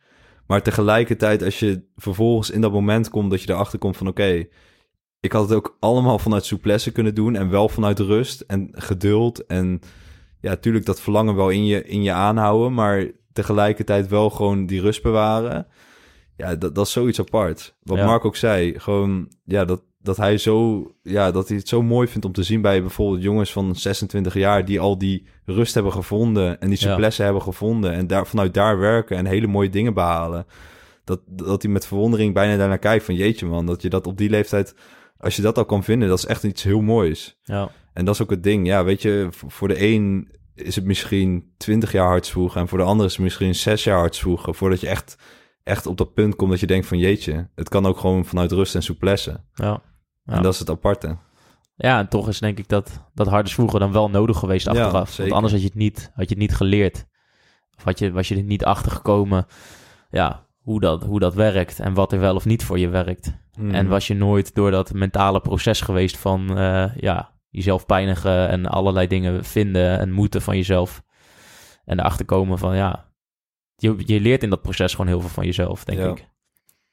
Maar 0.46 0.62
tegelijkertijd, 0.62 1.42
als 1.42 1.58
je 1.58 1.84
vervolgens 1.96 2.50
in 2.50 2.60
dat 2.60 2.72
moment 2.72 3.10
komt 3.10 3.30
dat 3.30 3.42
je 3.42 3.52
erachter 3.52 3.78
komt 3.78 3.96
van 3.96 4.08
oké, 4.08 4.46
ik 5.20 5.32
had 5.32 5.48
het 5.48 5.56
ook 5.56 5.76
allemaal 5.80 6.18
vanuit 6.18 6.44
souplesse 6.44 6.92
kunnen 6.92 7.14
doen 7.14 7.36
en 7.36 7.50
wel 7.50 7.68
vanuit 7.68 7.98
rust 7.98 8.40
en 8.40 8.68
geduld 8.72 9.46
en 9.46 9.80
ja, 10.40 10.50
natuurlijk 10.50 10.84
dat 10.84 11.00
verlangen 11.00 11.34
wel 11.34 11.50
in 11.50 11.66
je, 11.66 11.84
in 11.84 12.02
je 12.02 12.12
aanhouden, 12.12 12.74
maar 12.74 13.10
tegelijkertijd 13.32 14.08
wel 14.08 14.30
gewoon 14.30 14.66
die 14.66 14.80
rust 14.80 15.02
bewaren. 15.02 15.66
Ja, 16.36 16.54
dat, 16.54 16.74
dat 16.74 16.86
is 16.86 16.92
zoiets 16.92 17.20
apart. 17.20 17.74
Wat 17.82 17.98
Ja. 17.98 18.06
Mark 18.06 18.24
ook 18.24 18.36
zei, 18.36 18.78
gewoon, 18.80 19.28
ja, 19.44 19.64
dat, 19.64 19.82
dat 20.00 20.16
hij 20.16 20.38
zo, 20.38 20.86
ja, 21.02 21.30
dat 21.30 21.48
hij 21.48 21.56
het 21.56 21.68
zo 21.68 21.82
mooi 21.82 22.08
vindt 22.08 22.26
om 22.26 22.32
te 22.32 22.42
zien 22.42 22.60
bij 22.60 22.80
bijvoorbeeld 22.80 23.22
jongens 23.22 23.52
van 23.52 23.74
26 23.76 24.34
jaar 24.34 24.64
die 24.64 24.80
al 24.80 24.98
die 24.98 25.26
rust 25.44 25.74
hebben 25.74 25.92
gevonden 25.92 26.60
en 26.60 26.68
die 26.68 26.78
Ja. 26.80 26.86
souplesse 26.86 27.22
hebben 27.22 27.42
gevonden 27.42 27.92
en 27.92 28.06
daar, 28.06 28.26
vanuit 28.26 28.54
daar 28.54 28.78
werken 28.78 29.16
en 29.16 29.26
hele 29.26 29.46
mooie 29.46 29.68
dingen 29.70 29.94
behalen. 29.94 30.46
Dat, 31.04 31.20
dat 31.26 31.62
hij 31.62 31.70
met 31.72 31.86
verwondering 31.86 32.34
bijna 32.34 32.56
daarnaar 32.56 32.78
kijkt 32.78 33.04
van 33.04 33.14
jeetje 33.14 33.46
man, 33.46 33.66
dat 33.66 33.82
je 33.82 33.88
dat 33.88 34.06
op 34.06 34.18
die 34.18 34.30
leeftijd, 34.30 34.74
als 35.18 35.36
je 35.36 35.42
dat 35.42 35.58
al 35.58 35.64
kan 35.64 35.84
vinden, 35.84 36.08
dat 36.08 36.18
is 36.18 36.26
echt 36.26 36.44
iets 36.44 36.62
heel 36.62 36.80
moois. 36.80 37.38
ja, 37.42 37.70
En 37.92 38.04
dat 38.04 38.14
is 38.14 38.22
ook 38.22 38.30
het 38.30 38.42
ding. 38.42 38.66
Ja, 38.66 38.84
weet 38.84 39.02
je, 39.02 39.28
voor 39.30 39.68
de 39.68 39.82
een 39.86 40.28
is 40.54 40.76
het 40.76 40.84
misschien 40.84 41.52
20 41.56 41.92
jaar 41.92 42.06
hard 42.06 42.26
zwoegen. 42.26 42.60
En 42.60 42.68
voor 42.68 42.78
de 42.78 42.84
ander 42.84 43.06
is 43.06 43.12
het 43.12 43.20
misschien 43.22 43.54
6 43.54 43.84
jaar 43.84 43.98
hard 43.98 44.14
zwoegen. 44.14 44.54
Voordat 44.54 44.80
je 44.80 44.88
echt, 44.88 45.16
echt 45.64 45.86
op 45.86 45.96
dat 45.96 46.14
punt 46.14 46.36
komt 46.36 46.50
dat 46.50 46.60
je 46.60 46.66
denkt 46.66 46.86
van 46.86 46.98
jeetje. 46.98 47.48
Het 47.54 47.68
kan 47.68 47.86
ook 47.86 47.98
gewoon 47.98 48.24
vanuit 48.24 48.52
rust 48.52 48.74
en 48.74 48.82
souplesse. 48.82 49.40
ja. 49.54 49.80
Ja. 50.24 50.32
En 50.34 50.42
dat 50.42 50.52
is 50.52 50.58
het 50.58 50.70
aparte. 50.70 51.16
Ja, 51.76 51.98
en 51.98 52.08
toch 52.08 52.28
is 52.28 52.38
denk 52.38 52.58
ik 52.58 52.68
dat, 52.68 53.00
dat 53.14 53.26
harde 53.26 53.48
zwoegen 53.48 53.80
dan 53.80 53.92
wel 53.92 54.10
nodig 54.10 54.38
geweest 54.38 54.66
Ja, 54.66 54.72
achteraf. 54.72 55.16
Want 55.16 55.32
anders 55.32 55.52
had 55.52 55.62
je 55.62 55.68
het 55.68 55.76
niet, 55.76 56.10
had 56.14 56.28
je 56.28 56.34
het 56.34 56.38
niet 56.38 56.54
geleerd. 56.54 57.06
Of 57.76 57.84
had 57.84 57.98
je, 57.98 58.12
was 58.12 58.28
je 58.28 58.36
er 58.36 58.42
niet 58.42 58.64
achter 58.64 58.92
gekomen 58.92 59.46
ja, 60.10 60.46
hoe, 60.58 60.80
dat, 60.80 61.04
hoe 61.04 61.20
dat 61.20 61.34
werkt 61.34 61.80
en 61.80 61.94
wat 61.94 62.12
er 62.12 62.20
wel 62.20 62.34
of 62.34 62.44
niet 62.44 62.64
voor 62.64 62.78
je 62.78 62.88
werkt. 62.88 63.36
Hmm. 63.52 63.70
En 63.70 63.88
was 63.88 64.06
je 64.06 64.14
nooit 64.14 64.54
door 64.54 64.70
dat 64.70 64.92
mentale 64.92 65.40
proces 65.40 65.80
geweest 65.80 66.16
van 66.16 66.58
eh, 66.58 66.96
ja, 66.96 67.32
jezelf 67.50 67.86
pijnigen 67.86 68.48
en 68.48 68.66
allerlei 68.66 69.06
dingen 69.06 69.44
vinden 69.44 69.98
en 69.98 70.12
moeten 70.12 70.42
van 70.42 70.56
jezelf. 70.56 71.02
En 71.84 71.98
erachter 71.98 72.24
komen 72.24 72.58
van 72.58 72.76
ja, 72.76 73.12
je, 73.76 73.94
je 74.06 74.20
leert 74.20 74.42
in 74.42 74.50
dat 74.50 74.62
proces 74.62 74.90
gewoon 74.92 75.06
heel 75.06 75.20
veel 75.20 75.28
van 75.28 75.44
jezelf, 75.44 75.84
denk 75.84 75.98
Ja. 75.98 76.08
ik. 76.10 76.28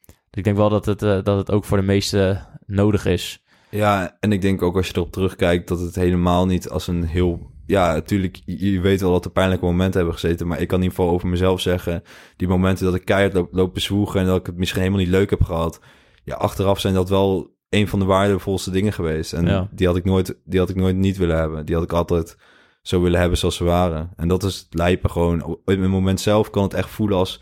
Dus 0.06 0.40
ik 0.40 0.44
denk 0.44 0.58
wel 0.58 0.70
dat 0.70 0.86
het, 0.86 1.02
eh, 1.02 1.24
dat 1.24 1.38
het 1.38 1.52
ook 1.52 1.66
voor 1.66 1.78
de 1.78 1.84
meesten 1.84 2.48
nodig 2.66 3.06
is. 3.06 3.44
Ja, 3.70 4.18
en 4.20 4.32
ik 4.32 4.42
denk 4.42 4.62
ook 4.62 4.76
als 4.76 4.88
je 4.88 4.94
erop 4.96 5.12
terugkijkt 5.12 5.68
dat 5.68 5.80
het 5.80 5.96
helemaal 5.96 6.46
niet 6.46 6.70
als 6.70 6.88
een 6.88 7.04
heel... 7.04 7.50
Ja, 7.66 7.94
natuurlijk, 7.94 8.42
je 8.46 8.80
weet 8.80 9.02
wel 9.02 9.12
dat 9.12 9.26
er 9.26 9.32
pijnlijke 9.32 9.66
momenten 9.66 9.96
hebben 10.00 10.20
gezeten. 10.20 10.48
Maar 10.48 10.60
ik 10.62 10.68
kan 10.68 10.78
in 10.78 10.84
ieder 10.84 10.98
geval 10.98 11.14
over 11.14 11.28
mezelf 11.28 11.62
zeggen... 11.62 12.04
die 12.36 12.48
momenten 12.48 12.86
dat 12.86 12.96
ik 12.96 13.06
keihard 13.06 13.34
loop, 13.34 13.48
loop 13.52 13.78
en 14.16 14.26
dat 14.26 14.40
ik 14.40 14.46
het 14.46 14.58
misschien 14.58 14.80
helemaal 14.82 15.02
niet 15.04 15.12
leuk 15.12 15.30
heb 15.30 15.44
gehad... 15.44 15.80
ja, 16.24 16.36
achteraf 16.36 16.80
zijn 16.80 16.94
dat 16.94 17.10
wel 17.10 17.56
een 17.70 17.88
van 17.88 18.00
de 18.00 18.06
waardevolste 18.06 18.72
dingen 18.72 18.94
geweest. 18.94 19.34
En 19.34 19.46
Ja. 19.46 19.68
die, 19.72 19.88
had 19.88 19.96
ik 19.96 20.04
nooit, 20.04 20.40
die 20.46 20.60
had 20.60 20.70
ik 20.70 20.76
nooit 20.76 20.96
niet 20.96 21.18
willen 21.18 21.38
hebben. 21.38 21.66
Die 21.66 21.76
had 21.76 21.84
ik 21.84 21.94
altijd 21.94 22.38
zo 22.82 23.02
willen 23.02 23.20
hebben 23.20 23.38
zoals 23.38 23.56
ze 23.56 23.64
waren. 23.64 24.12
En 24.16 24.28
dat 24.28 24.44
is 24.44 24.58
het 24.58 24.74
lijpen 24.74 25.10
gewoon. 25.10 25.44
Op 25.44 25.62
het 25.66 25.80
moment 25.80 26.20
zelf 26.20 26.50
kan 26.50 26.64
het 26.64 26.74
echt 26.74 26.90
voelen 26.90 27.18
als 27.18 27.42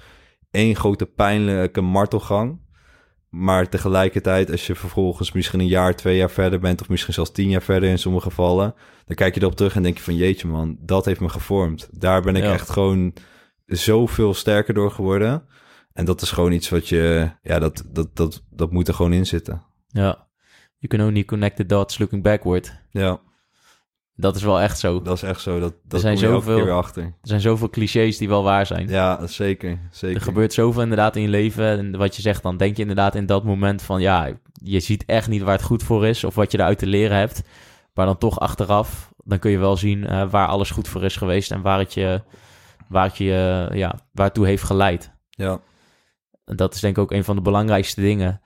één 0.52 0.76
grote 0.76 1.06
pijnlijke 1.06 1.82
martelgang... 1.82 2.68
Maar 3.30 3.70
tegelijkertijd, 3.70 4.52
als 4.52 4.68
je 4.68 4.76
vervolgens 4.76 5.32
misschien 5.32 5.60
een 5.60 5.68
jaar, 5.68 5.96
twee 5.96 6.18
jaar 6.18 6.30
verder 6.30 6.60
bent, 6.60 6.82
of 6.82 6.90
misschien 6.90 7.14
zelfs 7.14 7.32
tien 7.32 7.50
jaar 7.50 7.62
verder 7.62 7.90
in 7.90 8.00
sommige 8.00 8.30
gevallen, 8.30 8.74
dan 9.06 9.16
kijk 9.16 9.34
je 9.36 9.42
erop 9.42 9.56
terug 9.56 9.76
en 9.76 9.84
denk 9.84 9.98
je 9.98 10.04
van 10.04 10.16
jeetje 10.16 10.48
man, 10.48 10.78
dat 10.80 11.06
heeft 11.06 11.20
me 11.20 11.30
gevormd. 11.30 11.90
Daar 11.92 12.22
ben 12.22 12.36
ik 12.36 12.44
Ja. 12.44 12.54
echt 12.54 12.70
gewoon 12.70 13.14
zoveel 13.66 14.34
sterker 14.34 14.74
door 14.74 14.92
geworden. 14.92 15.46
En 15.94 16.06
dat 16.06 16.22
is 16.22 16.32
gewoon 16.32 16.52
iets 16.52 16.70
wat 16.70 16.88
je, 16.88 17.32
ja, 17.42 17.60
dat, 17.60 17.84
dat, 17.92 18.16
dat, 18.16 18.44
dat 18.50 18.72
moet 18.72 18.88
er 18.88 18.94
gewoon 18.94 19.14
in 19.14 19.26
zitten. 19.26 19.64
Ja. 19.88 20.28
You 20.78 20.98
can 20.98 21.08
only 21.08 21.24
connect 21.26 21.56
the 21.56 21.66
dots 21.66 21.98
looking 21.98 22.24
backward. 22.24 22.82
Ja, 22.92 23.22
Dat 24.20 24.36
is 24.36 24.44
wel 24.44 24.60
echt 24.60 24.80
zo. 24.80 25.02
Dat 25.02 25.16
is 25.16 25.24
echt 25.24 25.42
zo. 25.42 25.60
Dat, 25.60 25.74
dat 25.84 26.02
zijn 26.02 26.18
je 26.18 26.26
elke 26.26 26.36
zoveel- 26.36 26.64
keer 26.64 26.72
achter. 26.72 27.04
Er 27.04 27.14
zijn 27.22 27.42
zoveel 27.42 27.70
clichés 27.70 28.18
die 28.18 28.28
wel 28.28 28.44
waar 28.44 28.66
zijn. 28.66 28.88
Ja, 28.88 29.28
zeker. 29.28 29.80
zeker. 29.92 30.18
Er 30.18 30.24
gebeurt 30.24 30.54
zoveel 30.54 30.82
inderdaad 30.82 31.16
in 31.16 31.22
je 31.22 31.28
leven. 31.28 31.66
En 31.66 31.98
wat 31.98 32.16
je 32.16 32.22
zegt, 32.22 32.44
dan 32.44 32.58
denk 32.58 32.76
je 32.76 32.82
inderdaad 32.82 33.16
in 33.16 33.26
dat 33.26 33.44
moment 33.44 33.82
van... 33.82 34.02
ja, 34.02 34.30
je 34.64 34.80
ziet 34.80 35.06
echt 35.06 35.28
niet 35.28 35.42
waar 35.42 35.56
het 35.56 35.64
goed 35.64 35.84
voor 35.84 36.06
is... 36.08 36.24
of 36.24 36.36
wat 36.36 36.52
je 36.52 36.58
eruit 36.58 36.78
te 36.80 36.86
leren 36.86 37.18
hebt. 37.18 37.42
Maar 37.94 38.06
dan 38.06 38.18
toch 38.18 38.40
achteraf, 38.40 39.12
dan 39.24 39.40
kun 39.40 39.52
je 39.52 39.58
wel 39.58 39.78
zien... 39.78 40.08
eh, 40.08 40.30
waar 40.30 40.48
alles 40.48 40.72
goed 40.72 40.88
voor 40.88 41.04
is 41.04 41.16
geweest... 41.16 41.52
en 41.52 41.62
waar 41.62 41.80
het 41.80 41.94
je, 41.94 42.22
waar 42.88 43.06
het 43.06 43.18
je 43.18 43.70
ja, 43.74 44.00
waartoe 44.12 44.46
heeft 44.46 44.64
geleid. 44.64 45.12
Ja, 45.30 45.60
dat 46.46 46.74
is 46.74 46.80
denk 46.80 46.98
ik 46.98 47.04
ook 47.04 47.12
een 47.12 47.24
van 47.24 47.36
de 47.36 47.42
belangrijkste 47.42 48.02
dingen. 48.02 48.42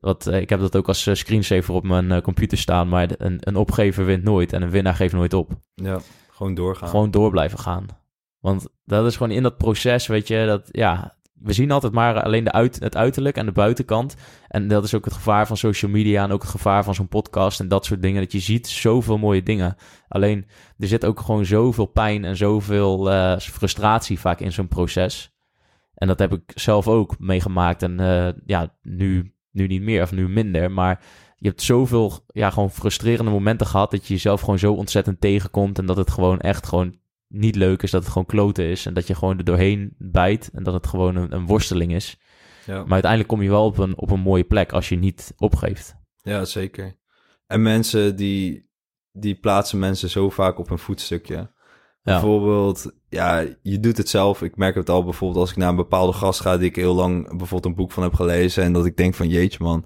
Wat, 0.00 0.26
eh, 0.26 0.40
ik 0.40 0.48
heb 0.48 0.60
dat 0.60 0.76
ook 0.76 0.88
als 0.88 1.06
eh, 1.06 1.14
screensaver 1.14 1.74
op 1.74 1.84
mijn 1.84 2.12
eh, 2.12 2.22
computer 2.22 2.58
staan... 2.58 2.88
maar 2.88 3.08
een, 3.18 3.36
een 3.40 3.56
opgever 3.56 4.04
wint 4.04 4.24
nooit 4.24 4.52
en 4.52 4.62
een 4.62 4.70
winnaar 4.70 4.94
geeft 4.94 5.14
nooit 5.14 5.34
op. 5.34 5.52
ja. 5.74 6.00
Gewoon 6.30 6.54
doorgaan. 6.54 6.88
Gewoon 6.88 7.10
door 7.10 7.30
blijven 7.30 7.58
gaan. 7.58 7.86
Want 8.40 8.68
dat 8.84 9.06
is 9.06 9.16
gewoon 9.16 9.32
in 9.32 9.42
dat 9.42 9.56
proces, 9.56 10.06
weet 10.06 10.28
je, 10.28 10.44
dat 10.46 10.68
ja, 10.72 11.16
we 11.34 11.52
zien 11.52 11.70
altijd 11.70 11.92
maar 11.92 12.22
alleen 12.22 12.44
de 12.44 12.52
uit, 12.52 12.80
het 12.80 12.96
uiterlijk 12.96 13.36
en 13.36 13.46
de 13.46 13.52
buitenkant. 13.52 14.16
En 14.48 14.68
dat 14.68 14.84
is 14.84 14.94
ook 14.94 15.04
het 15.04 15.14
gevaar 15.14 15.46
van 15.46 15.56
social 15.56 15.90
media 15.90 16.24
en 16.24 16.30
ook 16.30 16.42
het 16.42 16.50
gevaar 16.50 16.84
van 16.84 16.94
zo'n 16.94 17.08
podcast 17.08 17.60
en 17.60 17.68
dat 17.68 17.84
soort 17.84 18.02
dingen. 18.02 18.22
Dat 18.22 18.32
je 18.32 18.38
ziet 18.38 18.68
zoveel 18.68 19.18
mooie 19.18 19.42
dingen. 19.42 19.76
Alleen 20.08 20.46
er 20.78 20.88
zit 20.88 21.04
ook 21.04 21.20
gewoon 21.20 21.44
zoveel 21.44 21.86
pijn 21.86 22.24
en 22.24 22.36
zoveel 22.36 23.06
frustratie 23.38 24.18
vaak 24.20 24.40
in 24.40 24.52
zo'n 24.52 24.68
proces. 24.68 25.34
En 25.94 26.06
dat 26.06 26.18
heb 26.18 26.32
ik 26.32 26.52
zelf 26.54 26.88
ook 26.88 27.18
meegemaakt. 27.18 27.82
En 27.82 27.96
ja, 28.46 28.76
nu, 28.82 29.35
nu 29.56 29.66
niet 29.66 29.82
meer 29.82 30.02
of 30.02 30.12
nu 30.12 30.28
minder. 30.28 30.70
Maar 30.70 31.04
je 31.36 31.48
hebt 31.48 31.62
zoveel 31.62 32.24
ja, 32.26 32.50
gewoon 32.50 32.70
frustrerende 32.70 33.30
momenten 33.30 33.66
gehad 33.66 33.90
dat 33.90 34.06
je 34.06 34.14
jezelf 34.14 34.40
gewoon 34.40 34.58
zo 34.58 34.72
ontzettend 34.72 35.20
tegenkomt. 35.20 35.78
En 35.78 35.86
dat 35.86 35.96
het 35.96 36.10
gewoon 36.10 36.40
echt 36.40 36.66
gewoon 36.66 36.98
niet 37.28 37.56
leuk 37.56 37.82
is, 37.82 37.90
dat 37.90 38.02
het 38.02 38.12
gewoon 38.12 38.26
kloten 38.26 38.64
is. 38.64 38.86
En 38.86 38.94
dat 38.94 39.06
je 39.06 39.14
gewoon 39.14 39.38
er 39.38 39.44
doorheen 39.44 39.94
bijt 39.98 40.50
en 40.54 40.62
dat 40.62 40.74
het 40.74 40.86
gewoon 40.86 41.16
een, 41.16 41.32
een 41.32 41.46
worsteling 41.46 41.94
is. 41.94 42.18
Ja. 42.66 42.82
Maar 42.82 42.92
uiteindelijk 42.92 43.30
kom 43.30 43.42
je 43.42 43.50
wel 43.50 43.64
op 43.64 43.78
een, 43.78 43.98
op 43.98 44.10
een 44.10 44.20
mooie 44.20 44.44
plek 44.44 44.72
als 44.72 44.88
je 44.88 44.96
niet 44.96 45.32
opgeeft. 45.36 45.96
Ja, 46.22 46.44
zeker. 46.44 46.96
En 47.46 47.62
mensen 47.62 48.16
die, 48.16 48.70
die 49.12 49.34
plaatsen 49.34 49.78
mensen 49.78 50.10
zo 50.10 50.30
vaak 50.30 50.58
op 50.58 50.70
een 50.70 50.78
voetstukje. 50.78 51.54
Ja, 52.06 52.20
Bijvoorbeeld, 52.20 52.92
ja, 53.08 53.44
je 53.62 53.80
doet 53.80 53.96
het 53.96 54.08
zelf. 54.08 54.42
Ik 54.42 54.56
merk 54.56 54.74
het 54.74 54.90
al 54.90 55.04
bijvoorbeeld 55.04 55.40
als 55.40 55.50
ik 55.50 55.56
naar 55.56 55.68
een 55.68 55.76
bepaalde 55.76 56.12
gast 56.12 56.40
ga 56.40 56.56
die 56.56 56.68
ik 56.68 56.76
heel 56.76 56.94
lang 56.94 57.28
bijvoorbeeld 57.28 57.64
een 57.64 57.74
boek 57.74 57.92
van 57.92 58.02
heb 58.02 58.14
gelezen. 58.14 58.62
En 58.64 58.72
dat 58.72 58.86
ik 58.86 58.96
denk 58.96 59.14
van 59.14 59.28
jeetje 59.28 59.58
man, 59.64 59.84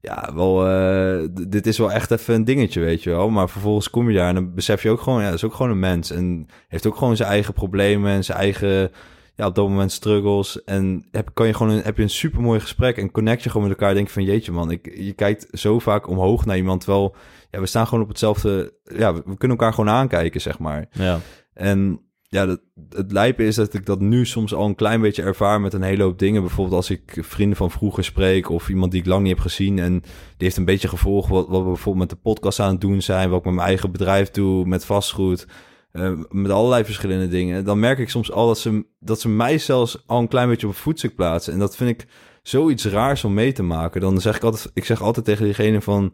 ja, 0.00 0.30
wel, 0.34 0.66
eh, 0.68 1.24
d- 1.24 1.52
dit 1.52 1.66
is 1.66 1.78
wel 1.78 1.92
echt 1.92 2.10
even 2.10 2.34
een 2.34 2.44
dingetje, 2.44 2.80
weet 2.80 3.02
je 3.02 3.10
wel. 3.10 3.28
Maar 3.30 3.48
vervolgens 3.48 3.90
kom 3.90 4.10
je 4.10 4.16
daar 4.16 4.28
en 4.28 4.34
dan 4.34 4.54
besef 4.54 4.82
je 4.82 4.90
ook 4.90 5.00
gewoon, 5.00 5.20
ja, 5.20 5.26
dat 5.26 5.34
is 5.34 5.44
ook 5.44 5.54
gewoon 5.54 5.72
een 5.72 5.78
mens. 5.78 6.10
En 6.10 6.46
heeft 6.68 6.86
ook 6.86 6.96
gewoon 6.96 7.16
zijn 7.16 7.28
eigen 7.28 7.54
problemen 7.54 8.10
en 8.12 8.24
zijn 8.24 8.38
eigen, 8.38 8.90
ja, 9.34 9.46
op 9.46 9.54
dat 9.54 9.68
moment 9.68 9.92
struggles. 9.92 10.64
En 10.64 11.06
heb, 11.10 11.30
kan 11.34 11.46
je 11.46 11.54
gewoon 11.54 11.72
een, 11.72 11.82
heb 11.82 11.96
je 11.96 12.02
een 12.02 12.10
supermooi 12.10 12.60
gesprek 12.60 12.96
en 12.96 13.10
connect 13.10 13.42
je 13.42 13.50
gewoon 13.50 13.68
met 13.68 13.76
elkaar. 13.78 13.94
Denk 13.94 14.06
je 14.06 14.12
van 14.12 14.24
jeetje 14.24 14.52
man, 14.52 14.70
ik, 14.70 14.96
je 14.98 15.12
kijkt 15.12 15.46
zo 15.52 15.78
vaak 15.78 16.08
omhoog 16.08 16.44
naar 16.46 16.56
iemand. 16.56 16.80
Terwijl, 16.80 17.14
ja, 17.50 17.60
we 17.60 17.66
staan 17.66 17.86
gewoon 17.86 18.02
op 18.02 18.08
hetzelfde, 18.08 18.72
ja, 18.84 19.14
we, 19.14 19.22
we 19.26 19.36
kunnen 19.36 19.56
elkaar 19.56 19.72
gewoon 19.74 19.94
aankijken, 19.94 20.40
zeg 20.40 20.58
maar. 20.58 20.86
ja, 20.90 21.18
En 21.56 22.00
ja, 22.22 22.46
dat, 22.46 22.60
het 22.88 23.12
lijpe 23.12 23.44
is 23.46 23.54
dat 23.54 23.74
ik 23.74 23.86
dat 23.86 24.00
nu 24.00 24.26
soms 24.26 24.54
al 24.54 24.66
een 24.66 24.74
klein 24.74 25.00
beetje 25.00 25.22
ervaar 25.22 25.60
met 25.60 25.72
een 25.72 25.82
hele 25.82 26.02
hoop 26.02 26.18
dingen. 26.18 26.40
Bijvoorbeeld 26.40 26.76
als 26.76 26.90
ik 26.90 27.18
vrienden 27.20 27.56
van 27.56 27.70
vroeger 27.70 28.04
spreek 28.04 28.50
of 28.50 28.68
iemand 28.68 28.92
die 28.92 29.00
ik 29.00 29.06
lang 29.06 29.22
niet 29.22 29.32
heb 29.32 29.40
gezien. 29.40 29.78
En 29.78 30.00
die 30.00 30.10
heeft 30.36 30.56
een 30.56 30.64
beetje 30.64 30.88
gevolgd 30.88 31.28
wat, 31.28 31.48
wat 31.48 31.60
we 31.60 31.66
bijvoorbeeld 31.66 32.08
met 32.08 32.18
de 32.18 32.30
podcast 32.30 32.60
aan 32.60 32.70
het 32.70 32.80
doen 32.80 33.02
zijn. 33.02 33.30
Wat 33.30 33.38
ik 33.38 33.44
met 33.44 33.54
mijn 33.54 33.66
eigen 33.66 33.92
bedrijf 33.92 34.30
doe, 34.30 34.66
met 34.66 34.84
vastgoed. 34.84 35.46
eh, 35.92 36.12
met 36.30 36.50
allerlei 36.50 36.84
verschillende 36.84 37.28
dingen. 37.28 37.64
Dan 37.64 37.78
merk 37.78 37.98
ik 37.98 38.08
soms 38.10 38.32
al 38.32 38.46
dat 38.46 38.58
ze, 38.58 38.86
dat 38.98 39.20
ze 39.20 39.28
mij 39.28 39.58
zelfs 39.58 40.02
al 40.06 40.20
een 40.20 40.28
klein 40.28 40.48
beetje 40.48 40.66
op 40.66 40.72
een 40.72 40.78
voetstuk 40.78 41.14
plaatsen. 41.14 41.52
En 41.52 41.58
dat 41.58 41.76
vind 41.76 41.90
ik 41.90 42.06
zoiets 42.42 42.84
raars 42.84 43.24
om 43.24 43.34
mee 43.34 43.52
te 43.52 43.62
maken. 43.62 44.00
Dan 44.00 44.20
zeg 44.20 44.36
ik 44.36 44.42
altijd, 44.42 44.70
ik 44.74 44.84
zeg 44.84 45.02
altijd 45.02 45.24
tegen 45.26 45.44
diegene 45.44 45.80
van... 45.80 46.12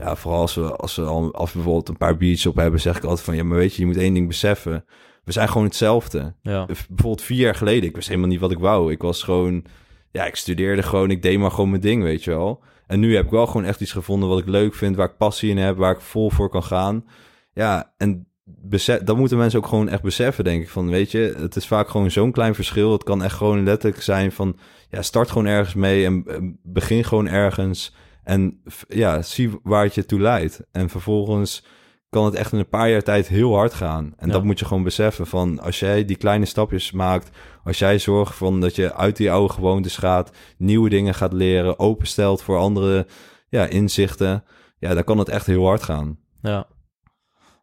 Ja, 0.00 0.16
vooral 0.16 0.40
als 0.40 0.54
we, 0.54 0.76
als 0.76 0.96
we 0.96 1.02
al 1.02 1.34
als 1.34 1.50
we 1.50 1.54
bijvoorbeeld 1.56 1.88
een 1.88 1.96
paar 1.96 2.16
biertjes 2.16 2.46
op 2.46 2.56
hebben, 2.56 2.80
zeg 2.80 2.96
ik 2.96 3.02
altijd 3.02 3.20
van... 3.20 3.36
Ja, 3.36 3.44
maar 3.44 3.58
weet 3.58 3.74
je, 3.74 3.80
je 3.80 3.86
moet 3.86 3.96
één 3.96 4.14
ding 4.14 4.26
beseffen. 4.26 4.84
We 5.24 5.32
zijn 5.32 5.48
gewoon 5.48 5.66
hetzelfde. 5.66 6.34
ja, 6.42 6.66
Bijvoorbeeld 6.66 7.22
vier 7.22 7.38
jaar 7.38 7.54
geleden, 7.54 7.88
ik 7.88 7.94
wist 7.94 8.08
helemaal 8.08 8.28
niet 8.28 8.40
wat 8.40 8.50
ik 8.50 8.58
wou. 8.58 8.92
Ik 8.92 9.02
was 9.02 9.22
gewoon, 9.22 9.64
ja, 10.10 10.24
ik 10.24 10.36
studeerde 10.36 10.82
gewoon, 10.82 11.10
ik 11.10 11.22
deed 11.22 11.38
maar 11.38 11.50
gewoon 11.50 11.70
mijn 11.70 11.82
ding, 11.82 12.02
weet 12.02 12.24
je 12.24 12.30
wel. 12.30 12.62
En 12.86 13.00
nu 13.00 13.14
heb 13.14 13.24
ik 13.24 13.30
wel 13.30 13.46
gewoon 13.46 13.64
echt 13.64 13.80
iets 13.80 13.92
gevonden 13.92 14.28
wat 14.28 14.38
ik 14.38 14.48
leuk 14.48 14.74
vind, 14.74 14.96
waar 14.96 15.08
ik 15.08 15.16
passie 15.16 15.50
in 15.50 15.58
heb, 15.58 15.76
waar 15.76 15.94
ik 15.94 16.00
vol 16.00 16.30
voor 16.30 16.48
kan 16.48 16.62
gaan. 16.62 17.04
Ja, 17.52 17.94
en 17.96 18.26
besef, 18.44 19.02
dat 19.02 19.16
moeten 19.16 19.38
mensen 19.38 19.58
ook 19.58 19.66
gewoon 19.66 19.88
echt 19.88 20.02
beseffen, 20.02 20.44
denk 20.44 20.62
ik. 20.62 20.68
Van, 20.68 20.90
weet 20.90 21.10
je, 21.10 21.34
het 21.38 21.56
is 21.56 21.66
vaak 21.66 21.88
gewoon 21.88 22.10
zo'n 22.10 22.32
klein 22.32 22.54
verschil. 22.54 22.92
Het 22.92 23.04
kan 23.04 23.22
echt 23.22 23.36
gewoon 23.36 23.64
letterlijk 23.64 24.02
zijn 24.02 24.32
van, 24.32 24.56
ja, 24.90 25.02
start 25.02 25.28
gewoon 25.30 25.46
ergens 25.46 25.74
mee 25.74 26.04
en 26.04 26.22
eh, 26.26 26.36
begin 26.62 27.04
gewoon 27.04 27.28
ergens. 27.28 27.94
En 28.30 28.62
ja, 28.88 29.22
zie 29.22 29.50
waar 29.62 29.84
het 29.84 29.94
je 29.94 30.06
toe 30.06 30.20
leidt. 30.20 30.60
En 30.72 30.88
vervolgens 30.88 31.64
kan 32.08 32.24
het 32.24 32.34
echt 32.34 32.52
in 32.52 32.58
een 32.58 32.68
paar 32.68 32.90
jaar 32.90 33.02
tijd 33.02 33.28
heel 33.28 33.54
hard 33.54 33.74
gaan. 33.74 34.12
En 34.16 34.26
Ja. 34.26 34.32
dat 34.32 34.44
moet 34.44 34.58
je 34.58 34.64
gewoon 34.64 34.82
beseffen. 34.82 35.26
Van 35.26 35.58
als 35.60 35.78
jij 35.80 36.04
die 36.04 36.16
kleine 36.16 36.44
stapjes 36.44 36.92
maakt, 36.92 37.36
als 37.64 37.78
jij 37.78 37.98
zorgt 37.98 38.34
van 38.36 38.60
dat 38.60 38.74
je 38.76 38.94
uit 38.94 39.16
die 39.16 39.30
oude 39.30 39.52
gewoontes 39.52 39.96
gaat, 39.96 40.30
nieuwe 40.58 40.88
dingen 40.88 41.14
gaat 41.14 41.32
leren, 41.32 41.78
openstelt 41.78 42.42
voor 42.42 42.58
andere 42.58 43.06
ja, 43.48 43.66
inzichten, 43.66 44.44
ja, 44.78 44.94
dan 44.94 45.04
kan 45.04 45.18
het 45.18 45.28
echt 45.28 45.46
heel 45.46 45.64
hard 45.64 45.82
gaan. 45.82 46.18
ja. 46.42 46.66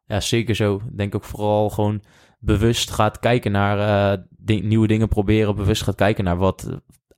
Ja, 0.05 0.19
zeker 0.19 0.55
zo. 0.55 0.81
Denk 0.95 1.15
ook 1.15 1.23
vooral 1.23 1.69
gewoon 1.69 2.03
bewust 2.39 2.89
gaat 2.91 3.19
kijken 3.19 3.51
naar 3.51 4.11
eh, 4.13 4.23
di- 4.37 4.61
nieuwe 4.61 4.87
dingen 4.87 5.07
proberen. 5.07 5.55
Bewust 5.55 5.81
gaat 5.83 5.95
kijken 5.95 6.23
naar 6.23 6.37
wat 6.37 6.67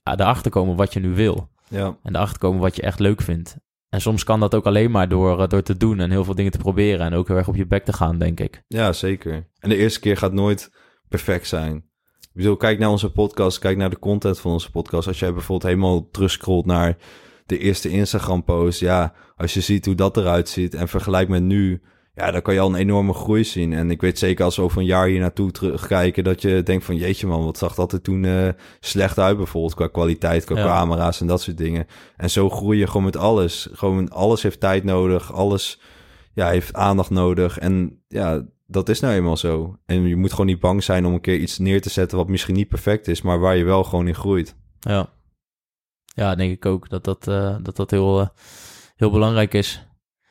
eh, 0.02 0.12
erachter 0.14 0.50
komen 0.50 0.76
wat 0.76 0.92
je 0.92 1.00
nu 1.00 1.14
wil. 1.14 1.49
Ja, 1.70 1.96
En 2.02 2.14
erachter 2.14 2.38
komen 2.38 2.60
wat 2.60 2.76
je 2.76 2.82
echt 2.82 2.98
leuk 2.98 3.22
vindt. 3.22 3.56
En 3.88 4.00
soms 4.00 4.24
kan 4.24 4.40
dat 4.40 4.54
ook 4.54 4.66
alleen 4.66 4.90
maar 4.90 5.08
door, 5.08 5.42
eh, 5.42 5.48
door 5.48 5.62
te 5.62 5.76
doen 5.76 6.00
en 6.00 6.10
heel 6.10 6.24
veel 6.24 6.34
dingen 6.34 6.52
te 6.52 6.58
proberen. 6.58 7.06
En 7.06 7.14
ook 7.14 7.28
heel 7.28 7.36
erg 7.36 7.48
op 7.48 7.56
je 7.56 7.66
bek 7.66 7.84
te 7.84 7.92
gaan, 7.92 8.18
denk 8.18 8.40
ik. 8.40 8.62
ja, 8.68 8.92
zeker. 8.92 9.48
En 9.58 9.68
de 9.68 9.76
eerste 9.76 10.00
keer 10.00 10.16
gaat 10.16 10.32
nooit 10.32 10.70
perfect 11.08 11.46
zijn. 11.46 11.76
Ik 12.20 12.36
bedoel, 12.36 12.56
kijk 12.56 12.78
naar 12.78 12.88
onze 12.90 13.12
podcast, 13.12 13.58
kijk 13.58 13.76
naar 13.76 13.90
de 13.90 13.98
content 13.98 14.40
van 14.40 14.52
onze 14.52 14.70
podcast. 14.70 15.08
Als 15.08 15.18
jij 15.18 15.32
bijvoorbeeld 15.32 15.72
helemaal 15.72 16.08
terugscrollt 16.10 16.66
naar 16.66 16.96
de 17.46 17.58
eerste 17.58 17.88
Instagram-post, 17.88 18.80
ja, 18.80 19.14
als 19.36 19.54
je 19.54 19.60
ziet 19.60 19.86
hoe 19.86 19.94
dat 19.94 20.16
eruit 20.16 20.48
ziet 20.48 20.74
en 20.74 20.88
vergelijkt 20.88 21.30
met 21.30 21.42
nu, 21.42 21.82
ja, 22.20 22.30
dan 22.30 22.42
kan 22.42 22.54
je 22.54 22.60
al 22.60 22.68
een 22.68 22.74
enorme 22.74 23.12
groei 23.12 23.44
zien. 23.44 23.72
En 23.72 23.90
ik 23.90 24.00
weet 24.00 24.18
zeker 24.18 24.44
als 24.44 24.56
we 24.56 24.62
over 24.62 24.78
een 24.78 24.84
jaar 24.84 25.06
hier 25.06 25.20
naartoe 25.20 25.50
terugkijken, 25.50 26.24
dat 26.24 26.42
je 26.42 26.62
denkt 26.62 26.84
van, 26.84 26.96
jeetje 26.96 27.26
man, 27.26 27.44
wat 27.44 27.58
zag 27.58 27.74
dat 27.74 27.92
er 27.92 28.00
toen 28.00 28.24
eh, 28.24 28.48
slecht 28.80 29.18
uit 29.18 29.36
bijvoorbeeld, 29.36 29.74
qua 29.74 29.86
kwaliteit, 29.88 30.44
qua 30.44 30.56
Ja. 30.58 30.64
camera's 30.64 31.20
en 31.20 31.26
dat 31.26 31.40
soort 31.42 31.56
dingen. 31.58 31.86
En 32.16 32.30
zo 32.30 32.50
groei 32.50 32.78
je 32.78 32.86
gewoon 32.86 33.04
met 33.04 33.16
alles. 33.16 33.68
Gewoon 33.72 34.08
alles 34.08 34.42
heeft 34.42 34.60
tijd 34.60 34.84
nodig, 34.84 35.32
alles 35.32 35.80
ja, 36.32 36.48
heeft 36.48 36.74
aandacht 36.74 37.10
nodig. 37.10 37.58
En 37.58 38.02
ja, 38.08 38.42
dat 38.66 38.88
is 38.88 39.00
nou 39.00 39.14
eenmaal 39.14 39.36
zo. 39.36 39.76
En 39.86 40.02
je 40.02 40.16
moet 40.16 40.30
gewoon 40.30 40.46
niet 40.46 40.60
bang 40.60 40.82
zijn 40.82 41.06
om 41.06 41.12
een 41.12 41.20
keer 41.20 41.38
iets 41.38 41.58
neer 41.58 41.80
te 41.80 41.90
zetten 41.90 42.18
wat 42.18 42.28
misschien 42.28 42.54
niet 42.54 42.68
perfect 42.68 43.08
is, 43.08 43.22
maar 43.22 43.38
waar 43.40 43.56
je 43.56 43.64
wel 43.64 43.84
gewoon 43.84 44.06
in 44.08 44.14
groeit. 44.14 44.56
Ja, 44.80 45.08
ja 46.14 46.34
denk 46.34 46.52
ik 46.52 46.66
ook 46.66 46.88
dat 46.88 47.04
dat, 47.04 47.28
eh, 47.28 47.56
dat, 47.62 47.76
dat 47.76 47.90
heel, 47.90 48.20
eh, 48.20 48.26
heel 48.96 49.10
belangrijk 49.10 49.54
is. 49.54 49.88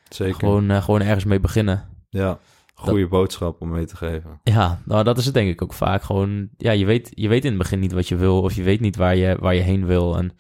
Zeker. 0.10 0.36
Gewoon, 0.36 0.70
eh, 0.70 0.84
gewoon 0.84 1.02
ergens 1.02 1.26
mee 1.26 1.40
beginnen. 1.40 1.88
Ja, 2.10 2.40
goede 2.74 3.08
boodschap 3.08 3.62
om 3.62 3.70
mee 3.70 3.86
te 3.86 3.96
geven. 3.98 4.40
Ja, 4.44 4.82
nou 4.86 5.04
dat 5.04 5.18
is 5.18 5.26
het 5.26 5.34
denk 5.34 5.50
ik 5.50 5.62
ook 5.62 5.74
vaak. 5.74 6.04
Gewoon, 6.04 6.50
ja, 6.58 6.72
je 6.72 6.86
weet, 6.86 7.12
je 7.14 7.28
weet 7.28 7.44
in 7.44 7.50
het 7.50 7.60
begin 7.60 7.80
niet 7.80 7.92
wat 7.92 8.08
je 8.08 8.16
wil 8.16 8.42
of 8.42 8.54
je 8.54 8.64
weet 8.64 8.80
niet 8.80 8.96
waar 8.96 9.16
je, 9.16 9.38
waar 9.40 9.56
je 9.56 9.62
heen 9.62 9.86
wil. 9.86 10.18
En 10.18 10.32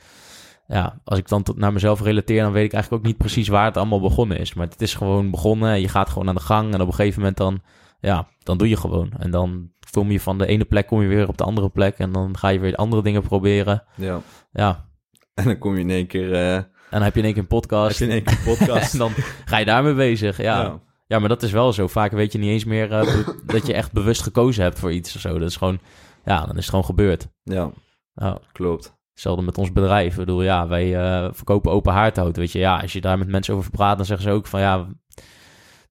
ja, 0.68 1.00
als 1.04 1.20
ik 1.20 1.28
dan 1.28 1.44
tot 1.44 1.58
naar 1.58 1.74
mezelf 1.74 2.02
relateer, 2.02 2.42
dan 2.42 2.52
weet 2.52 2.66
ik 2.66 2.74
eigenlijk 2.74 3.04
ook 3.04 3.10
niet 3.10 3.18
precies 3.18 3.48
waar 3.48 3.66
het 3.66 3.78
allemaal 3.78 4.02
begonnen 4.02 4.40
is. 4.40 4.54
Maar 4.54 4.68
het 4.68 4.82
is 4.82 4.94
gewoon 4.96 5.32
begonnen 5.32 5.72
en 5.72 5.82
je 5.82 5.88
gaat 5.88 6.10
gewoon 6.10 6.28
aan 6.28 6.36
de 6.36 6.42
gang. 6.42 6.74
En 6.74 6.82
op 6.82 6.88
een 6.88 6.94
gegeven 6.94 7.20
moment 7.20 7.38
dan, 7.38 7.62
ja, 8.00 8.28
dan 8.44 8.58
doe 8.58 8.70
je 8.70 8.78
gewoon. 8.78 9.12
En 9.18 9.32
dan 9.32 9.72
kom 9.92 10.12
je 10.12 10.20
van 10.20 10.38
de 10.38 10.46
ene 10.46 10.66
plek, 10.66 10.88
kom 10.88 11.02
je 11.02 11.08
weer 11.08 11.28
op 11.28 11.38
de 11.38 11.44
andere 11.44 11.70
plek. 11.70 11.98
En 11.98 12.12
dan 12.12 12.38
ga 12.38 12.48
je 12.48 12.60
weer 12.60 12.76
andere 12.76 13.02
dingen 13.02 13.22
proberen. 13.22 13.84
Ja. 13.96 14.22
Ja, 14.52 14.86
En 15.34 15.46
dan 15.46 15.58
kom 15.58 15.76
je 15.76 15.82
in 15.82 15.90
één 15.90 16.08
keer, 16.08 16.34
eh 16.34 16.64
en 16.90 16.98
dan 16.98 17.02
heb 17.02 17.14
je 17.14 17.20
in 17.20 17.26
één 17.26 17.34
keer 17.34 17.44
een 17.44 17.50
heb 17.50 17.60
podcast. 17.60 18.00
je 18.00 18.06
in 18.06 18.12
één 18.12 18.24
keer 18.24 18.38
een 18.38 18.58
podcast. 18.58 18.92
en 18.94 19.00
dan 19.00 19.12
ga 19.46 19.58
je 19.58 19.66
daarmee 19.66 19.94
bezig. 19.94 20.38
Ja. 20.38 20.62
ja. 20.62 20.80
Ja, 21.08 21.20
maar 21.20 21.30
dat 21.30 21.44
is 21.44 21.52
wel 21.52 21.74
zo. 21.74 21.88
Vaak 21.88 22.12
weet 22.12 22.32
je 22.32 22.38
niet 22.38 22.50
eens 22.50 22.66
meer 22.66 22.92
eh, 22.92 23.18
dat 23.46 23.68
je 23.68 23.74
echt 23.74 23.92
bewust 23.92 24.22
gekozen 24.22 24.64
hebt 24.64 24.80
voor 24.80 24.92
iets 24.92 25.16
of 25.16 25.22
zo. 25.22 25.40
Dat 25.40 25.50
is 25.50 25.56
gewoon, 25.58 25.80
ja, 26.26 26.40
dan 26.40 26.50
is 26.50 26.56
het 26.56 26.70
gewoon 26.70 26.86
gebeurd. 26.86 27.28
ja, 27.44 27.72
Nou, 28.14 28.38
klopt. 28.52 28.94
hetzelfde 29.14 29.42
met 29.44 29.58
ons 29.58 29.72
bedrijf. 29.72 30.12
Ik 30.12 30.20
bedoel, 30.20 30.42
ja, 30.44 30.68
wij 30.68 30.96
eh, 30.96 31.30
verkopen 31.32 31.72
open 31.72 31.94
haardhout. 31.94 32.38
Weet 32.38 32.52
je, 32.52 32.60
ja, 32.60 32.80
als 32.80 32.94
je 32.94 33.02
daar 33.02 33.18
met 33.18 33.28
mensen 33.28 33.54
over 33.56 33.72
praat, 33.72 33.98
dan 33.98 34.06
zeggen 34.06 34.26
ze 34.30 34.34
ook 34.34 34.48
van, 34.48 34.60
ja, 34.60 34.88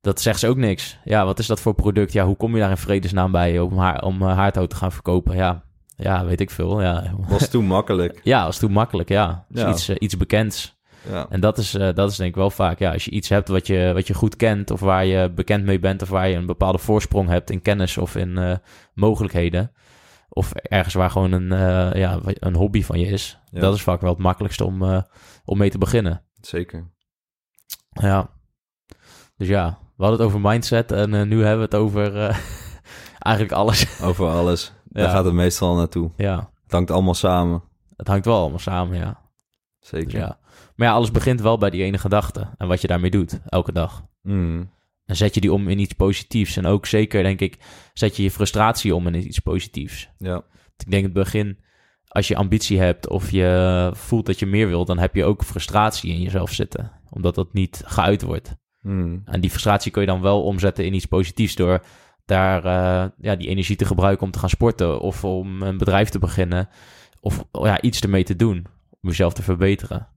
dat 0.01 0.21
zegt 0.21 0.39
ze 0.41 0.49
ook 0.49 0.57
niks. 0.57 0.99
Ja, 1.05 1.25
wat 1.25 1.39
is 1.39 1.47
dat 1.47 1.61
voor 1.61 1.75
product? 1.75 2.13
Ja, 2.13 2.25
hoe 2.27 2.37
kom 2.37 2.55
je 2.55 2.61
daar 2.61 2.71
in 2.71 2.77
vredesnaam 2.77 3.33
bij 3.33 3.59
om, 3.61 3.79
haar, 3.79 4.03
om 4.03 4.23
eh, 4.23 4.37
haardhout 4.37 4.71
te 4.71 4.77
gaan 4.77 4.93
verkopen? 4.93 5.37
Ja, 5.37 5.63
ja, 5.97 6.25
weet 6.25 6.41
ik 6.41 6.51
veel. 6.51 6.83
Ja, 6.83 7.15
Was 7.29 7.49
toen 7.49 7.65
makkelijk. 7.65 8.21
ja 8.33 8.45
was 8.45 8.59
toen 8.59 8.73
makkelijk, 8.73 9.09
ja. 9.09 9.45
Dus 9.49 9.61
Ja. 9.63 9.69
Iets, 9.69 9.91
iets 9.91 10.17
bekends. 10.17 10.77
Ja. 11.09 11.27
En 11.31 11.41
dat 11.41 11.59
is, 11.59 11.75
eh, 11.75 11.95
dat 11.95 12.11
is 12.11 12.17
denk 12.17 12.31
ik 12.31 12.37
wel 12.37 12.51
vaak, 12.51 12.79
ja, 12.79 12.93
als 12.93 13.05
je 13.05 13.11
iets 13.11 13.29
hebt 13.29 13.49
wat 13.49 13.67
je, 13.67 13.91
wat 13.95 14.07
je 14.07 14.15
goed 14.15 14.37
kent, 14.37 14.71
of 14.71 14.81
waar 14.81 15.05
je 15.05 15.31
bekend 15.31 15.65
mee 15.65 15.79
bent, 15.79 16.03
of 16.03 16.09
waar 16.09 16.29
je 16.29 16.37
een 16.37 16.47
bepaalde 16.47 16.79
voorsprong 16.79 17.29
hebt 17.29 17.51
in 17.51 17.63
kennis 17.63 17.99
of 17.99 18.17
in 18.17 18.39
eh, 18.39 18.57
mogelijkheden, 18.95 19.73
of 20.29 20.53
ergens 20.53 20.95
waar 20.95 21.11
gewoon 21.11 21.33
een, 21.33 21.53
eh, 21.53 22.01
ja, 22.01 22.19
een 22.25 22.55
hobby 22.55 22.83
van 22.83 22.99
je 23.01 23.07
is, 23.07 23.39
Ja. 23.51 23.61
dat 23.61 23.75
is 23.75 23.83
vaak 23.83 24.01
wel 24.01 24.11
het 24.13 24.19
makkelijkste 24.23 24.65
om, 24.65 25.05
om 25.45 25.59
mee 25.59 25.71
te 25.71 25.79
beginnen. 25.79 26.23
Zeker. 26.41 26.91
Ja. 27.91 28.31
Dus 29.37 29.49
ja, 29.49 29.79
we 29.97 30.03
hadden 30.05 30.19
het 30.19 30.29
over 30.29 30.41
mindset 30.41 30.93
en 30.93 31.11
nu 31.29 31.37
hebben 31.45 31.59
we 31.59 31.65
het 31.65 31.75
over 31.75 32.13
eigenlijk 33.19 33.53
alles. 33.57 34.03
Over 34.03 34.27
alles. 34.29 34.73
Daar 34.85 35.05
Ja. 35.05 35.11
gaat 35.11 35.25
het 35.25 35.35
meestal 35.35 35.75
naartoe. 35.75 36.11
ja, 36.17 36.51
Het 36.63 36.73
hangt 36.73 36.91
allemaal 36.91 37.15
samen. 37.15 37.63
het 37.97 38.07
hangt 38.09 38.25
wel 38.25 38.37
allemaal 38.41 38.59
samen, 38.59 38.99
ja. 38.99 39.21
Dus 39.81 39.89
Zeker. 39.89 40.19
ja. 40.19 40.39
Maar 40.79 40.89
ja, 40.89 40.95
alles 40.95 41.11
begint 41.11 41.41
wel 41.41 41.59
bij 41.59 41.71
die 41.71 41.83
ene 41.83 41.99
gedachte 41.99 42.49
en 42.59 42.69
wat 42.69 42.81
je 42.81 42.87
daarmee 42.87 43.11
doet, 43.11 43.41
elke 43.49 43.73
dag. 43.73 44.05
Mm. 44.23 44.71
En 45.05 45.17
zet 45.17 45.35
je 45.35 45.41
die 45.41 45.53
om 45.53 45.69
in 45.69 45.79
iets 45.79 45.93
positiefs. 45.93 46.57
En 46.57 46.67
ook 46.67 46.87
zeker, 46.87 47.23
denk 47.23 47.41
ik, 47.41 47.59
zet 47.93 48.17
je 48.17 48.23
je 48.23 48.31
frustratie 48.31 48.95
om 48.95 49.07
in 49.07 49.15
iets 49.15 49.39
positiefs. 49.39 50.09
Ja. 50.19 50.37
Ik 50.77 50.91
denk 50.91 51.05
in 51.05 51.05
het 51.05 51.13
begin, 51.13 51.59
als 52.09 52.29
je 52.29 52.37
ambitie 52.37 52.79
hebt 52.79 53.09
of 53.09 53.31
je 53.31 53.91
voelt 53.95 54.27
dat 54.27 54.39
je 54.39 54.47
meer 54.47 54.69
wilt, 54.69 54.87
dan 54.87 54.99
heb 54.99 55.15
je 55.15 55.25
ook 55.25 55.45
frustratie 55.45 56.13
in 56.13 56.21
jezelf 56.21 56.53
zitten. 56.53 56.93
Omdat 57.11 57.35
dat 57.35 57.53
niet 57.53 57.83
geuit 57.85 58.23
wordt. 58.23 58.57
Mm. 58.81 59.23
En 59.25 59.41
die 59.41 59.51
frustratie 59.51 59.91
kun 59.91 60.01
je 60.01 60.09
dan 60.09 60.21
wel 60.21 60.43
omzetten 60.43 60.85
in 60.85 60.95
iets 60.95 61.07
positiefs 61.07 61.55
door 61.55 61.85
daar 62.25 62.65
eh, 62.65 63.11
ja, 63.21 63.37
die 63.37 63.49
energie 63.49 63.77
te 63.77 63.85
gebruiken 63.85 64.27
om 64.27 64.33
te 64.33 64.39
gaan 64.39 64.49
sporten 64.49 65.01
of 65.01 65.25
om 65.25 65.63
een 65.63 65.79
bedrijf 65.79 66.09
te 66.09 66.19
beginnen 66.19 66.69
of 67.21 67.45
ja, 67.53 67.81
iets 67.81 68.01
ermee 68.01 68.25
te 68.25 68.37
doen 68.37 68.67
om 69.01 69.09
jezelf 69.09 69.33
te 69.33 69.43
verbeteren. 69.43 70.09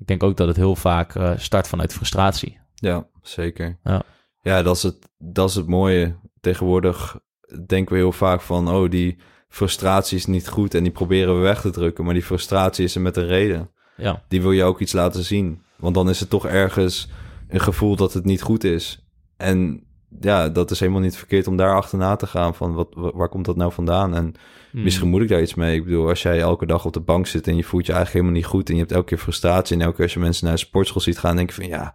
Ik 0.00 0.06
denk 0.06 0.22
ook 0.22 0.36
dat 0.36 0.48
het 0.48 0.56
heel 0.56 0.76
vaak 0.76 1.14
eh, 1.14 1.32
start 1.36 1.68
vanuit 1.68 1.92
frustratie. 1.92 2.60
Ja, 2.74 3.06
zeker. 3.22 3.78
Ja. 3.84 4.02
ja, 4.42 4.62
dat, 4.62 4.76
is 4.76 4.82
het, 4.82 5.08
dat 5.18 5.48
is 5.48 5.54
het 5.54 5.66
mooie. 5.66 6.16
Tegenwoordig 6.40 7.18
denken 7.66 7.92
we 7.92 8.00
heel 8.00 8.12
vaak 8.12 8.40
van, 8.40 8.68
oh, 8.68 8.90
die 8.90 9.18
frustratie 9.48 10.16
is 10.16 10.26
niet 10.26 10.48
goed 10.48 10.74
en 10.74 10.82
die 10.82 10.92
proberen 10.92 11.34
we 11.34 11.40
weg 11.40 11.60
te 11.60 11.70
drukken. 11.70 12.04
Maar 12.04 12.14
die 12.14 12.22
frustratie 12.22 12.84
is 12.84 12.94
er 12.94 13.00
met 13.00 13.16
een 13.16 13.26
reden. 13.26 13.70
Ja, 13.96 14.22
Die 14.28 14.42
wil 14.42 14.52
je 14.52 14.64
ook 14.64 14.80
iets 14.80 14.92
laten 14.92 15.24
zien. 15.24 15.62
Want 15.76 15.94
dan 15.94 16.08
is 16.08 16.20
het 16.20 16.30
toch 16.30 16.46
ergens 16.46 17.08
een 17.48 17.60
gevoel 17.60 17.96
dat 17.96 18.12
het 18.12 18.24
niet 18.24 18.42
goed 18.42 18.64
is. 18.64 19.06
En 19.36 19.83
ja, 20.20 20.48
dat 20.48 20.70
is 20.70 20.80
helemaal 20.80 21.00
niet 21.00 21.16
verkeerd 21.16 21.46
om 21.46 21.56
daar 21.56 21.74
achterna 21.74 22.16
te 22.16 22.26
gaan 22.26 22.54
van, 22.54 22.74
wat, 22.74 22.88
wa- 22.94 23.12
waar 23.14 23.28
komt 23.28 23.44
dat 23.44 23.56
nou 23.56 23.72
vandaan? 23.72 24.14
En 24.14 24.34
Hmm. 24.70 24.82
Misschien 24.82 25.08
moet 25.08 25.22
ik 25.22 25.28
daar 25.28 25.42
iets 25.42 25.54
mee. 25.54 25.74
Ik 25.76 25.84
bedoel, 25.84 26.08
als 26.08 26.22
jij 26.22 26.40
elke 26.40 26.66
dag 26.66 26.84
op 26.84 26.92
de 26.92 27.00
bank 27.00 27.26
zit 27.26 27.46
en 27.46 27.56
je 27.56 27.64
voelt 27.64 27.86
je 27.86 27.92
eigenlijk 27.92 28.24
helemaal 28.24 28.42
niet 28.42 28.50
goed 28.50 28.68
en 28.68 28.74
je 28.74 28.80
hebt 28.80 28.92
elke 28.92 29.06
keer 29.06 29.18
frustratie 29.18 29.76
en 29.76 29.82
elke 29.82 29.94
keer 29.94 30.04
als 30.04 30.14
je 30.14 30.20
mensen 30.20 30.44
naar 30.46 30.54
de 30.54 30.60
sportschool 30.60 31.00
ziet 31.00 31.18
gaan, 31.18 31.36
denk 31.36 31.48
je 31.48 31.54
van 31.54 31.66
ja, 31.66 31.94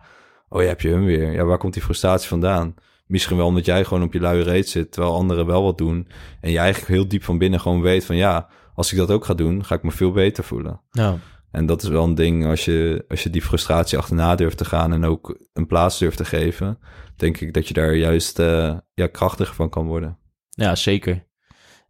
oh, 0.50 0.62
je 0.62 0.68
hebt 0.68 0.82
je 0.82 0.90
hun 0.90 1.06
weer. 1.06 1.32
Ja, 1.32 1.44
waar 1.44 1.58
komt 1.58 1.74
die 1.74 1.82
frustratie 1.84 2.28
vandaan? 2.28 2.76
Misschien 3.06 3.38
wel 3.38 3.46
omdat 3.46 3.66
jij 3.66 3.84
gewoon 3.84 4.04
op 4.04 4.14
je 4.14 4.20
luie 4.20 4.44
reet 4.44 4.70
zit, 4.70 4.92
terwijl 4.92 5.14
anderen 5.14 5.46
wel 5.46 5.64
wat 5.64 5.78
doen. 5.78 6.08
En 6.42 6.52
je 6.52 6.58
eigenlijk 6.58 6.92
heel 6.92 7.08
diep 7.08 7.24
van 7.24 7.38
binnen 7.38 7.60
gewoon 7.60 7.82
weet 7.82 8.06
van 8.06 8.16
ja, 8.16 8.48
als 8.76 8.92
ik 8.92 8.98
dat 8.98 9.12
ook 9.12 9.26
ga 9.26 9.34
doen, 9.34 9.66
ga 9.66 9.76
ik 9.76 9.84
me 9.84 9.92
veel 9.92 10.12
beter 10.12 10.44
voelen. 10.44 10.82
Ja, 10.92 11.18
En 11.52 11.66
dat 11.66 11.84
is 11.84 11.90
wel 11.90 12.04
een 12.04 12.16
ding 12.16 12.46
als 12.46 12.66
je, 12.66 13.06
als 13.08 13.24
je 13.24 13.30
die 13.30 13.42
frustratie 13.42 13.98
achterna 13.98 14.36
durft 14.36 14.58
te 14.58 14.66
gaan 14.66 14.94
en 14.94 15.06
ook 15.06 15.40
een 15.54 15.68
plaats 15.68 16.00
durft 16.00 16.18
te 16.18 16.26
geven, 16.26 16.80
denk 17.16 17.40
ik 17.40 17.54
dat 17.54 17.68
je 17.68 17.74
daar 17.74 17.96
juist 17.96 18.40
eh, 18.40 18.78
ja, 18.94 19.08
krachtiger 19.08 19.56
van 19.56 19.70
kan 19.70 19.88
worden. 19.88 20.18
ja, 20.50 20.76
zeker. 20.76 21.28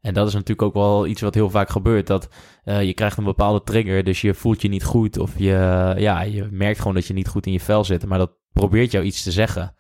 En 0.02 0.14
dat 0.14 0.28
is 0.28 0.34
natuurlijk 0.34 0.62
ook 0.62 0.74
wel 0.74 1.08
iets 1.08 1.22
wat 1.22 1.34
heel 1.34 1.50
vaak 1.50 1.70
gebeurt. 1.70 2.08
Dat 2.08 2.30
eh, 2.64 2.84
je 2.84 2.94
krijgt 2.94 3.18
een 3.18 3.24
bepaalde 3.24 3.64
trigger, 3.64 4.04
dus 4.04 4.22
je 4.22 4.34
voelt 4.34 4.62
je 4.62 4.68
niet 4.68 4.84
goed. 4.84 5.18
Of 5.18 5.34
je, 5.38 5.94
ja, 5.98 6.22
je 6.22 6.48
merkt 6.52 6.78
gewoon 6.78 6.94
dat 6.94 7.06
je 7.06 7.14
niet 7.14 7.28
goed 7.28 7.46
in 7.46 7.52
je 7.52 7.60
vel 7.60 7.84
zit. 7.84 8.06
Maar 8.06 8.18
dat 8.18 8.38
probeert 8.54 8.92
jou 8.92 9.06
iets 9.06 9.24
te 9.24 9.32
zeggen. 9.32 9.76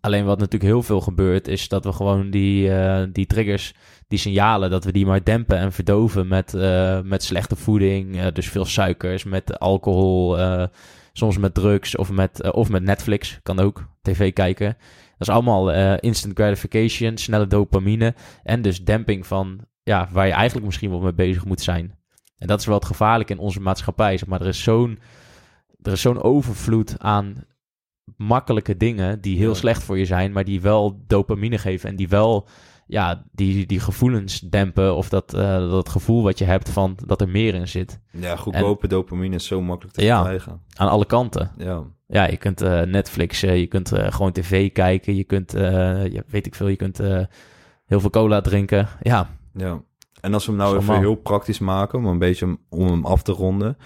Alleen 0.00 0.24
wat 0.24 0.38
natuurlijk 0.38 0.70
heel 0.70 0.82
veel 0.82 1.00
gebeurt, 1.00 1.48
is 1.48 1.68
dat 1.68 1.84
we 1.84 1.92
gewoon 1.92 2.30
die, 2.30 2.74
eh, 2.74 3.06
die 3.12 3.26
triggers, 3.26 3.74
die 4.12 4.20
signalen, 4.20 4.70
dat 4.70 4.84
we 4.84 4.92
die 4.92 5.06
maar 5.06 5.24
dempen 5.24 5.58
en 5.58 5.72
verdoven 5.72 6.28
met, 6.28 6.54
eh, 6.54 7.00
met 7.00 7.22
slechte 7.22 7.56
voeding. 7.56 8.20
eh, 8.20 8.26
dus 8.32 8.48
veel 8.48 8.64
suikers, 8.64 9.24
met 9.24 9.58
alcohol, 9.58 10.38
eh, 10.38 10.66
soms 11.12 11.38
met 11.38 11.54
drugs 11.54 11.96
of 11.96 12.10
met, 12.10 12.52
of 12.52 12.68
met 12.68 12.82
Netflix, 12.82 13.38
kan 13.42 13.58
ook, 13.58 13.88
tv 14.02 14.32
kijken. 14.32 14.76
Dat 15.18 15.28
is 15.28 15.28
allemaal 15.28 15.96
instant 16.00 16.34
gratification, 16.34 17.16
snelle 17.16 17.46
dopamine 17.46 18.14
en 18.42 18.62
dus 18.62 18.84
demping 18.84 19.26
van 19.26 19.60
ja, 19.82 20.08
waar 20.12 20.26
je 20.26 20.32
eigenlijk 20.32 20.66
misschien 20.66 20.90
wel 20.90 21.00
mee 21.00 21.14
bezig 21.14 21.44
moet 21.44 21.60
zijn. 21.60 21.94
En 22.38 22.46
dat 22.46 22.60
is 22.60 22.66
wel 22.66 22.74
het 22.74 22.84
gevaarlijk 22.84 23.30
in 23.30 23.38
onze 23.38 23.60
maatschappij. 23.60 24.16
Zeg 24.16 24.28
maar 24.28 24.40
er 24.40 24.46
is 24.46 24.62
zo'n 24.62 24.98
er 25.82 25.92
is 25.92 26.00
zo'n 26.00 26.22
overvloed 26.22 26.94
aan 26.98 27.44
makkelijke 28.16 28.76
dingen 28.76 29.20
die 29.20 29.36
heel 29.36 29.48
Ja. 29.48 29.54
slecht 29.54 29.82
voor 29.82 29.98
je 29.98 30.04
zijn, 30.04 30.32
maar 30.32 30.44
die 30.44 30.60
wel 30.60 31.02
dopamine 31.06 31.58
geven 31.58 31.88
en 31.88 31.96
die 31.96 32.08
wel 32.08 32.48
ja, 32.92 33.24
die, 33.32 33.66
die 33.66 33.80
gevoelens 33.80 34.40
dempen 34.40 34.94
of 34.96 35.08
dat, 35.08 35.34
eh, 35.34 35.70
dat 35.70 35.88
gevoel 35.88 36.22
wat 36.22 36.38
je 36.38 36.44
hebt 36.44 36.68
van 36.70 36.96
dat 37.06 37.20
er 37.20 37.28
meer 37.28 37.54
in 37.54 37.68
zit. 37.68 38.00
Ja, 38.10 38.36
goedkope 38.36 38.86
dopamine 38.88 39.34
is 39.34 39.46
zo 39.46 39.62
makkelijk 39.62 39.96
te 39.96 40.04
Ja. 40.04 40.22
krijgen. 40.22 40.60
Aan 40.76 40.88
alle 40.88 41.06
kanten. 41.06 41.50
Ja, 41.58 41.82
Ja, 42.06 42.26
je 42.26 42.36
kunt 42.36 42.60
eh, 42.60 42.82
Netflix, 42.82 43.42
eh, 43.42 43.58
je 43.58 43.66
kunt 43.66 43.88
gewoon 43.94 44.32
tv 44.32 44.72
kijken, 44.72 45.16
je 45.16 45.24
kunt, 45.24 45.52
ja, 45.52 46.22
weet 46.26 46.46
ik 46.46 46.54
veel, 46.54 46.68
je 46.68 46.76
kunt 46.76 46.98
heel 47.86 48.00
veel 48.00 48.10
cola 48.10 48.40
drinken. 48.40 48.88
Ja, 49.02 49.30
ja. 49.54 49.82
En 50.20 50.34
als 50.34 50.46
we 50.46 50.52
hem 50.52 50.60
nou 50.60 50.78
even 50.78 50.98
heel 50.98 51.14
praktisch 51.14 51.58
maken, 51.58 51.98
om 51.98 52.06
een 52.06 52.18
beetje 52.18 52.58
om 52.68 52.86
hem 52.86 53.06
af 53.06 53.22
te 53.22 53.32
ronden. 53.32 53.76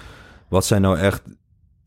Wat 0.49 0.65
zijn 0.65 0.83
nou 0.83 0.99
echt 0.99 1.23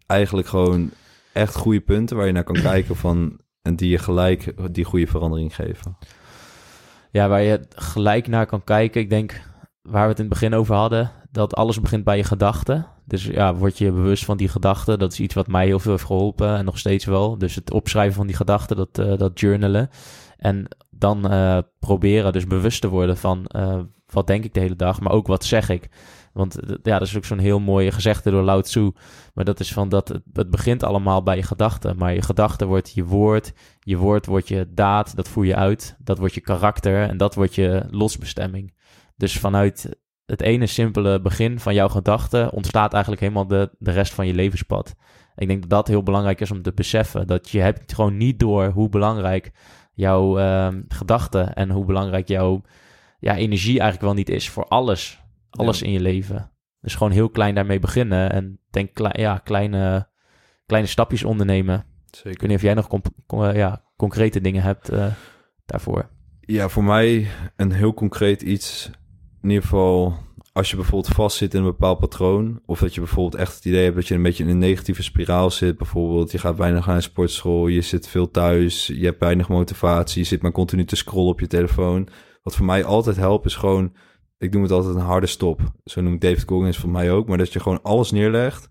eigenlijk 0.05 0.47
gewoon 0.47 0.89
echt 1.33 1.55
goede 1.55 1.81
punten 1.81 2.17
waar 2.17 2.25
je 2.25 2.31
naar 2.31 2.43
kan 2.43 2.61
kijken 2.71 2.95
van 2.95 3.39
en 3.61 3.75
die 3.75 3.89
je 3.89 3.97
gelijk 3.97 4.53
die 4.73 4.83
goede 4.85 5.07
verandering 5.07 5.55
geven? 5.55 5.97
Ja, 7.11 7.27
waar 7.27 7.41
je 7.41 7.59
gelijk 7.69 8.27
naar 8.27 8.45
kan 8.45 8.63
kijken. 8.63 9.01
Ik 9.01 9.09
denk, 9.09 9.41
waar 9.81 10.03
we 10.03 10.09
het 10.09 10.19
in 10.19 10.25
het 10.25 10.33
begin 10.33 10.53
over 10.53 10.75
hadden, 10.75 11.11
dat 11.31 11.55
alles 11.55 11.81
begint 11.81 12.03
bij 12.03 12.17
je 12.17 12.23
gedachten. 12.23 12.85
Dus 13.05 13.25
ja, 13.25 13.55
word 13.55 13.77
je 13.77 13.91
bewust 13.91 14.25
van 14.25 14.37
die 14.37 14.47
gedachten. 14.47 14.99
Dat 14.99 15.11
is 15.11 15.19
iets 15.19 15.33
wat 15.33 15.47
mij 15.47 15.65
heel 15.65 15.79
veel 15.79 15.91
heeft 15.91 16.03
geholpen 16.03 16.57
en 16.57 16.65
nog 16.65 16.77
steeds 16.77 17.05
wel. 17.05 17.37
Dus 17.37 17.55
het 17.55 17.71
opschrijven 17.71 18.15
van 18.15 18.27
die 18.27 18.35
gedachten, 18.35 18.75
dat, 18.75 18.97
eh, 18.97 19.17
dat 19.17 19.39
journalen. 19.39 19.89
En 20.37 20.67
dan 20.89 21.29
eh, 21.29 21.57
proberen 21.79 22.33
dus 22.33 22.47
bewust 22.47 22.81
te 22.81 22.87
worden 22.87 23.17
van 23.17 23.45
eh, 23.45 23.79
wat 24.05 24.27
denk 24.27 24.43
ik 24.43 24.53
de 24.53 24.59
hele 24.59 24.75
dag, 24.75 24.99
maar 24.99 25.11
ook 25.11 25.27
wat 25.27 25.45
zeg 25.45 25.69
ik. 25.69 25.89
Want 26.33 26.59
ja, 26.83 26.99
dat 26.99 27.07
is 27.07 27.17
ook 27.17 27.25
zo'n 27.25 27.37
heel 27.37 27.59
mooie 27.59 27.91
gezegde 27.91 28.31
door 28.31 28.43
Lao 28.43 28.61
Tzu. 28.61 28.91
Maar 29.33 29.45
dat 29.45 29.59
is 29.59 29.73
van 29.73 29.89
dat 29.89 30.07
het, 30.07 30.49
begint 30.49 30.83
allemaal 30.83 31.23
bij 31.23 31.35
je 31.35 31.43
gedachten. 31.43 31.97
Maar 31.97 32.13
je 32.13 32.21
gedachte 32.21 32.65
wordt 32.65 32.91
je 32.93 33.05
woord, 33.05 33.53
je 33.79 33.97
woord 33.97 34.25
wordt 34.25 34.47
je 34.47 34.67
daad, 34.73 35.15
dat 35.15 35.27
voer 35.27 35.45
je 35.45 35.55
uit. 35.55 35.95
Dat 35.99 36.17
wordt 36.17 36.33
je 36.33 36.41
karakter 36.41 37.09
en 37.09 37.17
dat 37.17 37.35
wordt 37.35 37.55
je 37.55 37.85
losbestemming. 37.89 38.73
Dus 39.15 39.39
vanuit 39.39 39.97
het 40.25 40.41
ene 40.41 40.65
simpele 40.65 41.21
begin 41.21 41.59
van 41.59 41.73
jouw 41.73 41.89
gedachten 41.89 42.51
ontstaat 42.51 42.93
eigenlijk 42.93 43.21
helemaal 43.21 43.47
de, 43.47 43.69
de 43.79 43.91
rest 43.91 44.13
van 44.13 44.27
je 44.27 44.33
levenspad. 44.33 44.95
Ik 45.35 45.47
denk 45.47 45.61
dat 45.61 45.69
dat 45.69 45.87
heel 45.87 46.03
belangrijk 46.03 46.41
is 46.41 46.51
om 46.51 46.61
te 46.61 46.73
beseffen. 46.73 47.27
Dat 47.27 47.49
je 47.49 47.59
hebt 47.59 47.93
gewoon 47.93 48.17
niet 48.17 48.39
door 48.39 48.69
hoe 48.69 48.89
belangrijk 48.89 49.51
jouw 49.93 50.37
ehm, 50.37 50.81
gedachten 50.87 51.53
en 51.53 51.69
hoe 51.69 51.85
belangrijk 51.85 52.27
jouw 52.27 52.61
ja, 53.19 53.35
energie 53.35 53.79
eigenlijk 53.79 54.01
wel 54.01 54.13
niet 54.13 54.29
is 54.29 54.49
voor 54.49 54.65
alles. 54.67 55.18
Alles 55.49 55.79
Ja. 55.79 55.85
in 55.85 55.91
je 55.91 55.99
leven. 55.99 56.51
Dus 56.81 56.95
gewoon 56.95 57.11
heel 57.13 57.29
klein 57.29 57.55
daarmee 57.55 57.79
beginnen 57.79 58.31
en 58.31 58.59
denk 58.69 58.93
klei- 58.93 59.21
ja, 59.21 59.37
kleine, 59.37 60.09
kleine 60.65 60.87
stapjes 60.87 61.23
ondernemen. 61.23 61.75
Ik 62.07 62.15
Zeker. 62.15 62.29
weet 62.39 62.47
niet 62.49 62.57
of 62.57 62.63
jij 62.63 62.73
nog 62.73 62.87
com- 62.87 63.43
ja, 63.53 63.83
concrete 63.97 64.41
dingen 64.41 64.63
hebt 64.63 64.89
eh, 64.89 65.05
daarvoor. 65.65 66.09
Ja, 66.41 66.69
voor 66.69 66.83
mij 66.83 67.27
een 67.55 67.71
heel 67.71 67.93
concreet 67.93 68.41
iets. 68.41 68.91
In 69.41 69.49
ieder 69.49 69.63
geval, 69.63 70.13
als 70.53 70.69
je 70.69 70.75
bijvoorbeeld 70.75 71.13
vastzit 71.15 71.53
in 71.53 71.59
een 71.59 71.65
bepaald 71.65 71.99
patroon. 71.99 72.61
Of 72.65 72.79
dat 72.79 72.93
je 72.93 72.99
bijvoorbeeld 73.01 73.41
echt 73.41 73.55
het 73.55 73.65
idee 73.65 73.83
hebt 73.83 73.95
dat 73.95 74.07
je 74.07 74.15
een 74.15 74.21
beetje 74.23 74.43
in 74.43 74.49
een 74.49 74.57
negatieve 74.57 75.03
spiraal 75.03 75.51
zit. 75.51 75.77
Bijvoorbeeld, 75.77 76.31
je 76.31 76.37
gaat 76.37 76.57
weinig 76.57 76.85
naar 76.85 76.95
een 76.95 77.01
sportschool, 77.01 77.67
je 77.67 77.81
zit 77.81 78.07
veel 78.07 78.31
thuis, 78.31 78.87
je 78.87 79.05
hebt 79.05 79.19
weinig 79.19 79.49
motivatie, 79.49 80.21
je 80.21 80.27
zit 80.27 80.41
maar 80.41 80.51
continu 80.51 80.85
te 80.85 80.95
scrollen 80.95 81.31
op 81.31 81.39
je 81.39 81.47
telefoon. 81.47 82.07
Wat 82.43 82.55
voor 82.55 82.65
mij 82.65 82.83
altijd 82.83 83.15
helpt 83.15 83.45
is 83.45 83.55
gewoon, 83.55 83.93
ik 84.39 84.53
noem 84.53 84.61
het 84.61 84.71
altijd 84.71 84.95
een 84.95 85.01
harde 85.01 85.27
stop. 85.27 85.61
Zo 85.85 86.01
noemt 86.01 86.21
David 86.21 86.43
Goggins 86.47 86.77
voor 86.77 86.89
mij 86.89 87.11
ook. 87.11 87.27
Maar 87.27 87.37
dat 87.37 87.53
je 87.53 87.59
gewoon 87.59 87.81
alles 87.83 88.11
neerlegt. 88.11 88.69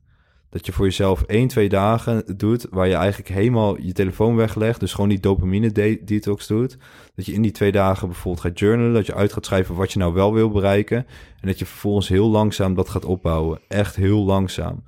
Dat 0.50 0.66
je 0.66 0.72
voor 0.72 0.84
jezelf 0.84 1.22
één, 1.22 1.48
twee 1.48 1.68
dagen 1.68 2.36
doet 2.36 2.66
waar 2.70 2.88
je 2.88 2.94
eigenlijk 2.94 3.30
helemaal 3.30 3.80
je 3.80 3.92
telefoon 3.92 4.36
weglegt. 4.36 4.80
Dus 4.80 4.92
gewoon 4.92 5.08
die 5.08 5.20
dopamine 5.20 5.72
de- 5.72 6.00
detox 6.04 6.46
doet. 6.46 6.76
Dat 7.14 7.26
je 7.26 7.32
in 7.32 7.42
die 7.42 7.50
twee 7.50 7.72
dagen 7.72 8.08
bijvoorbeeld 8.08 8.44
gaat 8.44 8.58
journalen. 8.58 8.94
Dat 8.94 9.06
je 9.06 9.14
uit 9.14 9.32
gaat 9.32 9.46
schrijven 9.46 9.74
wat 9.74 9.92
je 9.92 9.98
nou 9.98 10.12
wel 10.14 10.32
wil 10.34 10.50
bereiken. 10.50 11.06
En 11.40 11.48
dat 11.48 11.58
je 11.58 11.66
vervolgens 11.66 12.08
heel 12.08 12.28
langzaam 12.28 12.74
dat 12.74 12.88
gaat 12.88 13.04
opbouwen. 13.04 13.60
Echt 13.68 13.96
heel 13.96 14.24
langzaam. 14.24 14.82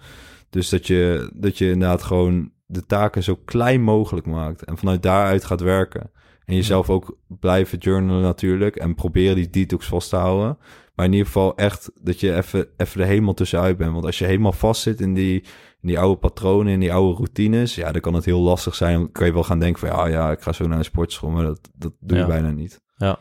Dus 0.50 0.68
dat 0.68 0.86
je, 0.86 1.30
dat 1.34 1.58
je 1.58 1.70
inderdaad 1.70 2.02
gewoon 2.02 2.50
de 2.66 2.86
taken 2.86 3.22
zo 3.22 3.38
klein 3.44 3.82
mogelijk 3.82 4.26
maakt. 4.26 4.64
En 4.64 4.78
vanuit 4.78 5.02
daaruit 5.02 5.44
gaat 5.44 5.60
werken. 5.60 6.10
En 6.50 6.56
jezelf 6.56 6.90
ook 6.90 7.16
blijven 7.26 7.78
journalen 7.78 8.22
natuurlijk. 8.22 8.76
En 8.76 8.94
proberen 8.94 9.34
die 9.34 9.50
detox 9.50 9.86
vast 9.86 10.08
te 10.08 10.16
houden. 10.16 10.58
Maar 10.94 11.06
in 11.06 11.12
ieder 11.12 11.26
geval 11.26 11.56
echt 11.56 11.90
dat 12.02 12.20
je 12.20 12.34
even, 12.36 12.66
even 12.76 13.00
er 13.00 13.06
helemaal 13.06 13.34
tussenuit 13.34 13.76
bent. 13.76 13.92
Want 13.92 14.04
als 14.04 14.18
je 14.18 14.24
helemaal 14.24 14.52
vast 14.52 14.82
zit 14.82 15.00
in 15.00 15.14
die, 15.14 15.34
in 15.80 15.88
die 15.88 15.98
oude 15.98 16.16
patronen, 16.20 16.72
in 16.72 16.80
die 16.80 16.92
oude 16.92 17.16
routines, 17.16 17.74
ja, 17.74 17.92
dan 17.92 18.00
kan 18.00 18.14
het 18.14 18.24
heel 18.24 18.40
lastig 18.40 18.74
zijn. 18.74 18.98
Dan 18.98 19.12
kan 19.12 19.26
je 19.26 19.32
wel 19.32 19.44
gaan 19.44 19.58
denken 19.58 19.80
van, 19.88 19.88
ja, 19.98 20.06
ja, 20.06 20.30
ik 20.30 20.40
ga 20.40 20.52
zo 20.52 20.66
naar 20.66 20.78
een 20.78 20.84
sportschool, 20.84 21.30
maar 21.30 21.44
dat, 21.44 21.70
dat 21.74 21.92
doe 22.00 22.16
je 22.16 22.22
Ja. 22.22 22.28
bijna 22.28 22.50
niet. 22.50 22.80
Ja. 22.96 23.18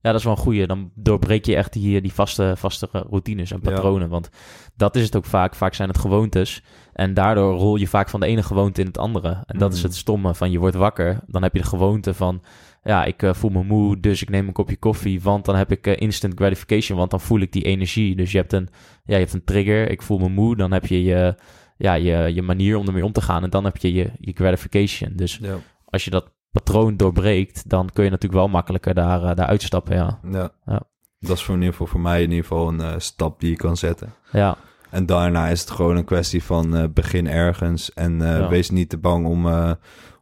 Ja, 0.00 0.10
dat 0.10 0.14
is 0.14 0.24
wel 0.24 0.32
een 0.32 0.38
goeie. 0.42 0.66
Dan 0.66 0.90
doorbreek 0.94 1.44
je 1.44 1.56
echt 1.56 1.72
die, 1.72 2.00
die 2.00 2.12
vaste, 2.12 2.52
vaste 2.56 2.88
routines 2.92 3.50
en 3.50 3.58
Ja. 3.62 3.70
patronen. 3.70 4.08
Want 4.08 4.28
dat 4.76 4.96
is 4.96 5.02
het 5.02 5.16
ook 5.16 5.24
vaak. 5.24 5.54
Vaak 5.54 5.74
zijn 5.74 5.88
het 5.88 5.98
gewoontes. 5.98 6.62
En 6.92 7.14
daardoor 7.14 7.54
rol 7.58 7.76
je 7.76 7.86
vaak 7.86 8.08
van 8.08 8.20
de 8.20 8.26
ene 8.26 8.42
gewoonte 8.42 8.80
in 8.80 8.86
het 8.86 8.98
andere. 8.98 9.42
En 9.46 9.58
dat 9.58 9.72
is 9.72 9.78
Mhm. 9.78 9.86
het 9.86 9.96
stomme 9.96 10.34
van 10.34 10.50
je 10.50 10.58
wordt 10.58 10.76
wakker. 10.76 11.18
Dan 11.26 11.42
heb 11.42 11.52
je 11.54 11.60
de 11.60 11.66
gewoonte 11.66 12.14
van... 12.14 12.42
Ja, 12.82 13.04
ik 13.04 13.22
eh, 13.22 13.34
voel 13.34 13.50
me 13.50 13.62
moe, 13.64 14.00
dus 14.00 14.22
ik 14.22 14.28
neem 14.30 14.46
een 14.46 14.52
kopje 14.52 14.76
koffie. 14.76 15.20
Want 15.22 15.44
dan 15.44 15.56
heb 15.56 15.70
ik 15.70 15.86
eh, 15.86 16.00
instant 16.00 16.34
gratification. 16.34 16.98
Want 16.98 17.10
dan 17.10 17.20
voel 17.20 17.40
ik 17.40 17.52
die 17.52 17.62
energie. 17.62 18.16
Dus 18.16 18.32
je 18.32 18.38
hebt 18.38 18.52
een, 18.52 18.68
ja, 19.04 19.14
je 19.14 19.20
hebt 19.20 19.32
een 19.32 19.44
trigger. 19.44 19.90
Ik 19.90 20.02
voel 20.02 20.18
me 20.18 20.28
moe. 20.28 20.56
Dan 20.56 20.72
heb 20.72 20.86
je 20.86 21.02
je, 21.02 21.34
ja, 21.76 21.94
je, 21.94 22.34
je 22.34 22.42
manier 22.42 22.76
om 22.76 22.86
ermee 22.86 23.04
om 23.04 23.12
te 23.12 23.20
gaan. 23.20 23.42
En 23.42 23.50
dan 23.50 23.64
heb 23.64 23.76
je 23.76 23.92
je, 23.92 24.10
je 24.20 24.32
gratification. 24.34 25.12
Dus 25.16 25.38
Ja. 25.42 25.56
als 25.84 26.04
je 26.04 26.10
dat 26.10 26.32
patroon 26.50 26.96
doorbreekt, 26.96 27.68
dan 27.68 27.88
kun 27.92 28.04
je 28.04 28.10
natuurlijk 28.10 28.40
wel 28.40 28.48
makkelijker 28.48 28.94
daar, 28.94 29.22
eh, 29.22 29.36
daar 29.36 29.46
uitstappen. 29.46 29.96
Ja. 29.96 30.18
Ja. 30.30 30.50
Ja. 30.66 30.82
Dat 31.20 31.36
is 31.36 31.42
voor, 31.42 31.54
in 31.54 31.60
ieder 31.60 31.74
geval 31.76 31.92
voor 31.92 32.00
mij 32.00 32.22
in 32.22 32.28
ieder 32.30 32.44
geval 32.46 32.68
een 32.68 32.80
eh, 32.80 32.94
stap 32.98 33.40
die 33.40 33.50
je 33.50 33.56
kan 33.56 33.76
zetten. 33.76 34.12
Ja, 34.32 34.56
En 34.90 35.06
daarna 35.06 35.48
is 35.48 35.60
het 35.60 35.70
gewoon 35.70 35.96
een 35.96 36.04
kwestie 36.04 36.42
van 36.44 36.76
eh, 36.76 36.84
begin 36.94 37.28
ergens. 37.28 37.92
En 37.94 38.18
Ja. 38.20 38.48
wees 38.48 38.70
niet 38.70 38.88
te 38.88 38.98
bang 38.98 39.26
om, 39.26 39.46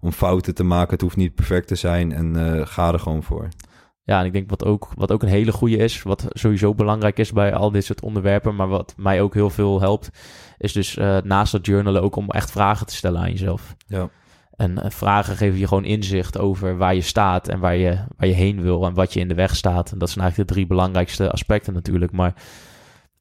om 0.00 0.12
fouten 0.12 0.54
te 0.54 0.64
maken. 0.64 0.90
Het 0.92 1.00
hoeft 1.00 1.16
niet 1.16 1.34
perfect 1.34 1.68
te 1.68 1.74
zijn. 1.74 2.12
En 2.12 2.66
ga 2.68 2.92
er 2.92 2.98
gewoon 3.00 3.22
voor. 3.22 3.48
ja, 4.02 4.20
en 4.20 4.26
ik 4.26 4.32
denk 4.32 4.50
wat 4.50 4.64
ook, 4.64 4.88
wat 4.94 5.12
ook 5.12 5.22
een 5.22 5.28
hele 5.28 5.52
goede 5.52 5.76
is, 5.76 6.02
wat 6.02 6.26
sowieso 6.28 6.74
belangrijk 6.74 7.18
is 7.18 7.32
bij 7.32 7.54
al 7.54 7.70
dit 7.70 7.84
soort 7.84 8.00
onderwerpen, 8.02 8.54
maar 8.56 8.68
wat 8.68 8.94
mij 8.96 9.20
ook 9.22 9.34
heel 9.34 9.50
veel 9.50 9.80
helpt, 9.80 10.10
is 10.58 10.72
dus 10.72 10.94
naast 11.24 11.52
dat 11.52 11.66
journalen 11.66 12.02
ook 12.02 12.16
om 12.16 12.30
echt 12.30 12.50
vragen 12.50 12.86
te 12.86 12.94
stellen 12.94 13.20
aan 13.20 13.30
jezelf. 13.30 13.76
Ja. 13.86 14.08
En 14.56 14.82
eh, 14.82 14.90
vragen 14.90 15.36
geven 15.36 15.58
je 15.58 15.68
gewoon 15.68 15.84
inzicht 15.84 16.38
over 16.38 16.76
waar 16.76 16.94
je 16.94 17.00
staat 17.00 17.48
en 17.48 17.58
waar 17.60 17.76
je, 17.76 17.98
waar 18.16 18.28
je 18.28 18.34
heen 18.34 18.62
wil 18.62 18.86
en 18.86 18.94
wat 18.94 19.12
je 19.12 19.20
in 19.20 19.28
de 19.28 19.34
weg 19.34 19.56
staat. 19.56 19.92
En 19.92 19.98
dat 19.98 20.10
zijn 20.10 20.20
eigenlijk 20.20 20.48
de 20.48 20.54
drie 20.54 20.68
belangrijkste 20.68 21.30
aspecten 21.30 21.74
natuurlijk. 21.74 22.12
Maar 22.12 22.34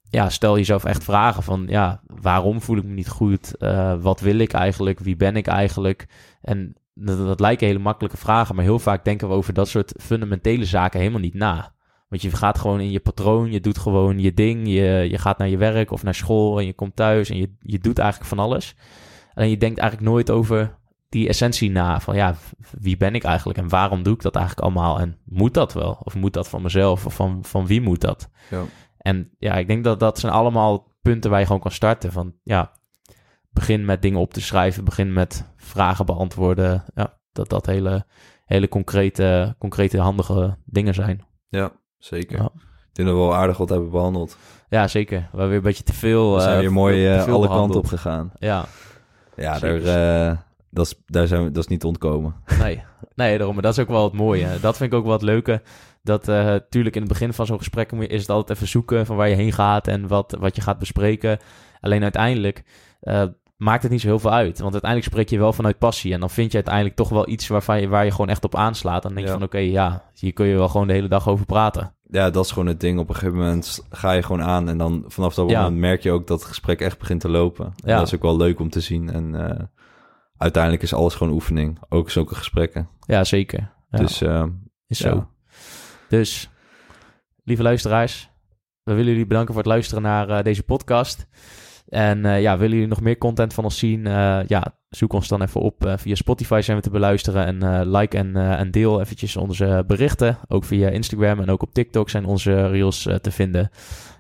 ja, 0.09 0.29
stel 0.29 0.57
jezelf 0.57 0.83
echt 0.83 1.03
vragen 1.03 1.43
van, 1.43 1.65
ja, 1.67 2.01
waarom 2.21 2.61
voel 2.61 2.77
ik 2.77 2.83
me 2.83 2.93
niet 2.93 3.09
goed? 3.09 3.57
Eh, 3.57 4.01
wat 4.01 4.19
wil 4.19 4.37
ik 4.37 4.53
eigenlijk? 4.53 4.99
Wie 4.99 5.15
ben 5.15 5.35
ik 5.35 5.47
eigenlijk? 5.47 6.07
En 6.41 6.75
dat, 6.93 7.17
dat 7.17 7.39
lijken 7.39 7.67
hele 7.67 7.79
makkelijke 7.79 8.17
vragen, 8.17 8.55
maar 8.55 8.63
heel 8.63 8.79
vaak 8.79 9.05
denken 9.05 9.27
we 9.27 9.33
over 9.33 9.53
dat 9.53 9.67
soort 9.67 9.93
fundamentele 9.97 10.65
zaken 10.65 10.99
helemaal 10.99 11.21
niet 11.21 11.33
na. 11.33 11.73
Want 12.07 12.21
je 12.21 12.31
gaat 12.31 12.59
gewoon 12.59 12.79
in 12.79 12.91
je 12.91 12.99
patroon, 12.99 13.51
je 13.51 13.59
doet 13.59 13.77
gewoon 13.77 14.19
je 14.19 14.33
ding, 14.33 14.67
je, 14.67 15.07
je 15.09 15.17
gaat 15.17 15.37
naar 15.37 15.49
je 15.49 15.57
werk 15.57 15.91
of 15.91 16.03
naar 16.03 16.15
school 16.15 16.59
en 16.59 16.65
je 16.65 16.73
komt 16.73 16.95
thuis 16.95 17.29
en 17.29 17.37
je, 17.37 17.51
je 17.59 17.79
doet 17.79 17.99
eigenlijk 17.99 18.29
van 18.29 18.39
alles. 18.39 18.75
Alleen 19.33 19.49
je 19.49 19.57
denkt 19.57 19.79
eigenlijk 19.79 20.09
nooit 20.09 20.31
over 20.31 20.77
die 21.09 21.27
essentie 21.27 21.71
na. 21.71 21.99
Van 21.99 22.15
ja, 22.15 22.35
wie 22.71 22.97
ben 22.97 23.15
ik 23.15 23.23
eigenlijk 23.23 23.59
en 23.59 23.69
waarom 23.69 24.03
doe 24.03 24.13
ik 24.13 24.21
dat 24.21 24.35
eigenlijk 24.35 24.65
allemaal? 24.65 24.99
En 24.99 25.17
moet 25.25 25.53
dat 25.53 25.73
wel? 25.73 25.97
Of 26.03 26.15
moet 26.15 26.33
dat 26.33 26.47
van 26.47 26.61
mezelf? 26.61 27.05
Of 27.05 27.13
van, 27.13 27.39
van 27.43 27.67
wie 27.67 27.81
moet 27.81 28.01
dat? 28.01 28.29
Ja. 28.49 28.61
En 28.97 29.29
ja, 29.39 29.53
ik 29.53 29.67
denk 29.67 29.83
dat 29.83 29.99
dat 29.99 30.19
zijn 30.19 30.31
allemaal 30.33 30.91
punten 31.01 31.29
waar 31.29 31.39
je 31.39 31.45
gewoon 31.45 31.61
kan 31.61 31.71
starten. 31.71 32.11
Van 32.11 32.33
ja, 32.43 32.71
begin 33.49 33.85
met 33.85 34.01
dingen 34.01 34.19
op 34.19 34.33
te 34.33 34.41
schrijven. 34.41 34.83
Begin 34.83 35.13
met 35.13 35.51
vragen 35.57 36.05
beantwoorden. 36.05 36.83
Ja, 36.95 37.17
dat 37.31 37.49
dat 37.49 37.65
hele, 37.65 38.05
hele 38.45 38.67
concrete, 38.67 39.55
concrete 39.57 39.99
handige 39.99 40.57
dingen 40.65 40.93
zijn. 40.93 41.25
Ja, 41.49 41.71
zeker. 41.97 42.37
Ja. 42.37 42.49
Ik 42.89 43.03
denk 43.03 43.07
dat 43.07 43.17
we 43.17 43.23
wel 43.23 43.35
aardig 43.35 43.57
wat 43.57 43.69
hebben 43.69 43.89
behandeld. 43.89 44.37
Ja, 44.69 44.87
zeker. 44.87 45.17
We 45.19 45.25
hebben 45.29 45.47
weer 45.47 45.57
een 45.57 45.63
beetje 45.63 45.83
te 45.83 45.93
veel. 45.93 46.33
We 46.35 46.41
zijn 46.41 46.55
eh, 46.55 46.59
weer 46.59 46.73
mooi 46.73 47.07
eh, 47.07 47.27
alle 47.27 47.47
kanten 47.47 47.79
op 47.79 47.85
gegaan. 47.85 48.31
Ja, 48.39 48.65
Ja, 49.35 49.57
Zeker. 49.57 49.83
daar, 49.83 50.45
dat, 50.75 50.85
is, 50.85 50.95
daar 51.05 51.27
zijn 51.27 51.43
we, 51.43 51.51
dat 51.51 51.63
is 51.63 51.69
niet 51.69 51.79
te 51.79 51.87
ontkomen. 51.87 52.35
Nee, 52.59 52.83
nee, 53.15 53.37
daarom. 53.37 53.53
Maar 53.53 53.63
dat 53.63 53.73
is 53.77 53.79
ook 53.79 53.87
wel 53.87 54.03
het 54.03 54.13
mooie. 54.13 54.47
Dat 54.61 54.77
vind 54.77 54.91
ik 54.91 54.97
ook 54.97 55.03
wel 55.03 55.13
het 55.13 55.21
leuke. 55.21 55.61
Dat 56.03 56.27
eh 56.27 56.55
tuurlijk 56.69 56.95
in 56.95 57.01
het 57.01 57.11
begin 57.11 57.33
van 57.33 57.45
zo'n 57.45 57.57
gesprek 57.57 57.91
moet 57.91 58.03
je- 58.03 58.09
is 58.09 58.21
het 58.21 58.29
altijd 58.29 58.57
even 58.57 58.69
zoeken 58.69 59.05
van 59.05 59.15
waar 59.15 59.29
je 59.29 59.35
heen 59.35 59.51
gaat 59.53 59.87
en 59.87 60.07
wat, 60.07 60.35
wat 60.39 60.55
je 60.55 60.61
gaat 60.61 60.79
bespreken. 60.79 61.39
Alleen 61.79 62.03
uiteindelijk 62.03 62.63
eh, 63.01 63.23
maakt 63.57 63.83
het 63.83 63.91
niet 63.91 64.01
zo 64.01 64.07
heel 64.07 64.19
veel 64.19 64.31
uit. 64.33 64.59
Want 64.59 64.71
uiteindelijk 64.73 65.11
spreek 65.11 65.29
je 65.29 65.37
wel 65.37 65.53
vanuit 65.53 65.77
passie. 65.77 66.13
En 66.13 66.19
dan 66.19 66.29
vind 66.29 66.49
je 66.49 66.55
uiteindelijk 66.57 66.95
toch 66.95 67.09
wel 67.09 67.29
iets 67.29 67.47
waarvan 67.47 67.81
je, 67.81 67.87
waar 67.87 68.05
je 68.05 68.11
gewoon 68.11 68.29
echt 68.29 68.43
op 68.43 68.55
aanslaat. 68.55 69.01
Dan 69.03 69.13
denk 69.13 69.25
je 69.25 69.31
Ja. 69.31 69.37
van 69.37 69.47
oké, 69.47 69.57
ja, 69.57 70.03
hier 70.13 70.33
kun 70.33 70.45
je 70.45 70.55
wel 70.55 70.69
gewoon 70.69 70.87
de 70.87 70.93
hele 70.93 71.07
dag 71.07 71.27
over 71.27 71.45
praten. 71.45 71.93
Ja, 72.09 72.29
dat 72.29 72.45
is 72.45 72.51
gewoon 72.51 72.67
het 72.67 72.79
ding. 72.79 72.99
Op 72.99 73.09
een 73.09 73.15
gegeven 73.15 73.37
moment 73.37 73.85
ga 73.89 74.11
je 74.11 74.21
gewoon 74.23 74.41
aan. 74.43 74.69
En 74.69 74.77
dan 74.77 75.03
vanaf 75.07 75.33
dat 75.33 75.49
Ja. 75.49 75.61
moment 75.61 75.79
merk 75.81 76.03
je 76.03 76.11
ook 76.11 76.27
dat 76.27 76.39
het 76.39 76.47
gesprek 76.47 76.81
echt 76.81 76.99
begint 76.99 77.21
te 77.21 77.29
lopen. 77.29 77.65
En 77.65 77.89
Ja. 77.89 77.97
Dat 77.97 78.07
is 78.07 78.15
ook 78.15 78.21
wel 78.21 78.37
leuk 78.37 78.59
om 78.59 78.69
te 78.69 78.79
zien. 78.81 79.09
En 79.09 79.49
eh, 79.49 79.59
uiteindelijk 80.37 80.83
is 80.83 80.93
alles 80.93 81.15
gewoon 81.15 81.33
oefening. 81.33 81.79
Ook 81.89 82.09
zulke 82.09 82.35
gesprekken. 82.35 82.89
Ja, 82.99 83.23
zeker. 83.23 83.73
Ja, 83.89 83.97
Dus 83.97 84.21
eh, 84.21 84.45
is 84.87 84.99
ja. 84.99 85.09
zo. 85.09 85.27
Dus, 86.09 86.49
lieve 87.43 87.63
luisteraars, 87.63 88.29
we 88.85 88.93
willen 88.93 89.11
jullie 89.11 89.27
bedanken 89.27 89.53
voor 89.53 89.63
het 89.63 89.71
luisteren 89.71 90.03
naar 90.03 90.29
eh, 90.29 90.43
deze 90.43 90.63
podcast. 90.63 91.27
En 91.87 92.25
eh, 92.25 92.41
ja, 92.41 92.57
willen 92.57 92.73
jullie 92.73 92.89
nog 92.89 93.01
meer 93.01 93.17
content 93.17 93.53
van 93.53 93.63
ons 93.63 93.77
zien? 93.77 94.07
Eh, 94.07 94.39
ja, 94.47 94.77
zoek 94.89 95.13
ons 95.13 95.27
dan 95.27 95.41
even 95.41 95.61
op. 95.61 95.93
Via 95.95 96.15
Spotify 96.15 96.59
zijn 96.63 96.77
we 96.77 96.83
te 96.83 96.89
beluisteren. 96.89 97.45
En 97.45 97.89
like 97.91 98.17
en, 98.17 98.35
en 98.35 98.71
deel 98.71 99.01
eventjes 99.01 99.35
onze 99.35 99.83
berichten. 99.87 100.37
Ook 100.47 100.63
via 100.63 100.89
Instagram 100.89 101.39
en 101.39 101.49
ook 101.49 101.61
op 101.61 101.73
TikTok 101.73 102.09
zijn 102.09 102.25
onze 102.25 102.67
reels 102.67 103.01
te 103.21 103.31
vinden. 103.31 103.69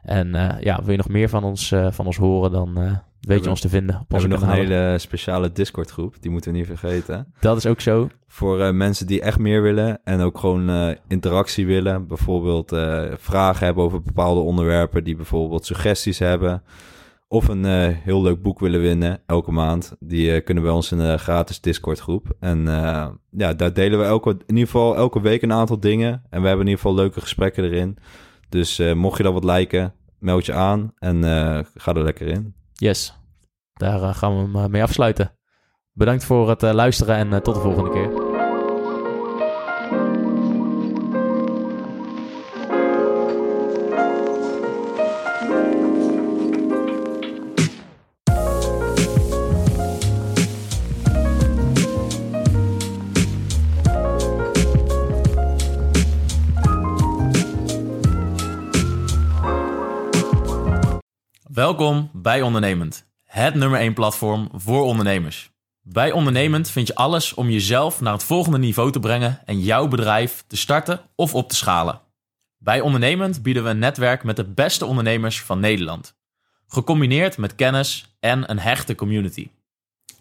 En 0.03 0.57
ja, 0.59 0.79
wil 0.83 0.91
je 0.91 0.97
nog 0.97 1.09
meer 1.09 1.29
van 1.29 1.43
ons, 1.43 1.73
van 1.89 2.05
ons 2.05 2.17
horen, 2.17 2.51
dan 2.51 3.01
weet 3.25 3.43
je 3.43 3.49
ons 3.49 3.61
te 3.61 3.69
vinden 3.69 3.95
op 3.95 4.05
we 4.07 4.17
hebben 4.17 4.39
nog 4.39 4.49
een 4.49 4.55
hele 4.55 4.95
speciale 4.99 5.51
Discord 5.51 5.91
groep. 5.91 6.15
Die 6.19 6.31
moeten 6.31 6.51
we 6.51 6.57
niet 6.57 6.67
vergeten. 6.67 7.33
Dat 7.39 7.57
is 7.57 7.65
ook 7.65 7.81
zo. 7.81 8.09
Voor 8.27 8.61
eh, 8.61 8.71
mensen 8.71 9.07
die 9.07 9.21
echt 9.21 9.39
meer 9.39 9.61
willen 9.61 9.99
en 10.03 10.19
ook 10.19 10.37
gewoon 10.37 10.69
eh, 10.69 10.95
interactie 11.07 11.65
willen. 11.65 12.07
Bijvoorbeeld 12.07 12.71
eh, 12.71 13.03
vragen 13.17 13.65
hebben 13.65 13.83
over 13.83 14.01
bepaalde 14.01 14.39
onderwerpen. 14.39 15.03
Die 15.03 15.15
bijvoorbeeld 15.15 15.65
suggesties 15.65 16.19
hebben. 16.19 16.63
Of 17.27 17.47
een 17.47 17.65
heel 17.93 18.21
leuk 18.21 18.41
boek 18.41 18.59
willen 18.59 18.81
winnen 18.81 19.21
elke 19.25 19.51
maand. 19.51 19.95
Die 19.99 20.41
kunnen 20.41 20.63
bij 20.63 20.71
ons 20.71 20.91
in 20.91 20.97
de 20.97 21.17
gratis 21.17 21.61
Discord 21.61 21.99
groep. 21.99 22.35
En 22.39 22.65
ja, 23.29 23.53
daar 23.53 23.73
delen 23.73 23.99
we 23.99 24.05
elke, 24.05 24.29
in 24.29 24.55
ieder 24.55 24.65
geval 24.65 24.95
elke 24.95 25.21
week 25.21 25.41
een 25.41 25.53
aantal 25.53 25.79
dingen. 25.79 26.23
En 26.29 26.41
we 26.41 26.47
hebben 26.47 26.65
in 26.65 26.71
ieder 26.71 26.81
geval 26.81 26.95
leuke 26.95 27.21
gesprekken 27.21 27.63
erin. 27.63 27.97
Dus 28.49 28.81
mocht 28.93 29.17
je 29.17 29.23
dat 29.23 29.33
wat 29.33 29.43
liken, 29.43 29.93
meld 30.19 30.45
je 30.45 30.53
aan 30.53 30.93
en 30.99 31.23
ga 31.75 31.93
er 31.93 32.03
lekker 32.03 32.27
in. 32.27 32.53
Yes, 32.77 33.13
daar 33.73 34.01
eh, 34.01 34.15
gaan 34.15 34.35
we 34.35 34.41
hem 34.41 34.55
eh, 34.55 34.65
mee 34.65 34.83
afsluiten. 34.83 35.37
Bedankt 35.91 36.23
voor 36.23 36.49
het 36.49 36.63
eh, 36.63 36.73
luisteren 36.73 37.15
en 37.15 37.43
tot 37.43 37.55
de 37.55 37.61
volgende 37.61 37.89
keer. 37.89 38.24
Welkom 61.65 62.09
bij 62.13 62.41
Ondernemend, 62.41 63.05
het 63.23 63.55
nummer 63.55 63.79
1 63.79 63.93
platform 63.93 64.49
voor 64.53 64.83
ondernemers. 64.83 65.51
Bij 65.81 66.11
Ondernemend 66.11 66.69
vind 66.69 66.87
je 66.87 66.95
alles 66.95 67.33
om 67.33 67.49
jezelf 67.49 68.01
naar 68.01 68.13
het 68.13 68.23
volgende 68.23 68.57
niveau 68.57 68.91
te 68.91 68.99
brengen 68.99 69.41
en 69.45 69.59
jouw 69.59 69.87
bedrijf 69.87 70.43
te 70.47 70.57
starten 70.57 71.01
of 71.15 71.33
op 71.33 71.49
te 71.49 71.55
schalen. 71.55 72.01
Bij 72.57 72.81
Ondernemend 72.81 73.41
bieden 73.41 73.63
we 73.63 73.69
een 73.69 73.79
netwerk 73.79 74.23
met 74.23 74.35
de 74.35 74.43
beste 74.43 74.85
ondernemers 74.85 75.41
van 75.41 75.59
Nederland. 75.59 76.15
Gecombineerd 76.67 77.37
met 77.37 77.55
kennis 77.55 78.15
en 78.19 78.51
een 78.51 78.59
hechte 78.59 78.95
community. 78.95 79.49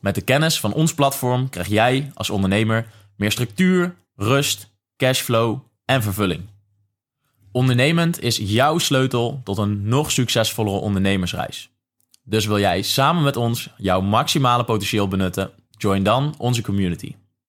Met 0.01 0.15
de 0.15 0.23
kennis 0.23 0.61
van 0.61 0.73
ons 0.73 0.95
platform 0.95 1.49
krijg 1.49 1.69
jij 1.69 2.11
als 2.15 2.31
ondernemer 2.31 2.87
meer 3.17 3.33
structuur, 3.33 3.95
rust, 4.17 4.71
cashflow 4.97 5.59
en 5.85 6.03
vervulling. 6.03 6.54
Ondernemend 7.55 8.23
is 8.23 8.37
jouw 8.37 8.79
sleutel 8.79 9.41
tot 9.45 9.59
een 9.59 9.89
nog 9.89 10.11
succesvollere 10.11 10.77
ondernemersreis. 10.77 11.71
Dus 12.23 12.47
wil 12.47 12.59
jij 12.59 12.83
samen 12.83 13.23
met 13.23 13.37
ons 13.37 13.71
jouw 13.77 14.01
maximale 14.01 14.65
potentieel 14.65 15.09
benutten? 15.09 15.51
Join 15.71 16.03
dan 16.03 16.35
onze 16.39 16.63
community. 16.63 17.15